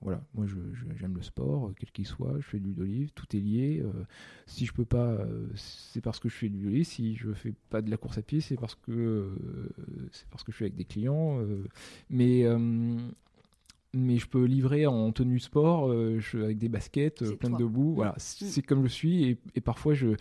voilà, 0.00 0.22
moi 0.34 0.46
j'aime 0.96 1.16
le 1.16 1.22
sport, 1.22 1.72
quel 1.76 1.90
qu'il 1.90 2.06
soit, 2.06 2.34
je 2.36 2.46
fais 2.46 2.58
de 2.60 2.64
l'huile 2.64 2.76
d'olive, 2.76 3.10
tout 3.14 3.26
est 3.34 3.40
lié. 3.40 3.82
Euh, 3.82 4.04
si 4.46 4.64
je 4.64 4.72
peux 4.72 4.84
pas, 4.84 5.08
euh, 5.08 5.48
c'est 5.56 6.00
parce 6.00 6.20
que 6.20 6.28
je 6.28 6.34
fais 6.34 6.48
de 6.48 6.54
l'huile 6.54 6.64
d'olive. 6.64 6.86
Si 6.86 7.16
je 7.16 7.32
fais 7.32 7.54
pas 7.70 7.82
de 7.82 7.90
la 7.90 7.96
course 7.96 8.18
à 8.18 8.22
pied, 8.22 8.40
c'est 8.40 8.56
parce 8.56 8.74
que 8.74 9.32
c'est 10.12 10.28
parce 10.28 10.44
que 10.44 10.52
je 10.52 10.56
suis 10.56 10.64
avec 10.66 10.76
des 10.76 10.84
clients. 10.84 11.40
mais 12.10 12.44
mais 13.94 14.18
je 14.18 14.26
peux 14.26 14.44
livrer 14.44 14.86
en 14.86 15.12
tenue 15.12 15.38
sport, 15.38 15.90
avec 15.90 16.58
des 16.58 16.68
baskets 16.68 17.24
pleines 17.38 17.56
de 17.56 17.64
boue. 17.64 17.94
Voilà, 17.94 18.12
mm. 18.12 18.18
c'est 18.18 18.62
comme 18.62 18.82
je 18.82 18.88
suis 18.88 19.24
et, 19.24 19.38
et 19.54 19.60
parfois 19.60 19.94
je 19.94 20.14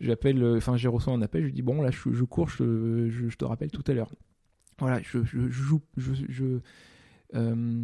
j'appelle, 0.00 0.42
euh, 0.42 0.56
enfin, 0.56 0.76
j'ai 0.76 0.88
reçu 0.88 1.10
un 1.10 1.22
appel, 1.22 1.46
je 1.46 1.50
dis 1.50 1.62
bon, 1.62 1.82
là, 1.82 1.90
je, 1.90 2.24
cours, 2.24 2.48
je, 2.48 3.34
te 3.36 3.44
rappelle 3.44 3.70
tout 3.70 3.84
à 3.86 3.92
l'heure. 3.92 4.12
Voilà, 4.78 5.00
je, 5.02 5.22
joue, 5.24 5.82
je, 5.96 6.14
je 6.28 6.60
euh, 7.34 7.82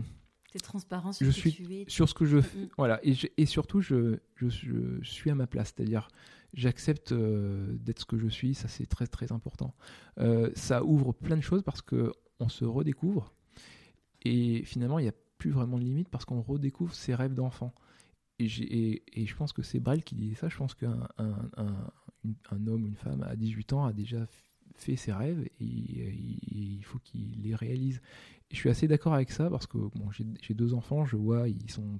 transparent 0.63 1.13
sur 1.13 1.27
je 1.27 1.31
ce 1.31 1.39
suis 1.39 1.53
que 1.53 1.63
tu 1.63 1.75
es. 1.75 1.85
sur 1.89 2.09
ce 2.09 2.15
que 2.15 2.25
je 2.25 2.41
fais. 2.41 2.69
Voilà, 2.79 2.99
et, 3.03 3.15
et 3.37 3.45
surtout, 3.45 3.81
je, 3.81 4.19
je, 4.37 4.99
suis 5.03 5.31
à 5.31 5.35
ma 5.35 5.47
place, 5.47 5.75
c'est-à-dire 5.77 6.09
j'accepte 6.55 7.13
euh, 7.13 7.77
d'être 7.81 8.01
ce 8.01 8.07
que 8.07 8.17
je 8.17 8.29
suis, 8.29 8.55
ça 8.55 8.67
c'est 8.67 8.87
très 8.87 9.07
très 9.07 9.31
important. 9.33 9.75
ça 10.55 10.85
ouvre 10.85 11.13
plein 11.13 11.37
de 11.37 11.43
choses 11.43 11.63
parce 11.63 11.83
que 11.83 12.13
on 12.39 12.49
se 12.49 12.67
redécouvre 12.67 13.33
et 14.23 14.63
finalement 14.65 14.99
il 14.99 15.05
n'y 15.05 15.09
a 15.09 15.15
plus 15.39 15.51
vraiment 15.51 15.79
de 15.79 15.85
limite 15.85 16.09
parce 16.09 16.25
qu'on 16.25 16.43
redécouvre 16.43 16.95
ses 16.95 17.15
rêves 17.15 17.35
d'enfant. 17.35 17.75
Et, 18.39 19.03
et, 19.15 19.27
je 19.27 19.35
pense 19.35 19.53
que 19.53 19.63
c'est 19.63 19.81
Brel 19.81 20.05
qui 20.05 20.15
disait 20.15 20.35
ça. 20.35 20.49
Je 20.49 20.57
pense 20.57 20.75
qu'un 20.75 21.09
un, 21.17 21.49
un, 21.57 22.67
homme, 22.67 22.87
une 22.87 22.97
femme 22.97 23.23
à 23.23 23.35
18 23.35 23.73
ans 23.73 23.87
a 23.87 23.93
déjà 23.93 24.27
fait 24.75 24.97
ses 24.97 25.13
rêves 25.13 25.41
et, 25.41 25.55
il 25.61 26.85
faut 26.85 26.99
qu'il 26.99 27.41
les 27.43 27.55
réalise. 27.55 28.01
Et 28.51 28.55
je 28.55 28.57
suis 28.57 28.69
assez 28.69 28.89
d'accord 28.89 29.15
avec 29.15 29.31
ça 29.31 29.49
parce 29.49 29.67
que 29.67 29.79
bon, 29.79 30.11
j'ai 30.11 30.55
deux 30.55 30.75
enfants, 30.75 31.07
je 31.07 31.17
vois, 31.17 31.49
ils 31.49 31.71
sont 31.71 31.99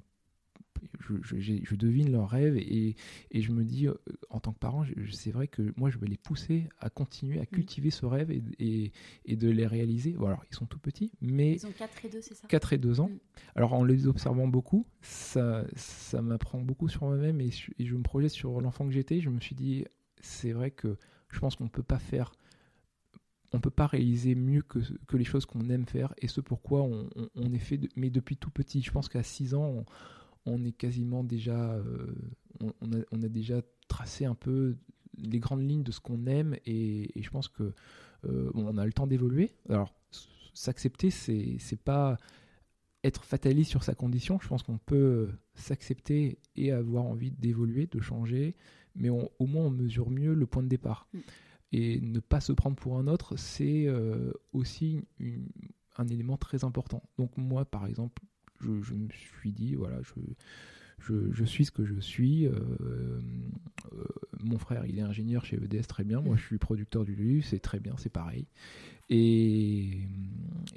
je, 0.99 1.75
devine 1.75 2.11
leurs 2.11 2.29
rêves 2.29 2.57
et, 2.57 2.95
et, 3.31 3.41
je 3.41 3.51
me 3.51 3.63
dis, 3.63 3.87
euh, 3.87 3.93
en 4.29 4.39
tant 4.39 4.51
que 4.51 4.59
parent, 4.59 4.85
c'est 5.11 5.31
vrai 5.31 5.47
que 5.47 5.73
moi, 5.77 5.89
je 5.89 5.97
vais 5.97 6.07
les 6.07 6.17
pousser 6.17 6.69
à 6.79 6.89
continuer 6.89 7.39
à 7.39 7.43
mm. 7.43 7.47
cultiver 7.47 7.89
ce 7.89 8.05
rêve 8.05 8.31
et, 8.31 8.91
et, 9.25 9.35
de 9.35 9.49
les 9.49 9.67
réaliser. 9.67 10.11
Bon, 10.13 10.27
alors, 10.27 10.43
ils 10.49 10.55
sont 10.55 10.65
tout 10.65 10.79
petits, 10.79 11.11
mais... 11.21 11.53
Ils 11.53 11.67
ont 11.67 11.71
4 11.71 12.05
et 12.05 12.09
2, 12.09 12.21
c'est 12.21 12.35
ça? 12.35 12.47
4 12.47 12.73
et 12.73 12.77
2 12.77 12.99
ans. 12.99 13.09
Mm. 13.09 13.19
Alors, 13.55 13.73
en 13.73 13.83
les 13.83 14.07
observant 14.07 14.47
beaucoup, 14.47 14.85
ça, 15.01 15.65
ça 15.75 16.21
m'apprend 16.21 16.61
beaucoup 16.61 16.89
sur 16.89 17.03
moi-même 17.03 17.41
et, 17.41 17.51
je 17.51 17.95
me 17.95 18.03
projette 18.03 18.31
sur 18.31 18.61
l'enfant 18.61 18.85
que 18.85 18.93
j'étais. 18.93 19.21
Je 19.21 19.29
me 19.29 19.39
suis 19.39 19.55
dit, 19.55 19.85
c'est 20.21 20.51
vrai 20.51 20.71
que 20.71 20.97
je 21.29 21.39
pense 21.39 21.55
qu'on 21.55 21.65
ne 21.65 21.69
peut 21.69 21.83
pas 21.83 21.99
faire 21.99 22.31
on 23.53 23.59
peut 23.59 23.69
pas 23.69 23.87
réaliser 23.87 24.35
mieux 24.35 24.61
que, 24.61 24.79
que 25.07 25.17
les 25.17 25.23
choses 25.23 25.45
qu'on 25.45 25.69
aime 25.69 25.85
faire 25.85 26.13
et 26.17 26.27
ce 26.27 26.41
pourquoi 26.41 26.81
on, 26.81 27.09
on, 27.35 27.53
est 27.53 27.59
fait, 27.59 27.79
mais 27.95 28.09
depuis 28.09 28.37
tout 28.37 28.49
petit. 28.49 28.81
Je 28.81 28.91
pense 28.91 29.07
qu'à 29.07 29.23
6 29.23 29.53
ans, 29.53 29.63
on, 29.63 29.85
on 30.47 30.63
est 30.63 30.71
quasiment 30.71 31.23
déjà, 31.23 31.73
euh, 31.73 32.15
on, 32.81 33.21
a, 33.21 33.27
déjà 33.27 33.61
tracé 33.87 34.25
un 34.25 34.35
peu 34.35 34.75
les 35.17 35.39
grandes 35.39 35.67
lignes 35.67 35.83
de 35.83 35.91
ce 35.91 35.99
qu'on 35.99 36.25
aime 36.25 36.55
et, 36.65 37.11
je 37.15 37.29
pense 37.29 37.47
que 37.47 37.73
euh, 38.25 38.49
on 38.55 38.77
a 38.77 38.85
le 38.85 38.93
temps 38.93 39.07
d'évoluer. 39.07 39.53
Alors 39.69 39.93
s'accepter, 40.53 41.11
c'est 41.11 41.57
c'est 41.59 41.79
pas 41.79 42.17
être 43.03 43.23
fataliste 43.23 43.69
sur 43.69 43.83
sa 43.83 43.93
condition. 43.93 44.39
Je 44.41 44.47
pense 44.47 44.63
qu'on 44.63 44.79
peut 44.79 45.29
s'accepter 45.53 46.39
et 46.55 46.71
avoir 46.71 47.03
envie 47.03 47.31
d'évoluer, 47.31 47.85
de 47.85 47.99
changer, 47.99 48.55
mais 48.95 49.09
au 49.09 49.45
moins 49.45 49.65
on 49.65 49.69
mesure 49.69 50.09
mieux 50.09 50.33
le 50.33 50.47
point 50.47 50.63
de 50.63 50.67
départ. 50.67 51.07
Mm. 51.13 51.19
Et 51.73 51.99
ne 51.99 52.19
pas 52.19 52.39
se 52.39 52.53
prendre 52.53 52.77
pour 52.77 52.97
un 52.97 53.07
autre, 53.07 53.35
c'est 53.35 53.87
euh, 53.87 54.31
aussi 54.53 55.01
un 55.97 56.07
élément 56.07 56.37
très 56.37 56.63
important. 56.63 57.03
Donc 57.17 57.35
moi, 57.35 57.65
par 57.65 57.85
exemple, 57.85 58.21
je, 58.61 58.93
me 58.93 59.09
suis 59.09 59.51
dit, 59.51 59.75
voilà, 59.75 60.01
je, 60.01 60.13
je, 60.99 61.43
suis 61.45 61.65
ce 61.65 61.71
que 61.71 61.85
je 61.85 61.99
suis. 61.99 62.47
Euh, 62.47 62.53
euh, 63.93 64.07
mon 64.43 64.57
frère, 64.57 64.85
il 64.85 64.99
est 64.99 65.03
ingénieur 65.03 65.45
chez 65.45 65.57
EDS, 65.57 65.87
très 65.87 66.03
bien. 66.03 66.21
Moi, 66.21 66.35
je 66.35 66.43
suis 66.43 66.57
producteur 66.57 67.05
du 67.05 67.15
livre, 67.15 67.45
c'est 67.45 67.59
très 67.59 67.79
bien, 67.79 67.95
c'est 67.97 68.09
pareil. 68.09 68.45
Et, 69.09 70.01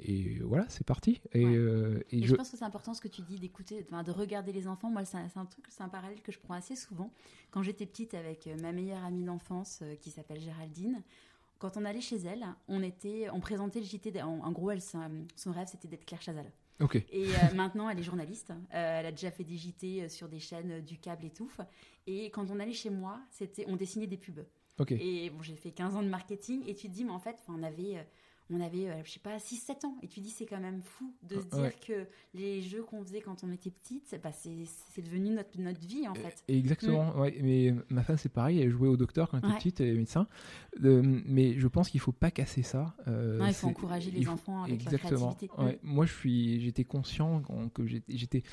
et 0.05 0.39
voilà, 0.39 0.65
c'est 0.69 0.85
parti. 0.85 1.21
Et, 1.33 1.45
euh, 1.45 1.99
et, 2.11 2.23
je... 2.23 2.35
pense 2.35 2.51
que 2.51 2.57
c'est 2.57 2.63
important 2.63 2.93
ce 2.93 3.01
que 3.01 3.09
tu 3.09 3.21
dis 3.21 3.39
d'écouter, 3.39 3.83
de 3.83 4.11
regarder 4.11 4.53
les 4.53 4.67
enfants. 4.67 4.89
Moi, 4.89 5.03
c'est 5.05 5.17
un, 5.17 5.45
truc, 5.45 5.65
c'est 5.69 5.83
un 5.83 5.89
parallèle 5.89 6.21
que 6.21 6.31
je 6.31 6.39
prends 6.39 6.53
assez 6.53 6.75
souvent. 6.75 7.11
Quand 7.51 7.63
j'étais 7.63 7.85
petite 7.85 8.13
avec 8.13 8.47
ma 8.61 8.71
meilleure 8.71 9.03
amie 9.03 9.25
d'enfance 9.25 9.83
qui 10.01 10.11
s'appelle 10.11 10.39
Géraldine, 10.39 11.01
quand 11.59 11.77
on 11.77 11.85
allait 11.85 12.01
chez 12.01 12.17
elle, 12.17 12.45
on 12.67 12.81
était, 12.81 13.27
on 13.33 13.39
présentait 13.39 13.79
le 13.79 13.85
JT. 13.85 14.21
En, 14.21 14.39
en 14.39 14.51
gros, 14.51 14.71
elle, 14.71 14.81
son 14.81 15.51
rêve, 15.51 15.67
c'était 15.69 15.87
d'être 15.87 16.05
Claire 16.05 16.21
Chazal. 16.21 16.51
Et 17.11 17.27
euh, 17.27 17.55
maintenant, 17.55 17.89
elle 17.89 17.99
est 17.99 18.03
journaliste. 18.03 18.51
Euh, 18.51 18.99
elle 18.99 19.05
a 19.05 19.11
déjà 19.11 19.31
fait 19.31 19.43
des 19.43 19.57
JT 19.57 20.03
euh, 20.03 20.09
sur 20.09 20.27
des 20.27 20.39
chaînes 20.39 20.81
du 20.81 20.97
câble 20.97 21.25
et 21.25 21.29
tout. 21.29 21.51
Et 22.07 22.29
quand 22.31 22.49
on 22.49 22.59
allait 22.59 22.73
chez 22.73 22.89
moi, 22.89 23.19
c'était, 23.29 23.65
on 23.67 23.75
dessinait 23.75 24.07
des 24.07 24.17
pubs. 24.17 24.45
Et 24.89 25.29
bon, 25.29 25.43
j'ai 25.43 25.55
fait 25.55 25.71
15 25.71 25.95
ans 25.95 26.01
de 26.01 26.07
marketing. 26.07 26.63
Et 26.67 26.73
tu 26.73 26.87
te 26.87 26.93
dis, 26.93 27.03
mais 27.03 27.11
en 27.11 27.19
fait, 27.19 27.37
on 27.47 27.61
avait 27.61 28.03
on 28.53 28.61
avait, 28.61 28.89
euh, 28.89 29.01
je 29.03 29.11
sais 29.11 29.19
pas, 29.19 29.37
6-7 29.37 29.85
ans. 29.85 29.97
Et 30.01 30.07
tu 30.07 30.19
dis, 30.19 30.29
c'est 30.29 30.45
quand 30.45 30.59
même 30.59 30.81
fou 30.83 31.13
de 31.23 31.39
se 31.39 31.45
dire 31.47 31.79
que 31.79 32.05
les 32.33 32.61
jeux 32.61 32.83
qu'on 32.83 33.03
faisait 33.03 33.21
quand 33.21 33.43
on 33.43 33.51
était 33.51 33.71
petite, 33.71 34.19
bah, 34.23 34.31
c'est 34.31 35.01
devenu 35.01 35.31
notre, 35.31 35.59
notre 35.59 35.79
vie, 35.79 36.07
en 36.07 36.15
fait. 36.15 36.43
exactement, 36.47 37.13
mm. 37.15 37.19
ouais. 37.19 37.39
Mais 37.41 37.73
ma 37.89 38.03
femme, 38.03 38.17
c'est 38.17 38.29
pareil, 38.29 38.61
elle 38.61 38.71
jouait 38.71 38.87
au 38.87 38.97
docteur 38.97 39.29
quand 39.29 39.39
elle 39.41 39.49
était 39.49 39.57
petite, 39.57 39.81
elle 39.81 39.89
est 39.89 39.93
médecin. 39.93 40.27
mais 40.79 41.57
je 41.57 41.67
pense 41.67 41.89
qu'il 41.89 41.99
faut 41.99 42.11
pas 42.11 42.31
casser 42.31 42.63
ça. 42.63 42.95
Euh, 43.07 43.43
il 43.47 43.53
faut 43.53 43.67
encourager 43.67 44.11
les 44.11 44.27
enfants 44.27 44.63
avec 44.63 44.81
exactement. 44.81 45.11
leur 45.11 45.19
créativité. 45.35 45.61
Ouais. 45.61 45.79
Moi, 45.83 46.05
je 46.05 46.13
suis, 46.13 46.61
j'étais 46.61 46.83
conscient 46.83 47.41
que 47.73 47.85
j'étais 47.85 48.43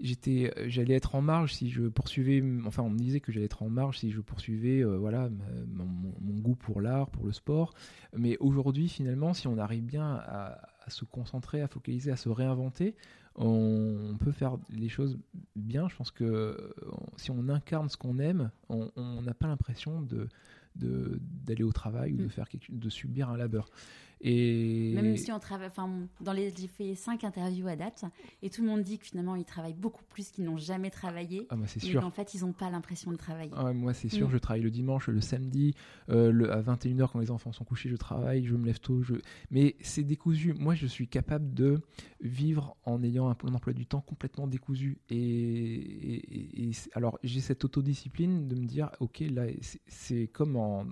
j'étais 0.00 0.52
euh, 0.56 0.64
j'allais 0.68 0.94
être 0.94 1.14
en 1.14 1.22
marge 1.22 1.54
si 1.54 1.70
je 1.70 1.82
poursuivais 1.82 2.42
enfin 2.66 2.82
on 2.82 2.90
me 2.90 2.98
disait 2.98 3.20
que 3.20 3.32
j'allais 3.32 3.46
être 3.46 3.62
en 3.62 3.68
marge 3.68 3.98
si 3.98 4.10
je 4.10 4.20
poursuivais 4.20 4.82
euh, 4.82 4.96
voilà 4.96 5.28
mon, 5.68 6.40
goût 6.40 6.54
pour 6.54 6.80
l'art 6.80 7.10
pour 7.10 7.26
le 7.26 7.32
sport. 7.32 7.74
Mais 8.16 8.36
aujourd'hui 8.38 8.88
finalement 8.88 9.34
si 9.34 9.46
on 9.46 9.58
arrive 9.58 9.84
bien 9.84 10.14
à, 10.26 10.58
se 10.88 11.04
concentrer 11.04 11.60
à 11.60 11.68
focaliser 11.68 12.10
à 12.10 12.16
se 12.16 12.28
réinventer 12.28 12.96
on, 13.36 14.16
peut 14.18 14.32
faire 14.32 14.58
les 14.70 14.88
choses 14.88 15.18
bien. 15.54 15.88
Je 15.88 15.96
pense 15.96 16.10
que 16.10 16.24
euh, 16.24 16.72
si 17.16 17.30
on 17.30 17.48
incarne 17.48 17.88
ce 17.88 17.96
qu'on 17.96 18.18
aime 18.18 18.50
on 18.68 19.22
n'a 19.22 19.34
pas 19.34 19.46
l'impression 19.46 20.02
de 20.02 20.28
d'aller 20.76 21.64
au 21.64 21.72
travail 21.72 22.12
ou 22.14 22.16
de 22.16 22.24
mm. 22.24 22.30
faire 22.30 22.48
quelque, 22.48 22.70
de 22.70 22.88
subir 22.88 23.28
un 23.28 23.36
labeur 23.36 23.70
Et 24.22 24.92
Même 24.94 25.16
si 25.16 25.32
on 25.32 25.38
travaille, 25.38 25.68
enfin, 25.68 25.88
dans 26.20 26.32
les, 26.34 26.52
j'ai 26.54 26.68
fait 26.68 26.94
cinq 26.94 27.24
interviews 27.24 27.66
à 27.68 27.76
date, 27.76 28.04
et 28.42 28.50
tout 28.50 28.60
le 28.62 28.68
monde 28.68 28.82
dit 28.82 28.98
que 28.98 29.06
finalement 29.06 29.34
ils 29.34 29.46
travaillent 29.46 29.72
beaucoup 29.74 30.04
plus 30.10 30.30
qu'ils 30.30 30.44
n'ont 30.44 30.58
jamais 30.58 30.90
travaillé. 30.90 31.46
ah, 31.48 31.56
bah, 31.56 31.64
c'est 31.66 31.80
sûr. 31.80 32.04
en 32.04 32.10
fait, 32.10 32.34
ils 32.34 32.42
n'ont 32.42 32.52
pas 32.52 32.68
l'impression 32.70 33.10
de 33.12 33.16
travailler. 33.16 33.50
Ah 33.56 33.64
ouais, 33.64 33.72
moi, 33.74 33.94
c'est 33.94 34.08
sûr, 34.10 34.28
Mm. 34.28 34.32
je 34.32 34.38
travaille 34.38 34.62
le 34.62 34.70
dimanche, 34.70 35.08
le 35.08 35.20
samedi, 35.22 35.74
euh, 36.10 36.30
le, 36.30 36.52
à 36.52 36.60
21h 36.60 37.10
quand 37.12 37.18
les 37.18 37.30
enfants 37.30 37.52
sont 37.52 37.64
couchés, 37.64 37.88
je 37.88 37.96
travaille, 37.96 38.44
je 38.44 38.56
me 38.56 38.66
lève 38.66 38.78
tôt. 38.80 39.02
Je... 39.02 39.14
Mais 39.50 39.76
c'est 39.80 40.04
décousu. 40.04 40.52
Moi, 40.52 40.74
je 40.74 40.86
suis 40.86 41.08
capable 41.08 41.54
de 41.54 41.80
vivre 42.20 42.76
en 42.84 43.02
ayant 43.02 43.28
un, 43.30 43.36
un 43.44 43.54
emploi 43.54 43.72
du 43.72 43.86
temps 43.86 44.02
complètement 44.02 44.46
décousu. 44.46 44.98
Et, 45.08 45.16
et- 45.16 46.68
et 46.68 46.70
alors, 46.94 47.18
j'ai 47.22 47.40
cette 47.40 47.64
autodiscipline 47.64 48.48
de 48.48 48.54
me 48.54 48.66
dire, 48.66 48.90
ok, 49.00 49.20
là, 49.30 49.44
c'est- 49.62 49.80
c'est 49.86 50.26
comme 50.28 50.56
en- 50.56 50.84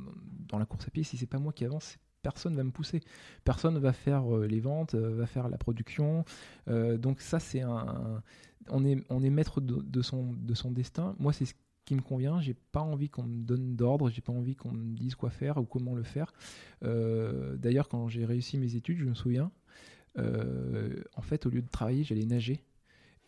dans 0.48 0.58
la 0.58 0.64
course 0.66 0.86
à 0.86 0.90
pied, 0.90 1.02
si 1.02 1.16
c'est 1.16 1.26
pas 1.26 1.38
moi 1.38 1.52
qui 1.52 1.64
avance, 1.64 1.98
personne 2.28 2.54
va 2.54 2.62
me 2.62 2.70
pousser. 2.70 3.00
Personne 3.44 3.78
va 3.78 3.94
faire 3.94 4.36
euh, 4.36 4.46
les 4.46 4.60
ventes, 4.60 4.94
euh, 4.94 5.14
va 5.14 5.26
faire 5.26 5.48
la 5.48 5.56
production. 5.56 6.26
Euh, 6.68 6.98
donc 6.98 7.22
ça, 7.22 7.40
c'est 7.40 7.62
un... 7.62 8.22
On 8.70 8.84
est, 8.84 9.30
maître 9.30 9.62
de, 9.62 10.02
son, 10.02 10.34
de 10.34 10.54
son 10.54 10.70
destin. 10.70 11.16
Moi, 11.18 11.32
c'est 11.32 11.46
ce 11.46 11.54
qui 11.86 11.94
me 11.94 12.02
convient. 12.02 12.38
J'ai 12.38 12.52
pas 12.52 12.82
envie 12.82 13.08
qu'on 13.08 13.22
me 13.22 13.42
donne 13.42 13.76
d'ordre, 13.76 14.10
j'ai 14.10 14.20
pas 14.20 14.32
envie 14.32 14.56
qu'on 14.56 14.72
me 14.72 14.94
dise 14.94 15.14
quoi 15.14 15.30
faire 15.30 15.56
ou 15.56 15.64
comment 15.64 15.94
le 15.94 16.02
faire. 16.02 16.34
D'ailleurs, 16.82 17.88
quand 17.88 18.08
j'ai 18.08 18.26
réussi 18.26 18.58
mes 18.58 18.74
études, 18.74 18.98
je 18.98 19.06
me 19.06 19.14
souviens, 19.14 19.50
en 20.18 21.22
fait, 21.22 21.46
au 21.46 21.48
lieu 21.48 21.62
de 21.62 21.68
travailler, 21.68 22.04
j'allais 22.04 22.26
nager. 22.26 22.62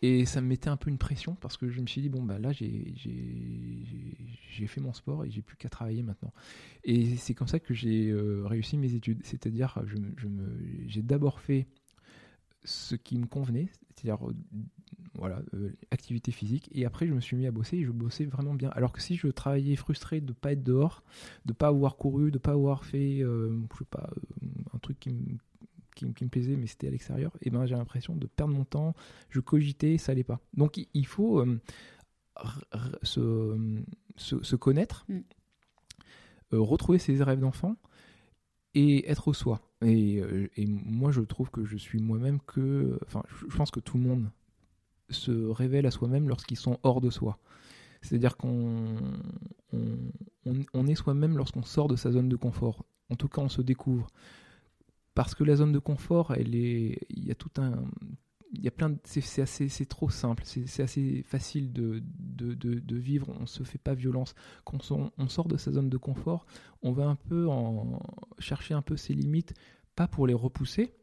Et 0.03 0.25
ça 0.25 0.41
me 0.41 0.47
mettait 0.47 0.71
un 0.71 0.77
peu 0.79 0.89
une 0.91 0.97
pression 0.99 1.35
parce 1.35 1.57
que 1.59 1.69
je 1.69 1.81
me 1.81 1.87
suis 1.87 2.01
dit, 2.01 2.09
bon, 2.09 2.23
bah 2.23 2.39
là, 2.39 2.53
j'ai- 2.53 2.93
j'ai 2.97 4.17
j'ai 4.51 4.67
fait 4.67 4.81
mon 4.81 4.93
sport 4.93 5.25
et 5.25 5.31
j'ai 5.31 5.43
plus 5.43 5.57
qu'à 5.57 5.69
travailler 5.69 6.03
maintenant. 6.03 6.33
Et 6.85 7.17
c'est 7.17 7.35
comme 7.35 7.49
ça 7.49 7.61
que 7.61 7.75
j'ai 7.75 8.11
euh, 8.11 8.43
réussi 8.47 8.77
mes 8.79 8.95
études. 8.95 9.21
C'est-à-dire, 9.25 9.79
je, 9.87 9.97
me- 9.97 10.13
je 10.19 10.29
j'ai 10.87 11.03
d'abord 11.03 11.41
fait 11.41 11.67
ce 12.65 12.95
qui 12.95 13.19
me 13.19 13.27
convenait, 13.27 13.69
c'est-à-dire 13.95 14.27
euh, 14.29 14.35
voilà, 15.15 15.43
euh, 15.55 15.73
activité 15.91 16.33
physique. 16.33 16.69
Et 16.73 16.85
après, 16.87 17.07
je 17.07 17.15
me 17.15 17.21
suis 17.21 17.37
mis 17.37 17.47
à 17.47 17.51
bosser 17.53 17.79
et 17.79 17.85
je 17.85 17.91
bossais 17.91 18.25
vraiment 18.27 18.55
bien. 18.55 18.71
Alors 18.71 18.93
que 18.93 19.01
si 19.03 19.17
je 19.17 19.29
travaillais 19.29 19.77
frustré 19.77 20.21
de 20.21 20.29
ne 20.29 20.33
pas 20.33 20.53
être 20.53 20.63
dehors, 20.63 21.03
de 21.47 21.53
ne 21.53 21.57
pas 21.57 21.69
avoir 21.69 21.97
couru, 21.97 22.31
de 22.31 22.37
ne 22.37 22.41
pas 22.41 22.53
avoir 22.53 22.85
fait, 22.85 23.19
je 23.21 23.79
sais 23.79 23.85
pas, 23.91 24.11
un 24.75 24.79
truc 24.79 24.99
qui 25.01 25.11
me, 25.11 25.39
qui, 26.01 26.07
me- 26.07 26.13
qui 26.13 26.25
me 26.25 26.31
plaisait, 26.31 26.57
mais 26.57 26.67
c'était 26.67 26.89
à 26.89 26.91
l'extérieur, 26.91 27.37
et 27.43 27.51
ben 27.51 27.67
j'ai 27.67 27.75
l'impression 27.77 28.17
de 28.17 28.27
perdre 28.27 28.55
mon 28.55 28.65
temps. 28.65 28.95
Je 29.29 29.41
cogitais, 29.41 29.99
ça 29.99 30.13
allait 30.13 30.25
pas. 30.25 30.41
Donc 30.55 30.81
il, 30.95 31.07
faut 31.07 31.41
euh, 31.41 31.59
se, 33.03 33.57
se, 34.17 34.43
se 34.43 34.57
connaître, 34.57 35.05
Mm. 35.09 35.19
euh, 36.55 36.61
retrouver 36.61 36.99
ses 36.99 37.23
rêves 37.23 37.41
d'enfant 37.41 37.77
et 38.75 39.09
être 39.11 39.29
au 39.29 39.33
soi. 39.35 39.61
Et, 39.83 40.21
euh, 40.21 40.49
et 40.57 40.67
moi, 40.67 41.11
je 41.11 41.21
trouve 41.21 41.51
que 41.51 41.65
je 41.65 41.77
suis 41.77 42.01
moi-même 42.01 42.41
que. 42.41 42.99
Enfin, 43.07 43.23
je 43.29 43.47
je 43.51 43.57
pense 43.57 43.71
que 43.71 43.81
tout 43.81 43.99
le 43.99 44.05
monde 44.05 44.31
se 45.11 45.31
révèle 45.33 45.87
à 45.87 45.91
soi-même 45.91 46.29
lorsqu'ils 46.29 46.57
sont 46.59 46.79
hors 46.83 47.01
de 47.01 47.11
soi. 47.11 47.39
C'est-à-dire 48.03 48.37
qu'on 48.37 48.97
on, 49.73 49.99
on- 50.47 50.65
on 50.73 50.87
est 50.87 50.95
soi-même 50.95 51.37
lorsqu'on 51.37 51.63
sort 51.65 51.89
de 51.89 51.97
sa 51.97 52.11
zone 52.13 52.29
de 52.29 52.37
confort. 52.37 52.85
En 53.11 53.17
tout 53.17 53.29
cas, 53.29 53.43
on 53.43 53.49
se 53.49 53.61
découvre. 53.63 54.07
Parce 55.15 55.35
que 55.35 55.45
la 55.45 55.57
zone 55.57 55.73
de 55.73 55.79
confort, 55.79 56.35
il 56.39 56.55
y 57.11 57.31
a 57.31 57.35
tout 57.35 57.51
un, 57.61 57.85
il 58.53 58.63
y 58.63 58.69
a 58.69 58.71
plein 58.71 58.97
c'est, 59.05 59.43
assez, 59.43 59.69
c'est 59.69 59.87
trop 59.87 60.11
simple, 60.11 60.43
c'est, 60.45 60.83
assez 60.83 61.23
facile 61.23 61.73
de, 61.73 62.03
vivre. 62.91 63.29
On 63.41 63.47
se 63.47 63.63
fait 63.63 63.79
pas 63.79 63.95
violence. 63.95 64.35
Quand 64.65 64.79
on, 64.91 65.29
sort 65.29 65.49
de 65.49 65.57
sa 65.57 65.73
zone 65.73 65.89
de 65.89 65.97
confort, 65.97 66.47
on 66.83 66.93
va 66.93 67.07
un 67.07 67.17
peu 67.17 67.49
chercher 68.39 68.75
un 68.75 68.83
peu 68.83 68.97
ses 68.97 69.15
limites, 69.15 69.55
pas 69.95 70.09
pour 70.09 70.27
les 70.27 70.35
repousser. 70.35 70.95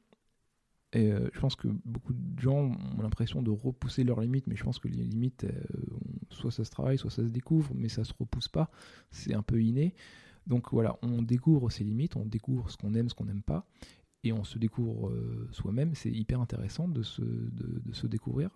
Et 0.94 1.12
euh, 1.12 1.30
je 1.34 1.40
pense 1.42 1.58
que 1.58 1.68
beaucoup 1.84 2.14
de 2.14 2.40
gens 2.40 2.72
ont 2.98 3.02
l'impression 3.02 3.42
de 3.42 3.52
repousser 3.52 4.06
leurs 4.06 4.22
limites, 4.22 4.48
mais 4.48 4.56
je 4.56 4.64
pense 4.64 4.80
que 4.80 4.88
les 4.88 5.04
limites, 5.04 5.44
euh, 5.44 5.52
soit 6.30 6.50
ça 6.50 6.64
se 6.64 6.72
travaille, 6.72 6.98
soit 6.98 7.12
ça 7.12 7.24
se 7.24 7.30
découvre, 7.30 7.74
mais 7.76 7.90
ça 7.90 8.06
se 8.06 8.14
repousse 8.18 8.48
pas. 8.48 8.72
C'est 9.12 9.34
un 9.34 9.42
peu 9.42 9.62
inné. 9.62 9.96
Donc 10.48 10.72
voilà, 10.72 10.98
on 11.02 11.22
découvre 11.22 11.70
ses 11.70 11.84
limites, 11.84 12.16
on 12.16 12.26
découvre 12.26 12.72
ce 12.72 12.78
qu'on 12.78 12.94
aime, 12.94 13.10
ce 13.10 13.14
qu'on 13.14 13.26
n'aime 13.26 13.44
pas, 13.44 13.68
et 14.24 14.32
on 14.32 14.44
se 14.44 14.58
découvre 14.58 15.10
euh, 15.10 15.48
soi-même. 15.52 15.94
C'est 15.94 16.12
hyper 16.12 16.40
intéressant 16.40 16.88
de 16.88 17.04
se, 17.04 17.22
de, 17.22 17.94
se 17.94 18.08
découvrir 18.08 18.50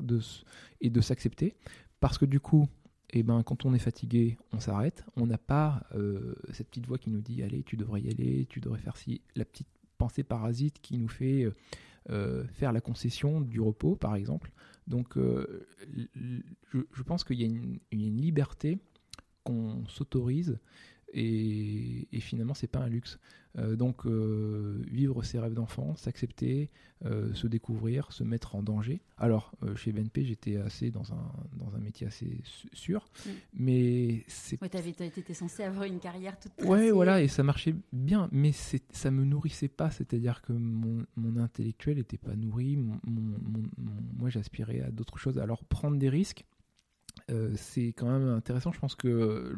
et 0.79 0.89
de 0.89 1.01
s'accepter, 1.01 1.55
parce 1.99 2.17
que 2.17 2.25
du 2.25 2.39
coup, 2.39 2.67
eh 3.11 3.23
ben, 3.23 3.43
quand 3.43 3.65
on 3.65 3.73
est 3.73 3.79
fatigué, 3.79 4.37
on 4.53 4.61
s'arrête. 4.61 5.03
On 5.17 5.27
n'a 5.27 5.37
pas 5.37 5.83
euh, 5.93 6.35
cette 6.53 6.69
petite 6.69 6.87
voix 6.87 6.97
qui 6.97 7.09
nous 7.09 7.19
dit 7.19 7.43
allez, 7.43 7.61
tu 7.63 7.75
devrais 7.75 8.01
y 8.01 8.09
aller, 8.09 8.45
tu 8.49 8.61
devrais 8.61 8.79
faire 8.79 8.95
ci. 8.95 9.21
La 9.35 9.43
petite 9.43 9.67
pensée 9.97 10.23
parasite 10.23 10.79
qui 10.81 10.97
nous 10.97 11.09
fait 11.09 11.45
euh, 12.09 12.47
faire 12.53 12.71
la 12.71 12.79
concession 12.79 13.41
du 13.41 13.59
repos, 13.59 13.97
par 13.97 14.15
exemple. 14.15 14.53
Donc, 14.87 15.17
je, 15.17 17.03
pense 17.05 17.23
qu'il 17.25 17.39
y 17.39 17.43
a 17.43 17.47
une 17.47 18.17
liberté 18.17 18.79
qu'on 19.43 19.85
s'autorise 19.87 20.59
et, 21.13 22.07
et 22.11 22.19
finalement, 22.19 22.53
c'est 22.53 22.67
pas 22.67 22.79
un 22.79 22.87
luxe. 22.89 23.19
Euh, 23.57 23.75
donc, 23.75 24.05
euh, 24.05 24.81
vivre 24.89 25.23
ses 25.23 25.37
rêves 25.37 25.53
d'enfant, 25.53 25.93
s'accepter, 25.97 26.69
euh, 27.03 27.33
se 27.33 27.47
découvrir, 27.47 28.09
se 28.13 28.23
mettre 28.23 28.55
en 28.55 28.63
danger. 28.63 29.01
Alors, 29.17 29.51
chez 29.75 29.91
BNP, 29.91 30.23
j'étais 30.23 30.55
assez 30.55 30.89
dans 30.89 31.11
un, 31.11 31.33
dans 31.57 31.75
un 31.75 31.79
métier 31.79 32.07
assez 32.07 32.37
sûr, 32.71 33.09
Mm. 33.25 33.29
mais 33.55 34.23
c'est 34.27 34.61
Ouais, 34.61 34.69
t'étais 34.69 35.33
censé 35.33 35.63
avoir 35.63 35.83
une 35.83 35.99
carrière 35.99 36.39
toute 36.39 36.53
Ouais, 36.61 36.65
tracée. 36.77 36.91
voilà, 36.91 37.21
et 37.21 37.27
ça 37.27 37.43
marchait 37.43 37.75
bien, 37.91 38.29
mais 38.31 38.53
ça 38.53 39.11
me 39.11 39.25
nourrissait 39.25 39.67
pas, 39.67 39.91
c'est-à-dire 39.91 40.41
que 40.41 40.53
mon, 40.53 41.05
mon 41.17 41.35
intellectuel 41.35 41.97
n'était 41.97 42.17
pas 42.17 42.35
nourri, 42.37 42.77
mon- 42.77 42.99
mon- 43.05 43.41
moi 44.17 44.29
j'aspirais 44.29 44.79
à 44.79 44.91
d'autres 44.91 45.17
choses. 45.17 45.37
Alors 45.39 45.65
prendre 45.65 45.97
des 45.97 46.09
risques, 46.09 46.45
euh, 47.29 47.51
c'est 47.55 47.87
quand 47.93 48.07
même 48.09 48.27
intéressant. 48.29 48.71
Je 48.71 48.79
pense 48.79 48.95
que 48.95 49.55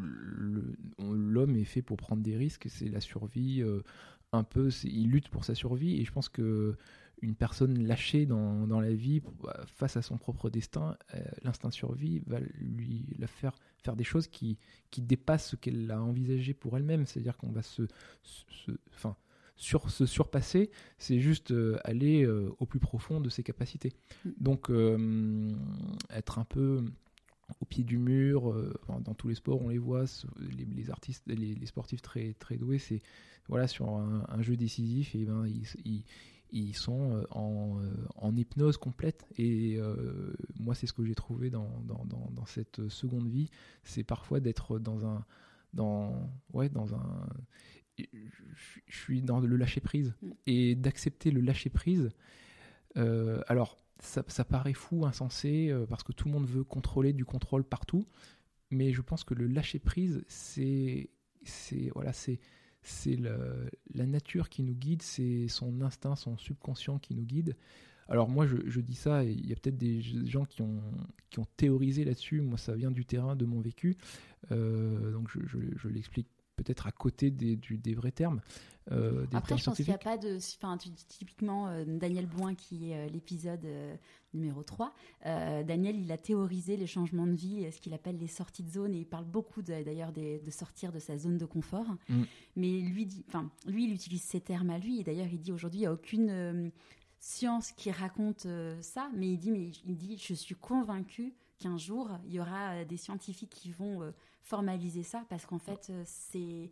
l'homme 0.98 1.56
est 1.56 1.64
fait 1.64 1.82
pour 1.82 1.96
prendre 1.96 2.22
des 2.22 2.36
risques, 2.36 2.66
c'est 2.68 2.88
la 2.88 3.00
survie, 3.00 3.62
euh, 3.62 3.82
un 4.32 4.44
peu, 4.44 4.70
il 4.84 5.10
lutte 5.10 5.28
pour 5.28 5.44
sa 5.44 5.54
survie, 5.54 6.00
et 6.00 6.04
je 6.04 6.12
pense 6.12 6.28
que 6.28 6.76
une 7.22 7.36
personne 7.36 7.86
lâchée 7.86 8.26
dans, 8.26 8.66
dans 8.66 8.80
la 8.80 8.92
vie 8.92 9.22
bah, 9.42 9.64
face 9.66 9.96
à 9.96 10.02
son 10.02 10.18
propre 10.18 10.50
destin, 10.50 10.96
euh, 11.14 11.20
l'instinct 11.42 11.68
de 11.68 11.74
survie 11.74 12.20
va 12.26 12.38
lui 12.60 13.06
la 13.18 13.26
faire 13.26 13.54
faire 13.82 13.96
des 13.96 14.04
choses 14.04 14.26
qui, 14.26 14.58
qui 14.90 15.00
dépassent 15.00 15.48
ce 15.50 15.56
qu'elle 15.56 15.90
a 15.90 16.02
envisagé 16.02 16.52
pour 16.54 16.76
elle-même. 16.76 17.06
C'est-à-dire 17.06 17.36
qu'on 17.36 17.52
va 17.52 17.62
se, 17.62 17.86
se- 18.22 18.44
se- 18.50 18.78
enfin, 18.92 19.16
sur, 19.56 19.88
se 19.90 20.04
surpasser, 20.04 20.70
c'est 20.98 21.20
juste 21.20 21.52
euh, 21.52 21.78
aller 21.84 22.24
euh, 22.24 22.50
au 22.58 22.66
plus 22.66 22.80
profond 22.80 23.20
de 23.20 23.28
ses 23.30 23.42
capacités. 23.42 23.92
Mm. 24.24 24.30
Donc, 24.40 24.70
euh, 24.70 25.52
être 26.10 26.38
un 26.38 26.44
peu 26.44 26.84
au 27.60 27.64
pied 27.64 27.84
du 27.84 27.98
mur, 27.98 28.50
euh, 28.50 28.72
dans 29.04 29.14
tous 29.14 29.28
les 29.28 29.34
sports, 29.34 29.60
on 29.62 29.68
les 29.68 29.78
voit, 29.78 30.04
les, 30.38 30.64
les 30.64 30.90
artistes, 30.90 31.22
les, 31.26 31.54
les 31.54 31.66
sportifs 31.66 32.02
très, 32.02 32.34
très 32.34 32.56
doués, 32.56 32.78
c'est 32.78 33.02
voilà, 33.48 33.66
sur 33.68 33.88
un, 33.90 34.24
un 34.28 34.42
jeu 34.42 34.56
décisif, 34.56 35.14
et 35.14 35.24
ben, 35.24 35.46
ils, 35.46 35.66
ils- 35.84 36.04
ils 36.56 36.76
sont 36.76 37.16
euh, 37.16 37.24
en, 37.32 37.80
euh, 37.82 37.90
en 38.14 38.36
hypnose 38.36 38.76
complète. 38.76 39.26
Et 39.36 39.76
euh, 39.78 40.32
moi, 40.60 40.74
c'est 40.76 40.86
ce 40.86 40.92
que 40.92 41.04
j'ai 41.04 41.14
trouvé 41.16 41.50
dans, 41.50 41.80
dans, 41.84 42.04
dans, 42.04 42.30
dans 42.30 42.46
cette 42.46 42.88
seconde 42.88 43.28
vie, 43.28 43.50
c'est 43.82 44.04
parfois 44.04 44.38
d'être 44.38 44.78
dans 44.78 45.04
un, 45.04 45.24
dans, 45.72 46.30
ouais, 46.52 46.68
dans 46.68 46.94
un, 46.94 47.26
je 47.98 48.96
suis 48.96 49.22
dans 49.22 49.40
le 49.40 49.56
lâcher 49.56 49.80
prise 49.80 50.14
Mm. 50.22 50.30
et 50.46 50.74
d'accepter 50.74 51.30
le 51.30 51.40
lâcher 51.40 51.70
prise. 51.70 52.10
euh, 52.96 53.40
alors, 53.48 53.76
ça, 54.00 54.44
paraît 54.44 54.74
fou, 54.74 55.06
insensé, 55.06 55.70
euh, 55.70 55.86
parce 55.86 56.02
que 56.02 56.12
tout 56.12 56.28
le 56.28 56.34
monde 56.34 56.46
veut 56.46 56.64
contrôler 56.64 57.12
du 57.12 57.24
contrôle 57.24 57.64
partout, 57.64 58.06
mais 58.70 58.92
je 58.92 59.02
pense 59.02 59.24
que 59.24 59.34
le 59.34 59.46
lâcher 59.46 59.78
prise, 59.78 60.24
c'est, 60.28 61.10
c'est, 61.44 61.90
voilà, 61.94 62.12
c'est, 62.12 62.40
c'est 62.82 63.16
la 63.16 64.06
nature 64.06 64.48
qui 64.48 64.62
nous 64.62 64.74
guide, 64.74 65.02
c'est 65.02 65.48
son 65.48 65.80
instinct, 65.80 66.16
son 66.16 66.36
subconscient 66.36 66.98
qui 66.98 67.14
nous 67.14 67.24
guide. 67.24 67.56
Alors 68.08 68.28
moi, 68.28 68.46
je, 68.46 68.80
dis 68.80 68.94
ça, 68.94 69.24
il 69.24 69.46
y 69.46 69.52
a 69.52 69.56
peut-être 69.56 69.78
des 69.78 70.02
gens 70.02 70.44
qui 70.44 70.60
ont, 70.60 70.82
qui 71.30 71.38
ont 71.38 71.46
théorisé 71.56 72.04
là-dessus. 72.04 72.42
Moi, 72.42 72.58
ça 72.58 72.74
vient 72.74 72.90
du 72.90 73.06
terrain, 73.06 73.34
de 73.34 73.46
mon 73.46 73.60
vécu. 73.60 73.96
Euh, 74.52 75.10
donc 75.12 75.30
je- 75.30 75.58
je 75.76 75.88
l'explique 75.88 76.28
peut-être 76.56 76.86
à 76.86 76.92
côté 76.92 77.30
des, 77.30 77.56
du- 77.56 77.78
des 77.78 77.94
vrais 77.94 78.12
termes. 78.12 78.40
euh, 78.92 79.26
des 79.26 79.36
Après, 79.36 79.48
termes 79.48 79.58
je 79.60 79.64
pense 79.64 79.76
qu'il 79.76 79.86
n'y 79.86 79.92
a 79.94 79.98
pas 79.98 80.18
de. 80.18 80.38
Enfin, 80.56 80.76
typiquement 81.08 81.68
euh, 81.68 81.84
Daniel 81.86 82.26
Boin, 82.26 82.54
qui 82.54 82.90
est 82.90 82.96
euh, 82.96 83.08
l'épisode 83.08 83.66
numéro 84.32 84.62
3. 84.62 84.92
euh, 85.26 85.62
Daniel, 85.62 85.96
il 85.96 86.10
a 86.12 86.18
théorisé 86.18 86.76
les 86.76 86.86
changements 86.86 87.26
de 87.26 87.34
vie, 87.34 87.70
ce 87.72 87.80
qu'il 87.80 87.94
appelle 87.94 88.18
les 88.18 88.26
sorties 88.26 88.62
de 88.62 88.70
zone, 88.70 88.94
et 88.94 88.98
il 88.98 89.06
parle 89.06 89.24
beaucoup 89.24 89.62
d'ailleurs 89.62 90.12
de 90.12 90.50
sortir 90.50 90.92
de 90.92 90.98
sa 90.98 91.16
zone 91.18 91.38
de 91.38 91.44
confort. 91.46 91.86
Mm. 92.08 92.22
Mais 92.56 92.80
lui, 92.80 93.06
dit, 93.06 93.24
lui, 93.66 93.84
il 93.84 93.92
utilise 93.92 94.22
ces 94.22 94.40
termes 94.40 94.70
à 94.70 94.78
lui, 94.78 95.00
et 95.00 95.04
d'ailleurs, 95.04 95.28
il 95.32 95.40
dit 95.40 95.52
aujourd'hui, 95.52 95.80
il 95.80 95.82
n'y 95.82 95.86
a 95.86 95.92
aucune 95.92 96.70
science 97.20 97.72
qui 97.72 97.90
raconte 97.90 98.46
ça, 98.80 99.08
mais 99.16 99.30
il 99.32 99.38
dit, 99.38 99.50
mais 99.52 99.70
il 99.86 99.96
dit, 99.96 100.18
je 100.18 100.34
suis 100.34 100.56
convaincu 100.56 101.32
qu'un 101.58 101.78
jour, 101.78 102.10
il 102.26 102.34
y 102.34 102.40
aura 102.40 102.84
des 102.84 102.96
scientifiques 102.96 103.50
qui 103.50 103.70
vont 103.70 104.12
formaliser 104.44 105.02
ça, 105.02 105.24
parce 105.28 105.46
qu'en 105.46 105.58
fait, 105.58 105.88
euh, 105.90 106.02
c'est 106.06 106.70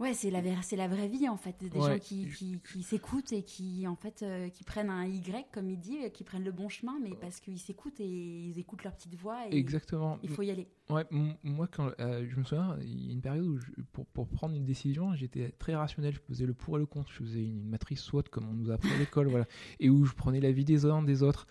Ouais, 0.00 0.12
c'est 0.12 0.30
la, 0.30 0.40
c'est 0.62 0.74
la 0.74 0.88
vraie 0.88 1.06
vie 1.06 1.28
en 1.28 1.36
fait, 1.36 1.62
des 1.62 1.80
gens 1.80 1.98
qui, 2.00 2.26
qui, 2.26 2.60
qui 2.60 2.82
s'écoutent 2.82 3.32
et 3.32 3.44
qui 3.44 3.86
en 3.86 3.94
fait 3.94 4.24
euh, 4.24 4.48
qui 4.48 4.64
prennent 4.64 4.90
un 4.90 5.06
Y 5.06 5.46
comme 5.52 5.70
il 5.70 5.78
dit, 5.78 6.10
qui 6.12 6.24
prennent 6.24 6.42
le 6.42 6.50
bon 6.50 6.68
chemin, 6.68 6.98
mais 7.00 7.12
parce 7.20 7.38
qu'ils 7.38 7.60
s'écoutent 7.60 8.00
et 8.00 8.04
ils 8.04 8.58
écoutent 8.58 8.82
leur 8.82 8.96
petite 8.96 9.14
voix. 9.14 9.46
Et 9.48 9.56
Exactement. 9.56 10.18
Il 10.24 10.30
faut 10.30 10.42
y 10.42 10.50
aller. 10.50 10.66
Ouais, 10.90 11.04
moi 11.44 11.68
quand 11.68 11.92
euh, 12.00 12.26
je 12.28 12.36
me 12.36 12.42
souviens, 12.42 12.76
il 12.80 13.06
y 13.06 13.10
a 13.10 13.12
une 13.12 13.20
période 13.20 13.46
où 13.46 13.60
pour, 13.92 14.04
pour, 14.06 14.26
prendre 14.26 14.56
une 14.56 14.64
décision, 14.64 15.14
j'étais 15.14 15.52
très 15.60 15.76
rationnel, 15.76 16.12
je 16.12 16.20
faisais 16.26 16.44
le 16.44 16.54
pour 16.54 16.76
et 16.76 16.80
le 16.80 16.86
contre, 16.86 17.12
je 17.12 17.18
faisais 17.18 17.44
une, 17.44 17.68
matrice 17.68 18.00
SWOT 18.00 18.24
comme 18.32 18.48
on 18.48 18.52
nous 18.52 18.72
a 18.72 18.74
appris 18.74 18.90
à 18.90 18.98
l'école, 18.98 19.28
voilà, 19.30 19.46
et 19.78 19.90
où 19.90 20.04
je 20.04 20.14
prenais 20.14 20.40
l'avis 20.40 20.64
des 20.64 20.86
uns 20.86 21.04
des 21.04 21.22
autres 21.22 21.46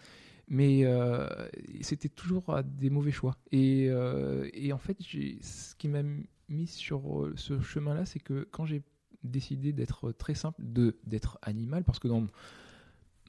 mais 0.48 0.86
euh, 0.86 1.28
c'était 1.82 2.10
toujours 2.10 2.60
des 2.64 2.90
mauvais 2.90 3.12
choix. 3.12 3.38
Et, 3.52 3.86
et 4.54 4.74
en 4.74 4.78
fait, 4.78 4.98
ce 5.02 5.76
qui 5.76 5.88
m'a 5.88 6.04
mis 6.50 6.68
sur 6.68 7.24
euh, 7.24 7.34
ce 7.36 7.60
chemin-là, 7.60 8.06
c'est 8.06 8.20
que 8.20 8.48
quand 8.52 8.66
j'ai 8.66 8.84
décidé 9.24 9.72
d'être 9.74 10.12
très 10.12 10.36
simple, 10.36 10.62
d'être 11.06 11.38
animal, 11.42 11.84
parce 11.84 12.00
que 12.00 12.08
dans 12.08 12.28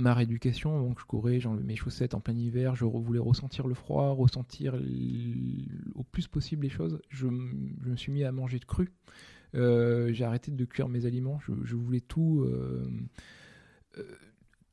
ma 0.01 0.13
rééducation, 0.13 0.93
je 0.99 1.05
courais, 1.05 1.39
j'enlevais 1.39 1.63
mes 1.63 1.77
chaussettes 1.77 2.15
en 2.15 2.21
plein 2.21 2.37
hiver, 2.37 2.75
je 2.75 2.85
voulais 2.85 3.21
ressentir 3.21 3.69
le 3.69 3.75
froid, 3.75 4.11
ressentir 4.11 4.75
au 5.95 6.03
plus 6.03 6.27
possible 6.27 6.65
les 6.65 6.71
choses. 6.71 7.01
Je, 7.11 7.29
me 7.29 7.97
suis 7.97 8.11
mis 8.11 8.25
à 8.25 8.33
manger 8.33 8.59
de 8.59 8.65
cru. 8.65 8.93
Euh, 9.55 10.13
j'ai 10.13 10.25
arrêté 10.25 10.51
de 10.51 10.65
cuire 10.65 10.89
mes 10.89 11.07
aliments. 11.07 11.39
Je, 11.63 11.77
voulais 11.77 12.01
tout. 12.01 12.45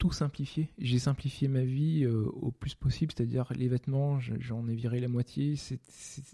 Tout 0.02 0.11
simplifier. 0.11 0.68
J'ai 0.80 0.98
simplifié 0.98 1.48
ma 1.48 1.61
vie 1.61 2.06
euh, 2.06 2.26
au 2.41 2.49
plus 2.49 2.73
possible, 2.73 3.14
c'est-à-dire 3.15 3.53
les 3.56 3.68
vêtements, 3.68 4.19
j'en 4.19 4.68
ai 4.68 4.73
viré 4.73 4.99
la 4.99 5.07
moitié. 5.07 5.56
C'est, 5.56 5.80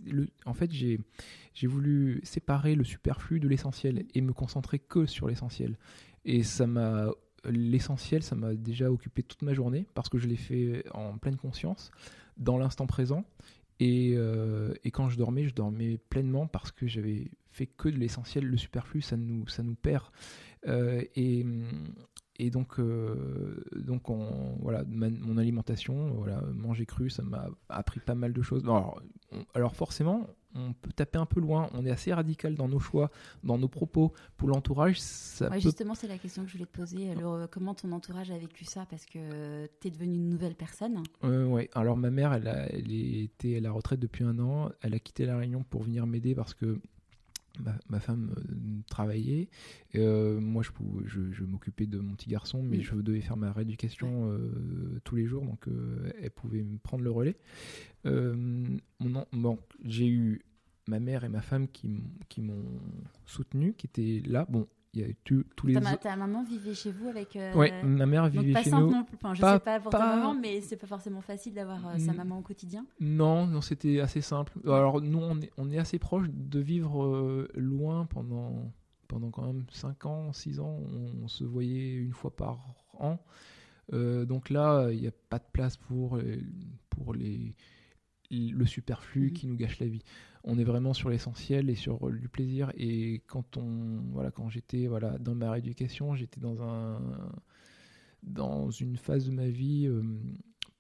le, 0.10 0.30
en 0.46 0.54
fait, 0.54 0.72
j'ai 0.72 1.02
voulu 1.64 2.22
séparer 2.24 2.76
le 2.76 2.86
superflu 2.86 3.42
de 3.42 3.48
l'essentiel 3.50 4.06
et 4.16 4.22
me 4.22 4.32
concentrer 4.32 4.80
que 4.80 5.06
sur 5.06 5.28
l'essentiel. 5.28 5.78
Et 6.24 6.44
ça 6.44 6.66
m'a, 6.66 7.12
l'essentiel, 7.44 8.24
ça 8.24 8.36
m'a 8.36 8.54
déjà 8.54 8.90
occupé 8.90 9.22
toute 9.22 9.42
ma 9.42 9.54
journée 9.54 9.86
parce 9.96 10.08
que 10.08 10.18
je 10.18 10.30
l'ai 10.30 10.38
fait 10.38 10.86
en 10.94 11.18
pleine 11.18 11.36
conscience, 11.36 11.92
dans 12.38 12.58
l'instant 12.58 12.88
présent. 12.88 13.26
Et, 13.82 14.14
euh, 14.16 14.74
et, 14.86 14.92
quand 14.92 15.10
je 15.10 15.18
dormais, 15.18 15.44
je 15.44 15.54
dormais 15.54 15.98
pleinement 16.10 16.48
parce 16.48 16.72
que 16.72 16.88
j'avais 16.88 17.32
fait 17.52 17.68
que 17.68 17.90
de 17.90 17.98
l'essentiel. 17.98 18.46
Le 18.46 18.56
superflu, 18.56 19.02
ça 19.02 19.18
nous, 19.18 19.46
ça 19.50 19.62
nous 19.62 19.76
perd. 19.76 20.06
Euh, 20.68 21.04
et, 21.18 21.46
et 22.40 22.52
donc, 22.52 22.80
euh, 22.80 23.64
donc 23.76 24.04
voilà, 24.60 24.84
mon 24.86 25.38
alimentation, 25.38 26.12
voilà, 26.14 26.42
manger 26.54 26.86
cru, 26.86 27.10
ça 27.10 27.24
m'a 27.24 27.48
appris 27.70 28.00
pas 28.00 28.16
mal 28.16 28.34
de 28.34 28.42
choses. 28.44 28.64
Alors, 28.64 29.02
alors, 29.56 29.76
forcément, 29.76 30.28
on 30.54 30.74
peut 30.74 30.92
taper 30.92 31.18
un 31.18 31.26
peu 31.26 31.40
loin. 31.40 31.70
On 31.74 31.86
est 31.86 31.90
assez 31.90 32.14
radical 32.14 32.56
dans 32.56 32.68
nos 32.68 32.80
choix, 32.80 33.10
dans 33.44 33.58
nos 33.58 33.68
propos. 33.68 34.14
Pour 34.38 34.50
l'entourage, 34.50 35.02
ça 35.02 35.50
Justement, 35.58 35.96
c'est 35.96 36.08
la 36.08 36.20
question 36.20 36.44
que 36.44 36.50
je 36.50 36.54
voulais 36.54 36.68
te 36.68 36.78
poser. 36.78 37.10
Alors, 37.10 37.50
comment 37.50 37.74
ton 37.74 37.92
entourage 37.92 38.30
a 38.30 38.38
vécu 38.38 38.66
ça? 38.66 38.86
Parce 38.90 39.06
que 39.06 39.66
tu 39.82 39.88
es 39.88 39.92
devenue 39.92 40.16
une 40.16 40.30
nouvelle 40.30 40.56
personne. 40.56 41.02
Euh, 41.24 41.46
oui. 41.46 41.70
Alors, 41.74 41.98
ma 41.98 42.12
mère, 42.12 42.34
elle, 42.34 42.48
a, 42.48 42.72
elle 42.72 42.92
était 42.92 43.58
à 43.58 43.62
la 43.62 43.72
retraite 43.72 44.00
depuis 44.00 44.24
un 44.24 44.38
an. 44.40 44.70
Elle 44.82 44.94
a 44.94 45.00
quitté 45.00 45.26
la 45.26 45.38
Réunion 45.38 45.64
pour 45.64 45.84
venir 45.84 46.06
m'aider 46.06 46.36
parce 46.36 46.54
que 46.54 46.80
ma, 47.90 48.00
femme 48.00 48.34
euh, 48.38 48.82
travaillait. 48.90 49.50
Euh, 49.96 50.40
moi, 50.40 50.64
je, 50.64 50.72
je, 51.32 51.44
m'occupais 51.44 51.86
de 51.86 52.00
mon 52.00 52.16
petit 52.16 52.30
garçon, 52.30 52.62
mais 52.64 52.82
je 52.82 52.96
devais 52.96 53.22
faire 53.22 53.38
ma 53.38 53.52
rééducation 53.52 54.32
euh, 54.32 55.00
tous 55.04 55.16
les 55.16 55.26
jours, 55.26 55.46
donc 55.46 55.66
elle 56.22 56.32
pouvait 56.32 56.64
me 56.64 56.78
prendre 56.78 57.04
le 57.04 57.12
relais. 57.12 57.38
bon, 58.06 59.60
j'ai 59.84 60.08
eu 60.08 60.42
ma 60.88 61.00
mère 61.00 61.24
et 61.24 61.30
ma 61.30 61.42
femme 61.42 61.68
qui, 61.68 61.90
m'ont 62.42 62.82
soutenu, 63.26 63.74
qui 63.74 63.88
étaient 63.88 64.22
là. 64.28 64.46
Bon, 64.50 64.68
il 64.94 65.02
y 65.02 65.04
a 65.04 65.08
eu 65.08 65.16
tous 65.24 65.44
les 65.66 65.74
ta, 65.74 65.98
ta, 65.98 66.16
maman 66.16 66.44
vivait 66.44 66.74
chez 66.74 66.92
vous 66.92 67.08
avec 67.10 67.36
euh... 67.36 67.52
Oui, 67.56 67.70
ma 67.84 68.06
mère 68.06 68.30
vivait 68.30 68.54
pas 68.54 68.64
chez 68.64 68.72
nous. 68.72 68.90
non 68.90 69.04
plus. 69.04 69.18
je 69.34 69.42
pas, 69.42 69.54
sais 69.56 69.60
pas 69.60 69.80
pour 69.80 69.92
ta 69.92 70.16
maman 70.16 70.34
mais 70.34 70.62
c'est 70.62 70.78
pas 70.78 70.88
forcément 70.88 71.22
facile 71.22 71.54
d'avoir 71.54 71.88
euh, 71.88 71.98
sa 71.98 72.14
maman 72.14 72.40
au 72.40 72.42
quotidien. 72.42 72.86
Non 73.00 73.46
non 73.48 73.62
c'était 73.62 74.00
assez 74.00 74.22
simple. 74.22 74.54
Alors 74.66 75.02
nous 75.02 75.20
on 75.20 75.40
est, 75.40 75.52
on 75.58 75.70
est 75.70 75.78
assez 75.78 76.00
proche 76.00 76.28
de 76.30 76.60
vivre 76.60 77.04
euh, 77.04 77.48
loin 77.56 78.06
pendant 78.06 78.74
pendant 79.08 79.30
quand 79.30 79.46
même 79.46 79.66
5 79.72 80.06
ans 80.06 80.34
6 80.34 80.60
ans. 80.60 80.80
On, 81.22 81.28
se 81.28 81.44
voyait 81.44 81.94
une 81.94 82.14
fois 82.14 82.36
par 82.36 82.60
an. 82.94 83.20
Euh, 83.94 84.26
donc 84.26 84.50
là 84.50 84.90
il 84.92 85.00
n'y 85.00 85.08
a 85.08 85.14
pas 85.30 85.40
de 85.40 85.46
place 85.52 85.78
pour 85.78 86.20
pour 86.90 87.14
les 87.14 87.56
le 88.30 88.66
superflu 88.66 89.28
mhm. 89.28 89.34
qui 89.34 89.48
nous 89.48 89.56
gâche 89.56 89.80
la 89.80 89.88
vie 89.88 90.04
on 90.44 90.58
est 90.58 90.64
vraiment 90.64 90.94
sur 90.94 91.10
l'essentiel 91.10 91.70
et 91.70 91.76
sur 91.76 92.12
du 92.12 92.30
plaisir. 92.30 92.72
Et 92.76 93.22
quand 93.28 93.58
on, 93.58 94.02
voilà, 94.12 94.32
quand 94.32 94.50
j'étais 94.50 94.88
voilà 94.88 95.18
dans 95.18 95.36
ma 95.36 95.52
rééducation, 95.52 96.16
j'étais 96.16 96.40
dans 96.40 96.62
un, 96.62 97.02
dans 98.24 98.70
une 98.70 98.98
phase 98.98 99.26
de 99.26 99.32
ma 99.32 99.48
vie 99.48 99.88
euh, 99.88 100.04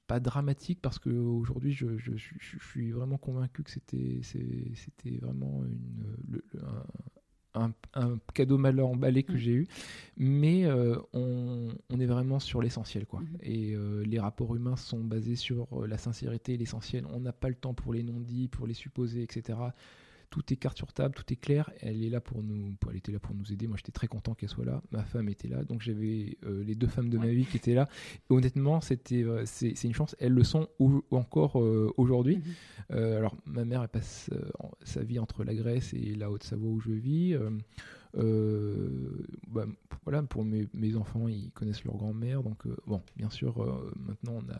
pas 0.07 0.19
dramatique 0.19 0.79
parce 0.81 0.99
que 0.99 1.09
aujourd'hui 1.09 1.73
je, 1.73 1.88
suis 2.61 2.91
vraiment 2.91 3.17
convaincu 3.17 3.63
que 3.63 3.71
c'était, 3.71 4.21
c'était 4.23 5.17
vraiment 5.17 5.63
une, 5.65 6.41
un, 6.61 6.84
cadeau 8.34 8.57
mal 8.57 8.79
emballé 8.79 9.23
que 9.23 9.34
mm. 9.34 9.38
j'ai 9.38 9.51
eu, 9.51 9.67
mais 10.17 10.65
euh, 10.65 10.97
on, 11.13 11.69
est 11.99 12.05
vraiment 12.05 12.39
sur 12.39 12.61
l'essentiel. 12.61 13.05
quoi. 13.05 13.21
Mm-hmm. 13.21 13.43
Et 13.43 13.73
euh, 13.75 14.03
les 14.05 14.19
rapports 14.19 14.55
humains 14.55 14.75
sont 14.75 15.03
basés 15.03 15.35
sur 15.35 15.67
euh, 15.73 15.88
la 15.88 15.97
sincérité, 15.97 16.57
l'essentiel. 16.57 17.05
On 17.13 17.19
n'a 17.19 17.34
pas 17.34 17.49
le 17.49 17.55
temps 17.55 17.73
pour 17.73 17.93
les 17.93 18.03
non-dits, 18.03 18.47
pour 18.47 18.67
les 18.67 18.73
supposés, 18.73 19.23
etc 19.23 19.57
tout 20.30 20.54
est 20.54 20.58
carte 20.58 20.78
sur 20.78 20.91
table, 20.94 21.14
tout 21.14 21.32
est 21.32 21.38
clair. 21.38 21.70
Elle 21.82 22.04
est 22.04 22.10
là 22.10 22.22
pour 22.22 22.44
nous, 22.44 22.76
elle 22.90 22.98
était 22.98 23.12
là 23.12 23.20
pour 23.20 23.36
nous 23.36 23.52
aider. 23.52 23.68
Moi, 23.68 23.78
j'étais 23.78 23.91
très 23.91 24.08
content 24.08 24.34
qu'elle 24.34 24.49
soit 24.49 24.66
là. 24.66 24.82
Ma 24.91 25.04
femme 25.04 25.30
était 25.30 25.48
là, 25.48 25.64
donc 25.64 25.82
j'avais 25.82 26.38
euh, 26.45 26.64
les 26.64 26.76
deux 26.76 26.88
femmes 26.88 27.10
de 27.10 27.18
ma 27.18 27.28
vie 27.28 27.45
qui 27.45 27.58
étaient 27.58 27.74
là. 27.74 27.88
honnêtement, 28.30 28.82
c'était, 28.82 29.24
euh, 29.24 29.44
c'est, 29.45 29.84
une 29.84 29.94
chance. 29.94 30.16
Elles 30.20 30.34
le 30.34 30.44
sont 30.44 30.68
encore 31.12 31.60
euh, 31.62 31.94
aujourd'hui. 31.98 32.41
Mhm. 32.90 32.98
alors, 32.98 33.36
ma 33.45 33.66
mère, 33.66 33.82
elle 33.84 33.90
passe 33.90 34.30
sa 34.84 35.04
vie 35.04 35.20
entre 35.20 35.44
la 35.44 35.56
Grèce 35.56 35.94
et 35.94 36.16
la 36.16 36.30
Haute-Savoie 36.30 36.70
où 36.70 36.80
je 36.80 36.91
vis. 36.91 37.38
Bah, 38.14 39.66
voilà, 40.04 40.24
pour 40.24 40.44
mes, 40.44 40.68
mes, 40.74 40.95
enfants, 40.95 41.28
ils 41.28 41.52
connaissent 41.52 41.84
leur 41.84 41.98
grand-mère, 41.98 42.44
donc 42.44 42.64
bon, 42.86 43.02
bien 43.16 43.30
sûr, 43.30 43.56
maintenant 43.95 44.40
on 44.44 44.52
a 44.52 44.60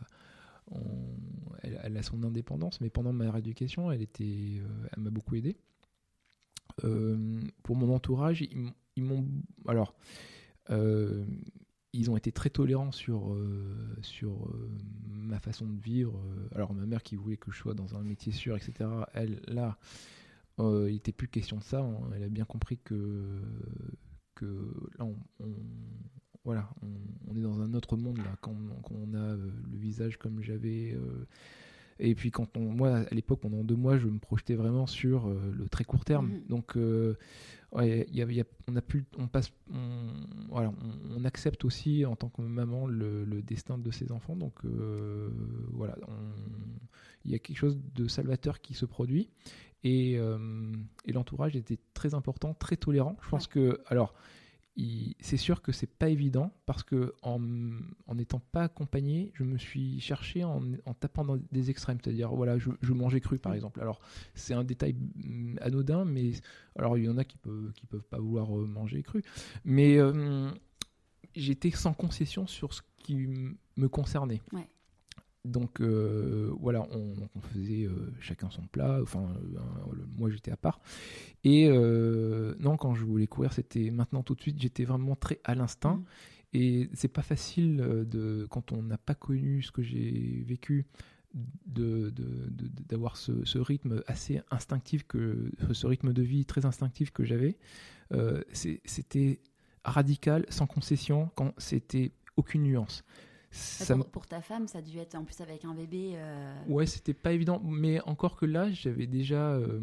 elle, 1.64 1.98
a 1.98 2.04
son 2.04 2.24
indépendance, 2.24 2.82
mais 2.82 2.90
pendant 2.90 3.14
ma 3.14 3.32
rééducation, 3.32 3.92
elle, 3.92 4.02
était, 4.02 4.60
euh, 4.60 4.88
elle 4.92 5.04
m'a 5.04 5.10
beaucoup 5.10 5.36
aidé. 5.36 5.58
Euh, 6.84 7.40
pour 7.64 7.76
mon 7.76 7.94
entourage, 7.94 8.42
ils, 8.96 9.04
m'ont. 9.04 9.26
Alors, 9.68 9.96
euh, 10.70 11.26
ils 11.94 12.12
ont 12.12 12.18
été 12.18 12.32
très 12.32 12.50
tolérants 12.50 12.92
sur, 12.92 13.36
sur 14.02 14.54
ma 15.10 15.40
façon 15.40 15.66
de 15.66 15.80
vivre. 15.82 16.22
Alors, 16.54 16.74
ma 16.74 16.86
mère 16.86 17.02
qui 17.02 17.16
voulait 17.16 17.38
que 17.38 17.52
je 17.52 17.58
sois 17.58 17.74
dans 17.74 17.96
un 17.96 18.04
métier 18.04 18.32
sûr, 18.32 18.56
etc., 18.56 18.90
elle, 19.14 19.42
là, 19.48 19.78
il 20.60 20.94
n'était 20.94 21.12
plus 21.12 21.28
question 21.28 21.58
de 21.58 21.64
ça. 21.64 21.88
Elle 22.16 22.24
a 22.24 22.30
bien 22.30 22.46
compris 22.46 22.78
que, 22.78 23.42
que 24.36 24.74
là, 25.00 25.06
on, 25.06 25.16
voilà, 26.48 26.70
on, 27.30 27.36
est 27.36 27.42
dans 27.42 27.60
un 27.60 27.74
autre 27.74 27.98
monde 27.98 28.20
là, 28.20 28.38
quand, 28.40 28.56
on 28.92 29.14
a 29.14 29.18
euh, 29.18 29.52
le 29.70 29.78
visage 29.78 30.16
comme 30.16 30.42
j'avais. 30.42 30.94
Euh, 30.94 31.28
et 32.00 32.16
puis 32.16 32.32
quand 32.32 32.56
on, 32.56 32.62
moi 32.72 33.00
à 33.00 33.14
l'époque 33.14 33.42
pendant 33.42 33.66
deux 33.66 33.76
mois, 33.76 33.98
je 33.98 34.08
me 34.08 34.18
projetais 34.18 34.56
vraiment 34.56 34.88
sur 34.88 35.28
euh, 35.28 35.54
le 35.54 35.68
très 35.68 35.84
court 35.84 36.06
terme. 36.06 36.40
Donc 36.48 36.78
ouais, 37.74 38.08
y 38.14 38.22
a, 38.22 38.44
on 38.70 38.78
a 38.78 38.82
pu, 38.82 39.04
on 39.18 39.28
passe, 39.28 39.52
on, 39.74 40.08
voilà, 40.48 40.72
on, 41.18 41.26
accepte 41.26 41.66
aussi 41.66 42.06
en 42.06 42.16
tant 42.16 42.30
que 42.30 42.42
maman 42.42 42.88
le, 42.88 43.26
destin 43.42 43.78
de 43.78 43.92
ses 43.92 44.14
enfants. 44.14 44.38
Donc 44.38 44.62
voilà, 45.74 45.98
il 47.26 47.32
y 47.32 47.36
a 47.36 47.40
quelque 47.40 47.58
chose 47.58 47.78
de 47.94 48.08
salvateur 48.08 48.62
qui 48.62 48.74
se 48.74 48.86
produit. 48.86 49.30
Et, 49.84 50.14
et 50.14 51.12
l'entourage 51.12 51.58
était 51.58 51.80
très 51.94 52.14
important, 52.14 52.54
très 52.54 52.78
tolérant. 52.78 53.18
Je 53.22 53.28
pense 53.28 53.48
que 53.48 53.82
alors 53.88 54.14
c'est 55.20 55.38
sûr 55.38 55.62
que 55.62 55.72
c'est 55.72 55.88
pas 55.88 56.10
évident 56.10 56.54
parce 56.66 56.84
que 56.84 57.14
en 57.24 57.40
n'étant 58.14 58.40
pas 58.52 58.64
accompagné, 58.64 59.32
je 59.34 59.44
me 59.44 59.58
suis 59.58 60.00
cherché 60.00 60.44
en, 60.44 60.62
tapant 61.00 61.26
dans 61.26 61.38
des 61.52 61.70
extrêmes, 61.72 61.98
c'est-à-dire 62.04 62.32
voilà, 62.32 62.58
je, 62.60 62.94
mangeais 62.94 63.20
cru 63.20 63.40
par 63.40 63.54
exemple. 63.54 63.82
Alors 63.82 64.00
c'est 64.36 64.54
un 64.54 64.64
détail 64.64 64.94
mm, 64.94 65.58
anodin, 65.62 66.06
mais 66.06 66.34
alors 66.78 66.98
il 66.98 67.06
y 67.06 67.10
en 67.10 67.18
a 67.18 67.24
qui 67.24 67.38
peuvent 67.38 67.72
qui 67.74 67.88
peuvent 67.88 68.08
pas 68.08 68.20
vouloir 68.20 68.56
euh, 68.56 68.66
manger 68.66 69.02
cru, 69.02 69.24
mais 69.66 69.98
euh, 69.98 70.52
j'étais 71.36 71.72
sans 71.72 71.94
concession 71.94 72.46
sur 72.46 72.74
ce 72.74 72.82
qui 72.98 73.16
me 73.16 73.90
concernait. 73.90 74.42
Donc 75.48 75.80
euh, 75.80 76.54
voilà, 76.60 76.86
on, 76.92 77.40
faisait 77.54 77.86
euh, 77.86 78.14
chacun 78.20 78.50
son 78.50 78.68
plat. 78.68 79.00
Enfin, 79.02 79.34
euh, 79.56 79.60
moi 80.18 80.30
j'étais 80.30 80.52
à 80.52 80.58
part. 80.58 80.82
Et 81.44 81.70
non, 82.60 82.78
quand 82.78 82.94
je 82.94 83.06
voulais 83.06 83.28
courir, 83.28 83.54
c'était 83.54 83.90
maintenant 83.90 84.24
tout 84.24 84.36
de 84.36 84.42
suite. 84.42 84.62
J'étais 84.62 84.84
vraiment 84.84 85.16
très 85.16 85.40
à 85.44 85.56
l'instinct. 85.56 85.96
Mmh. 85.96 86.06
Et 86.54 86.90
c'est 86.94 87.08
pas 87.10 87.22
facile 87.22 87.78
de 87.78 88.48
quand 88.50 88.72
on 88.72 88.82
n'a 88.82 88.98
pas 88.98 89.16
connu 89.16 89.62
ce 89.62 89.72
que 89.72 89.82
j'ai 89.82 90.44
vécu 90.48 90.86
d'avoir 91.66 93.18
ce, 93.18 93.58
rythme 93.58 94.02
assez 94.08 94.42
instinctif 94.50 95.06
que 95.06 95.52
ce 95.72 95.86
rythme 95.86 96.14
de 96.14 96.24
vie 96.24 96.46
très 96.46 96.66
instinctif 96.66 97.12
que 97.12 97.24
j'avais 97.24 97.58
c'était 98.54 99.42
radical, 99.84 100.46
sans 100.50 100.68
concession, 100.68 101.32
quand 101.36 101.54
c'était 101.58 102.12
aucune 102.36 102.64
nuance. 102.64 103.04
Ça 103.52 103.96
pour, 103.96 104.10
pour, 104.10 104.28
ta 104.28 104.42
femme, 104.42 104.68
ça 104.68 104.80
a 104.80 104.82
dû 104.82 104.98
être 104.98 105.16
en 105.16 105.24
plus 105.24 105.40
avec 105.42 105.66
un 105.66 105.74
bébé. 105.74 106.14
Euh... 106.16 106.54
Ouais, 106.68 106.86
c'était 106.86 107.14
pas 107.14 107.32
évident. 107.32 107.62
Mais 107.64 108.02
encore 108.02 108.36
que 108.36 108.46
là, 108.46 108.72
j'avais 108.72 109.08
déjà. 109.08 109.54
Euh, 109.54 109.80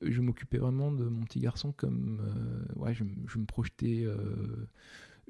je 0.00 0.20
m'occupais 0.20 0.58
vraiment 0.58 0.90
de 0.90 1.04
mon 1.04 1.24
petit 1.24 1.40
garçon 1.40 1.72
comme. 1.72 2.20
Euh, 2.22 2.80
ouais, 2.80 2.94
je, 2.94 3.04
je, 3.26 3.38
me 3.38 3.44
projetais. 3.44 4.02
Euh, 4.04 4.68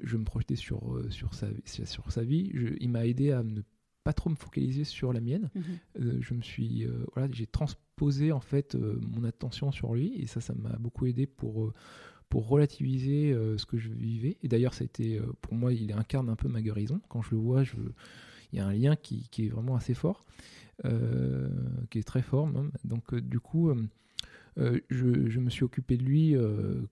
je 0.01 0.17
me 0.17 0.23
projetais 0.23 0.55
sur, 0.55 1.01
sur, 1.09 1.33
sa, 1.33 1.47
sur 1.65 2.11
sa 2.11 2.23
vie. 2.23 2.51
Je, 2.53 2.67
il 2.79 2.89
m'a 2.89 3.05
aidé 3.05 3.31
à 3.31 3.43
ne 3.43 3.61
pas 4.03 4.13
trop 4.13 4.29
me 4.29 4.35
focaliser 4.35 4.85
sur 4.85 5.11
la 5.11 5.19
mienne. 5.19 5.49
Mhm. 5.55 6.21
je 6.21 6.33
me 6.33 6.41
suis. 6.41 6.87
voilà, 7.13 7.27
j'ai 7.33 7.47
transposé 7.47 8.31
en 8.31 8.39
fait 8.39 8.75
mon 8.75 9.25
attention 9.25 9.71
sur 9.71 9.93
lui 9.93 10.15
et 10.15 10.25
ça, 10.25 10.39
ça 10.39 10.53
m'a 10.53 10.77
beaucoup 10.77 11.05
aidé 11.05 11.27
pour 11.27 11.73
pour 12.29 12.47
relativiser 12.47 13.33
euh, 13.33 13.57
ce 13.57 13.65
que 13.65 13.77
je 13.77 13.89
vivais. 13.89 14.37
Et 14.43 14.47
d'ailleurs, 14.47 14.79
été, 14.81 15.17
euh, 15.17 15.25
pour 15.41 15.55
moi, 15.55 15.73
il 15.73 15.91
incarne 15.93 16.29
un 16.29 16.35
peu 16.35 16.47
ma 16.47 16.61
guérison. 16.61 17.01
Quand 17.09 17.21
je 17.21 17.31
le 17.31 17.37
vois, 17.37 17.63
je, 17.63 17.75
il 18.53 18.59
y 18.59 18.61
a 18.61 18.67
un 18.67 18.73
lien 18.73 18.95
qui, 18.95 19.27
qui 19.29 19.47
est 19.47 19.49
vraiment 19.49 19.75
assez 19.75 19.93
fort, 19.93 20.25
euh, 20.85 21.49
qui 21.89 21.99
est 21.99 22.03
très 22.03 22.21
fort 22.21 22.47
même. 22.47 22.71
Donc, 22.83 23.15
du 23.15 23.39
coup, 23.39 23.71
je, 24.57 25.29
je, 25.29 25.39
me 25.39 25.49
suis 25.49 25.63
occupé 25.63 25.97
de 25.97 26.03
lui 26.03 26.35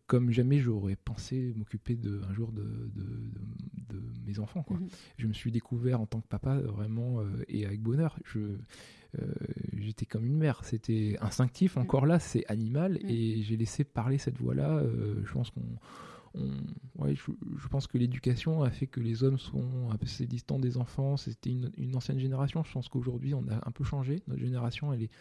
comme 0.08 0.32
jamais 0.32 0.60
j'aurais 0.60 0.96
pensé 0.96 1.54
m'occuper 1.56 1.98
un 2.28 2.34
jour 2.34 2.52
de, 2.52 2.64
de, 2.64 3.04
de, 3.90 4.02
mes 4.26 4.40
enfants. 4.40 4.64
Quoi. 4.64 4.78
Mhm. 4.78 4.88
Je 5.18 5.28
me 5.28 5.34
suis 5.34 5.52
découvert 5.52 6.02
en 6.02 6.06
tant 6.06 6.22
que 6.22 6.28
papa 6.28 6.60
vraiment 6.60 7.22
et 7.48 7.66
avec 7.66 7.82
bonheur. 7.82 8.18
Je, 8.26 8.40
j'étais 9.88 10.06
comme 10.06 10.26
une 10.26 10.38
mère. 10.38 10.64
C'était 10.64 11.18
instinctif, 11.22 11.76
mm. 11.76 11.80
encore 11.80 12.06
là, 12.06 12.20
c'est 12.20 12.46
animal, 12.48 12.94
mm. 12.94 13.10
et 13.10 13.42
j'ai 13.42 13.58
laissé 13.58 13.84
parler 13.84 14.18
cette 14.18 14.38
voix-là. 14.38 14.78
Euh, 14.78 15.22
je 15.26 15.34
pense 15.34 15.52
qu'on. 15.52 15.64
ouais, 16.98 17.16
je, 17.16 17.68
pense 17.68 17.88
que 17.88 17.98
l'éducation 17.98 18.64
a 18.64 18.70
fait 18.70 18.88
que 18.88 19.00
les 19.00 19.24
hommes 19.24 19.40
sont 19.40 19.90
un 19.92 19.98
peu 19.98 20.08
distants 20.26 20.60
des 20.60 20.78
enfants. 20.78 21.18
C'était 21.18 21.52
une, 21.52 21.96
ancienne 21.96 22.20
génération. 22.20 22.64
Je 22.64 22.72
pense 22.72 22.90
qu'aujourd'hui, 22.90 23.34
on 23.34 23.48
a 23.50 23.56
un 23.56 23.72
peu 23.72 23.84
changé. 23.84 24.22
Notre 24.28 24.42
génération, 24.42 24.94
elle 24.94 25.04
est. 25.04 25.12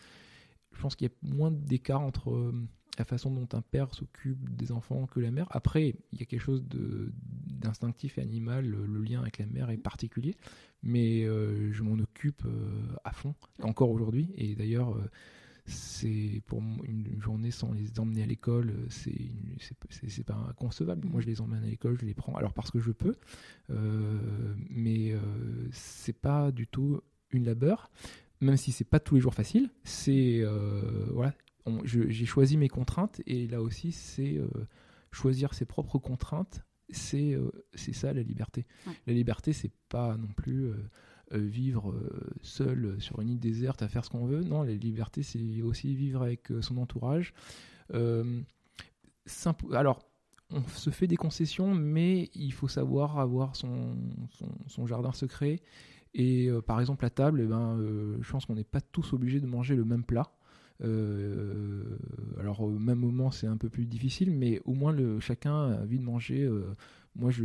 Je 0.72 0.82
pense 0.82 0.94
qu'il 0.94 1.08
y 1.08 1.10
a 1.10 1.34
moins 1.34 1.50
d'écart 1.50 2.02
entre 2.02 2.30
euh, 2.32 2.52
la 2.98 3.04
façon 3.04 3.30
dont 3.30 3.48
un 3.56 3.62
père 3.62 3.94
s'occupe 3.94 4.54
des 4.56 4.72
enfants 4.72 5.06
que 5.06 5.20
la 5.20 5.30
mère. 5.30 5.46
Après, 5.50 5.94
il 6.12 6.20
y 6.20 6.22
a 6.22 6.26
quelque 6.26 6.40
chose 6.40 6.64
d'instinctif 6.66 8.18
et 8.18 8.22
animal. 8.22 8.66
Le, 8.66 9.02
lien 9.02 9.20
avec 9.20 9.38
la 9.38 9.46
mère 9.46 9.70
est 9.70 9.76
particulier 9.76 10.36
mais 10.86 11.24
euh, 11.24 11.72
je 11.72 11.82
m'en 11.82 11.98
occupe 11.98 12.42
euh, 12.46 12.96
à 13.04 13.12
fond, 13.12 13.34
encore 13.62 13.90
aujourd'hui. 13.90 14.32
Et 14.36 14.54
d'ailleurs, 14.54 14.94
euh, 14.94 15.10
c'est 15.64 16.42
pour 16.46 16.62
une 16.84 17.20
journée 17.20 17.50
sans 17.50 17.72
les 17.72 17.98
emmener 17.98 18.22
à 18.22 18.26
l'école, 18.26 18.72
c'est 18.88 19.32
c'est 19.58 20.24
pas 20.24 20.36
inconcevable. 20.48 21.08
Moi, 21.08 21.20
je 21.20 21.26
les 21.26 21.40
emmène 21.40 21.64
à 21.64 21.66
l'école, 21.66 21.98
je 22.00 22.06
les 22.06 22.14
prends. 22.14 22.34
Alors 22.36 22.52
parce 22.52 22.70
que 22.70 22.78
je 22.78 22.92
peux, 22.92 23.16
mais 24.70 25.12
c'est 25.72 26.16
pas 26.16 26.52
du 26.52 26.68
tout 26.68 27.00
une 27.32 27.44
labeur, 27.44 27.90
même 28.40 28.56
si 28.56 28.70
c'est 28.70 28.84
pas 28.84 29.00
tous 29.00 29.16
les 29.16 29.20
jours 29.20 29.34
facile. 29.34 29.68
C'est 29.82 30.44
voilà, 31.10 31.34
j'ai 31.84 32.26
choisi 32.26 32.56
mes 32.56 32.68
contraintes 32.68 33.20
et 33.26 33.46
là 33.48 33.62
aussi, 33.62 33.92
c'est 33.92 34.40
choisir 35.10 35.54
ses 35.54 35.64
propres 35.64 35.98
contraintes 35.98 36.66
c'est 36.90 37.34
euh, 37.34 37.50
c'est 37.74 37.92
ça 37.92 38.12
la 38.12 38.22
liberté. 38.22 38.66
La 39.06 39.12
liberté, 39.12 39.52
c'est 39.52 39.72
pas 39.88 40.16
non 40.16 40.28
plus 40.28 40.66
euh, 40.66 40.74
euh, 41.32 41.38
vivre 41.38 41.94
seul 42.42 42.96
sur 43.00 43.20
une 43.20 43.30
île 43.30 43.40
déserte 43.40 43.82
à 43.82 43.88
faire 43.88 44.04
ce 44.04 44.10
qu'on 44.10 44.26
veut. 44.26 44.42
Non, 44.42 44.62
la 44.62 44.74
liberté, 44.74 45.22
c'est 45.22 45.62
aussi 45.62 45.94
vivre 45.94 46.22
avec 46.22 46.52
son 46.60 46.78
entourage. 46.78 47.34
alors, 49.72 50.02
on 50.50 50.62
se 50.68 50.90
fait 50.90 51.08
des 51.08 51.16
concessions, 51.16 51.74
mais 51.74 52.30
il 52.34 52.52
faut 52.52 52.68
savoir 52.68 53.18
avoir 53.18 53.56
son, 53.56 53.96
son, 54.68 54.86
jardin 54.86 55.12
secret. 55.12 55.60
Et 56.14 56.48
par 56.66 56.80
exemple, 56.80 57.04
à 57.04 57.10
table, 57.10 57.40
eh 57.42 57.46
ben, 57.46 57.78
je 58.20 58.30
pense 58.30 58.46
qu'on 58.46 58.54
n'est 58.54 58.64
pas 58.64 58.80
tous 58.80 59.12
obligés 59.12 59.40
de 59.40 59.46
manger 59.46 59.74
le 59.74 59.84
même 59.84 60.04
plat. 60.04 60.32
Euh, 60.82 61.98
alors 62.38 62.60
au 62.60 62.70
même 62.70 62.98
moment 62.98 63.30
c'est 63.30 63.46
un 63.46 63.56
peu 63.56 63.68
plus 63.68 63.86
difficile, 63.86 64.30
mais 64.30 64.60
au 64.64 64.74
moins 64.74 64.94
chacun 65.20 65.72
a 65.72 65.82
envie 65.82 65.98
de 65.98 66.04
manger. 66.04 66.42
Euh, 66.42 66.74
moi 67.14 67.30
je, 67.30 67.44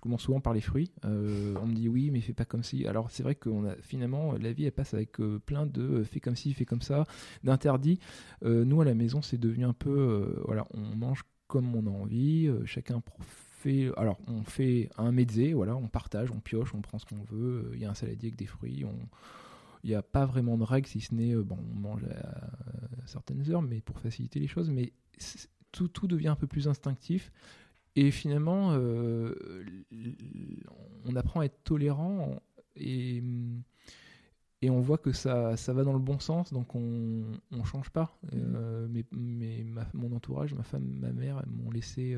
commence 0.00 0.22
souvent 0.22 0.40
par 0.40 0.54
les 0.54 0.60
fruits. 0.60 0.92
Euh, 1.04 1.54
on 1.60 1.66
me 1.66 1.74
dit 1.74 1.88
oui 1.88 2.10
mais 2.10 2.20
fais 2.20 2.32
pas 2.32 2.44
comme 2.44 2.62
si. 2.62 2.86
Alors 2.86 3.10
c'est 3.10 3.22
vrai 3.22 3.34
qu'on 3.34 3.64
a 3.66 3.74
finalement 3.76 4.32
la 4.32 4.52
vie 4.52 4.64
elle 4.64 4.72
passe 4.72 4.94
avec 4.94 5.18
plein 5.46 5.66
de 5.66 6.02
fais 6.04 6.20
comme 6.20 6.36
si, 6.36 6.52
fais 6.54 6.64
comme 6.64 6.82
ça, 6.82 7.04
d'interdits. 7.42 7.98
nous 8.42 8.80
à 8.80 8.84
la 8.84 8.94
maison 8.94 9.22
c'est 9.22 9.38
devenu 9.38 9.64
un 9.64 9.72
peu 9.72 10.40
voilà 10.46 10.66
on 10.72 10.96
mange 10.96 11.22
comme 11.48 11.74
on 11.74 11.86
a 11.86 11.90
envie, 11.90 12.50
chacun 12.66 13.00
fait, 13.58 13.90
alors 13.96 14.18
on 14.26 14.44
fait 14.44 14.88
un 14.96 15.12
mezze, 15.12 15.52
voilà, 15.52 15.76
on 15.76 15.88
partage, 15.88 16.30
on 16.30 16.40
pioche, 16.40 16.74
on 16.74 16.80
prend 16.80 16.98
ce 16.98 17.06
qu'on 17.06 17.24
veut, 17.24 17.70
il 17.74 17.80
y 17.80 17.84
a 17.84 17.90
un 17.90 17.94
saladier 17.94 18.28
avec 18.28 18.36
des 18.36 18.46
fruits, 18.46 18.84
on, 18.84 18.96
il 19.84 19.90
n'y 19.90 19.96
a 19.96 20.02
pas 20.02 20.26
vraiment 20.26 20.58
de 20.58 20.64
règles, 20.64 20.86
si 20.86 21.00
ce 21.00 21.14
n'est, 21.14 21.34
euh, 21.34 21.42
bon, 21.42 21.58
on 21.74 21.78
mange 21.78 22.04
à, 22.04 22.50
certaines 23.06 23.48
heures, 23.50 23.62
mais 23.62 23.80
pour 23.80 23.98
faciliter 24.00 24.40
les 24.40 24.48
choses. 24.48 24.70
Mais 24.70 24.92
tout, 25.72 25.88
tout 25.88 26.06
devient 26.06 26.28
un 26.28 26.36
peu 26.36 26.46
plus 26.46 26.68
instinctif. 26.68 27.32
Et 27.96 28.10
finalement, 28.10 28.72
euh, 28.72 29.34
on 31.06 31.16
apprend 31.16 31.40
à 31.40 31.46
être 31.46 31.64
tolérant 31.64 32.40
et, 32.76 33.22
et 34.62 34.70
on 34.70 34.80
voit 34.80 34.98
que 34.98 35.12
ça, 35.12 35.56
ça 35.56 35.72
va 35.72 35.82
dans 35.82 35.94
le 35.94 35.98
bon 35.98 36.20
sens, 36.20 36.52
donc 36.52 36.74
on 36.76 37.24
ne 37.50 37.64
change 37.64 37.90
pas. 37.90 38.16
Euh, 38.34 38.86
mais 38.88 39.04
mais 39.10 39.66
mon 39.94 40.14
entourage, 40.14 40.54
ma 40.54 40.62
femme, 40.62 40.84
ma 40.84 41.12
mère 41.12 41.42
m'ont 41.48 41.72
laissé 41.72 42.16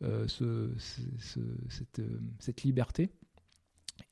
ce, 0.00 0.70
cette, 0.78 2.02
cette, 2.38 2.62
liberté. 2.62 3.10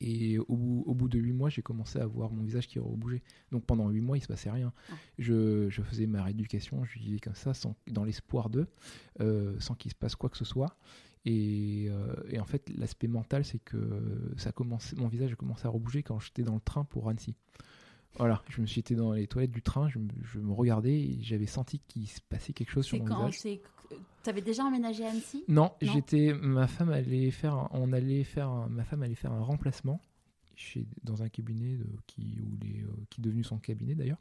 Et 0.07 0.37
au 0.37 0.55
bout, 0.55 1.07
de 1.09 1.17
huit 1.17 1.33
mois, 1.33 1.49
j'ai 1.49 1.63
commencé 1.63 1.97
à 1.97 2.05
voir 2.05 2.31
mon 2.31 2.43
visage 2.43 2.67
qui 2.67 2.77
rebougeait. 2.77 3.23
Donc 3.51 3.65
pendant 3.65 3.89
huit 3.89 4.01
mois, 4.01 4.17
il 4.17 4.21
se 4.21 4.27
passait 4.27 4.51
rien. 4.51 4.71
Je, 5.17 5.67
faisais 5.83 6.05
ma 6.05 6.23
rééducation, 6.23 6.85
je 6.85 6.99
vivais 6.99 7.19
comme 7.19 7.33
ça, 7.33 7.55
sans, 7.55 7.75
dans 7.87 8.03
l'espoir 8.03 8.51
d'eux, 8.51 8.67
euh, 9.19 9.55
sans 9.59 9.73
qu'il 9.73 9.89
se 9.89 9.95
passe 9.95 10.15
quoi 10.15 10.29
que 10.29 10.37
ce 10.37 10.45
soit. 10.45 10.77
Et, 11.25 11.87
euh, 11.89 12.39
en 12.39 12.45
fait, 12.45 12.69
l'aspect 12.77 13.07
mental, 13.07 13.43
c'est 13.43 13.57
que 13.57 13.79
ça 14.37 14.51
commencé, 14.51 14.95
mon 14.95 15.07
visage 15.07 15.31
a 15.31 15.35
commencé 15.35 15.65
à 15.65 15.69
rebouger 15.69 16.03
quand 16.03 16.19
j'étais 16.19 16.43
dans 16.43 16.53
le 16.53 16.61
train 16.61 16.83
pour 16.83 17.09
Annecy. 17.09 17.35
Voilà, 18.17 18.43
je 18.47 18.61
me 18.61 18.67
suis 18.67 18.79
été 18.79 18.93
dans 18.93 19.11
les 19.11 19.25
toilettes 19.25 19.51
du 19.51 19.63
train, 19.63 19.89
je, 19.89 19.97
me 20.39 20.53
regardais 20.53 20.93
et 20.93 21.17
j'avais 21.23 21.47
senti 21.47 21.79
qu'il 21.79 22.07
se 22.07 22.21
passait 22.21 22.53
quelque 22.53 22.69
chose 22.69 22.85
sur 22.85 22.99
mon 22.99 23.05
quand, 23.05 23.25
visage. 23.25 23.59
Tu 24.23 24.29
avais 24.29 24.41
déjà 24.41 24.63
emménagé 24.63 25.05
à 25.05 25.09
Annecy? 25.09 25.43
Non, 25.47 25.71
j'étais. 25.81 26.33
Ma 26.33 26.67
femme 26.67 26.89
allait 26.89 27.31
faire. 27.31 27.67
on 27.71 27.93
allait 27.93 28.23
faire. 28.23 28.67
ma 28.69 28.83
femme 28.83 29.03
allait 29.03 29.15
faire 29.15 29.31
un 29.31 29.43
remplacement 29.43 29.99
chez, 30.55 30.87
dans 31.03 31.21
un 31.21 31.29
cabinet 31.29 31.77
qui, 32.07 32.39
où 32.41 32.57
les, 32.63 32.81
euh, 32.81 32.87
qui 33.09 33.21
est 33.21 33.23
devenu 33.23 33.43
son 33.43 33.57
cabinet 33.57 33.95
d'ailleurs. 33.95 34.19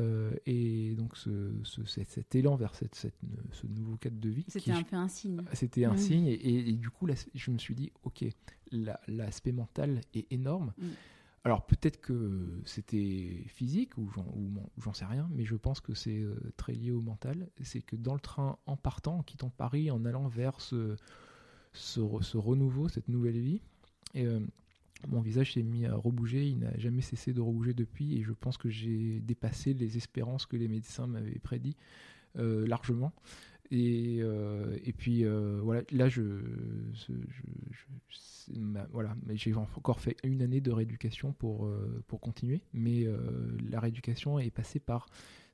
Euh, 0.00 0.32
et 0.46 0.94
donc 0.94 1.16
ce, 1.16 1.52
cet, 1.86 2.34
élan 2.34 2.56
vers 2.56 2.74
cette, 2.74 2.94
cette, 2.94 3.18
ce 3.50 3.66
nouveau 3.66 3.96
cadre 3.96 4.18
de 4.18 4.30
vie. 4.30 4.44
C'était 4.48 4.72
un 4.72 4.82
peu 4.82 4.96
un 4.96 5.08
signe. 5.08 5.42
C'était 5.52 5.84
un 5.84 5.94
mmh. 5.94 5.98
signe. 5.98 6.26
Et, 6.28 6.72
du 6.72 6.88
coup, 6.90 7.06
là, 7.06 7.14
je 7.34 7.50
me 7.50 7.58
suis 7.58 7.74
dit, 7.74 7.92
ok, 8.04 8.24
l'aspect 9.08 9.52
mental 9.52 10.00
est 10.14 10.32
énorme. 10.32 10.72
Mmh. 10.78 10.86
Alors 11.44 11.66
peut-être 11.66 12.00
que 12.00 12.60
c'était 12.64 13.44
physique 13.48 13.98
ou 13.98 14.08
j'en 14.78 14.92
sais 14.92 15.04
rien, 15.04 15.28
mais 15.32 15.44
je 15.44 15.56
pense 15.56 15.80
que 15.80 15.92
c'est 15.92 16.20
euh, 16.20 16.36
très 16.56 16.72
lié 16.72 16.92
au 16.92 17.00
mental. 17.00 17.48
C'est 17.62 17.82
que 17.82 17.96
dans 17.96 18.14
le 18.14 18.20
train, 18.20 18.58
en 18.66 18.76
partant, 18.76 19.18
en 19.18 19.22
quittant 19.22 19.50
Paris, 19.50 19.90
en 19.90 20.04
allant 20.04 20.28
vers 20.28 20.60
ce, 20.60 20.96
renouveau, 22.36 22.88
cette 22.88 23.08
nouvelle 23.08 23.40
vie, 23.40 23.60
euh, 24.16 24.38
mon 25.08 25.20
visage 25.20 25.54
s'est 25.54 25.64
mis 25.64 25.84
à 25.84 25.96
rebouger, 25.96 26.46
il 26.46 26.60
n'a 26.60 26.78
jamais 26.78 27.02
cessé 27.02 27.32
de 27.32 27.40
rebouger 27.40 27.74
depuis, 27.74 28.16
et 28.16 28.22
je 28.22 28.32
pense 28.32 28.56
que 28.56 28.70
j'ai 28.70 29.18
dépassé 29.20 29.74
les 29.74 29.96
espérances 29.96 30.46
que 30.46 30.56
les 30.56 30.68
médecins 30.68 31.08
m'avaient 31.08 31.40
prédit 31.40 31.76
euh, 32.38 32.66
largement. 32.68 33.12
Et, 33.74 34.18
euh, 34.20 34.76
et 34.84 34.92
puis 34.92 35.24
euh, 35.24 35.58
voilà, 35.62 35.80
là, 35.92 36.06
je, 36.06 36.22
voilà, 38.90 39.16
mais 39.24 39.38
j'ai 39.38 39.54
encore 39.54 39.98
fait 39.98 40.14
une 40.24 40.42
année 40.42 40.60
de 40.60 40.70
rééducation 40.70 41.32
pour, 41.32 41.64
euh, 41.64 42.04
pour 42.06 42.20
continuer, 42.20 42.60
mais 42.74 43.06
la 43.70 43.80
rééducation 43.80 44.38
est 44.38 44.50
passée 44.50 44.78
par 44.78 45.06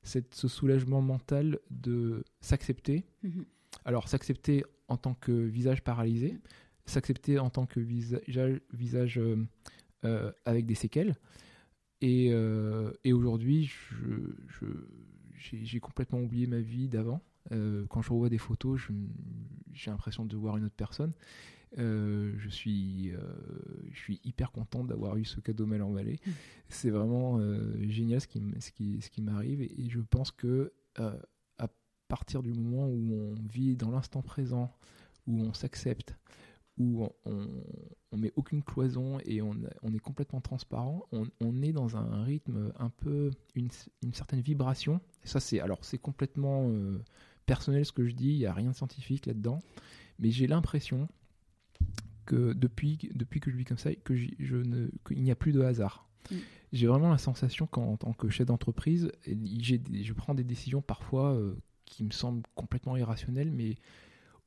cette, 0.03 0.35
ce 0.35 0.49
soulagement 0.49 1.01
mental 1.01 1.59
de 1.71 2.25
s'accepter. 2.41 3.05
Mhm. 3.23 3.45
Alors, 3.85 4.09
s'accepter 4.09 4.65
en 4.89 4.97
tant 4.97 5.13
que 5.13 5.31
visage 5.31 5.81
paralysé, 5.81 6.39
s'accepter 6.85 7.39
en 7.39 7.49
tant 7.49 7.65
que 7.65 7.79
visage, 7.79 8.59
visage 8.73 9.21
avec 10.45 10.65
des 10.65 10.75
séquelles. 10.75 11.15
Et, 12.01 12.33
et 13.05 13.13
aujourd'hui, 13.13 13.71
j'ai 15.35 15.79
complètement 15.79 16.19
oublié 16.19 16.47
ma 16.47 16.59
vie 16.59 16.89
d'avant. 16.89 17.21
Euh, 17.51 17.85
quand 17.89 18.01
je 18.01 18.11
revois 18.11 18.29
des 18.29 18.37
photos, 18.37 18.79
j'ai 19.73 19.91
l'impression 19.91 20.25
de 20.25 20.35
voir 20.35 20.57
une 20.57 20.65
autre 20.65 20.75
personne. 20.75 21.13
Euh, 21.77 22.33
je, 22.37 22.49
suis, 22.49 23.11
euh, 23.11 23.19
je 23.91 23.99
suis 23.99 24.19
hyper 24.23 24.51
content 24.51 24.83
d'avoir 24.83 25.17
eu 25.17 25.25
ce 25.25 25.39
cadeau 25.39 25.65
mal 25.65 25.81
emballé. 25.83 26.19
Mmh. 26.25 26.31
C'est 26.67 26.89
vraiment 26.89 27.39
génial 27.87 28.21
ce 28.21 28.27
qui, 28.27 28.41
ce 28.59 28.71
qui, 28.71 29.01
ce 29.01 29.09
qui 29.09 29.21
m'arrive 29.21 29.61
et, 29.61 29.89
je 29.89 29.99
pense 29.99 30.31
que 30.31 30.73
partir 32.09 32.41
du 32.41 32.51
moment 32.51 32.87
où 32.87 33.13
on 33.13 33.35
vit 33.47 33.77
dans 33.77 33.91
l'instant 33.91 34.21
présent, 34.21 34.75
où 35.27 35.41
on 35.41 35.53
s'accepte, 35.53 36.17
où 36.79 37.07
on, 37.25 37.47
on, 38.11 38.17
met 38.17 38.31
aucune 38.35 38.63
cloison 38.63 39.19
et 39.25 39.41
on, 39.41 39.55
on 39.83 39.93
est 39.93 39.99
complètement 39.99 40.41
transparent, 40.41 41.05
on, 41.11 41.25
on, 41.41 41.61
est 41.61 41.73
dans 41.73 41.97
un 41.97 42.23
rythme 42.23 42.71
un 42.79 42.89
peu, 42.89 43.31
une, 43.55 43.69
une 44.01 44.13
certaine 44.13 44.41
vibration. 44.41 45.01
Et 45.23 45.27
ça, 45.27 45.39
c'est 45.39 45.59
alors 45.59 45.79
c'est 45.83 45.97
complètement 45.97 46.69
euh, 46.69 47.03
personnel 47.45 47.85
ce 47.85 47.91
que 47.91 48.07
je 48.07 48.13
dis, 48.13 48.31
il 48.31 48.37
n'y 48.37 48.45
a 48.45 48.53
rien 48.53 48.71
de 48.71 48.75
scientifique 48.75 49.25
là-dedans, 49.25 49.61
mais 50.19 50.31
j'ai 50.31 50.47
l'impression 50.47 51.07
que 52.25 52.53
depuis, 52.53 52.97
depuis 53.13 53.39
que 53.39 53.51
je 53.51 53.57
vis 53.57 53.65
comme 53.65 53.77
ça, 53.77 53.93
que 53.93 54.15
je 54.15 54.55
ne, 54.55 54.87
qu'il 55.05 55.21
n'y 55.21 55.31
a 55.31 55.35
plus 55.35 55.51
de 55.51 55.61
hasard. 55.61 56.07
Mm. 56.31 56.35
J'ai 56.71 56.87
vraiment 56.87 57.09
la 57.09 57.17
sensation 57.17 57.65
qu'en 57.65 57.97
tant 57.97 58.13
que 58.13 58.29
chef 58.29 58.45
d'entreprise, 58.45 59.11
je 59.25 60.13
prends 60.13 60.35
des 60.35 60.43
décisions 60.43 60.81
parfois 60.81 61.33
euh, 61.33 61.55
qui 61.85 62.03
me 62.03 62.11
semblent 62.11 62.43
complètement 62.55 62.95
irrationnelles, 62.95 63.51
mais 63.51 63.75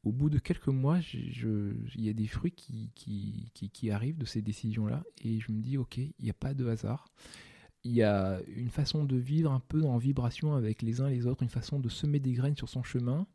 au 0.05 0.13
bout 0.13 0.31
de 0.31 0.39
quelques 0.39 0.69
mois, 0.69 0.99
il 1.13 2.05
y 2.05 2.09
a 2.09 2.13
des 2.13 2.27
fruits 2.27 2.53
qui, 2.53 2.91
qui, 2.95 3.51
qui, 3.55 3.91
arrivent 3.91 4.19
de 4.19 4.25
ces 4.25 4.43
décisions-là, 4.43 5.05
et 5.23 5.39
je 5.39 5.53
me 5.53 5.61
dis, 5.61 5.79
ok, 5.79 5.99
il 5.99 6.13
n'y 6.21 6.31
a 6.31 6.35
pas 6.35 6.55
de 6.55 6.67
hasard. 6.67 7.07
Il 7.85 7.93
y 7.93 8.03
a 8.03 8.41
une 8.49 8.71
façon 8.71 9.05
de 9.05 9.17
vivre 9.17 9.51
un 9.51 9.61
peu 9.61 9.83
en 9.83 9.99
vibration 9.99 10.55
avec 10.55 10.83
les 10.83 11.01
uns 11.01 11.09
et 11.09 11.15
les 11.15 11.27
autres, 11.27 11.43
une 11.43 11.49
façon 11.49 11.79
de 11.81 11.89
semer 11.89 12.21
des 12.21 12.33
graines 12.33 12.57
sur 12.57 12.69
son 12.69 12.83
chemin, 12.83 13.27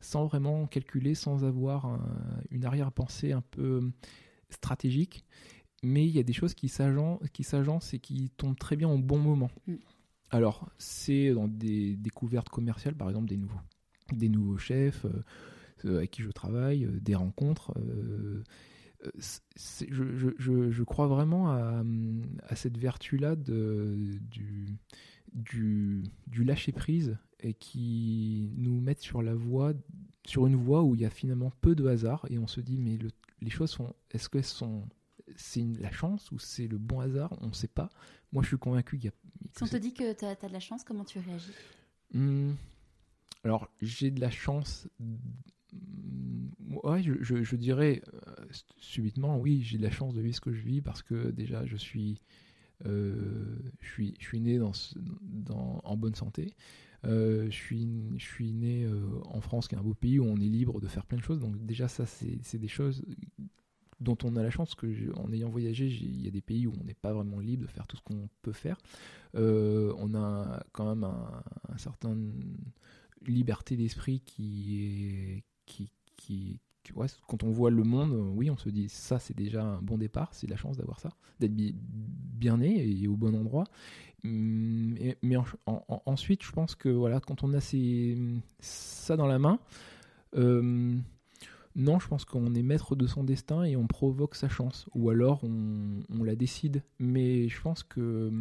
sans 0.00 0.26
vraiment 0.26 0.66
calculer, 0.66 1.14
sans 1.14 1.44
avoir 1.44 2.00
une 2.50 2.64
arrière-pensée 2.64 3.32
un 3.32 3.42
peu 3.42 3.90
stratégique. 4.48 5.24
Mais 5.82 6.06
il 6.06 6.10
y 6.14 6.18
a 6.18 6.22
des 6.22 6.32
choses 6.32 6.54
qui 6.54 6.68
s'agencent 6.68 7.94
et 7.94 7.98
qui 7.98 8.30
tombent 8.36 8.58
très 8.58 8.76
bien 8.76 8.88
au 8.88 8.98
bon 8.98 9.18
moment. 9.18 9.50
Mm. 9.66 9.76
Alors, 10.30 10.70
c'est 10.78 11.32
dans 11.32 11.48
des 11.48 11.96
découvertes 11.96 12.48
commerciales, 12.48 12.94
par 12.94 13.08
exemple, 13.08 13.28
des 13.28 13.36
nouveaux, 13.36 13.60
des 14.12 14.28
nouveaux 14.28 14.58
chefs 14.58 15.04
euh, 15.04 15.24
euh, 15.84 15.98
avec 15.98 16.10
qui 16.10 16.22
je 16.22 16.30
travaille, 16.30 16.84
euh, 16.84 17.00
des 17.00 17.14
rencontres. 17.14 17.72
Je, 19.16 20.30
je, 20.36 20.70
je, 20.70 20.82
crois 20.82 21.06
vraiment 21.06 21.50
à, 21.50 21.82
à 22.48 22.56
cette 22.56 22.76
vertu-là 22.76 23.34
du, 23.34 24.20
du, 25.32 26.02
du 26.26 26.44
lâcher-prise 26.44 27.16
et 27.42 27.54
qui 27.54 28.52
nous 28.56 28.80
mettent 28.80 29.00
sur 29.00 29.22
la 29.22 29.34
voie, 29.34 29.72
sur 30.26 30.46
une 30.46 30.56
voie 30.56 30.82
où 30.82 30.94
il 30.94 31.00
y 31.00 31.04
a 31.04 31.10
finalement 31.10 31.52
peu 31.60 31.74
de 31.74 31.86
hasard 31.86 32.26
et 32.30 32.38
on 32.38 32.46
se 32.46 32.60
dit 32.60 32.78
mais 32.78 32.98
les 33.40 33.50
choses 33.50 33.70
sont, 33.70 33.94
est-ce 34.10 34.28
qu'elles 34.28 34.44
sont, 34.44 34.86
c'est 35.36 35.64
la 35.80 35.90
chance 35.90 36.30
ou 36.32 36.38
c'est 36.38 36.66
le 36.66 36.78
bon 36.78 37.00
hasard? 37.00 37.36
On 37.40 37.48
ne 37.48 37.54
sait 37.54 37.68
pas. 37.68 37.88
Moi 38.32 38.42
je 38.42 38.48
suis 38.48 38.58
convaincu 38.58 38.98
qu'il 38.98 39.06
y 39.06 39.08
a. 39.08 39.14
Si 39.56 39.62
on 39.62 39.66
te 39.66 39.76
dit 39.76 39.94
que 39.94 40.12
tu 40.12 40.24
as, 40.24 40.34
de 40.34 40.52
la 40.52 40.60
chance, 40.60 40.84
comment 40.84 41.04
tu 41.04 41.18
réagis? 41.18 41.52
Mmh. 42.12 42.52
Alors 43.44 43.70
j'ai 43.80 44.10
de 44.10 44.20
la 44.20 44.30
chance. 44.30 44.88
Mmh, 45.72 46.76
ouais, 46.84 47.02
je, 47.02 47.56
dirais 47.56 48.02
euh, 48.14 48.44
subitement, 48.78 49.38
oui, 49.38 49.62
j'ai 49.62 49.78
de 49.78 49.82
la 49.82 49.90
chance 49.90 50.14
de 50.14 50.20
vivre 50.20 50.34
ce 50.34 50.40
que 50.40 50.52
je 50.52 50.62
vis 50.62 50.80
parce 50.80 51.02
que 51.02 51.30
déjà 51.30 51.66
je 51.66 51.76
suis, 51.76 52.22
euh, 52.86 53.58
je 53.80 53.88
suis, 53.88 54.14
je 54.18 54.24
suis 54.24 54.40
né 54.40 54.60
en 54.60 55.96
bonne 55.96 56.14
santé. 56.14 56.54
Euh, 57.06 57.46
je, 57.46 57.56
suis, 57.56 57.88
je 58.18 58.24
suis 58.24 58.52
né 58.52 58.84
euh, 58.84 59.20
en 59.24 59.40
France, 59.40 59.68
qui 59.68 59.74
est 59.74 59.78
un 59.78 59.82
beau 59.82 59.94
pays 59.94 60.18
où 60.18 60.24
on 60.24 60.36
est 60.36 60.48
libre 60.48 60.80
de 60.80 60.86
faire 60.86 61.06
plein 61.06 61.18
de 61.18 61.22
choses. 61.22 61.40
Donc 61.40 61.56
déjà, 61.64 61.88
ça, 61.88 62.04
c'est 62.06 62.58
des 62.58 62.68
choses 62.68 63.04
dont 64.00 64.16
on 64.24 64.36
a 64.36 64.42
la 64.42 64.50
chance, 64.50 64.74
que 64.74 64.86
en 65.18 65.32
ayant 65.32 65.50
voyagé, 65.50 65.86
il 65.86 66.22
y 66.22 66.28
a 66.28 66.30
des 66.30 66.40
pays 66.40 66.66
où 66.66 66.72
on 66.80 66.84
n'est 66.84 66.94
pas 66.94 67.12
vraiment 67.12 67.40
libre 67.40 67.62
de 67.62 67.68
faire 67.70 67.86
tout 67.86 67.96
ce 67.96 68.02
qu'on 68.02 68.28
peut 68.42 68.52
faire. 68.52 68.76
On 69.34 70.14
a 70.14 70.62
quand 70.72 70.88
même 70.88 71.04
un, 71.04 71.42
un 71.68 71.78
certain 71.78 72.16
liberté 73.26 73.76
d'esprit 73.76 74.20
qui 74.20 74.80
est 74.80 75.44
quand 77.26 77.42
on 77.44 77.50
voit 77.50 77.70
le 77.70 77.82
monde, 77.82 78.12
oui, 78.34 78.50
on 78.50 78.56
se 78.56 78.68
dit 78.68 78.88
ça, 78.88 79.18
c'est 79.18 79.36
déjà 79.36 79.62
un 79.62 79.82
bon 79.82 79.98
départ, 79.98 80.30
c'est 80.32 80.48
la 80.48 80.56
chance 80.56 80.76
d'avoir 80.76 81.00
ça, 81.00 81.10
d'être 81.38 81.54
bien 81.54 82.58
né 82.58 82.86
et 82.86 83.06
au 83.08 83.16
bon 83.16 83.34
endroit. 83.34 83.64
Hum, 84.24 84.96
mais 85.22 85.36
ensuite, 86.06 86.42
je 86.42 86.52
pense 86.52 86.74
que 86.74 86.88
voilà, 86.88 87.20
quand 87.20 87.42
on 87.42 87.52
a 87.54 87.60
ça 88.60 89.16
dans 89.16 89.26
la 89.26 89.38
main, 89.38 89.58
euh, 90.36 90.96
non, 91.76 91.98
je 92.00 92.08
pense 92.08 92.24
qu'on 92.24 92.54
est 92.54 92.62
maître 92.62 92.96
de 92.96 93.06
son 93.06 93.24
destin 93.24 93.62
et 93.62 93.76
on 93.76 93.86
provoque 93.86 94.34
sa 94.34 94.48
chance, 94.48 94.86
ou 94.94 95.10
alors 95.10 95.42
on, 95.44 96.00
on 96.10 96.24
la 96.24 96.34
décide. 96.34 96.82
Mais 96.98 97.48
je 97.48 97.60
pense 97.60 97.82
que 97.82 98.32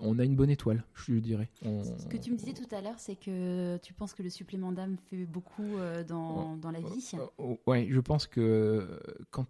on 0.00 0.18
a 0.18 0.24
une 0.24 0.36
bonne 0.36 0.50
étoile, 0.50 0.84
je 0.94 1.14
dirais. 1.14 1.50
Ce 1.62 2.06
que 2.06 2.16
tu 2.16 2.30
me 2.30 2.36
disais 2.36 2.52
tout 2.52 2.74
à 2.74 2.80
l'heure, 2.80 2.98
c'est 2.98 3.16
que 3.16 3.76
tu 3.78 3.92
penses 3.92 4.14
que 4.14 4.22
le 4.22 4.30
supplément 4.30 4.72
d'âme 4.72 4.96
fait 5.10 5.24
beaucoup 5.24 5.76
euh, 5.76 6.04
dans, 6.04 6.56
dans, 6.56 6.70
la 6.70 6.80
vie. 6.80 7.10
Euh, 7.14 7.26
oh, 7.38 7.58
ouais, 7.66 7.86
je 7.90 8.00
pense 8.00 8.26
que 8.26 9.00
quand, 9.30 9.46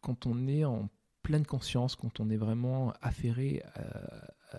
quand 0.00 0.26
on 0.26 0.46
est 0.48 0.64
en 0.64 0.88
pleine 1.22 1.46
conscience, 1.46 1.96
quand 1.96 2.20
on 2.20 2.30
est 2.30 2.36
vraiment 2.36 2.92
affairé 3.02 3.62
à, 3.74 4.56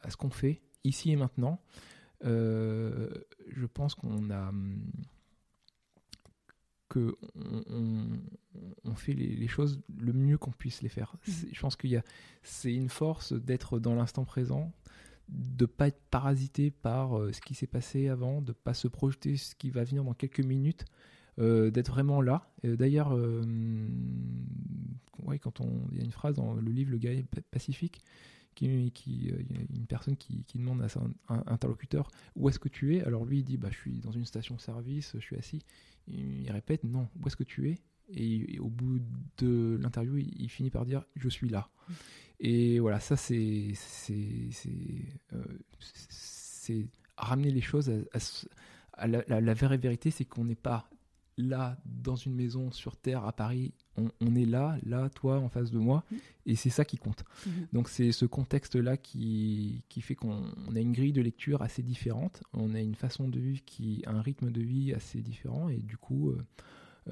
à, 0.00 0.10
ce 0.10 0.16
qu'on 0.16 0.30
fait, 0.30 0.62
ici 0.84 1.10
et 1.10 1.16
maintenant, 1.16 1.60
euh, 2.24 3.08
je 3.48 3.66
pense 3.66 3.94
qu'on 3.94 4.30
a 4.30 4.52
que 6.88 7.16
on, 8.84 8.94
fait 8.94 9.12
les, 9.12 9.46
choses 9.48 9.80
le 9.98 10.12
mieux 10.12 10.38
qu'on 10.38 10.50
puisse 10.50 10.82
les 10.82 10.88
faire. 10.88 11.14
Mmh. 11.26 11.32
Je 11.52 11.60
pense 11.60 11.76
qu'il 11.76 11.90
y 11.90 11.96
a, 11.96 12.02
c'est 12.42 12.74
une 12.74 12.88
force 12.88 13.32
d'être 13.32 13.78
dans 13.78 13.94
l'instant 13.94 14.24
présent, 14.24 14.72
de 15.28 15.66
pas 15.66 15.88
être 15.88 16.00
parasité 16.10 16.70
par 16.70 17.18
euh, 17.18 17.32
ce 17.32 17.40
qui 17.40 17.54
s'est 17.54 17.66
passé 17.66 18.08
avant, 18.08 18.40
de 18.40 18.52
pas 18.52 18.74
se 18.74 18.88
projeter 18.88 19.36
ce 19.36 19.54
qui 19.54 19.70
va 19.70 19.84
venir 19.84 20.04
dans 20.04 20.14
quelques 20.14 20.40
minutes, 20.40 20.86
euh, 21.38 21.70
d'être 21.70 21.90
vraiment 21.90 22.20
là. 22.20 22.50
D'ailleurs, 22.64 23.14
euh, 23.14 23.42
ouais, 25.22 25.38
quand 25.38 25.60
on, 25.60 25.86
il 25.92 25.98
y 25.98 26.00
a 26.00 26.04
une 26.04 26.10
phrase 26.10 26.34
dans 26.34 26.54
le 26.54 26.70
livre 26.72 26.90
Le 26.90 26.98
Guerrier 26.98 27.24
Pacifique 27.50 28.02
qui, 28.58 28.90
qui 28.92 29.30
euh, 29.30 29.42
une 29.76 29.86
personne 29.86 30.16
qui, 30.16 30.44
qui, 30.44 30.58
demande 30.58 30.82
à 30.82 30.88
son 30.88 31.12
interlocuteur 31.28 32.10
où 32.34 32.48
est-ce 32.48 32.58
que 32.58 32.68
tu 32.68 32.96
es? 32.96 33.04
Alors 33.04 33.24
lui 33.24 33.38
il 33.38 33.44
dit 33.44 33.56
bah 33.56 33.68
je 33.70 33.76
suis 33.76 34.00
dans 34.00 34.10
une 34.10 34.24
station-service, 34.24 35.12
je 35.14 35.20
suis 35.20 35.36
assis. 35.36 35.62
Il, 36.10 36.50
répète 36.50 36.84
non, 36.84 37.08
où 37.20 37.26
est-ce 37.26 37.36
que 37.36 37.44
tu 37.44 37.70
es? 37.70 37.78
Et, 38.10 38.58
au 38.58 38.68
bout 38.68 39.00
de 39.38 39.78
l'interview, 39.80 40.16
il, 40.16 40.48
finit 40.48 40.70
par 40.70 40.86
dire 40.86 41.04
je 41.16 41.28
suis 41.28 41.48
là. 41.48 41.68
Et 42.40 42.78
voilà, 42.78 43.00
ça 43.00 43.16
c'est 43.16 43.72
euh, 45.32 46.84
ramener 47.16 47.50
les 47.50 47.60
choses 47.60 47.92
à, 48.92 49.06
la, 49.06 49.54
vraie 49.54 49.78
vérité, 49.78 50.10
c'est 50.10 50.24
qu'on 50.24 50.44
n'est 50.44 50.54
pas 50.54 50.88
là, 51.38 51.78
dans 51.86 52.16
une 52.16 52.34
maison 52.34 52.70
sur 52.70 52.96
Terre 52.96 53.24
à 53.24 53.32
Paris, 53.32 53.72
on, 53.96 54.34
est 54.34 54.44
là, 54.44 54.76
là, 54.84 55.08
toi, 55.08 55.38
en 55.38 55.48
face 55.48 55.70
de 55.70 55.78
moi, 55.78 56.04
mm. 56.10 56.16
et 56.46 56.56
c'est 56.56 56.70
ça 56.70 56.84
qui 56.84 56.98
compte. 56.98 57.24
Mm-hmm. 57.24 57.50
Donc 57.72 57.88
c'est 57.88 58.12
ce 58.12 58.26
contexte-là 58.26 58.96
qui, 58.96 59.84
qui 59.88 60.00
fait 60.00 60.14
qu'on 60.14 60.42
a 60.74 60.80
une 60.80 60.92
grille 60.92 61.12
de 61.12 61.22
lecture 61.22 61.62
assez 61.62 61.82
différente, 61.82 62.42
on 62.52 62.74
a 62.74 62.80
une 62.80 62.96
façon 62.96 63.28
de 63.28 63.38
vivre 63.38 63.64
qui 63.64 64.02
un 64.06 64.20
rythme 64.20 64.50
de 64.50 64.60
vie 64.60 64.92
assez 64.92 65.20
différent, 65.20 65.68
et 65.68 65.78
du 65.78 65.96
coup, 65.96 66.30
euh, 66.30 66.42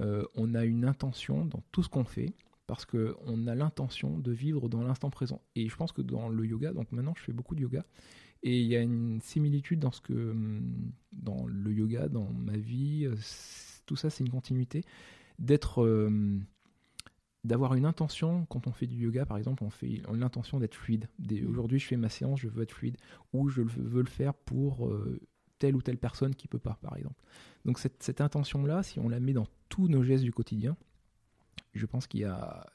euh, 0.01 0.25
on 0.35 0.55
a 0.55 0.65
une 0.65 0.85
intention 0.85 1.45
dans 1.45 1.63
tout 1.73 1.83
ce 1.83 1.89
qu'on 1.89 2.05
fait, 2.05 2.35
parce 2.67 2.85
qu'on 2.85 3.47
a 3.47 3.55
l'intention 3.55 4.19
de 4.19 4.33
vivre 4.33 4.69
dans 4.69 4.83
l'instant 4.83 5.09
présent. 5.09 5.41
Et 5.55 5.69
je 5.69 5.77
pense 5.77 5.93
que 5.93 6.03
dans 6.03 6.29
le 6.29 6.45
yoga, 6.45 6.73
donc 6.73 6.91
maintenant 6.91 7.15
je 7.17 7.23
fais 7.23 7.33
beaucoup 7.33 7.55
de 7.55 7.61
yoga, 7.61 7.85
et 8.43 8.61
il 8.61 8.67
y 8.67 8.77
a 8.77 8.81
une 8.81 9.21
similitude 9.23 9.81
dans 9.81 9.93
ce 9.93 10.01
que 10.01 10.35
dans 11.13 11.47
le 11.47 11.73
yoga, 11.73 12.09
dans 12.09 12.29
ma 12.33 12.57
vie, 12.57 13.09
tout 13.87 13.97
ça 13.97 14.11
c'est 14.11 14.25
une 14.25 14.31
continuité, 14.31 14.83
d'être 15.39 15.83
euh, 15.83 16.39
d'avoir 17.45 17.75
une 17.75 17.87
intention 17.87 18.45
quand 18.47 18.67
on 18.67 18.73
fait 18.73 18.87
du 18.87 18.97
yoga 18.97 19.25
par 19.25 19.39
exemple 19.39 19.65
on 19.65 19.71
fait 19.71 20.03
l'intention 20.13 20.59
d'être 20.59 20.75
fluide 20.75 21.09
mm. 21.19 21.49
aujourd'hui 21.49 21.79
je 21.79 21.87
fais 21.87 21.97
ma 21.97 22.09
séance 22.09 22.41
je 22.41 22.49
veux 22.49 22.63
être 22.63 22.73
fluide 22.73 22.97
ou 23.33 23.49
je 23.49 23.63
veux 23.63 24.03
le 24.03 24.09
faire 24.09 24.35
pour 24.35 24.89
euh, 24.89 25.21
telle 25.59 25.77
ou 25.77 25.83
telle 25.83 25.99
personne 25.99 26.35
qui 26.35 26.49
peut 26.49 26.59
pas 26.59 26.79
par 26.83 26.97
exemple 26.97 27.21
donc 27.65 27.79
cette, 27.79 28.03
cette 28.03 28.21
intention 28.21 28.65
là 28.65 28.83
si 28.83 28.99
on 28.99 29.09
la 29.09 29.21
met 29.21 29.33
dans 29.33 29.47
tous 29.69 29.89
nos 29.89 30.03
gestes 30.03 30.25
du 30.25 30.33
quotidien 30.33 30.77
je 31.75 31.87
pense 31.87 32.07
qu'il 32.07 32.21
y 32.21 32.25
a, 32.25 32.67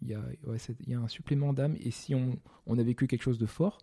il 0.00 0.08
y 0.08 0.14
a, 0.14 0.22
il 0.80 0.88
y 0.88 0.94
a 0.94 0.98
un 0.98 1.08
supplément 1.08 1.52
d'âme 1.52 1.76
et 1.78 1.90
si 1.90 2.14
on, 2.14 2.38
on 2.66 2.78
a 2.78 2.82
vécu 2.82 3.06
quelque 3.06 3.22
chose 3.22 3.38
de 3.38 3.46
fort 3.46 3.78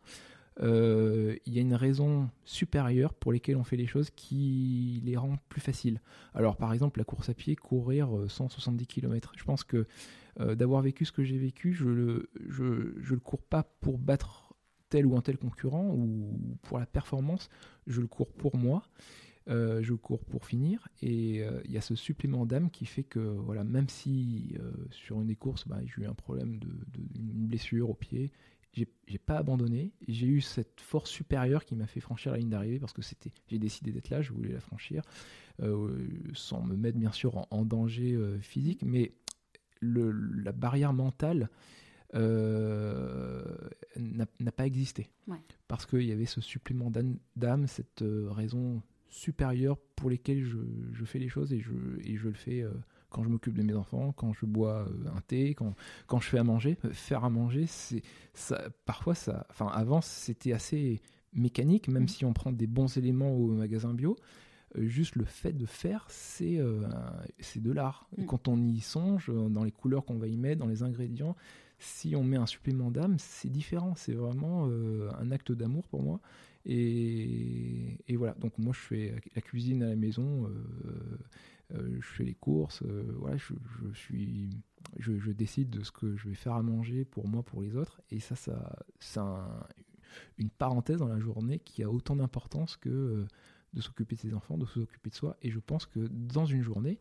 euh, 0.61 1.35
il 1.45 1.53
y 1.53 1.57
a 1.57 1.61
une 1.61 1.73
raison 1.73 2.29
supérieure 2.45 3.13
pour 3.13 3.31
lesquelles 3.31 3.57
on 3.57 3.63
fait 3.63 3.77
les 3.77 3.87
choses 3.87 4.11
qui 4.11 5.01
les 5.03 5.17
rend 5.17 5.37
plus 5.49 5.61
faciles. 5.61 6.01
Alors 6.33 6.55
par 6.57 6.71
exemple 6.73 6.99
la 6.99 7.05
course 7.05 7.29
à 7.29 7.33
pied, 7.33 7.55
courir 7.55 8.09
170 8.27 8.83
euh, 8.83 8.85
km. 8.85 9.33
Je 9.37 9.43
pense 9.43 9.63
que 9.63 9.87
euh, 10.39 10.55
d'avoir 10.55 10.81
vécu 10.81 11.05
ce 11.05 11.11
que 11.11 11.23
j'ai 11.23 11.37
vécu, 11.37 11.73
je 11.73 11.87
le, 11.87 12.29
je, 12.47 12.93
je 12.99 13.13
le 13.13 13.19
cours 13.19 13.41
pas 13.41 13.63
pour 13.81 13.97
battre 13.97 14.53
tel 14.89 15.05
ou 15.05 15.17
un 15.17 15.21
tel 15.21 15.37
concurrent 15.37 15.89
ou 15.95 16.57
pour 16.61 16.77
la 16.77 16.85
performance, 16.85 17.49
je 17.87 18.01
le 18.01 18.07
cours 18.07 18.31
pour 18.31 18.55
moi. 18.55 18.83
Euh, 19.49 19.81
je 19.81 19.95
cours 19.95 20.23
pour 20.23 20.45
finir 20.45 20.87
et 21.01 21.43
il 21.65 21.71
y 21.71 21.77
a 21.77 21.81
ce 21.81 21.95
supplément 21.95 22.45
d'âme 22.45 22.69
qui 22.69 22.85
fait 22.85 23.01
que 23.01 23.17
voilà 23.17 23.63
même 23.63 23.89
si 23.89 24.55
sur 24.91 25.19
une 25.19 25.27
des 25.27 25.35
courses 25.35 25.67
bah, 25.67 25.79
j'ai 25.83 26.03
eu 26.03 26.05
un 26.05 26.13
problème 26.13 26.59
de, 26.59 26.69
une 27.15 27.47
blessure 27.47 27.89
au 27.89 27.95
pied 27.95 28.31
j'ai 28.73 29.17
pas 29.17 29.37
abandonné. 29.37 29.91
J'ai 30.07 30.27
eu 30.27 30.41
cette 30.41 30.79
force 30.79 31.09
supérieure 31.09 31.65
qui 31.65 31.75
m'a 31.75 31.87
fait 31.87 31.99
franchir 31.99 32.31
la 32.31 32.37
ligne 32.37 32.49
d'arrivée 32.49 32.79
parce 32.79 32.93
que 32.93 33.01
c'était 33.01 33.31
j'ai 33.47 33.59
décidé 33.59 33.91
d'être 33.91 34.09
là 34.09 34.21
je 34.21 34.31
voulais 34.31 34.53
la 34.53 34.61
franchir 34.61 35.03
sans 36.33 36.63
me 36.63 36.75
mettre 36.75 36.97
bien 36.97 37.11
sûr 37.11 37.45
en, 37.51 37.65
danger 37.65 38.17
physique. 38.41 38.83
Mais 38.83 39.13
le, 39.79 40.11
la 40.11 40.53
barrière 40.53 40.93
mentale 40.93 41.49
n'a 42.13 44.25
pas 44.55 44.65
existé. 44.65 45.11
Parce 45.67 45.85
qu'il 45.85 46.03
y 46.03 46.11
avait 46.11 46.25
ce 46.25 46.41
supplément 46.41 46.91
d'âme 47.35 47.67
cette 47.67 48.03
raison 48.03 48.81
supérieurs 49.11 49.77
pour 49.95 50.09
lesquels 50.09 50.43
je, 50.43 50.57
je, 50.93 51.05
fais 51.05 51.19
les 51.19 51.29
choses 51.29 51.53
et 51.53 51.59
je, 51.59 51.71
et 52.03 52.17
je 52.17 52.29
le 52.29 52.33
fais 52.33 52.61
euh, 52.61 52.71
quand 53.11 53.23
je 53.23 53.29
m'occupe 53.29 53.53
de 53.53 53.61
mes 53.61 53.75
enfants, 53.75 54.13
quand 54.13 54.33
je 54.33 54.45
bois 54.45 54.87
euh, 54.87 55.15
un 55.15 55.21
thé, 55.21 55.53
quand, 55.53 55.75
quand 56.07 56.19
je 56.19 56.27
fais 56.27 56.39
à 56.39 56.43
manger. 56.43 56.77
Euh, 56.85 56.89
faire 56.91 57.23
à 57.23 57.29
manger, 57.29 57.65
c'est 57.67 58.01
ça. 58.33 58.69
Parfois, 58.85 59.13
ça. 59.13 59.45
Enfin, 59.51 59.67
avant, 59.67 60.01
c'était 60.01 60.53
assez 60.53 61.01
mécanique, 61.33 61.87
même 61.87 62.03
mmh. 62.03 62.09
si 62.09 62.25
on 62.25 62.33
prend 62.33 62.51
des 62.51 62.67
bons 62.67 62.97
éléments 62.97 63.31
au 63.31 63.47
magasin 63.47 63.93
bio. 63.93 64.17
juste 64.75 65.15
le 65.15 65.25
fait 65.25 65.53
de 65.53 65.65
faire, 65.65 66.05
c'est 66.09 66.59
c'est 67.39 67.61
de 67.61 67.71
l'art. 67.71 68.09
Mmh. 68.17 68.25
Quand 68.25 68.47
on 68.47 68.57
y 68.67 68.81
songe, 68.81 69.31
dans 69.49 69.63
les 69.63 69.71
couleurs 69.71 70.03
qu'on 70.03 70.17
va 70.17 70.27
y 70.27 70.35
mettre, 70.37 70.59
dans 70.59 70.67
les 70.67 70.83
ingrédients, 70.83 71.35
si 71.79 72.15
on 72.15 72.23
met 72.23 72.37
un 72.37 72.45
supplément 72.45 72.91
d'âme, 72.91 73.15
c'est 73.17 73.49
différent. 73.49 73.93
C'est 73.95 74.13
vraiment 74.13 74.67
un 74.67 75.31
acte 75.31 75.51
d'amour 75.51 75.87
pour 75.87 76.03
moi. 76.03 76.19
Et, 76.65 77.97
voilà, 78.15 78.33
donc 78.35 78.57
moi 78.57 78.73
je 78.73 78.79
fais 78.79 79.15
la 79.35 79.41
cuisine 79.41 79.81
à 79.83 79.87
la 79.87 79.95
maison, 79.95 80.45
euh, 80.45 80.49
euh, 80.85 81.17
je 81.73 82.07
fais 82.07 82.23
les 82.23 82.33
courses, 82.33 82.81
euh, 82.83 83.15
voilà, 83.17 83.37
je, 83.37 83.53
suis, 83.93 84.49
je, 84.97 85.31
décide 85.31 85.69
de 85.69 85.83
ce 85.83 85.91
que 85.91 86.15
je 86.15 86.27
vais 86.27 86.35
faire 86.35 86.53
à 86.53 86.61
manger 86.61 87.05
pour 87.05 87.27
moi, 87.27 87.43
pour 87.43 87.61
les 87.61 87.75
autres. 87.75 88.01
Et 88.09 88.19
ça, 88.19 88.35
ça 88.35 88.87
c'est 88.99 89.19
une 90.37 90.49
parenthèse 90.49 90.99
dans 90.99 91.07
la 91.07 91.19
journée 91.19 91.59
qui 91.59 91.83
a 91.83 91.89
autant 91.89 92.15
d'importance 92.15 92.77
que 92.77 93.25
de 93.73 93.81
s'occuper 93.81 94.15
de 94.15 94.21
ses 94.21 94.33
enfants, 94.33 94.57
de 94.57 94.65
s'occuper 94.65 95.09
de 95.09 95.15
soi. 95.15 95.37
Et 95.41 95.49
je 95.49 95.59
pense 95.59 95.85
que 95.85 96.07
dans 96.11 96.45
une 96.45 96.61
journée, 96.61 96.99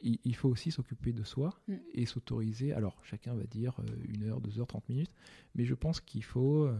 il, 0.00 0.36
faut 0.36 0.48
aussi 0.48 0.70
s'occuper 0.70 1.12
de 1.12 1.24
soi 1.24 1.58
mm. 1.68 1.74
et 1.94 2.06
s'autoriser. 2.06 2.72
Alors, 2.72 2.98
chacun 3.02 3.34
va 3.34 3.44
dire 3.44 3.80
une 4.04 4.24
heure, 4.24 4.40
deux 4.40 4.60
heures, 4.60 4.66
trente 4.66 4.88
minutes, 4.88 5.12
mais 5.54 5.64
je 5.64 5.74
pense 5.74 6.00
qu'il 6.00 6.22
faut 6.22 6.70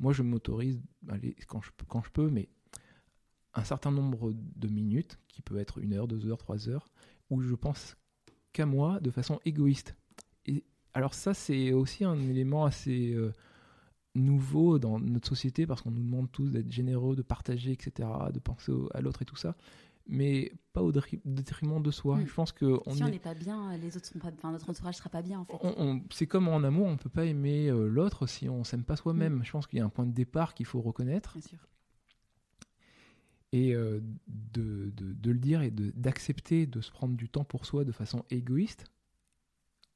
moi, 0.00 0.12
je 0.12 0.22
m'autorise, 0.22 0.80
quand 1.48 1.60
je, 1.60 1.70
quand 1.88 2.02
je 2.02 2.10
peux, 2.10 2.30
mais 2.30 2.48
un 3.58 3.64
certain 3.64 3.90
nombre 3.90 4.32
de 4.34 4.68
minutes, 4.68 5.18
qui 5.28 5.42
peut 5.42 5.58
être 5.58 5.78
une 5.78 5.92
heure, 5.94 6.08
deux 6.08 6.26
heures, 6.26 6.38
trois 6.38 6.68
heures, 6.68 6.88
où 7.30 7.40
je 7.40 7.54
pense 7.54 7.96
qu'à 8.52 8.66
moi 8.66 9.00
de 9.00 9.10
façon 9.10 9.40
égoïste. 9.44 9.94
Et 10.46 10.64
alors 10.94 11.14
ça, 11.14 11.34
c'est 11.34 11.72
aussi 11.72 12.04
un 12.04 12.18
élément 12.18 12.64
assez 12.64 13.12
euh, 13.12 13.32
nouveau 14.14 14.78
dans 14.78 14.98
notre 14.98 15.28
société, 15.28 15.66
parce 15.66 15.82
qu'on 15.82 15.90
nous 15.90 16.02
demande 16.02 16.30
tous 16.30 16.50
d'être 16.50 16.70
généreux, 16.70 17.16
de 17.16 17.22
partager, 17.22 17.72
etc., 17.72 18.08
de 18.32 18.38
penser 18.38 18.72
à 18.94 19.00
l'autre 19.00 19.22
et 19.22 19.26
tout 19.26 19.36
ça 19.36 19.56
mais 20.08 20.52
pas 20.72 20.82
au 20.82 20.90
détriment 20.90 21.82
de 21.82 21.90
soi. 21.90 22.18
Je 22.24 22.32
pense 22.32 22.50
que 22.50 22.80
si 22.90 23.04
on 23.04 23.08
n'est 23.08 23.18
pas 23.18 23.34
bien, 23.34 23.76
les 23.76 23.96
autres 23.96 24.06
sont 24.06 24.18
pas, 24.18 24.30
enfin, 24.34 24.50
notre 24.50 24.68
entourage 24.68 24.96
sera 24.96 25.10
pas 25.10 25.22
bien. 25.22 25.40
En 25.40 25.44
fait. 25.44 26.02
c'est 26.10 26.26
comme 26.26 26.48
en 26.48 26.64
amour, 26.64 26.86
on 26.86 26.96
peut 26.96 27.10
pas 27.10 27.26
aimer 27.26 27.68
euh, 27.68 27.86
l'autre 27.86 28.26
si 28.26 28.48
on 28.48 28.64
s'aime 28.64 28.84
pas 28.84 28.96
soi-même. 28.96 29.44
Je 29.44 29.52
pense 29.52 29.66
qu'il 29.66 29.78
y 29.78 29.82
a 29.82 29.84
un 29.84 29.90
point 29.90 30.06
de 30.06 30.12
départ 30.12 30.54
qu'il 30.54 30.66
faut 30.66 30.80
reconnaître. 30.80 31.32
Bien 31.34 31.42
sûr. 31.42 31.58
Et 33.52 33.74
euh, 33.74 34.00
de, 34.26 34.92
de, 34.94 35.12
de, 35.12 35.30
le 35.30 35.38
dire 35.38 35.62
et 35.62 35.70
d'accepter 35.70 36.66
de, 36.66 36.80
se 36.80 36.90
prendre 36.90 37.16
du 37.16 37.28
temps 37.28 37.44
pour 37.44 37.64
soi 37.64 37.84
de 37.84 37.92
façon 37.92 38.24
égoïste. 38.30 38.84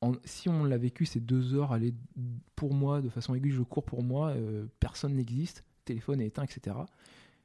En, 0.01 0.13
si 0.25 0.49
on 0.49 0.65
l'a 0.65 0.79
vécu 0.79 1.05
ces 1.05 1.21
deux 1.21 1.55
heures, 1.55 1.73
aller 1.73 1.95
pour 2.57 2.73
moi 2.73 3.03
de 3.03 3.09
façon 3.09 3.35
égoïste, 3.35 3.59
je 3.59 3.63
cours 3.63 3.85
pour 3.85 4.03
moi, 4.03 4.31
euh, 4.31 4.67
personne 4.81 5.15
n'existe, 5.15 5.65
téléphone 5.85 6.21
est 6.21 6.27
éteint, 6.27 6.45
etc 6.45 6.77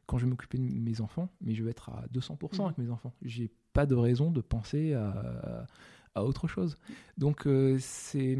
quand 0.08 0.18
je 0.18 0.24
vais 0.24 0.30
m'occuper 0.30 0.58
de 0.58 0.64
mes 0.64 1.02
enfants, 1.02 1.30
mais 1.42 1.54
je 1.54 1.66
vais 1.66 1.72
être 1.72 1.90
à 1.90 2.06
200% 2.14 2.64
avec 2.64 2.78
mes 2.78 2.90
enfants. 2.90 3.14
J'ai 3.22 3.52
pas 3.74 3.86
de 3.86 3.94
raison 3.94 4.32
de 4.32 4.40
penser 4.40 4.94
à, 4.94 5.68
à 6.18 6.24
autre 6.24 6.48
chose. 6.48 6.76
Donc 7.18 7.46
euh, 7.48 7.78
c'est 7.80 8.38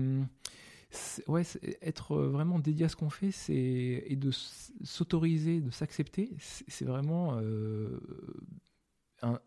ouais, 1.28 1.44
être 1.82 2.16
vraiment 2.16 2.60
dédié 2.60 2.86
à 2.86 2.90
ce 2.90 2.96
qu'on 2.96 3.10
fait, 3.10 3.32
c'est 3.32 4.04
et 4.06 4.16
de 4.16 4.32
s'autoriser, 4.32 5.62
de 5.62 5.72
s'accepter, 5.72 6.36
c'est 6.40 6.86
vraiment 6.86 7.38
euh, 7.42 8.00
un, 9.22 9.40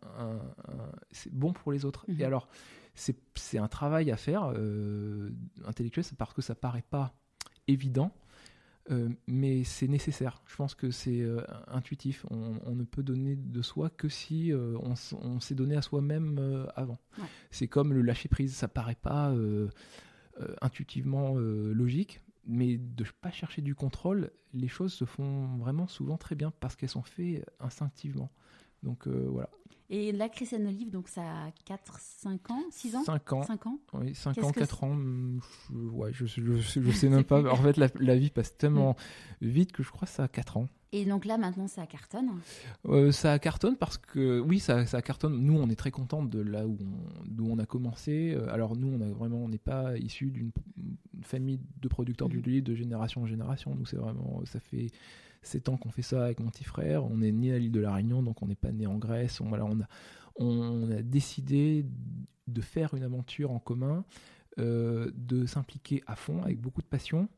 c'est 1.11 1.33
bon 1.33 1.53
pour 1.53 1.73
les 1.73 1.85
autres. 1.85 2.05
Et 2.09 2.15
mhm. 2.15 2.23
alors 2.23 2.49
c'est 2.95 3.59
un 3.59 3.69
travail 3.69 4.11
à 4.11 4.17
faire 4.17 4.53
euh, 4.55 5.31
intellectuel, 5.65 6.05
parce 6.19 6.35
que 6.35 6.43
ça 6.43 6.55
paraît 6.55 6.85
pas 6.89 7.15
évident. 7.67 8.13
Euh, 8.91 9.09
mais 9.27 9.63
c'est 9.65 9.89
nécessaire. 9.89 10.43
Je 10.47 10.57
pense 10.57 10.75
que 10.75 10.91
c'est 10.91 11.21
euh, 11.21 11.43
intuitif. 11.69 12.25
On, 12.31 12.75
ne 12.75 12.85
peut 12.85 13.03
donner 13.03 13.37
de 13.37 13.63
soi 13.63 13.91
que 13.91 14.09
si 14.09 14.53
euh, 14.53 14.77
on, 14.81 15.41
s'est 15.41 15.55
donné 15.55 15.77
à 15.77 15.83
soi-même 15.83 16.67
avant. 16.75 16.99
C'est 17.51 17.69
comme 17.69 17.93
le 17.93 18.03
lâcher 18.03 18.29
prise. 18.29 18.55
Ça 18.55 18.69
paraît 18.69 18.97
pas 19.01 19.33
intuitivement 20.61 21.35
logique, 21.37 22.21
mais 22.47 22.79
de 22.79 23.05
pas 23.21 23.31
chercher 23.31 23.63
du 23.63 23.75
contrôle, 23.75 24.31
les 24.53 24.69
choses 24.69 24.93
se 24.93 25.05
font 25.05 25.57
vraiment 25.59 25.87
souvent 25.87 26.17
très 26.17 26.35
bien 26.35 26.53
parce 26.61 26.77
qu'elles 26.77 26.89
sont 26.89 27.03
faites 27.03 27.45
instinctivement. 27.61 28.31
Donc 28.83 29.07
voilà. 29.07 29.51
Et 29.93 30.13
là, 30.13 30.29
Christiane 30.29 30.69
Olive, 30.69 30.91
donc 30.91 31.09
ça 31.09 31.23
a 31.23 31.51
4, 31.65 31.99
5 31.99 32.51
ans, 32.53 32.63
6 32.71 32.95
ans 32.95 33.05
5 33.05 33.33
ans. 33.33 33.43
5 33.43 33.67
ans 33.67 33.79
Oui, 33.95 34.15
5 34.15 34.39
ans, 34.39 34.53
4 34.53 34.85
ans. 34.85 34.97
Je, 34.97 35.77
ouais, 35.77 36.13
je, 36.13 36.27
je, 36.27 36.91
sais 36.93 37.09
même 37.09 37.25
pas. 37.25 37.43
En 37.51 37.57
fait, 37.57 37.77
la, 37.77 38.17
vie 38.17 38.31
passe 38.31 38.57
tellement 38.57 38.97
mm. 39.41 39.49
vite 39.49 39.73
que 39.73 39.83
je 39.83 39.91
crois 39.91 40.07
que 40.07 40.15
ça 40.15 40.23
a 40.23 40.29
4 40.29 40.59
ans. 40.59 40.69
Et 40.93 41.05
donc 41.05 41.25
là, 41.25 41.39
maintenant, 41.39 41.67
ça 41.67 41.87
cartonne 41.87 42.31
euh, 42.87 43.11
Ça 43.11 43.39
cartonne 43.41 43.77
parce 43.77 43.99
que, 43.99 44.39
oui, 44.39 44.61
ça, 44.61 44.87
ça 44.87 45.03
cartonne. 45.03 45.39
Nous, 45.39 45.59
on 45.59 45.69
est 45.69 45.77
très 45.77 45.91
contents 45.91 46.23
de 46.23 46.41
là 46.41 46.69
où 46.69 46.79
on, 47.41 47.51
on 47.51 47.59
a 47.59 47.67
commencé. 47.67 48.35
Euh, 48.37 48.53
alors, 48.53 48.77
nous, 48.77 48.97
on 48.97 49.01
a 49.01 49.13
vraiment, 49.13 49.39
on 49.39 49.49
n'est 49.49 49.59
pas 49.59 49.97
issu 49.99 50.31
d'une 50.31 50.53
famille 51.23 51.61
de 51.81 51.89
producteurs 51.89 52.29
mm 52.29 52.41
d'huile 52.41 52.63
de 52.63 52.75
génération 52.77 53.23
en 53.23 53.27
génération. 53.27 53.75
Nous, 53.75 53.87
c'est 53.87 53.97
vraiment, 53.97 54.41
ça 54.47 54.61
fait 54.61 54.91
7 55.43 55.69
ans 55.69 55.77
qu'on 55.77 55.91
fait 55.91 56.03
ça 56.03 56.25
avec 56.25 56.41
mon 56.41 56.49
petit 56.51 56.65
frère. 56.65 57.05
On 57.05 57.23
est 57.23 57.33
né 57.33 57.53
à 57.53 57.59
l'île 57.59 57.73
de 57.73 57.81
la 57.81 57.93
Réunion, 57.93 58.23
donc 58.23 58.43
on 58.43 58.47
n'est 58.47 58.55
pas 58.55 58.73
né 58.73 58.87
en 58.87 58.99
Grèce. 58.99 59.41
On, 59.41 59.49
voilà, 59.49 59.65
on, 59.65 59.81
a, 59.81 59.87
on 60.37 60.91
a 60.91 61.03
décidé 61.03 61.87
de 62.47 62.61
faire 62.61 62.95
une 62.95 63.03
aventure 63.03 63.51
en 63.51 63.59
commun, 63.59 64.05
euh, 64.59 65.11
de 65.15 65.47
s'impliquer 65.47 66.03
à 66.07 66.17
fond 66.17 66.43
avec 66.43 66.61
beaucoup 66.61 66.83
de 66.83 66.87
passion. 66.87 67.29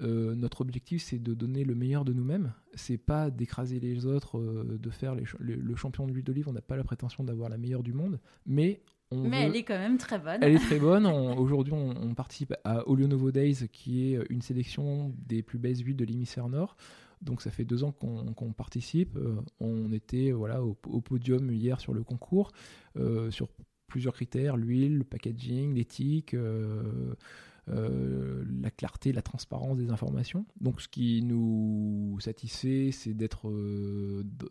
Euh, 0.00 0.34
notre 0.34 0.60
objectif, 0.60 1.02
c'est 1.02 1.18
de 1.18 1.32
donner 1.32 1.64
le 1.64 1.74
meilleur 1.74 2.04
de 2.04 2.12
nous-mêmes. 2.12 2.52
C'est 2.74 2.98
pas 2.98 3.30
d'écraser 3.30 3.80
les 3.80 4.04
autres, 4.04 4.38
euh, 4.38 4.78
de 4.78 4.90
faire 4.90 5.14
le 5.14 5.76
champion 5.76 6.06
de 6.06 6.12
l'huile 6.12 6.24
d'olive. 6.24 6.48
On 6.48 6.52
n'a 6.52 6.60
pas 6.60 6.76
la 6.76 6.84
prétention 6.84 7.24
d'avoir 7.24 7.48
la 7.48 7.56
meilleure 7.56 7.82
du 7.82 7.94
monde, 7.94 8.20
mais 8.44 8.82
mais 9.12 9.42
elle 9.42 9.56
est 9.56 9.62
quand 9.62 9.78
même 9.78 9.98
très 9.98 10.18
bonne. 10.18 10.38
Elle 10.42 10.56
est 10.56 10.58
très 10.58 10.78
bonne. 10.80 11.06
Aujourd'hui, 11.06 11.72
on, 11.72 12.14
participe 12.14 12.54
à 12.64 12.88
Olio 12.88 13.06
Novo 13.06 13.30
Days, 13.30 13.68
qui 13.72 14.12
est 14.12 14.20
une 14.30 14.42
sélection 14.42 15.14
des 15.26 15.42
plus 15.42 15.58
belles 15.58 15.76
huiles 15.76 15.96
de 15.96 16.04
l'hémisphère 16.04 16.48
nord. 16.48 16.76
Donc 17.22 17.42
ça 17.42 17.50
fait 17.50 17.64
deux 17.64 17.84
ans 17.84 17.92
qu'on 17.92 18.52
participe. 18.52 19.16
Euh, 19.16 19.40
on 19.60 19.92
était 19.92 20.32
voilà 20.32 20.62
au, 20.62 20.74
podium 20.74 21.50
hier 21.50 21.80
sur 21.80 21.94
le 21.94 22.02
concours 22.02 22.52
euh, 22.96 23.30
sur 23.30 23.48
plusieurs 23.86 24.14
critères 24.14 24.56
l'huile, 24.56 24.98
le 24.98 25.04
packaging, 25.04 25.74
l'éthique. 25.74 26.34
Euh, 27.68 28.44
la 28.62 28.70
clarté, 28.70 29.12
la 29.12 29.22
transparence 29.22 29.76
des 29.76 29.90
informations. 29.90 30.46
Donc 30.60 30.80
ce 30.80 30.86
qui 30.86 31.20
nous 31.24 32.16
satisfait, 32.20 32.90
c'est 32.92 33.12
d'être 33.12 33.50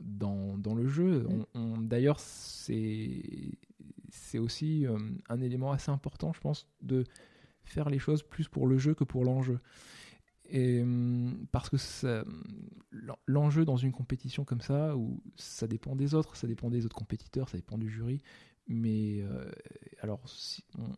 dans, 0.01 0.57
dans, 0.57 0.75
le 0.75 0.85
jeu. 0.85 1.25
Mm. 1.53 1.87
D'ailleurs, 1.87 2.19
c'est 2.19 3.57
aussi 4.37 4.85
un 5.29 5.39
élément 5.39 5.71
assez 5.71 5.91
important, 5.91 6.33
je 6.33 6.41
pense, 6.41 6.67
de 6.81 7.05
faire 7.63 7.89
les 7.89 7.99
choses 7.99 8.21
plus 8.21 8.49
pour 8.49 8.67
le 8.67 8.77
jeu 8.77 8.93
que 8.93 9.05
pour 9.05 9.23
l'enjeu. 9.23 9.59
Et, 10.49 10.81
hum, 10.81 11.47
parce 11.51 11.69
que 11.69 11.77
l'enjeu 13.25 13.65
dans 13.65 13.77
une 13.77 13.91
compétition 13.91 14.45
comme 14.45 14.61
ça, 14.61 14.95
où 14.95 15.21
ça 15.35 15.67
dépend 15.67 15.95
des 15.95 16.13
autres, 16.13 16.35
ça 16.35 16.47
dépend 16.47 16.69
des 16.69 16.85
autres 16.85 16.95
compétiteurs, 16.95 17.49
ça 17.49 17.57
dépend 17.57 17.77
du 17.77 17.89
jury, 17.89 18.21
mais 18.67 19.21
euh, 19.21 19.49
alors 20.01 20.21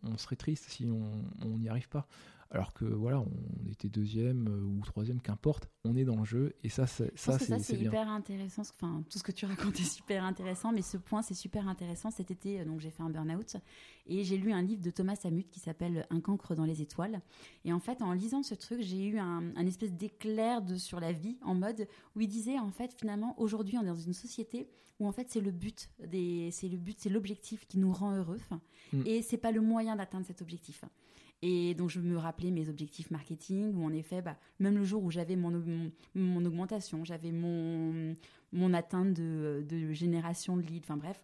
on, 0.04 0.18
serait 0.18 0.36
triste 0.36 0.66
si 0.70 0.88
on 0.90 1.58
n'y 1.58 1.70
arrive 1.70 1.90
pas. 1.90 2.08
Alors 2.52 2.74
que 2.74 2.86
voilà, 2.86 3.20
on 3.20 3.70
était 3.72 3.90
deuxième 3.90 4.48
euh, 4.48 4.62
ou 4.62 4.82
troisième, 4.86 5.22
qu'importe, 5.22 5.70
on 5.84 5.96
est 5.96 6.06
dans 6.06 6.18
le 6.18 6.26
jeu 6.26 6.56
et 6.64 6.70
ça, 6.70 6.88
c'est, 6.88 7.12
ça, 7.18 7.38
c'est, 7.38 7.60
c'est 7.60 7.78
hyper 7.78 8.08
intéressant. 8.08 8.62
Enfin, 8.62 9.04
tout 9.10 9.18
ce 9.18 9.24
que 9.24 9.34
tu 9.34 9.46
racontes 9.46 9.80
est 9.80 9.84
super 9.84 10.24
intéressant, 10.24 10.72
mais 10.72 10.82
ce 10.82 10.98
point, 10.98 11.22
c'est 11.22 11.34
super 11.34 11.68
intéressant. 11.68 12.10
Cet 12.10 12.32
été, 12.32 12.62
euh, 12.62 12.66
donc 12.66 12.80
j'ai 12.80 12.90
fait 12.90 13.04
un 13.04 13.10
burn-out 13.10 13.58
et 14.06 14.24
j'ai 14.24 14.38
lu 14.38 14.52
un 14.54 14.62
livre 14.62 14.82
de 14.82 14.90
Thomas 14.92 15.16
Samut 15.16 15.50
qui 15.50 15.60
s'appelle 15.60 16.06
Un 16.10 16.22
cancre 16.22 16.56
dans 16.56 16.66
les 16.66 16.82
étoiles. 16.82 17.22
Et 17.66 17.74
en 17.74 17.80
fait, 17.80 18.02
en 18.02 18.14
lisant 18.14 18.44
ce 18.44 18.56
truc, 18.56 18.82
j'ai 18.82 19.06
eu 19.06 19.18
un, 19.18 19.54
espèce 19.66 19.94
d'éclair 19.94 20.62
de 20.62 20.78
sur 20.78 21.00
la 21.00 21.12
vie 21.12 21.38
en 21.42 21.54
mode 21.54 21.88
où 22.16 22.22
il 22.22 22.28
disait 22.28 22.58
en 22.58 22.72
fait 22.72 22.94
finalement 22.98 23.38
aujourd'hui 23.38 23.78
on 23.78 23.82
est 23.82 23.88
dans 23.88 23.96
une 23.96 24.14
société 24.14 24.70
où 25.00 25.08
en 25.08 25.12
fait 25.12 25.30
c'est 25.30 25.42
le 25.42 25.52
but 25.52 25.90
des, 26.00 26.50
c'est 26.52 26.70
le 26.70 26.78
but, 26.78 26.98
c'est 27.00 27.10
l'objectif 27.10 27.68
qui 27.68 27.78
nous 27.78 27.92
rend 27.92 28.16
heureux 28.16 28.40
mm. 28.94 29.02
et 29.06 29.22
c'est 29.22 29.38
pas 29.38 29.52
le 29.52 29.60
moyen 29.60 29.98
d'atteindre 29.98 30.26
cet 30.26 30.42
objectif. 30.42 30.84
Et 31.42 31.76
donc, 31.76 31.90
je 31.90 32.00
me 32.00 32.18
rappelais 32.18 32.52
mes 32.52 32.68
objectifs 32.68 33.12
marketing, 33.12 33.74
où 33.76 33.86
en 33.86 33.94
effet, 33.94 34.22
bah, 34.22 34.38
même 34.60 34.78
le 34.78 34.84
jour 34.84 35.04
où 35.04 35.12
j'avais 35.12 35.36
mon, 35.36 35.92
mon, 36.16 36.46
augmentation, 36.46 37.06
j'avais 37.06 37.32
mon, 37.32 38.16
mon 38.52 38.74
atteinte 38.74 39.14
de, 39.14 39.64
de 39.68 39.94
génération 39.94 40.58
de 40.58 40.64
leads, 40.64 40.86
enfin 40.86 40.98
bref, 40.98 41.24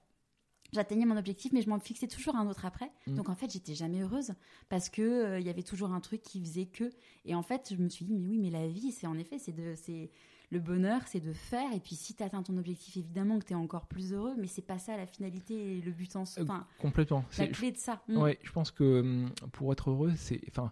j'atteignais 0.74 1.06
mon 1.06 1.18
objectif, 1.18 1.52
mais 1.54 1.62
je 1.62 1.70
m'en 1.70 1.80
fixais 1.80 2.08
toujours 2.08 2.36
un 2.36 2.48
autre 2.48 2.66
après. 2.66 2.92
Mm. 3.08 3.16
Donc 3.16 3.30
en 3.30 3.36
fait, 3.36 3.52
j'étais 3.52 3.76
jamais 3.76 4.02
heureuse 4.02 4.34
parce 4.70 4.90
que 4.90 5.02
euh, 5.02 5.40
il 5.40 5.46
y 5.46 5.50
avait 5.50 5.64
toujours 5.64 5.92
un 5.92 6.02
truc 6.02 6.22
qui 6.22 6.42
faisait 6.42 6.66
que. 6.66 6.92
Et 7.26 7.36
en 7.36 7.44
fait, 7.44 7.74
je 7.76 7.82
me 7.82 7.90
suis 7.90 8.06
dit, 8.06 8.14
mais 8.14 8.28
oui, 8.28 8.38
mais 8.38 8.50
la 8.50 8.68
vie, 8.68 8.92
c'est 8.92 9.08
en 9.08 9.18
effet, 9.18 9.40
c'est 9.40 9.54
de, 9.54 9.76
c'est 9.76 10.10
le 10.54 10.60
bonheur, 10.60 11.02
c'est 11.08 11.20
de 11.20 11.34
faire. 11.34 11.74
Et 11.74 11.80
puis, 11.80 11.96
si 11.96 12.14
tu 12.14 12.24
atteins 12.24 12.44
ton 12.44 12.56
objectif, 12.58 12.96
évidemment 12.96 13.40
que 13.40 13.46
tu 13.46 13.54
es 13.54 13.56
encore 13.56 13.88
plus 13.88 14.14
heureux, 14.14 14.36
mais 14.38 14.48
c'est 14.48 14.62
pas 14.62 14.78
ça 14.78 14.96
la 14.96 15.08
finalité 15.08 15.78
et 15.78 15.82
le 15.82 15.92
but 15.92 16.16
en 16.16 16.26
soi. 16.26 16.44
Euh, 16.44 16.80
complètement. 16.80 17.26
La 17.38 17.48
clé 17.48 17.72
de 17.72 17.78
ça. 17.78 18.02
Mm. 18.08 18.18
Ouais, 18.18 18.40
je 18.44 18.52
pense 18.52 18.72
que 18.72 19.02
hum, 19.02 19.30
pour 19.52 19.74
être 19.74 19.90
heureux, 19.90 20.14
c'est. 20.16 20.40
Enfin, 20.48 20.72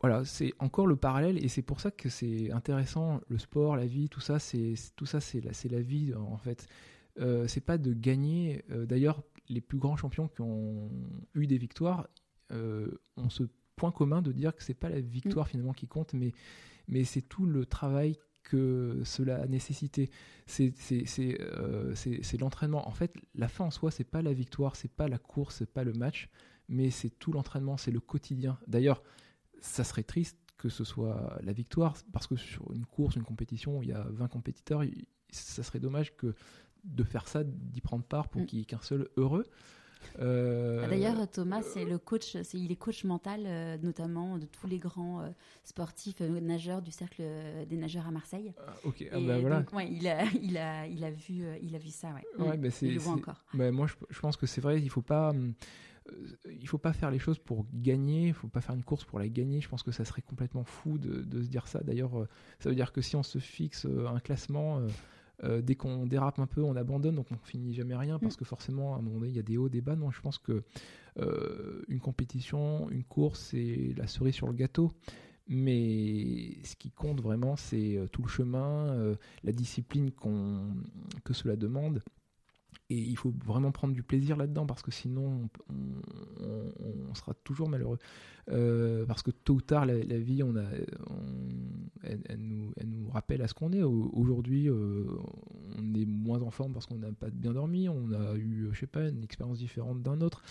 voilà, 0.00 0.24
c'est 0.24 0.54
encore 0.60 0.86
le 0.86 0.94
parallèle 0.94 1.44
et 1.44 1.48
c'est 1.48 1.62
pour 1.62 1.80
ça 1.80 1.90
que 1.90 2.08
c'est 2.08 2.52
intéressant. 2.52 3.20
Le 3.28 3.36
sport, 3.36 3.76
la 3.76 3.86
vie, 3.86 4.08
tout 4.08 4.20
ça, 4.20 4.38
c'est 4.38 4.74
tout 4.94 5.06
ça, 5.06 5.20
c'est 5.20 5.40
la, 5.40 5.52
c'est 5.52 5.68
la 5.68 5.82
vie 5.82 6.14
en 6.14 6.38
fait. 6.38 6.68
Euh, 7.18 7.48
c'est 7.48 7.60
pas 7.60 7.78
de 7.78 7.92
gagner. 7.92 8.64
Euh, 8.70 8.86
d'ailleurs, 8.86 9.24
les 9.48 9.60
plus 9.60 9.78
grands 9.78 9.96
champions 9.96 10.28
qui 10.28 10.40
ont 10.40 10.88
eu 11.34 11.48
des 11.48 11.58
victoires 11.58 12.06
ont 12.50 13.28
ce 13.28 13.42
point 13.76 13.90
commun 13.90 14.22
de 14.22 14.32
dire 14.32 14.54
que 14.54 14.62
c'est 14.62 14.72
pas 14.72 14.88
la 14.88 15.00
victoire 15.00 15.46
mm. 15.46 15.50
finalement 15.50 15.72
qui 15.72 15.88
compte, 15.88 16.14
mais 16.14 16.32
mais 16.86 17.04
c'est 17.04 17.20
tout 17.20 17.44
le 17.44 17.66
travail 17.66 18.16
que 18.48 19.02
cela 19.04 19.42
a 19.42 19.46
nécessité. 19.46 20.10
Euh, 20.60 21.94
c'est 21.94 22.40
l'entraînement. 22.40 22.88
En 22.88 22.92
fait, 22.92 23.14
la 23.34 23.48
fin 23.48 23.64
en 23.64 23.70
soi, 23.70 23.90
c'est 23.90 24.04
pas 24.04 24.22
la 24.22 24.32
victoire, 24.32 24.76
c'est 24.76 24.90
pas 24.90 25.08
la 25.08 25.18
course, 25.18 25.56
c'est 25.56 25.72
pas 25.72 25.84
le 25.84 25.92
match, 25.92 26.28
mais 26.68 26.90
c'est 26.90 27.10
tout 27.10 27.32
l'entraînement, 27.32 27.76
c'est 27.76 27.90
le 27.90 28.00
quotidien. 28.00 28.58
D'ailleurs, 28.66 29.02
ça 29.60 29.84
serait 29.84 30.02
triste 30.02 30.38
que 30.56 30.68
ce 30.68 30.82
soit 30.82 31.38
la 31.42 31.52
victoire, 31.52 31.94
parce 32.12 32.26
que 32.26 32.34
sur 32.36 32.72
une 32.72 32.84
course, 32.84 33.14
une 33.14 33.22
compétition, 33.22 33.80
il 33.82 33.90
y 33.90 33.92
a 33.92 34.06
20 34.10 34.28
compétiteurs, 34.28 34.82
ça 35.30 35.62
serait 35.62 35.78
dommage 35.78 36.16
que 36.16 36.34
de 36.84 37.04
faire 37.04 37.28
ça, 37.28 37.44
d'y 37.44 37.80
prendre 37.80 38.04
part 38.04 38.28
pour 38.28 38.42
mm. 38.42 38.46
qu'il 38.46 38.58
n'y 38.58 38.62
ait 38.62 38.66
qu'un 38.66 38.80
seul 38.80 39.08
heureux. 39.16 39.44
Euh, 40.20 40.82
ah, 40.84 40.88
d'ailleurs, 40.88 41.28
Thomas, 41.30 41.62
c'est 41.62 41.84
le 41.84 41.98
coach, 41.98 42.36
il 42.54 42.72
est 42.72 42.76
coach 42.76 43.04
mental, 43.04 43.42
euh, 43.46 43.76
notamment 43.82 44.38
de 44.38 44.46
tous 44.46 44.66
les 44.66 44.78
grands 44.78 45.20
euh, 45.20 45.28
sportifs 45.64 46.20
nageurs 46.20 46.82
du 46.82 46.90
cercle 46.90 47.22
des 47.68 47.76
nageurs 47.76 48.06
à 48.06 48.10
Marseille. 48.10 48.52
Ah, 48.66 48.74
ok, 48.84 49.04
ah, 49.12 49.18
bah, 49.20 49.38
voilà. 49.38 49.64
ouais, 49.72 49.90
il 49.90 50.06
a, 50.08 50.24
il 50.42 50.56
a, 50.56 50.86
il 50.86 51.04
a 51.04 51.10
vu, 51.10 51.44
il 51.62 51.74
a 51.74 51.78
vu 51.78 51.90
ça, 51.90 52.08
ouais. 52.08 52.44
ouais 52.44 52.56
bah, 52.56 52.70
c'est, 52.70 52.86
il 52.86 52.94
le 52.94 53.00
voit 53.00 53.14
encore. 53.14 53.44
Bah, 53.54 53.70
moi, 53.70 53.86
je, 53.86 53.94
je, 54.10 54.20
pense 54.20 54.36
que 54.36 54.46
c'est 54.46 54.60
vrai. 54.60 54.80
Il 54.80 54.90
faut 54.90 55.02
pas. 55.02 55.32
il 56.50 56.68
faut 56.68 56.78
pas 56.78 56.92
faire 56.92 57.10
les 57.10 57.18
choses 57.18 57.38
pour 57.38 57.66
gagner, 57.72 58.28
il 58.28 58.34
faut 58.34 58.48
pas 58.48 58.60
faire 58.60 58.74
une 58.74 58.84
course 58.84 59.04
pour 59.04 59.18
la 59.18 59.28
gagner. 59.28 59.60
Je 59.60 59.68
pense 59.68 59.82
que 59.82 59.92
ça 59.92 60.04
serait 60.04 60.22
complètement 60.22 60.64
fou 60.64 60.98
de, 60.98 61.22
de 61.22 61.42
se 61.42 61.48
dire 61.48 61.68
ça. 61.68 61.80
D'ailleurs, 61.80 62.26
ça 62.58 62.68
veut 62.68 62.74
dire 62.74 62.92
que 62.92 63.02
si 63.02 63.14
on 63.14 63.22
se 63.22 63.38
fixe 63.38 63.86
un 63.86 64.20
classement, 64.20 64.80
euh, 65.44 65.62
dès 65.62 65.76
qu'on 65.76 66.06
dérape 66.06 66.38
un 66.38 66.46
peu, 66.46 66.62
on 66.62 66.74
abandonne, 66.76 67.14
donc 67.14 67.26
on 67.30 67.36
finit 67.44 67.74
jamais 67.74 67.94
rien 67.94 68.18
parce 68.18 68.34
mm. 68.34 68.38
que 68.38 68.44
forcément, 68.44 68.94
à 68.94 68.98
un 68.98 69.02
moment 69.02 69.20
donné, 69.20 69.30
il 69.30 69.36
y 69.36 69.40
a 69.40 69.42
des 69.42 69.56
hauts, 69.56 69.68
des 69.68 69.80
bas. 69.80 69.96
Non, 69.96 70.10
je 70.10 70.20
pense 70.20 70.38
que 70.38 70.62
euh, 71.18 71.82
une 71.88 72.00
compétition, 72.00 72.90
une 72.90 73.04
course, 73.04 73.40
c'est 73.50 73.94
la 73.96 74.06
cerise 74.06 74.34
sur 74.34 74.48
le 74.48 74.54
gâteau. 74.54 74.92
Mais 75.50 76.58
ce 76.64 76.76
qui 76.76 76.90
compte 76.90 77.22
vraiment, 77.22 77.56
c'est 77.56 77.96
euh, 77.96 78.06
tout 78.06 78.22
le 78.22 78.28
chemin, 78.28 79.16
la 79.44 79.52
discipline 79.52 80.10
que 81.24 81.32
cela 81.32 81.56
demande. 81.56 82.02
Et 82.90 82.96
il 82.96 83.16
faut 83.16 83.34
vraiment 83.44 83.70
prendre 83.70 83.92
du 83.92 84.02
plaisir 84.02 84.36
là-dedans 84.36 84.64
parce 84.64 84.80
que 84.80 84.90
sinon 84.90 85.50
on, 85.68 87.14
sera 87.14 87.34
toujours 87.44 87.68
malheureux. 87.68 87.98
Euh, 88.50 89.04
parce 89.04 89.22
que 89.22 89.30
tôt 89.30 89.54
ou 89.54 89.60
tard, 89.60 89.84
la, 89.84 90.18
vie, 90.18 90.42
on 90.42 90.56
a, 90.56 90.64
elle, 92.02 92.22
nous, 92.38 92.72
elle, 92.76 92.88
nous, 92.88 93.10
rappelle 93.10 93.42
à 93.42 93.48
ce 93.48 93.52
qu'on 93.52 93.72
est. 93.72 93.82
Aujourd'hui, 93.82 94.70
euh, 94.70 95.04
on 95.76 95.94
est 95.94 96.06
moins 96.06 96.40
en 96.40 96.50
forme 96.50 96.72
parce 96.72 96.86
qu'on 96.86 96.96
n'a 96.96 97.12
pas 97.12 97.28
bien 97.28 97.52
dormi, 97.52 97.90
on 97.90 98.12
a 98.12 98.34
eu, 98.36 98.68
je 98.72 98.80
sais 98.80 98.86
pas, 98.86 99.06
une 99.06 99.22
expérience 99.22 99.58
différente 99.58 100.02
d'un 100.02 100.22
autre. 100.22 100.42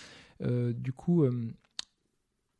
Euh, 0.42 0.72
du 0.72 0.92
coup, 0.92 1.24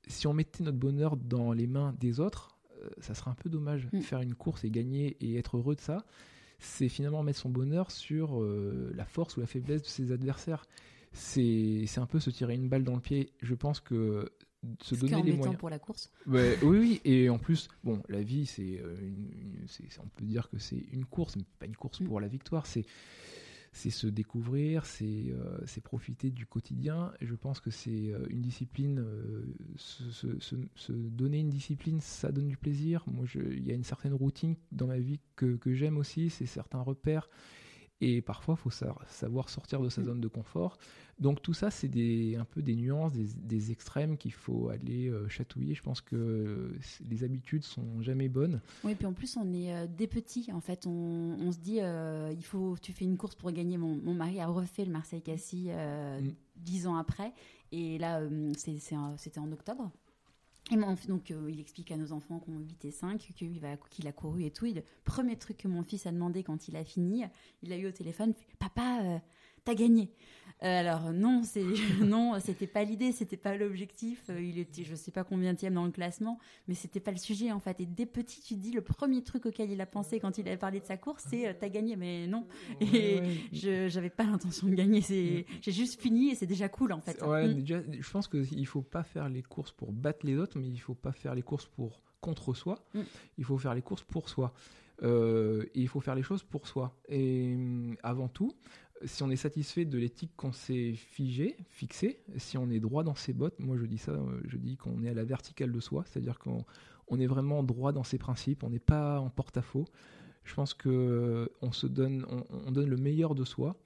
si 0.09 0.27
on 0.27 0.35
mettait 0.35 0.65
notre 0.65 0.79
bonheur 0.79 1.17
dans 1.17 1.53
les 1.53 1.69
mains 1.69 1.95
des 2.01 2.19
autres, 2.19 2.59
ça 3.01 3.15
serait 3.15 3.31
un 3.31 3.35
peu 3.35 3.49
dommage. 3.49 3.89
de 3.93 3.99
mm. 3.99 4.03
Faire 4.03 4.23
une 4.23 4.35
course 4.35 4.65
et 4.65 4.71
gagner 4.71 5.17
et 5.21 5.37
être 5.37 5.57
heureux 5.57 5.77
de 5.77 5.81
ça 5.81 6.05
c'est 6.59 6.89
finalement 6.89 7.23
mettre 7.23 7.39
son 7.39 7.51
bonheur 7.51 7.91
sur 7.91 8.41
euh, 8.41 8.93
la 8.95 9.05
force 9.05 9.37
ou 9.37 9.41
la 9.41 9.47
faiblesse 9.47 9.83
de 9.83 9.87
ses 9.87 10.13
adversaires. 10.13 10.67
C'est 11.13 11.87
un 11.97 12.07
peu 12.07 12.21
se 12.21 12.31
tirer 12.31 12.55
une 12.55 12.69
balle 12.69 12.85
dans 12.85 12.95
le 12.95 13.01
pied. 13.01 13.33
Je 13.43 13.55
pense 13.55 13.81
que 13.81 14.31
se 14.83 14.95
donner 14.95 15.23
les 15.23 15.33
moyens 15.33 15.57
pour 15.57 15.71
la 15.71 15.79
course. 15.79 16.11
oui, 16.27 16.57
oui, 16.63 17.01
et 17.05 17.29
en 17.29 17.39
plus, 17.39 17.69
bon, 17.85 18.03
la 18.09 18.23
vie, 18.23 18.45
c'est, 18.47 18.81
euh, 18.83 18.97
on 20.03 20.09
peut 20.09 20.25
dire 20.25 20.49
que 20.51 20.59
c'est 20.59 20.85
une 20.93 21.05
course, 21.05 21.37
mais 21.37 21.45
pas 21.59 21.67
une 21.67 21.77
course 21.77 22.01
mm. 22.01 22.07
pour 22.07 22.21
la 22.21 22.29
victoire. 22.29 22.67
C'est 22.67 22.85
c'est 23.73 23.91
se 23.91 24.07
découvrir, 24.07 24.83
euh, 25.03 25.59
c'est 25.67 25.81
profiter 25.83 26.31
du 26.31 26.47
quotidien. 26.47 27.13
Et 27.21 27.27
je 27.27 27.35
pense 27.35 27.61
que 27.61 27.71
c'est 27.71 28.13
euh, 28.13 28.27
une 28.31 28.41
discipline, 28.41 28.99
euh, 28.99 29.45
se, 29.77 30.93
donner 30.93 31.41
une 31.41 31.51
discipline, 31.51 32.01
ça 32.01 32.33
donne 32.33 32.49
du 32.49 32.57
plaisir. 32.57 33.05
Moi, 33.07 33.27
il 33.35 33.67
y 33.67 33.71
a 33.71 33.75
une 33.75 33.85
certaine 33.85 34.15
routine 34.15 34.57
dans 34.73 34.87
ma 34.87 34.99
vie 34.99 35.21
que, 35.37 35.57
que 35.57 35.75
j'aime 35.75 35.99
aussi, 35.99 36.31
c'est 36.31 36.47
certains 36.47 36.81
repères. 36.81 37.29
Et 38.01 38.23
parfois, 38.23 38.55
il 38.57 38.63
faut 38.63 38.71
savoir 38.71 39.49
sortir 39.49 39.81
de 39.81 39.89
sa 39.89 40.03
mm. 40.03 40.05
zone 40.05 40.21
de 40.21 40.29
confort. 40.29 40.79
Donc 41.19 41.43
tout 41.43 41.55
ça, 41.55 41.71
c'est 41.71 41.89
un 42.37 42.45
peu 42.45 42.63
des 42.63 42.77
nuances, 42.77 43.13
des, 43.13 43.73
extrêmes 43.73 44.17
qu'il 44.17 44.33
faut 44.33 44.69
aller 44.69 45.09
euh, 45.09 45.29
chatouiller. 45.29 45.75
Je 45.75 45.83
pense 45.83 46.01
que 46.01 46.73
les 47.09 47.25
habitudes 47.25 47.65
sont 47.65 48.01
jamais 48.03 48.29
bonnes. 48.29 48.61
Oui, 48.85 48.95
puis 48.95 49.07
en 49.07 49.13
plus, 49.13 49.37
on 49.37 49.53
est 49.53 49.75
euh, 49.75 49.87
des 49.89 50.07
petits. 50.07 50.51
En 50.53 50.61
fait, 50.61 50.87
on, 50.87 51.51
se 51.51 51.59
dit, 51.59 51.81
euh, 51.81 52.33
il 52.33 52.45
faut, 52.45 52.77
tu 52.81 52.93
fais 52.93 53.05
une 53.05 53.17
course 53.17 53.35
pour 53.35 53.51
gagner. 53.51 53.79
Mon, 53.79 54.15
mari 54.15 54.41
a 54.41 54.47
refait 54.47 54.85
le 54.85 54.93
Marseille-Cassis 54.93 55.71
mm. 55.71 56.29
dix 56.57 56.87
ans 56.87 56.97
après. 56.97 57.33
Et 57.73 57.99
là, 57.99 58.23
c'était 58.57 59.41
en 59.41 59.51
octobre. 59.51 59.91
Et 60.71 60.77
donc, 61.09 61.31
il 61.31 61.61
explique 61.61 61.91
à 61.93 61.97
nos 61.97 62.13
enfants 62.13 62.39
qu'on 62.39 62.59
8 62.59 62.85
et 62.85 62.91
5 62.91 63.33
qu'il 63.35 64.07
a 64.07 64.13
couru 64.13 64.45
et 64.45 64.51
tout. 64.51 64.67
le 64.67 64.83
premier 65.05 65.37
truc 65.37 65.57
que 65.57 65.69
mon 65.69 65.83
fils 65.83 66.07
a 66.07 66.13
demandé 66.13 66.43
quand 66.43 66.69
il 66.69 66.77
a 66.77 66.85
fini, 66.85 67.25
il 67.63 67.73
a 67.73 67.77
eu 67.77 67.87
au 67.87 67.93
téléphone, 67.93 68.35
papa, 68.59 69.21
t'as 69.65 69.75
gagné. 69.75 70.11
Euh, 70.65 70.81
alors 70.81 71.13
non, 71.13 71.43
c'est 71.45 71.65
non, 72.01 72.39
c'était 72.41 72.67
pas 72.67 72.83
l'idée, 72.83 73.13
c'était 73.13 73.37
pas 73.37 73.57
l'objectif. 73.57 74.25
Euh, 74.29 74.41
il 74.41 74.59
était, 74.59 74.83
je 74.83 74.95
sais 74.95 75.13
pas 75.13 75.23
combien 75.23 75.55
tième 75.55 75.75
dans 75.75 75.85
le 75.85 75.93
classement, 75.93 76.39
mais 76.67 76.75
c'était 76.75 77.01
pas 77.01 77.13
le 77.13 77.17
sujet 77.17 77.53
en 77.53 77.61
fait. 77.61 77.81
Et 77.81 77.87
dès 77.87 78.07
petit, 78.07 78.41
tu 78.41 78.55
te 78.55 78.61
dis 78.61 78.73
le 78.73 78.81
premier 78.81 79.23
truc 79.23 79.47
auquel 79.47 79.71
il 79.71 79.81
a 79.81 79.87
pensé 79.87 80.19
quand 80.19 80.37
il 80.39 80.49
avait 80.49 80.57
parlé 80.57 80.81
de 80.81 80.85
sa 80.85 80.97
course, 80.97 81.25
c'est 81.31 81.49
euh, 81.49 81.53
t'as 81.59 81.69
gagné, 81.69 81.97
mais 81.97 82.27
non. 82.27 82.47
Et 82.81 83.21
je 83.53 83.89
j'avais 83.89 84.11
pas 84.11 84.25
l'intention 84.25 84.67
de 84.67 84.75
gagner. 84.75 85.01
C'est 85.01 85.47
j'ai 85.63 85.73
juste 85.73 86.01
fini 86.01 86.31
et 86.31 86.35
c'est 86.35 86.47
déjà 86.47 86.69
cool 86.69 86.93
en 86.93 87.01
fait. 87.01 87.23
Ouais, 87.23 87.47
mm. 87.55 87.65
je 88.01 88.11
pense 88.11 88.27
qu'il 88.27 88.67
faut 88.67 88.83
pas 88.83 89.05
faire 89.05 89.29
les 89.29 89.43
courses 89.43 89.73
pour 89.73 89.93
battre 89.93 90.27
les 90.27 90.37
autres, 90.37 90.59
mais 90.59 90.67
il 90.67 90.79
faut 90.79 90.95
pas 90.95 91.13
faire 91.13 91.35
les 91.35 91.43
courses 91.43 91.67
pour 91.67 92.03
contre 92.21 92.53
soi. 92.55 92.85
Mm. 92.95 93.01
Il 93.39 93.45
faut 93.45 93.59
faire 93.59 93.75
les 93.75 93.83
courses 93.83 94.03
pour 94.03 94.29
soi. 94.29 94.53
et 95.03 95.69
il 95.75 95.89
faut 95.89 96.01
faire 96.01 96.17
les 96.17 96.25
choses 96.25 96.43
pour 96.43 96.67
soi. 96.67 96.97
Et 97.09 97.57
avant 98.03 98.29
tout, 98.29 98.53
si 99.05 99.23
on 99.23 99.31
est 99.31 99.37
satisfait 99.37 99.85
de 99.85 99.99
l'éthique 99.99 100.33
qu'on 100.37 100.53
s'est 100.53 100.95
figée, 100.95 101.57
fixée, 101.71 102.21
si 102.37 102.59
on 102.59 102.71
est 102.71 102.81
droit 102.81 103.05
dans 103.05 103.15
ses 103.15 103.33
bottes, 103.33 103.59
moi 103.59 103.77
je 103.77 103.87
dis 103.87 103.99
ça, 103.99 104.13
euh, 104.13 104.41
je 104.47 104.57
dis 104.57 104.77
qu'on 104.77 105.03
est 105.03 105.09
à 105.09 105.15
la 105.15 105.25
verticale 105.25 105.73
de 105.73 105.81
soi, 105.81 106.05
c'est-à-dire 106.07 106.39
qu'on 106.39 106.65
on 107.09 107.21
est 107.21 107.27
vraiment 107.27 107.63
droit 107.63 107.93
dans 107.93 108.05
ses 108.05 108.19
principes, 108.19 108.65
on 108.65 108.71
n'est 108.71 108.79
pas 108.79 109.21
en 109.21 109.31
porte-à-faux. 109.31 109.87
Je 110.45 110.55
pense 110.55 110.75
que 110.75 110.89
euh, 110.89 111.73
se 111.73 111.87
donne, 111.87 112.27
on, 112.67 112.71
donne 112.71 112.89
le 112.89 112.97
meilleur 112.97 113.35
de 113.35 113.45
soi, 113.45 113.77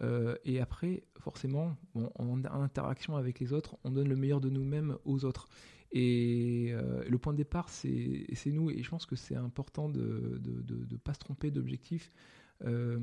euh, 0.00 0.36
et 0.44 0.60
après, 0.60 1.02
forcément, 1.18 1.76
en, 1.94 2.44
interaction 2.44 3.16
avec 3.16 3.40
les 3.40 3.52
autres, 3.52 3.76
on 3.84 3.90
donne 3.90 4.08
le 4.08 4.16
meilleur 4.16 4.40
de 4.40 4.48
nous-mêmes 4.48 4.96
aux 5.04 5.24
autres. 5.24 5.48
Et 5.94 6.72
le 7.06 7.18
point 7.18 7.34
de 7.34 7.36
départ, 7.36 7.68
c'est 7.68 8.26
nous, 8.46 8.70
et 8.70 8.82
je 8.82 8.88
pense 8.88 9.04
que 9.04 9.14
c'est 9.14 9.36
important 9.36 9.90
de 9.90 10.40
ne 10.42 10.96
pas 10.96 11.12
se 11.12 11.18
tromper 11.18 11.50
d'objectif. 11.50 12.10
Euh, 12.64 12.98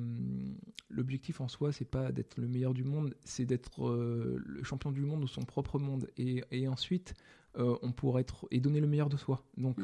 l'objectif 0.89 1.41
en 1.41 1.47
soi, 1.47 1.71
c'est 1.71 1.89
pas 1.89 2.11
d'être 2.11 2.37
le 2.37 2.47
meilleur 2.47 2.73
du 2.73 2.83
monde, 2.83 3.15
c'est 3.23 3.45
d'être 3.45 3.87
euh, 3.87 4.41
le 4.45 4.63
champion 4.63 4.91
du 4.91 5.01
monde 5.01 5.21
de 5.21 5.27
son 5.27 5.43
propre 5.43 5.79
monde. 5.79 6.07
Et, 6.17 6.67
ensuite, 6.67 7.13
on 7.55 7.91
pourrait 7.91 8.21
être 8.21 8.47
et 8.51 8.61
donner 8.61 8.79
le 8.79 8.87
meilleur 8.87 9.09
de 9.09 9.17
soi. 9.17 9.43
Donc 9.57 9.79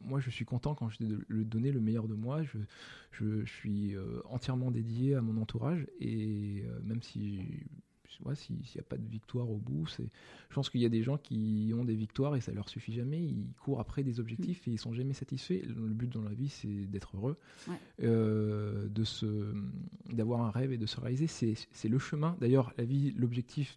moi 0.00 0.20
je 0.20 0.30
suis 0.30 0.44
content 0.44 0.74
quand 0.74 0.88
je 0.88 0.98
le 1.28 1.44
donner 1.44 1.70
le 1.70 1.80
meilleur 1.80 2.08
de 2.08 2.14
moi. 2.14 2.42
Je, 2.42 2.58
je, 3.10 3.44
suis 3.44 3.94
entièrement 4.30 4.70
dédié 4.70 5.16
à 5.16 5.20
mon 5.20 5.40
entourage 5.40 5.86
et 6.00 6.64
même 6.82 7.02
si 7.02 7.66
s'il 8.34 8.56
n'y 8.56 8.80
a 8.80 8.82
pas 8.82 8.96
de 8.96 9.06
victoire 9.08 9.50
au 9.50 9.56
bout, 9.56 9.86
c'est, 9.86 10.08
je 10.48 10.54
pense 10.54 10.70
qu'il 10.70 10.80
y 10.80 10.86
a 10.86 10.88
des 10.88 11.02
gens 11.02 11.18
qui 11.18 11.72
ont 11.76 11.84
des 11.84 11.94
victoires 11.94 12.36
et 12.36 12.40
ça 12.40 12.52
leur 12.52 12.68
suffit 12.68 12.92
jamais. 12.92 13.20
Ils 13.22 13.52
courent 13.60 13.80
après 13.80 14.02
des 14.02 14.20
objectifs 14.20 14.66
mm. 14.66 14.70
et 14.70 14.72
ils 14.74 14.78
sont 14.78 14.92
jamais 14.92 15.14
satisfaits. 15.14 15.62
Le 15.66 15.94
but 15.94 16.12
dans 16.12 16.22
la 16.22 16.32
vie, 16.32 16.48
c'est 16.48 16.86
d'être 16.86 17.16
heureux, 17.16 17.36
euh, 18.02 18.88
de 18.88 19.04
se, 19.04 19.54
d'avoir 20.10 20.42
un 20.42 20.50
rêve 20.50 20.72
et 20.72 20.78
de 20.78 20.86
se 20.86 21.00
réaliser. 21.00 21.26
C'est, 21.26 21.88
le 21.88 21.98
chemin. 21.98 22.36
D'ailleurs, 22.40 22.72
la 22.78 22.84
vie, 22.84 23.12
l'objectif 23.16 23.76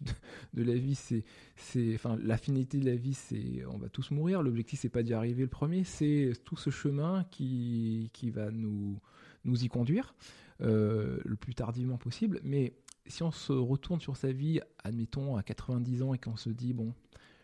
de, 0.54 0.62
la 0.62 0.74
vie, 0.74 0.94
c'est, 0.94 1.24
c'est, 1.56 1.94
enfin, 1.94 2.18
la 2.22 2.36
finalité 2.36 2.78
de 2.78 2.86
la 2.86 2.96
vie, 2.96 3.14
c'est, 3.14 3.64
on 3.66 3.78
va 3.78 3.88
tous 3.88 4.10
mourir. 4.10 4.42
L'objectif, 4.42 4.80
c'est 4.80 4.88
pas 4.88 5.02
d'y 5.02 5.14
arriver 5.14 5.42
le 5.42 5.48
premier, 5.48 5.84
c'est 5.84 6.32
tout 6.44 6.56
ce 6.56 6.70
chemin 6.70 7.24
qui, 7.30 8.10
qui 8.12 8.30
va 8.30 8.50
nous, 8.50 8.98
nous 9.44 9.64
y 9.64 9.68
conduire. 9.68 10.14
Euh, 10.60 11.18
le 11.24 11.36
plus 11.36 11.54
tardivement 11.54 11.98
possible, 11.98 12.40
mais 12.42 12.72
si 13.08 13.22
on 13.22 13.30
se 13.30 13.52
retourne 13.52 14.00
sur 14.00 14.16
sa 14.16 14.32
vie, 14.32 14.60
admettons 14.84 15.36
à 15.36 15.42
90 15.42 16.02
ans, 16.02 16.14
et 16.14 16.18
qu'on 16.18 16.36
se 16.36 16.50
dit, 16.50 16.72
bon, 16.72 16.94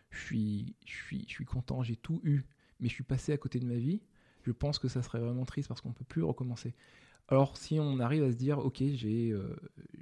je 0.09 0.19
suis, 0.19 0.75
je 0.85 0.93
suis, 0.93 1.25
je 1.27 1.33
suis 1.33 1.45
content, 1.45 1.83
j'ai 1.83 1.95
tout 1.95 2.21
eu, 2.23 2.45
mais 2.79 2.87
je 2.87 2.93
suis 2.93 3.03
passé 3.03 3.33
à 3.33 3.37
côté 3.37 3.59
de 3.59 3.65
ma 3.65 3.75
vie, 3.75 4.01
je 4.43 4.51
pense 4.51 4.79
que 4.79 4.87
ça 4.87 5.01
serait 5.01 5.19
vraiment 5.19 5.45
triste 5.45 5.67
parce 5.67 5.81
qu'on 5.81 5.89
ne 5.89 5.93
peut 5.93 6.05
plus 6.05 6.23
recommencer. 6.23 6.75
Alors 7.27 7.57
si 7.57 7.79
on 7.79 7.99
arrive 7.99 8.23
à 8.23 8.31
se 8.31 8.37
dire, 8.37 8.59
ok, 8.59 8.77
j'ai 8.93 9.31
euh, 9.31 9.55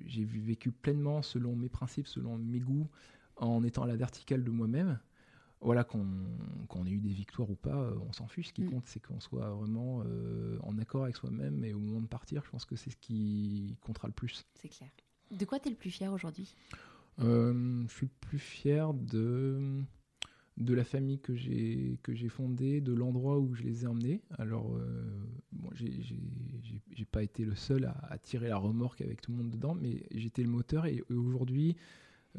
j'ai 0.06 0.26
vécu 0.26 0.72
pleinement 0.72 1.22
selon 1.22 1.56
mes 1.56 1.70
principes, 1.70 2.08
selon 2.08 2.38
mes 2.38 2.60
goûts, 2.60 2.90
en 3.38 3.64
étant 3.64 3.84
à 3.84 3.88
la 3.88 3.96
verticale 3.96 4.44
de 4.44 4.52
moi-même, 4.52 5.00
voilà, 5.62 5.86
qu'on 5.86 6.86
ait 6.86 6.90
eu 6.92 7.00
des 7.00 7.14
victoires 7.14 7.50
ou 7.50 7.56
pas, 7.56 7.76
euh, 7.76 7.96
on 8.08 8.12
s'en 8.12 8.28
fiche. 8.28 8.50
Ce 8.50 8.54
qui 8.54 8.64
mm. 8.64 8.70
compte, 8.70 8.84
c'est 8.86 9.00
qu'on 9.00 9.22
soit 9.22 9.50
vraiment 9.50 10.04
euh, 10.06 10.60
en 10.64 10.78
accord 10.78 11.04
avec 11.04 11.16
soi-même 11.16 11.64
et 11.64 11.74
au 11.74 11.80
moment 11.80 12.02
de 12.02 12.08
partir, 12.08 12.44
je 12.44 12.50
pense 12.50 12.66
que 12.66 12.76
c'est 12.76 12.90
ce 12.90 12.98
qui 12.98 13.78
comptera 13.82 14.10
le 14.10 14.14
plus. 14.14 14.46
C'est 14.56 14.68
clair. 14.68 14.90
De 15.32 15.46
quoi 15.46 15.60
tu 15.60 15.68
es 15.68 15.72
le 15.72 15.78
plus 15.78 15.92
fier 15.92 16.12
aujourd'hui? 16.12 16.56
Euh, 17.20 17.84
Je 17.88 17.94
suis 17.94 18.06
le 18.08 18.28
plus 18.28 18.40
fier 18.40 18.94
de, 18.94 19.84
la 20.58 20.84
famille 20.84 21.20
que 21.20 21.36
j'ai 21.36 22.30
fondée, 22.30 22.82
de 22.82 22.94
l'endroit 22.94 23.40
où 23.40 23.54
je 23.54 23.64
les 23.64 23.84
ai 23.84 23.88
emmenés. 23.88 24.22
Alors, 24.38 24.76
euh, 24.76 25.04
bon, 25.52 25.70
j'ai 25.74 27.06
pas 27.06 27.24
été 27.24 27.46
le 27.46 27.56
seul 27.56 27.86
à, 27.86 28.18
tirer 28.18 28.50
la 28.50 28.58
remorque 28.58 29.02
avec 29.02 29.22
tout 29.22 29.32
le 29.32 29.38
monde 29.38 29.52
dedans, 29.52 29.76
mais 29.76 30.04
j'étais 30.12 30.44
le 30.44 30.50
moteur 30.50 30.86
et, 30.86 31.04
aujourd'hui, 31.10 31.76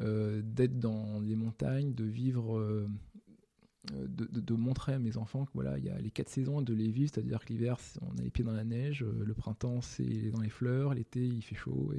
euh, 0.01 0.41
d'être 0.43 0.79
dans 0.79 1.19
les 1.21 1.35
montagnes, 1.35 1.93
de 1.93 2.05
vivre. 2.05 2.57
Euh, 2.57 4.07
de, 4.07 4.53
montrer 4.55 4.93
à 4.93 4.99
mes 4.99 5.15
enfants 5.15 5.45
que 5.45 5.51
voilà, 5.53 5.77
il 5.77 5.85
y 5.85 5.89
a 5.89 5.99
les 5.99 6.09
quatre 6.09 6.29
saisons, 6.29 6.63
de 6.63 6.73
les 6.73 6.89
vivre, 6.89 7.11
c'est-à-dire 7.13 7.45
que 7.45 7.49
l'hiver, 7.49 7.77
on 8.01 8.17
a 8.17 8.23
les 8.23 8.31
pieds 8.31 8.43
dans 8.43 8.51
la 8.51 8.63
neige, 8.63 9.03
le 9.03 9.33
printemps, 9.35 9.81
c'est 9.81 10.31
dans 10.31 10.41
les 10.41 10.49
fleurs, 10.49 10.95
l'été, 10.95 11.23
il 11.23 11.43
fait 11.43 11.53
chaud, 11.53 11.93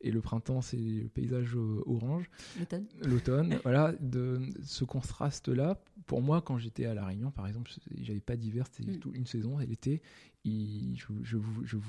et 0.00 0.10
le 0.10 0.20
printemps, 0.20 0.60
c'est 0.60 0.76
le 0.76 1.08
paysage 1.08 1.56
euh, 1.56 1.82
orange. 1.86 2.30
L'automne. 2.58 2.86
L'automne, 3.02 3.58
voilà, 3.64 3.92
de 4.00 4.40
ce 4.62 4.84
contraste-là. 4.84 5.82
Pour 6.06 6.22
moi, 6.22 6.40
quand 6.40 6.58
j'étais 6.58 6.86
à 6.86 6.94
La 6.94 7.04
Réunion, 7.04 7.30
par 7.30 7.46
exemple, 7.46 7.70
j'avais 8.00 8.20
pas 8.20 8.36
d'hiver, 8.36 8.66
c'était 8.70 8.92
mm. 8.92 9.14
une 9.14 9.26
saison, 9.26 9.58
et 9.60 9.66
l'été, 9.66 10.02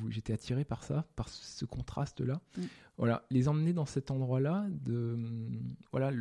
j'étais 0.10 0.34
attiré 0.34 0.66
par 0.66 0.84
ça, 0.84 1.08
par 1.16 1.30
ce 1.30 1.66
contraste-là. 1.66 2.42
Mm. 2.58 2.62
Voilà, 2.98 3.26
les 3.30 3.48
emmener 3.48 3.74
dans 3.74 3.86
cet 3.86 4.12
endroit-là, 4.12 4.68
de 4.72 5.18
voilà, 5.92 6.12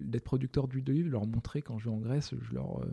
d'être 0.00 0.24
producteur 0.24 0.66
d'huile 0.68 0.84
d'olive, 0.84 1.08
leur 1.08 1.26
montrer 1.26 1.62
quand 1.62 1.78
je 1.78 1.84
vais 1.88 1.94
en 1.94 2.00
Grèce, 2.00 2.34
je 2.40 2.54
leur, 2.54 2.82
euh, 2.82 2.90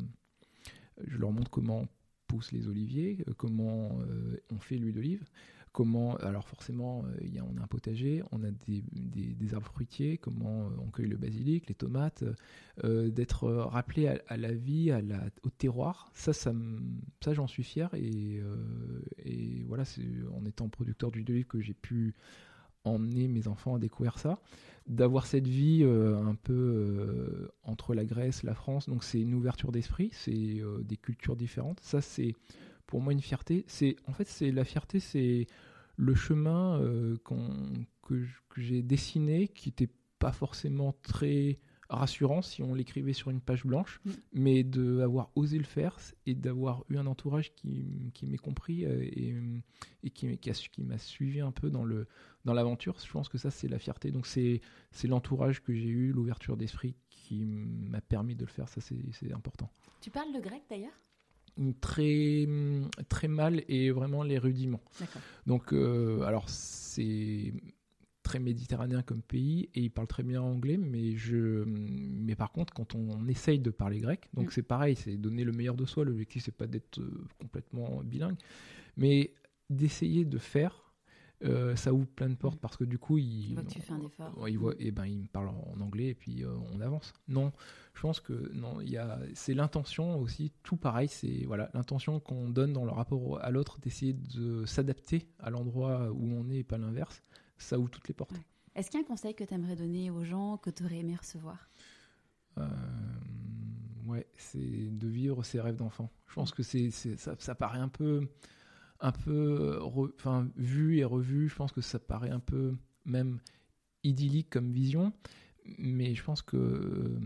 je 1.07 1.17
leur 1.17 1.31
montre 1.31 1.49
comment 1.49 1.88
poussent 2.27 2.51
les 2.51 2.67
oliviers, 2.67 3.23
euh, 3.27 3.34
comment 3.35 3.97
on 4.51 4.59
fait 4.59 4.77
l'huile 4.77 4.93
d'olive. 4.93 5.25
Comment, 5.73 6.17
alors 6.17 6.47
forcément, 6.47 7.03
euh, 7.03 7.41
on 7.41 7.59
a 7.59 7.63
un 7.63 7.67
potager, 7.67 8.21
on 8.31 8.43
a 8.43 8.51
des, 8.67 9.53
arbres 9.55 9.65
fruitiers, 9.65 10.19
comment 10.19 10.67
euh, 10.67 10.69
on 10.77 10.91
cueille 10.91 11.07
le 11.07 11.17
basilic, 11.17 11.67
les 11.67 11.73
tomates, 11.73 12.23
euh, 12.83 13.09
d'être 13.09 13.49
rappelé 13.49 14.07
à, 14.27 14.37
la 14.37 14.53
vie, 14.53 14.93
au 15.41 15.49
terroir, 15.49 16.11
ça, 16.13 16.31
ça, 16.31 16.53
ça 17.23 17.33
j'en 17.33 17.47
suis 17.47 17.63
fier 17.63 17.89
et, 17.95 18.39
et 19.25 19.63
voilà, 19.67 19.83
c'est 19.83 20.05
en 20.39 20.45
étant 20.45 20.69
producteur 20.69 21.09
d'huile 21.09 21.25
d'olive 21.25 21.47
que 21.47 21.59
j'ai 21.59 21.73
pu 21.73 22.13
emmener 22.83 23.27
mes 23.27 23.47
enfants 23.47 23.73
à 23.73 23.79
découvrir 23.79 24.19
ça, 24.19 24.37
d'avoir 24.85 25.25
cette 25.25 25.47
vie 25.47 25.83
un 25.83 26.35
peu 26.35 27.49
entre 27.63 27.95
la 27.95 28.05
Grèce, 28.05 28.43
la 28.43 28.53
France, 28.53 28.87
donc 28.87 29.03
c'est 29.03 29.21
une 29.21 29.33
ouverture 29.33 29.71
d'esprit, 29.71 30.11
c'est 30.13 30.61
des 30.83 30.97
cultures 30.97 31.35
différentes, 31.35 31.79
ça 31.79 31.99
c'est 31.99 32.35
pour 32.88 33.01
moi 33.01 33.14
une 33.14 33.22
fierté. 33.22 33.65
C'est 33.68 33.95
en 34.07 34.14
fait 34.14 34.27
c'est 34.27 34.51
la 34.51 34.64
fierté, 34.64 34.99
c'est 34.99 35.47
le 35.95 36.15
chemin 36.15 36.80
euh, 36.81 37.18
que, 38.01 38.26
j'ai 38.57 38.84
dessiné 38.84 39.47
qui 39.47 39.69
n'était 39.69 39.89
pas 40.19 40.31
forcément 40.31 40.93
très 41.01 41.60
rassurant 41.89 42.41
si 42.41 42.64
on 42.64 42.73
l'écrivait 42.73 43.14
sur 43.14 43.30
une 43.30 43.41
page 43.41 43.65
blanche, 43.65 43.99
mm. 44.05 44.11
mais 44.34 44.64
d'avoir 44.64 45.31
osé 45.35 45.57
le 45.57 45.64
faire 45.64 45.97
et 46.26 46.34
d'avoir 46.34 46.84
eu 46.89 46.97
un 46.97 47.05
entourage 47.07 47.53
qui, 47.53 48.11
qui 48.14 48.26
m'ait 48.26 48.38
compris 48.38 48.85
euh, 48.85 49.03
et, 49.03 49.35
et, 50.03 50.10
qui, 50.10 50.38
qui 50.38 50.84
m'a 50.84 50.97
suivi 50.97 51.41
un 51.41 51.51
peu 51.51 51.69
dans 51.69 51.84
le 51.84 52.07
dans 52.45 52.53
l'aventure. 52.53 52.95
Je 53.03 53.11
pense 53.11 53.30
que 53.30 53.38
ça 53.38 53.51
c'est 53.51 53.68
la 53.68 53.80
fierté. 53.80 54.11
Donc 54.11 54.27
c'est 54.27 54.61
l'entourage 55.05 55.61
que 55.61 55.73
j'ai 55.73 55.89
eu, 55.89 56.11
l'ouverture 56.11 56.57
d'esprit 56.57 56.95
qui 57.10 57.45
m'a 57.45 58.01
permis 58.01 58.35
de 58.35 58.41
le 58.41 58.51
faire. 58.51 58.68
Ça 58.69 58.81
c'est 58.81 59.34
important. 59.34 59.69
Tu 60.01 60.10
parles 60.10 60.34
le 60.34 60.41
grec 60.41 60.64
d'ailleurs? 60.69 60.99
Très, 61.81 62.47
très 63.09 63.27
mal 63.27 63.63
et 63.67 63.91
vraiment 63.91 64.23
les 64.23 64.38
rudiments. 64.38 64.84
Donc, 65.45 65.73
euh, 65.73 66.21
alors 66.21 66.49
c'est 66.49 67.53
très 68.23 68.39
méditerranéen 68.39 69.01
comme 69.01 69.21
pays 69.21 69.69
et 69.75 69.81
il 69.81 69.91
parle 69.91 70.07
très 70.07 70.23
bien 70.23 70.41
anglais, 70.41 70.77
mais, 70.77 71.15
je, 71.15 71.65
mais 71.65 72.35
par 72.35 72.51
contre, 72.51 72.73
quand 72.73 72.95
on, 72.95 73.27
essaye 73.27 73.59
de 73.59 73.69
parler 73.69 73.99
grec, 73.99 74.30
donc 74.34 74.47
mm. 74.47 74.51
c'est 74.51 74.63
pareil, 74.63 74.95
c'est 74.95 75.17
donner 75.17 75.43
le 75.43 75.51
meilleur 75.51 75.75
de 75.75 75.85
soi. 75.85 76.05
L'objectif, 76.05 76.43
c'est 76.43 76.55
pas 76.55 76.67
d'être 76.67 76.99
euh, 76.99 77.25
complètement 77.39 78.01
bilingue, 78.03 78.38
mais 78.97 79.34
d'essayer 79.69 80.25
de 80.25 80.38
faire 80.38 80.82
euh, 81.43 81.75
ça 81.75 81.93
ouvre 81.93 82.07
plein 82.07 82.29
de 82.29 82.35
portes 82.35 82.59
parce 82.59 82.77
que 82.77 82.83
du 82.83 82.97
coup, 82.97 83.17
il, 83.17 83.49
il 83.49 83.53
voit 83.53 83.63
que 83.63 83.69
tu 83.69 83.81
fais 83.81 83.93
un 83.93 84.01
effort. 84.01 84.49
Il, 84.49 84.57
voit, 84.57 84.73
et 84.79 84.91
ben, 84.91 85.05
il 85.05 85.21
me 85.21 85.27
parle 85.27 85.49
en 85.49 85.79
anglais 85.79 86.07
et 86.07 86.13
puis 86.15 86.43
euh, 86.43 86.55
on 86.73 86.81
avance. 86.81 87.13
Non, 87.27 87.51
je 87.93 88.01
pense 88.01 88.19
que 88.19 88.51
non, 88.53 88.81
il 88.81 88.89
y 88.89 88.97
a, 88.97 89.19
c'est 89.33 89.53
l'intention 89.53 90.19
aussi, 90.19 90.51
tout 90.63 90.77
pareil, 90.77 91.07
c'est 91.07 91.43
voilà, 91.45 91.69
l'intention 91.73 92.19
qu'on 92.19 92.49
donne 92.49 92.73
dans 92.73 92.85
le 92.85 92.91
rapport 92.91 93.41
à 93.43 93.51
l'autre 93.51 93.79
d'essayer 93.79 94.13
de 94.13 94.65
s'adapter 94.65 95.27
à 95.39 95.49
l'endroit 95.49 96.11
où 96.11 96.31
on 96.33 96.49
est 96.49 96.57
et 96.57 96.63
pas 96.63 96.77
l'inverse. 96.77 97.23
Ça 97.57 97.79
ouvre 97.79 97.89
toutes 97.89 98.07
les 98.07 98.13
portes. 98.13 98.39
Est-ce 98.75 98.89
qu'il 98.89 98.99
y 98.99 99.03
a 99.03 99.05
un 99.05 99.07
conseil 99.07 99.35
que 99.35 99.43
tu 99.43 99.53
aimerais 99.53 99.75
donner 99.75 100.09
aux 100.09 100.23
gens 100.23 100.57
que 100.57 100.69
tu 100.69 100.83
aurais 100.83 100.97
aimé 100.97 101.15
recevoir? 101.15 101.69
Euh, 102.57 102.67
Ouais, 104.05 104.27
c'est 104.37 104.59
de 104.59 105.07
vivre 105.07 105.43
ses 105.43 105.61
rêves 105.61 105.77
d'enfant. 105.77 106.11
Je 106.27 106.33
pense 106.33 106.51
que 106.51 106.61
c'est, 106.63 106.91
ça, 106.91 107.35
ça 107.39 107.55
paraît 107.55 107.79
un 107.79 107.87
peu 107.87 108.27
un 109.03 109.11
peu 109.11 109.80
enfin, 109.81 110.49
vu 110.55 110.97
et 110.97 111.03
revu. 111.03 111.49
Je 111.49 111.55
pense 111.55 111.71
que 111.71 111.81
ça 111.81 111.99
paraît 111.99 112.31
un 112.31 112.39
peu 112.39 112.73
même 113.05 113.39
idyllique 114.03 114.49
comme 114.49 114.71
vision, 114.71 115.13
mais 115.77 116.15
je 116.15 116.23
pense 116.23 116.41
que 116.41 116.57
euh, 116.57 117.19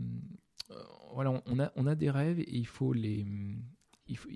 voilà, 1.14 1.42
on 1.46 1.60
a, 1.60 1.72
on 1.76 1.88
a 1.88 1.96
des 1.96 2.10
rêves 2.10 2.40
et 2.40 2.58
il 2.58 2.68
faut 2.68 2.94
les. 2.94 3.26
Il 4.08 4.18
faut, 4.18 4.30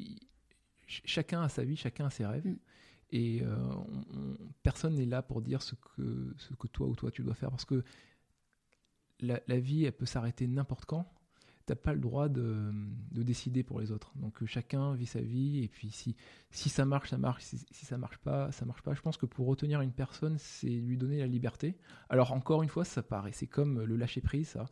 chacun 0.86 1.42
a 1.42 1.50
sa 1.50 1.64
vie, 1.64 1.76
chacun 1.76 2.06
a 2.06 2.10
ses 2.10 2.26
rêves. 2.26 2.46
Mm. 2.46 2.58
Et 3.14 3.42
euh, 3.44 3.58
personne 4.64 4.96
n'est 4.96 5.06
là 5.06 5.22
pour 5.22 5.42
dire 5.42 5.62
ce 5.62 5.76
que, 5.76 6.34
ce 6.38 6.54
que 6.54 6.68
toi 6.68 6.88
ou 6.88 6.96
toi 6.96 7.12
tu 7.12 7.24
dois 7.24 7.34
faire 7.34 7.50
parce 7.50 7.66
que 7.66 7.84
la, 9.20 9.42
la 9.48 9.60
vie, 9.60 9.84
elle 9.84 9.92
peut 9.92 10.06
s'arrêter 10.06 10.48
n'importe 10.48 10.86
quand 10.86 11.12
t'as 11.72 11.76
pas 11.76 11.94
le 11.94 12.00
droit 12.00 12.28
de, 12.28 12.70
de, 13.12 13.24
décider 13.24 13.64
pour 13.64 13.80
les 13.80 13.94
autres. 13.94 14.12
Donc 14.18 14.44
euh, 14.44 14.46
chacun 14.46 14.94
vit 14.94 15.06
sa 15.06 15.22
vie 15.22 15.64
et 15.64 15.70
puis 15.70 15.90
si, 15.90 16.18
si 16.50 16.68
ça 16.68 16.84
marche, 16.84 17.12
ça 17.12 17.18
marche. 17.18 17.44
Si, 17.44 17.66
si, 17.72 17.86
ça 17.86 17.98
marche 17.98 18.18
pas, 18.18 18.52
ça 18.52 18.66
marche 18.66 18.82
pas. 18.82 18.94
Je 18.94 19.00
pense 19.00 19.16
que 19.16 19.26
pour 19.26 19.48
retenir 19.48 19.80
une 19.80 19.94
personne, 19.94 20.38
c'est 20.38 20.68
lui 20.68 20.98
donner 20.98 21.20
la 21.20 21.28
liberté. 21.28 21.78
Alors 22.10 22.34
encore 22.34 22.62
une 22.62 22.68
fois, 22.68 22.84
ça 22.84 23.04
paraît, 23.04 23.32
c'est 23.32 23.48
comme 23.48 23.84
le 23.84 23.96
lâcher 23.96 24.20
prise, 24.20 24.50
ça. 24.50 24.66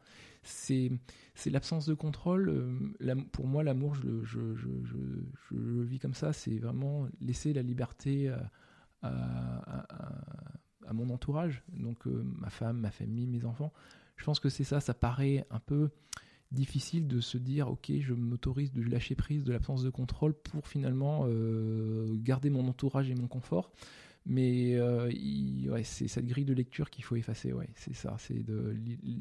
C'est 0.44 0.92
c'est 1.36 1.50
l'absence 1.50 1.86
de 1.86 1.94
contrôle. 1.94 2.50
Euh, 2.50 3.16
pour 3.32 3.48
moi, 3.48 3.64
l'amour, 3.64 3.96
je, 3.96 4.22
je, 4.26 4.56
je, 4.56 4.68
je, 4.84 5.56
le 5.56 5.84
vis 5.84 6.00
comme 6.00 6.14
ça. 6.14 6.34
C'est 6.34 6.58
vraiment 6.60 7.08
laisser 7.22 7.54
la 7.54 7.62
liberté 7.62 8.30
à, 8.30 8.52
à, 10.86 10.92
mon 10.92 11.10
entourage, 11.12 11.64
donc 11.72 12.08
euh, 12.08 12.24
ma 12.26 12.50
femme, 12.50 12.80
ma 12.80 12.92
famille, 12.92 13.28
mes 13.28 13.46
enfants. 13.46 13.72
Je 14.18 14.26
pense 14.26 14.42
que 14.42 14.50
c'est 14.50 14.66
ça. 14.66 14.82
Ça 14.82 14.94
paraît 14.94 15.46
un 15.50 15.60
peu 15.60 15.92
difficile 16.52 17.08
de 17.08 17.22
se 17.22 17.38
dire 17.38 17.70
ok 17.70 17.92
je 18.00 18.14
m'autorise 18.14 18.72
de 18.72 18.82
lâcher 18.82 19.16
prise 19.16 19.44
de 19.44 19.52
l'absence 19.52 19.84
de 19.84 19.90
contrôle 19.90 20.34
pour 20.34 20.68
finalement 20.68 21.26
euh, 21.28 22.16
garder 22.16 22.50
mon 22.50 22.68
entourage 22.68 23.10
et 23.10 23.16
mon 23.16 23.28
confort. 23.28 23.72
Mais 24.26 24.76
euh, 24.76 25.10
c'est 25.84 26.08
cette 26.08 26.28
grille 26.28 26.46
de 26.46 26.54
lecture 26.54 26.90
qu'il 26.90 27.04
faut 27.04 27.16
effacer 27.16 27.54
ouais 27.54 27.70
c'est 27.76 27.96
ça. 27.96 28.16
C'est 28.20 28.44
de 28.44 28.76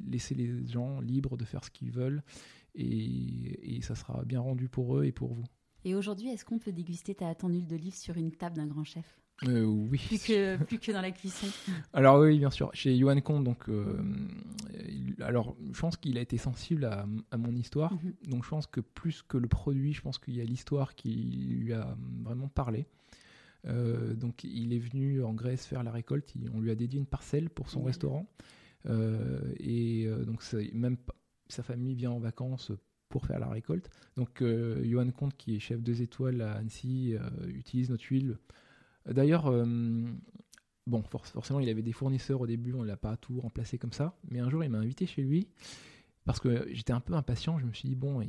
laisser 0.06 0.34
les 0.34 0.66
gens 0.66 1.00
libres 1.00 1.36
de 1.36 1.44
faire 1.44 1.64
ce 1.64 1.70
qu'ils 1.70 1.90
veulent 1.92 2.22
et, 2.74 3.80
ça 3.82 3.94
sera 3.94 4.24
bien 4.24 4.40
rendu 4.40 4.68
pour 4.68 4.98
eux 4.98 5.04
et 5.04 5.12
pour 5.12 5.32
vous. 5.32 5.44
Et 5.84 5.94
aujourd'hui, 5.94 6.28
est-ce 6.28 6.44
qu'on 6.44 6.58
peut 6.58 6.72
déguster 6.72 7.14
ta, 7.14 7.34
ton 7.34 7.48
huile 7.48 7.66
d'olive 7.66 7.94
sur 7.94 8.16
une 8.16 8.32
table 8.32 8.56
d'un 8.56 8.66
grand 8.66 8.84
chef? 8.84 9.20
Euh, 9.46 9.64
oui. 9.64 10.00
Plus 10.08 10.18
que, 10.24 10.56
plus 10.64 10.78
que 10.78 10.90
dans 10.92 11.00
la 11.00 11.12
cuisson. 11.12 11.46
Alors 11.92 12.18
oui, 12.20 12.38
bien 12.38 12.50
sûr. 12.50 12.70
Chez 12.74 12.96
Johan 12.98 13.20
Comte, 13.20 13.44
donc, 13.44 13.68
euh, 13.68 13.96
alors 15.20 15.56
je 15.72 15.80
pense 15.80 15.96
qu'il 15.96 16.18
a 16.18 16.20
été 16.20 16.38
sensible 16.38 16.84
à, 16.84 17.06
à 17.30 17.36
mon 17.36 17.54
histoire. 17.54 17.92
Mhm. 17.94 18.14
Donc 18.30 18.44
je 18.44 18.48
pense 18.48 18.66
que 18.66 18.80
plus 18.80 19.22
que 19.22 19.36
le 19.38 19.46
produit, 19.48 19.92
je 19.92 20.00
pense 20.02 20.18
qu'il 20.18 20.34
y 20.34 20.40
a 20.40 20.44
l'histoire 20.44 20.94
qui 20.96 21.12
lui 21.60 21.72
a 21.72 21.96
vraiment 22.24 22.48
parlé. 22.48 22.86
Euh, 23.66 24.14
donc 24.14 24.44
il 24.44 24.72
est 24.72 24.78
venu 24.78 25.22
en 25.22 25.34
Grèce 25.34 25.66
faire 25.66 25.82
la 25.84 25.92
récolte. 25.92 26.32
Il- 26.34 26.50
on 26.54 26.60
lui 26.60 26.70
a 26.70 26.74
dédié 26.74 26.98
une 26.98 27.06
parcelle 27.06 27.48
pour 27.50 27.70
son 27.70 27.82
restaurant. 27.84 28.26
Et 29.60 30.08
donc 30.26 30.42
même 30.72 30.96
sa 31.48 31.62
famille 31.62 31.94
vient 31.94 32.10
en 32.12 32.18
vacances 32.18 32.72
pour 33.08 33.26
faire 33.26 33.38
la 33.38 33.48
récolte. 33.48 33.90
Donc 34.16 34.42
Johan 34.42 35.10
Comte, 35.10 35.36
qui 35.36 35.56
est 35.56 35.60
chef 35.60 35.80
deux 35.82 36.00
étoiles 36.02 36.40
à 36.40 36.54
Annecy, 36.54 37.14
utilise 37.48 37.90
notre 37.90 38.04
huile. 38.06 38.38
D'ailleurs, 39.08 39.46
euh, 39.46 39.64
bon, 40.86 41.02
for- 41.02 41.26
forcément, 41.26 41.60
il 41.60 41.68
avait 41.68 41.82
des 41.82 41.92
fournisseurs 41.92 42.40
au 42.40 42.46
début, 42.46 42.72
on 42.74 42.82
ne 42.82 42.86
l'a 42.86 42.96
pas 42.96 43.16
tout 43.16 43.40
remplacé 43.40 43.78
comme 43.78 43.92
ça. 43.92 44.18
Mais 44.30 44.40
un 44.40 44.50
jour, 44.50 44.64
il 44.64 44.70
m'a 44.70 44.78
invité 44.78 45.06
chez 45.06 45.22
lui 45.22 45.48
parce 46.24 46.40
que 46.40 46.68
j'étais 46.72 46.92
un 46.92 47.00
peu 47.00 47.14
impatient. 47.14 47.58
Je 47.58 47.64
me 47.64 47.72
suis 47.72 47.88
dit, 47.88 47.94
bon, 47.94 48.20
euh, 48.20 48.24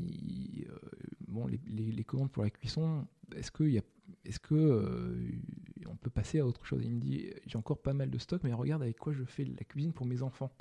les, 1.68 2.04
commandes 2.04 2.32
pour 2.32 2.44
la 2.44 2.50
cuisson, 2.50 3.06
est-ce 3.36 3.52
que, 3.52 3.64
que 3.64 4.56
euh, 4.56 5.32
on 5.88 5.96
peut 5.98 6.10
passer 6.10 6.40
à 6.40 6.46
autre 6.46 6.66
chose? 6.66 6.82
Il 6.86 6.92
me 6.92 7.00
dit, 7.02 7.30
j'ai 7.46 7.58
encore 7.58 7.82
pas 7.82 7.94
mal 7.94 8.10
de 8.10 8.18
stock, 8.18 8.42
mais 8.44 8.54
regarde 8.54 8.82
avec 8.82 8.98
quoi 8.98 9.14
je 9.14 9.24
fais 9.26 9.44
la 9.44 9.66
cuisine 9.66 9.92
pour 9.92 10.06
mes 10.06 10.22
enfants. 10.22 10.52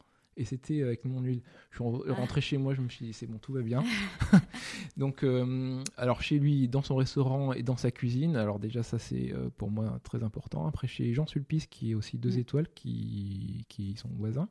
Et 0.41 0.45
c'était 0.45 0.83
avec 0.83 1.05
mon 1.05 1.21
huile. 1.21 1.43
Je 1.71 1.77
suis 1.77 1.85
en- 1.85 2.15
rentré 2.15 2.41
chez 2.41 2.57
moi, 2.59 2.73
je 2.73 2.81
me 2.81 2.89
suis 2.89 3.05
dit, 3.07 3.13
c'est 3.13 3.27
bon, 3.27 3.39
tout 3.39 3.53
va 3.53 3.61
bien. 3.63 3.83
Donc, 4.97 5.25
euh, 5.25 5.83
alors 5.97 6.23
chez 6.23 6.39
lui, 6.39 6.69
dans 6.69 6.83
son 6.83 6.97
restaurant 6.97 7.53
et 7.53 7.63
dans 7.63 7.77
sa 7.77 7.91
cuisine, 7.91 8.37
alors 8.37 8.59
déjà, 8.59 8.83
ça 8.83 8.99
c'est 8.99 9.33
euh, 9.33 9.51
pour 9.57 9.71
moi 9.71 9.99
très 10.05 10.23
important. 10.23 10.67
Après, 10.67 10.87
chez 10.87 11.13
Jean 11.13 11.27
Sulpice, 11.27 11.67
qui 11.67 11.91
est 11.91 11.95
aussi 11.95 12.19
deux 12.19 12.37
Mm. 12.37 12.41
étoiles, 12.41 12.69
qui, 12.75 13.65
qui 13.69 13.97
sont 13.97 14.09
voisins, 14.11 14.49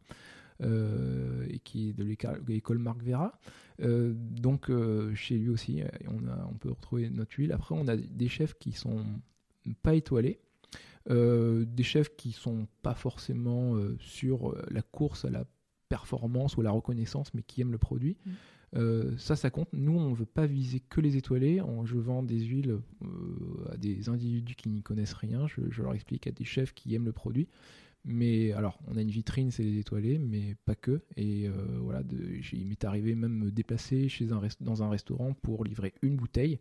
euh, 0.62 1.46
et 1.50 1.60
qui 1.60 1.90
est 1.90 1.94
de 1.94 2.04
l'école 2.04 2.80
Marc 2.80 3.02
Vera. 3.04 3.40
Euh, 3.82 4.14
donc, 4.16 4.70
euh, 4.70 5.14
chez 5.16 5.38
lui 5.38 5.50
aussi, 5.50 5.82
euh, 5.84 5.88
on, 6.08 6.28
a, 6.28 6.48
on 6.52 6.56
peut 6.56 6.72
retrouver 6.72 7.10
notre 7.10 7.34
huile. 7.38 7.52
Après, 7.52 7.76
on 7.78 7.88
a 7.88 7.96
des 7.96 8.28
chefs 8.28 8.56
qui 8.58 8.72
sont 8.72 9.06
pas 9.84 9.96
étoilés. 9.96 10.40
euh, 11.10 11.64
des 11.66 11.84
chefs 11.84 12.16
qui 12.18 12.32
sont 12.34 12.68
pas 12.82 12.94
forcément 12.96 13.76
euh, 13.76 13.96
sur 14.00 14.50
euh, 14.52 14.66
la 14.72 14.82
course 14.82 15.24
à 15.26 15.30
la 15.30 15.46
performance 15.90 16.58
ou 16.58 16.62
la 16.62 16.72
reconnaissance, 16.72 17.34
mais 17.34 17.44
qui 17.44 17.62
aiment 17.62 17.72
le 17.72 17.78
produit. 17.78 18.18
Mm. 18.26 18.32
Euh, 18.76 19.18
ça, 19.18 19.36
ça 19.38 19.50
compte. 19.50 19.70
Nous, 19.72 19.98
on 19.98 20.10
ne 20.10 20.16
veut 20.16 20.26
pas 20.26 20.46
viser 20.46 20.82
que 20.82 21.00
les 21.00 21.16
étoilés. 21.16 21.62
On- 21.62 21.86
je 21.86 21.98
vends 21.98 22.22
des 22.22 22.40
huiles 22.42 22.80
euh, 23.02 23.08
à 23.72 23.78
des 23.78 24.10
individus 24.10 24.56
qui 24.56 24.68
n'y 24.70 24.82
connaissent 24.82 25.14
rien. 25.14 25.48
Je, 25.48 25.62
je 25.70 25.82
leur 25.82 25.94
explique 25.94 26.28
à 26.28 26.32
des 26.32 26.44
chefs 26.44 26.74
qui 26.74 26.94
aiment 26.94 27.06
le 27.06 27.14
produit. 27.14 27.48
Mais 28.10 28.54
alors, 28.54 28.80
on 28.88 28.96
a 28.96 29.02
une 29.02 29.10
vitrine, 29.10 29.52
c'est 29.52 29.64
les 29.64 29.80
étoilés, 29.80 30.18
mais 30.18 30.56
pas 30.64 30.76
que. 30.76 31.02
Et 31.18 31.50
euh, 31.50 31.52
voilà, 31.82 32.02
il 32.54 32.66
m'est 32.66 32.86
arrivé 32.86 33.16
même 33.16 33.34
me 33.34 33.52
déplacer 33.52 34.08
chez 34.08 34.32
un 34.32 34.42
dans 34.62 34.82
un 34.82 34.90
restaurant 34.90 35.34
pour 35.34 35.66
livrer 35.66 35.94
une 36.02 36.16
bouteille. 36.16 36.58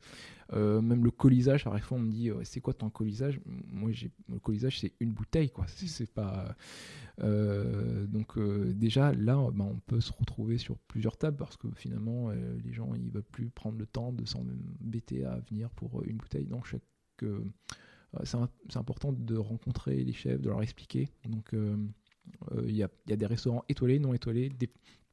Euh, 0.52 0.81
même 0.81 1.05
le 1.05 1.12
colisage, 1.12 1.64
à 1.68 1.70
on 1.93 2.01
me 2.01 2.10
dit, 2.10 2.31
euh, 2.31 2.43
c'est 2.43 2.60
quoi 2.60 2.74
ton 2.74 2.90
colisage? 2.90 3.40
Moi, 3.68 3.93
le 4.28 4.40
colisage, 4.40 4.81
c'est 4.81 4.93
une 4.98 5.12
bouteille, 5.12 5.51
quoi. 5.51 5.66
C'est 5.68 6.12
pas. 6.12 6.56
Euh, 7.23 8.06
donc 8.06 8.36
déjà 8.74 9.12
là, 9.12 9.36
ben, 9.55 9.66
on 9.66 9.78
peut 9.86 10.01
se 10.01 10.12
retrouver 10.12 10.59
sur 10.59 10.77
plusieurs 10.77 11.16
tables 11.16 11.36
parce 11.36 11.56
que 11.56 11.68
finalement, 11.77 12.31
les 12.31 12.73
gens 12.73 12.93
ils 12.94 13.10
veulent 13.12 13.23
plus 13.23 13.51
prendre 13.51 13.78
le 13.78 13.86
temps 13.86 14.12
de 14.12 14.24
s'embêter 14.24 15.24
à 15.24 15.39
venir 15.48 15.70
pour 15.70 16.02
une 16.02 16.16
bouteille. 16.16 16.47
Donc 16.47 16.66
chaque 16.66 16.82
c'est 18.24 18.36
un- 18.36 18.48
c'est 18.68 18.78
important 18.78 19.12
de 19.12 19.36
rencontrer 19.36 20.02
les 20.05 20.12
chefs, 20.12 20.40
de 20.40 20.48
leur 20.48 20.62
expliquer. 20.62 21.09
Donc, 21.28 21.52
euh, 21.55 21.76
euh, 22.52 22.62
il 22.66 22.76
y, 22.76 22.82
a, 22.82 22.88
il 23.06 23.10
y 23.10 23.12
a 23.12 23.16
des 23.16 23.26
restaurants 23.26 23.64
étoilés, 23.68 23.98
non 23.98 24.14
étoilés, 24.14 24.48
des, 24.48 24.68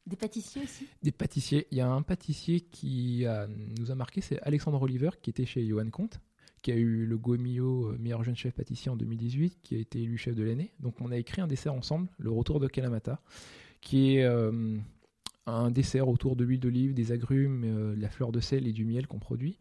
Des 0.05 0.15
pâtissiers 0.17 0.63
aussi? 0.63 0.85
Des 1.01 1.11
pâtissiers. 1.11 1.67
Il 1.71 1.77
y 1.77 1.81
a 1.81 1.89
un 1.89 2.01
pâtissier 2.01 2.59
qui 2.61 3.25
a- 3.25 3.47
nous 3.79 3.89
a 3.91 3.95
marqué, 3.95 4.19
c'est 4.21 4.41
Alexandre 4.41 4.81
Oliver, 4.81 5.11
qui 5.21 5.29
était 5.29 5.45
chez 5.45 5.65
Johan 5.65 5.89
Comte, 5.89 6.19
qui 6.61 6.71
a 6.71 6.75
eu 6.75 7.05
le 7.05 7.17
Goemio 7.17 7.87
euh, 7.91 7.97
meilleur 7.99 8.23
jeune 8.23 8.35
chef 8.35 8.53
pâtissier 8.53 8.89
en 8.91 8.95
2018, 8.97 9.59
qui 9.61 9.75
a 9.75 9.77
été 9.79 10.01
élu 10.01 10.17
chef 10.17 10.35
de 10.35 10.43
l'année. 10.43 10.71
Donc, 10.79 10.99
on 11.01 11.11
a 11.11 11.17
écrit 11.17 11.41
un 11.41 11.47
dessert 11.47 11.73
ensemble, 11.73 12.09
le 12.17 12.31
retour 12.31 12.59
de 12.59 12.67
Kalamata, 12.67 13.21
qui 13.81 14.15
est 14.17 14.23
euh, 14.23 14.77
un 15.45 15.71
dessert 15.71 16.07
autour 16.07 16.35
de 16.35 16.43
l'huile 16.45 16.59
d'olive, 16.61 16.93
des 16.93 17.11
agrumes, 17.11 17.63
euh, 17.65 17.95
de 17.95 18.01
la 18.01 18.09
fleur 18.09 18.31
de 18.31 18.39
sel 18.39 18.65
et 18.67 18.71
du 18.73 18.85
miel 18.85 19.07
qu'on 19.07 19.19
produit. 19.19 19.57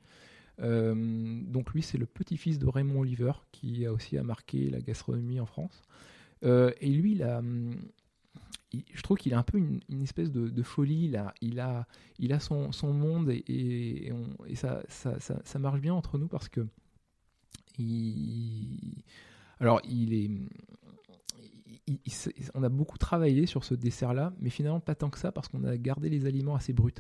Euh, 0.63 0.95
donc 0.95 1.73
lui, 1.73 1.83
c'est 1.83 1.99
le 1.99 2.07
petit-fils 2.07 2.59
de 2.59 2.67
Raymond 2.67 3.01
Oliver, 3.01 3.33
qui 3.51 3.85
a 3.87 3.93
aussi 3.93 4.17
a 4.17 4.23
marqué 4.23 4.71
la 4.71 4.81
gastronomie 4.81 5.41
en 5.41 5.47
France. 5.47 5.83
Euh, 6.45 6.73
et 6.81 6.91
lui, 6.91 7.23
hum, 7.23 7.75
je 8.93 9.03
trouve 9.03 9.19
qu'il 9.19 9.35
a 9.35 9.39
un 9.39 9.43
peu 9.43 9.59
une, 9.59 10.03
espèce 10.03 10.31
de, 10.31 10.63
folie. 10.63 11.15
A, 11.17 11.35
il 11.41 11.61
a, 11.61 11.87
son, 12.41 12.71
monde 12.93 13.31
et, 13.31 14.13
ça, 14.55 15.59
marche 15.59 15.81
bien 15.81 15.95
entre 15.95 16.19
nous 16.19 16.29
parce 16.29 16.49
que 16.49 16.67
alors 19.61 19.81
on 22.55 22.63
a 22.63 22.69
beaucoup 22.69 22.99
travaillé 22.99 23.47
sur 23.47 23.65
ce 23.65 23.75
dessert-là, 23.75 24.35
mais 24.41 24.51
finalement 24.51 24.81
pas 24.81 24.95
tant 24.95 25.09
que 25.11 25.19
ça 25.19 25.33
parce 25.33 25.49
qu'on 25.49 25.65
a 25.65 25.77
gardé 25.77 26.11
les 26.11 26.27
aliments 26.27 26.55
assez 26.55 26.73
bruts. 26.73 26.93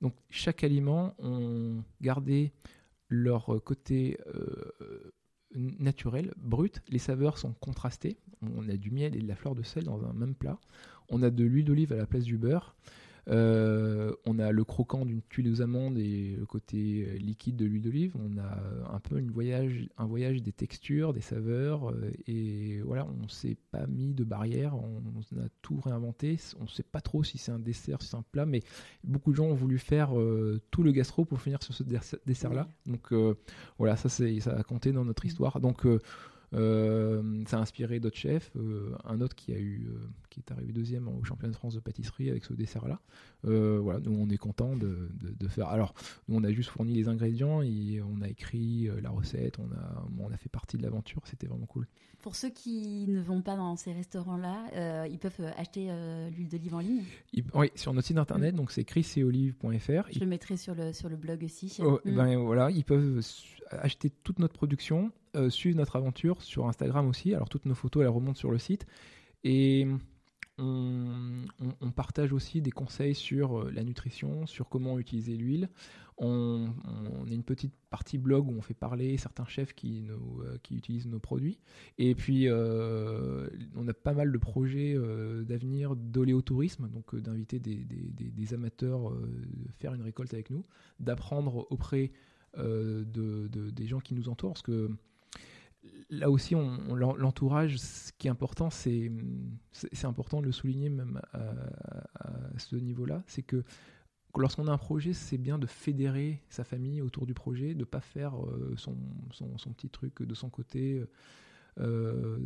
Donc 0.00 0.14
chaque 0.30 0.64
aliment, 0.64 1.14
on 1.18 1.82
gardait 2.00 2.52
leur 3.08 3.62
côté 3.64 4.18
euh, 4.34 5.12
naturel, 5.54 6.32
brut. 6.36 6.82
Les 6.88 6.98
saveurs 6.98 7.38
sont 7.38 7.52
contrastées. 7.54 8.18
On 8.42 8.68
a 8.68 8.76
du 8.76 8.90
miel 8.90 9.14
et 9.14 9.20
de 9.20 9.28
la 9.28 9.36
fleur 9.36 9.54
de 9.54 9.62
sel 9.62 9.84
dans 9.84 10.04
un 10.04 10.12
même 10.12 10.34
plat. 10.34 10.58
On 11.08 11.22
a 11.22 11.30
de 11.30 11.44
l'huile 11.44 11.64
d'olive 11.66 11.92
à 11.92 11.96
la 11.96 12.06
place 12.06 12.24
du 12.24 12.38
beurre. 12.38 12.74
Euh, 13.28 14.12
on 14.26 14.38
a 14.38 14.52
le 14.52 14.64
croquant 14.64 15.06
d'une 15.06 15.22
tuile 15.22 15.48
aux 15.50 15.62
amandes 15.62 15.98
et 15.98 16.36
le 16.38 16.44
côté 16.46 17.06
euh, 17.08 17.16
liquide 17.16 17.56
de 17.56 17.64
l'huile 17.64 17.82
d'olive. 17.82 18.14
On 18.18 18.36
a 18.38 18.42
euh, 18.42 18.82
un 18.92 19.00
peu 19.00 19.18
une 19.18 19.30
voyage, 19.30 19.88
un 19.96 20.06
voyage 20.06 20.42
des 20.42 20.52
textures, 20.52 21.12
des 21.12 21.20
saveurs. 21.20 21.94
et 22.26 22.80
voilà, 22.82 23.06
on 23.22 23.28
s'est 23.28 23.56
pas 23.70 23.86
mis 23.86 24.12
de 24.14 24.24
barrière. 24.24 24.74
On, 24.76 25.02
on 25.06 25.38
a 25.40 25.48
tout 25.62 25.80
réinventé. 25.80 26.38
On 26.60 26.66
sait 26.66 26.82
pas 26.82 27.00
trop 27.00 27.24
si 27.24 27.38
c'est 27.38 27.52
un 27.52 27.58
dessert, 27.58 28.02
si 28.02 28.08
c'est 28.08 28.16
un 28.16 28.24
plat, 28.30 28.46
mais 28.46 28.62
beaucoup 29.02 29.30
de 29.30 29.36
gens 29.36 29.46
ont 29.46 29.54
voulu 29.54 29.78
faire 29.78 30.18
euh, 30.18 30.60
tout 30.70 30.82
le 30.82 30.92
gastro 30.92 31.24
pour 31.24 31.40
finir 31.40 31.62
sur 31.62 31.74
ce 31.74 31.82
dess- 31.82 32.18
dessert-là. 32.26 32.68
Donc 32.86 33.12
voilà, 33.78 33.96
ça, 33.96 34.08
c'est, 34.08 34.40
ça 34.40 34.56
a 34.56 34.62
compté 34.62 34.92
dans 34.92 35.04
notre 35.04 35.24
histoire. 35.24 35.60
Donc 35.60 35.86
ça 36.54 37.58
a 37.58 37.60
inspiré 37.60 38.00
d'autres 38.00 38.16
chefs. 38.16 38.50
euh, 38.56 38.94
un 39.04 39.20
autre 39.20 39.34
qui 39.34 39.52
a 39.52 39.58
eu, 39.58 39.86
euh, 39.88 39.98
qui 40.30 40.40
est 40.40 40.52
arrivé 40.52 40.72
deuxième 40.72 41.08
au 41.08 41.22
championnat 41.24 41.52
de 41.52 41.56
France 41.56 41.74
de 41.74 41.80
pâtisserie 41.80 42.30
avec 42.30 42.44
ce 42.44 42.52
dessert-là. 42.54 43.00
Euh, 43.44 43.78
voilà, 43.82 44.00
nous 44.00 44.12
on 44.18 44.28
est 44.30 44.36
content 44.36 44.76
de, 44.76 45.08
de- 45.20 45.34
de 45.38 45.48
faire. 45.48 45.68
Alors, 45.68 45.94
nous 46.28 46.36
on 46.36 46.44
a 46.44 46.52
juste 46.52 46.70
fourni 46.70 46.94
les 46.94 47.08
ingrédients 47.08 47.62
et 47.62 48.00
on 48.02 48.20
a 48.22 48.28
écrit 48.28 48.88
euh, 48.88 49.00
la 49.00 49.10
recette. 49.10 49.58
On 49.58 49.70
a, 49.72 50.06
on 50.18 50.30
a 50.32 50.36
fait 50.36 50.48
partie 50.48 50.76
de 50.76 50.82
l'aventure. 50.82 51.22
C'était 51.26 51.46
vraiment 51.46 51.66
cool. 51.66 51.86
Pour 52.22 52.36
ceux 52.36 52.48
qui 52.48 53.06
ne 53.08 53.20
vont 53.20 53.42
pas 53.42 53.54
dans 53.56 53.76
ces 53.76 53.92
restaurants-là, 53.92 54.64
euh, 54.74 55.06
ils 55.10 55.18
peuvent 55.18 55.32
euh, 55.40 55.50
acheter 55.58 55.88
euh, 55.90 56.30
l'huile 56.30 56.48
d'olive 56.48 56.74
en 56.74 56.78
ligne. 56.80 57.02
Il- 57.34 57.44
oui, 57.52 57.70
sur 57.74 57.92
notre 57.92 58.06
site 58.06 58.16
internet, 58.16 58.54
donc 58.54 58.70
c'est 58.70 58.84
chrisetolive.fr. 58.84 60.08
Je 60.10 60.20
le 60.20 60.26
mettrai 60.26 60.56
sur 60.56 60.74
le, 60.74 60.92
sur 60.92 61.08
le 61.08 61.16
blog 61.16 61.42
aussi. 61.44 61.76
Oh, 61.80 62.00
Mm. 62.04 62.14
ben 62.16 62.36
voilà, 62.38 62.70
ils 62.70 62.84
peuvent 62.84 63.20
acheter 63.70 64.10
toute 64.22 64.38
notre 64.38 64.54
production, 64.54 65.10
euh, 65.34 65.50
notre 65.74 65.96
aventure 65.96 66.42
sur 66.42 66.66
Instagram 66.66 67.08
aussi. 67.08 67.34
Alors 67.34 67.48
toutes 67.48 67.66
nos 67.66 67.74
photos, 67.74 68.02
elles 68.02 68.08
remontent 68.08 68.38
sur 68.38 68.50
le 68.50 68.58
site. 68.58 68.86
Et 69.42 69.86
on, 70.58 71.90
partage 71.94 72.32
aussi 72.32 72.60
des 72.60 72.70
conseils 72.70 73.14
sur 73.14 73.58
euh, 73.60 73.70
la 73.70 73.82
nutrition, 73.82 74.46
sur 74.46 74.68
comment 74.68 74.98
utiliser 74.98 75.36
l'huile. 75.36 75.68
On, 76.16 76.68
a 77.28 77.32
une 77.32 77.42
petite 77.42 77.74
partie 77.90 78.18
blog 78.18 78.48
où 78.48 78.52
on 78.56 78.62
fait 78.62 78.74
parler 78.74 79.16
certains 79.16 79.46
chefs 79.46 79.74
qui, 79.74 80.02
nous, 80.02 80.42
euh, 80.42 80.58
qui 80.62 80.76
utilisent 80.76 81.08
nos 81.08 81.18
produits. 81.18 81.58
Et 81.98 82.14
puis, 82.14 82.48
euh, 82.48 83.48
on 83.74 83.88
a 83.88 83.94
pas 83.94 84.12
mal 84.12 84.30
de 84.30 84.38
projets 84.38 84.94
d'avenir 85.44 85.96
d'oléotourisme, 85.96 86.88
donc 86.88 87.16
d'inviter 87.16 87.58
des, 87.58 87.84
des- 87.84 88.54
amateurs 88.54 89.10
de 89.10 89.72
faire 89.72 89.94
une 89.94 90.02
récolte 90.02 90.34
avec 90.34 90.50
nous, 90.50 90.64
d'apprendre 91.00 91.66
auprès 91.70 92.12
de- 92.56 93.48
des 93.48 93.86
gens 93.88 93.98
qui 93.98 94.14
nous 94.14 94.28
entourent, 94.28 94.52
parce 94.52 94.62
que 94.62 94.90
là 96.10 96.30
aussi, 96.30 96.54
l'entourage, 96.54 97.78
ce 97.78 98.12
qui 98.18 98.28
est 98.28 98.30
important, 98.30 98.70
c'est 98.70 99.10
c'est 99.72 99.94
c'est 99.94 100.06
important 100.06 100.40
de 100.40 100.46
le 100.46 100.52
souligner 100.52 100.88
même 100.88 101.20
à, 101.32 102.58
ce 102.58 102.76
niveau-là, 102.76 103.22
c'est 103.26 103.42
que 103.42 103.64
lorsqu'on 104.36 104.66
a 104.66 104.72
un 104.72 104.78
projet, 104.78 105.12
c'est 105.12 105.38
bien 105.38 105.58
de 105.58 105.66
fédérer 105.66 106.42
sa 106.48 106.64
famille 106.64 107.00
autour 107.00 107.26
du 107.26 107.34
projet, 107.34 107.74
de 107.74 107.80
ne 107.80 107.84
pas 107.84 108.00
faire 108.00 108.34
euh, 108.44 108.74
son, 108.76 108.96
petit 109.74 109.88
truc 109.88 110.22
de 110.22 110.34
son 110.34 110.50
côté. 110.50 111.04
Euh, 111.80 112.38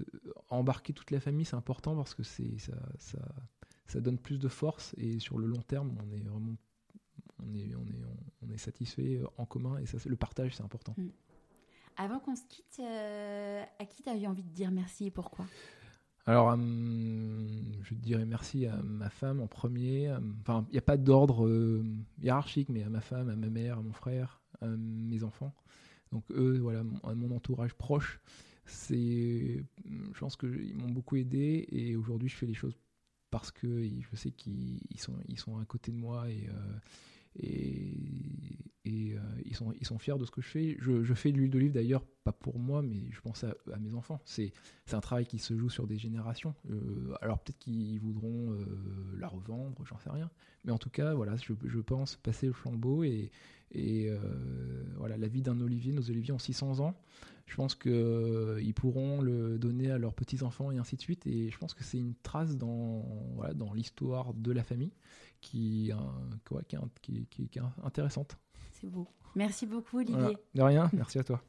embarquer 0.49 0.95
toute 0.95 1.11
la 1.11 1.21
famille, 1.21 1.45
c'est 1.45 1.57
important 1.57 1.95
parce 1.95 2.15
que 2.15 2.23
c'est 2.23 2.57
ça, 2.57 4.01
donne 4.01 4.19
plus 4.19 4.39
de 4.39 4.49
force 4.49 4.95
et 4.97 5.19
sur 5.19 5.39
le 5.39 5.47
long 5.47 5.61
terme, 5.63 5.95
on 6.01 6.13
est 6.15 6.21
vraiment 6.21 6.57
satisfait 8.59 9.21
en 9.37 9.47
commun 9.47 9.79
et 9.79 9.87
ça, 9.87 9.99
le 10.05 10.17
partage, 10.17 10.57
c'est 10.57 10.63
important. 10.63 10.95
Mm. 10.97 11.09
Avant 11.99 12.21
qu'on 12.21 12.37
se 12.37 12.45
quitte, 12.49 12.81
à 12.81 13.85
qui 13.85 14.03
tu 14.03 14.09
as 14.09 14.17
eu 14.17 14.27
envie 14.27 14.45
de 14.45 14.51
dire 14.51 14.71
merci 14.71 15.07
et 15.07 15.11
pourquoi? 15.11 15.45
Alors, 16.27 16.57
je 16.57 17.95
dirais 17.95 18.25
merci 18.25 18.67
à 18.67 18.77
ma 18.83 19.11
femme 19.11 19.41
en 19.41 19.47
premier. 19.47 20.15
Enfin, 20.41 20.65
il 20.69 20.73
n'y 20.73 20.79
a 20.79 20.83
pas 20.83 20.97
d'ordre 20.97 21.83
hiérarchique, 22.23 22.69
mais 22.69 22.83
à 22.83 22.89
ma 22.89 23.01
femme, 23.01 23.29
à 23.29 23.37
ma 23.37 23.49
mère, 23.49 23.79
à 23.79 23.83
mon 23.83 23.93
frère, 23.93 24.41
à 24.61 24.67
mes 24.69 25.25
enfants. 25.25 25.55
Donc 26.13 26.25
eux, 26.31 26.59
voilà, 26.61 26.85
à 27.05 27.15
mon 27.15 27.35
entourage 27.35 27.75
proche, 27.75 28.21
c'est, 28.65 29.65
je 29.87 30.19
pense 30.19 30.37
qu'ils 30.37 30.77
m'ont 30.77 30.91
beaucoup 30.91 31.17
aidé 31.17 31.67
et 31.71 31.97
aujourd'hui 31.97 32.29
je 32.29 32.37
fais 32.37 32.47
les 32.47 32.55
choses 32.55 32.79
parce 33.31 33.51
que 33.51 33.83
je 33.85 34.17
sais 34.17 34.31
qu'ils 34.31 34.81
sont, 34.97 35.59
à 35.59 35.65
côté 35.65 35.93
de 35.93 35.97
moi 35.97 36.31
et, 36.31 36.49
euh, 36.49 36.79
et, 37.39 37.95
euh, 38.87 39.19
ils, 39.45 39.55
sont, 39.55 39.73
ils 39.79 39.87
sont 39.87 39.99
fiers 39.99 40.17
de 40.19 40.25
ce 40.25 40.31
que 40.31 40.41
je 40.41 40.49
fais. 40.49 40.77
Je, 40.81 41.15
fais 41.15 41.33
de 41.33 41.37
l'huile 41.37 41.51
d'olive 41.51 41.73
d'ailleurs, 41.73 42.05
pas 42.25 42.33
pour 42.33 42.59
moi, 42.59 42.83
mais 42.83 43.11
je 43.11 43.21
pense 43.21 43.45
à, 43.45 43.79
mes 43.79 43.95
enfants. 43.95 44.21
C'est 44.25 44.53
un 44.93 45.01
travail 45.01 45.27
qui 45.27 45.39
se 45.39 45.57
joue 45.57 45.69
sur 45.69 45.87
des 45.87 45.99
générations. 45.99 46.55
Euh, 46.71 47.15
alors 47.21 47.39
peut-être 47.39 47.59
qu'ils 47.59 48.01
voudront 48.01 48.57
la 49.19 49.29
revendre, 49.29 49.85
j'en 49.85 49.99
sais 49.99 50.11
rien. 50.11 50.31
Mais 50.65 50.73
en 50.73 50.79
tout 50.79 50.91
cas, 50.91 51.15
voilà, 51.15 51.37
je, 51.37 51.81
pense 51.81 52.17
passer 52.17 52.47
le 52.47 52.53
flambeau 52.53 53.05
et, 53.05 53.31
et 53.73 54.11
voilà, 54.97 55.17
la 55.17 55.29
vie 55.29 55.43
d'un 55.43 55.61
olivier, 55.61 55.93
nos 55.93 56.09
oliviers 56.11 56.33
ont 56.33 56.39
600 56.39 56.81
ans 56.81 56.95
je 57.49 57.57
pense 57.57 57.75
qu'ils 57.75 57.93
euh, 57.95 58.73
pourront 58.77 59.23
le 59.23 59.59
donner 59.59 59.91
à 59.91 59.99
leurs 59.99 60.15
petits-enfants 60.15 60.71
et 60.71 60.77
ainsi 60.77 60.97
de 60.97 61.01
suite. 61.01 61.27
Et 61.27 61.51
je 61.51 61.59
pense 61.59 61.75
que 61.75 61.83
c'est 61.83 61.99
une 61.99 62.15
trace 62.23 62.57
dans, 62.57 63.05
voilà, 63.37 63.55
dans 63.55 63.73
l'histoire 63.73 64.35
de 64.35 64.53
la 64.53 64.63
famille 64.63 64.93
qui, 65.41 65.93
euh, 65.93 66.61
qui, 67.01 67.27
qui, 67.27 67.49
qui, 67.49 67.59
est 67.59 67.63
intéressante. 67.85 68.37
C'est 68.73 68.89
beau. 68.89 69.07
Merci 69.35 69.67
beaucoup, 69.67 69.99
Olivier. 69.99 70.37
De 70.55 70.63
rien, 70.63 70.91
merci 70.93 71.19
à 71.19 71.25
toi. 71.25 71.43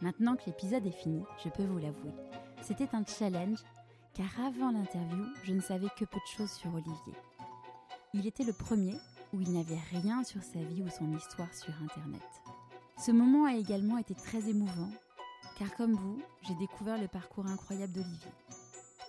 Maintenant 0.00 0.36
que 0.36 0.42
l'épisode 0.46 0.86
est 0.86 0.92
fini, 0.92 1.24
je 1.42 1.48
peux 1.48 1.64
vous 1.64 1.78
l'avouer. 1.78 2.12
C'était 2.62 2.88
un 2.94 3.04
challenge, 3.04 3.58
car 4.14 4.28
avant 4.44 4.70
l'interview, 4.70 5.24
je 5.44 5.52
ne 5.52 5.60
savais 5.60 5.88
que 5.96 6.04
peu 6.04 6.18
de 6.18 6.36
choses 6.36 6.52
sur 6.52 6.72
Olivier. 6.72 7.14
Il 8.14 8.26
était 8.26 8.44
le 8.44 8.52
premier 8.52 8.94
où 9.32 9.40
il 9.40 9.52
n'avait 9.52 9.80
rien 9.90 10.24
sur 10.24 10.42
sa 10.42 10.60
vie 10.60 10.82
ou 10.82 10.88
son 10.88 11.12
histoire 11.16 11.52
sur 11.54 11.72
Internet. 11.82 12.22
Ce 12.96 13.10
moment 13.10 13.46
a 13.46 13.54
également 13.54 13.98
été 13.98 14.14
très 14.14 14.48
émouvant, 14.48 14.90
car 15.58 15.74
comme 15.76 15.94
vous, 15.94 16.22
j'ai 16.42 16.54
découvert 16.54 17.00
le 17.00 17.08
parcours 17.08 17.46
incroyable 17.46 17.92
d'Olivier. 17.92 18.30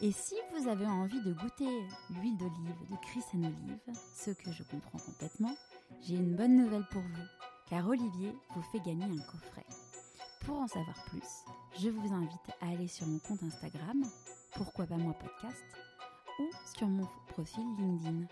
Et 0.01 0.13
si 0.13 0.35
vous 0.53 0.69
avez 0.69 0.85
envie 0.85 1.19
de 1.21 1.33
goûter 1.33 1.67
l'huile 2.09 2.37
d'olive 2.37 2.89
de 2.89 2.95
Chris 3.01 3.23
Olive, 3.33 3.79
ce 4.15 4.31
que 4.31 4.49
je 4.49 4.63
comprends 4.63 4.97
complètement, 4.97 5.53
j'ai 6.01 6.15
une 6.15 6.37
bonne 6.37 6.55
nouvelle 6.55 6.85
pour 6.89 7.01
vous, 7.01 7.25
car 7.69 7.85
Olivier 7.85 8.33
vous 8.55 8.61
fait 8.61 8.79
gagner 8.79 9.03
un 9.03 9.21
coffret. 9.29 9.65
Pour 10.45 10.57
en 10.61 10.67
savoir 10.67 10.95
plus, 11.09 11.43
je 11.77 11.89
vous 11.89 12.13
invite 12.13 12.49
à 12.61 12.69
aller 12.69 12.87
sur 12.87 13.07
mon 13.07 13.19
compte 13.19 13.43
Instagram, 13.43 14.01
pourquoi 14.53 14.85
pas 14.85 14.95
moi 14.95 15.13
podcast, 15.13 15.65
ou 16.39 16.49
sur 16.77 16.87
mon 16.87 17.05
profil 17.27 17.65
LinkedIn. 17.77 18.25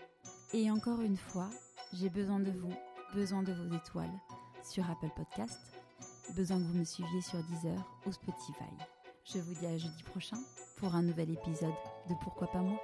Et 0.54 0.70
encore 0.70 1.02
une 1.02 1.18
fois, 1.18 1.50
j'ai 1.92 2.08
besoin 2.08 2.40
de 2.40 2.50
vous, 2.50 2.72
besoin 3.12 3.42
de 3.42 3.52
vos 3.52 3.76
étoiles 3.76 4.18
sur 4.64 4.88
Apple 4.90 5.10
Podcast, 5.14 5.60
besoin 6.34 6.56
que 6.56 6.64
vous 6.64 6.78
me 6.78 6.84
suiviez 6.84 7.20
sur 7.20 7.44
Deezer 7.44 8.00
ou 8.06 8.12
Spotify. 8.12 8.72
Je 9.26 9.38
vous 9.38 9.52
dis 9.52 9.66
à 9.66 9.76
jeudi 9.76 10.02
prochain 10.04 10.38
pour 10.78 10.94
un 10.94 11.02
nouvel 11.02 11.30
épisode 11.30 11.74
de 12.08 12.14
Pourquoi 12.22 12.46
pas 12.48 12.60
moi? 12.60 12.78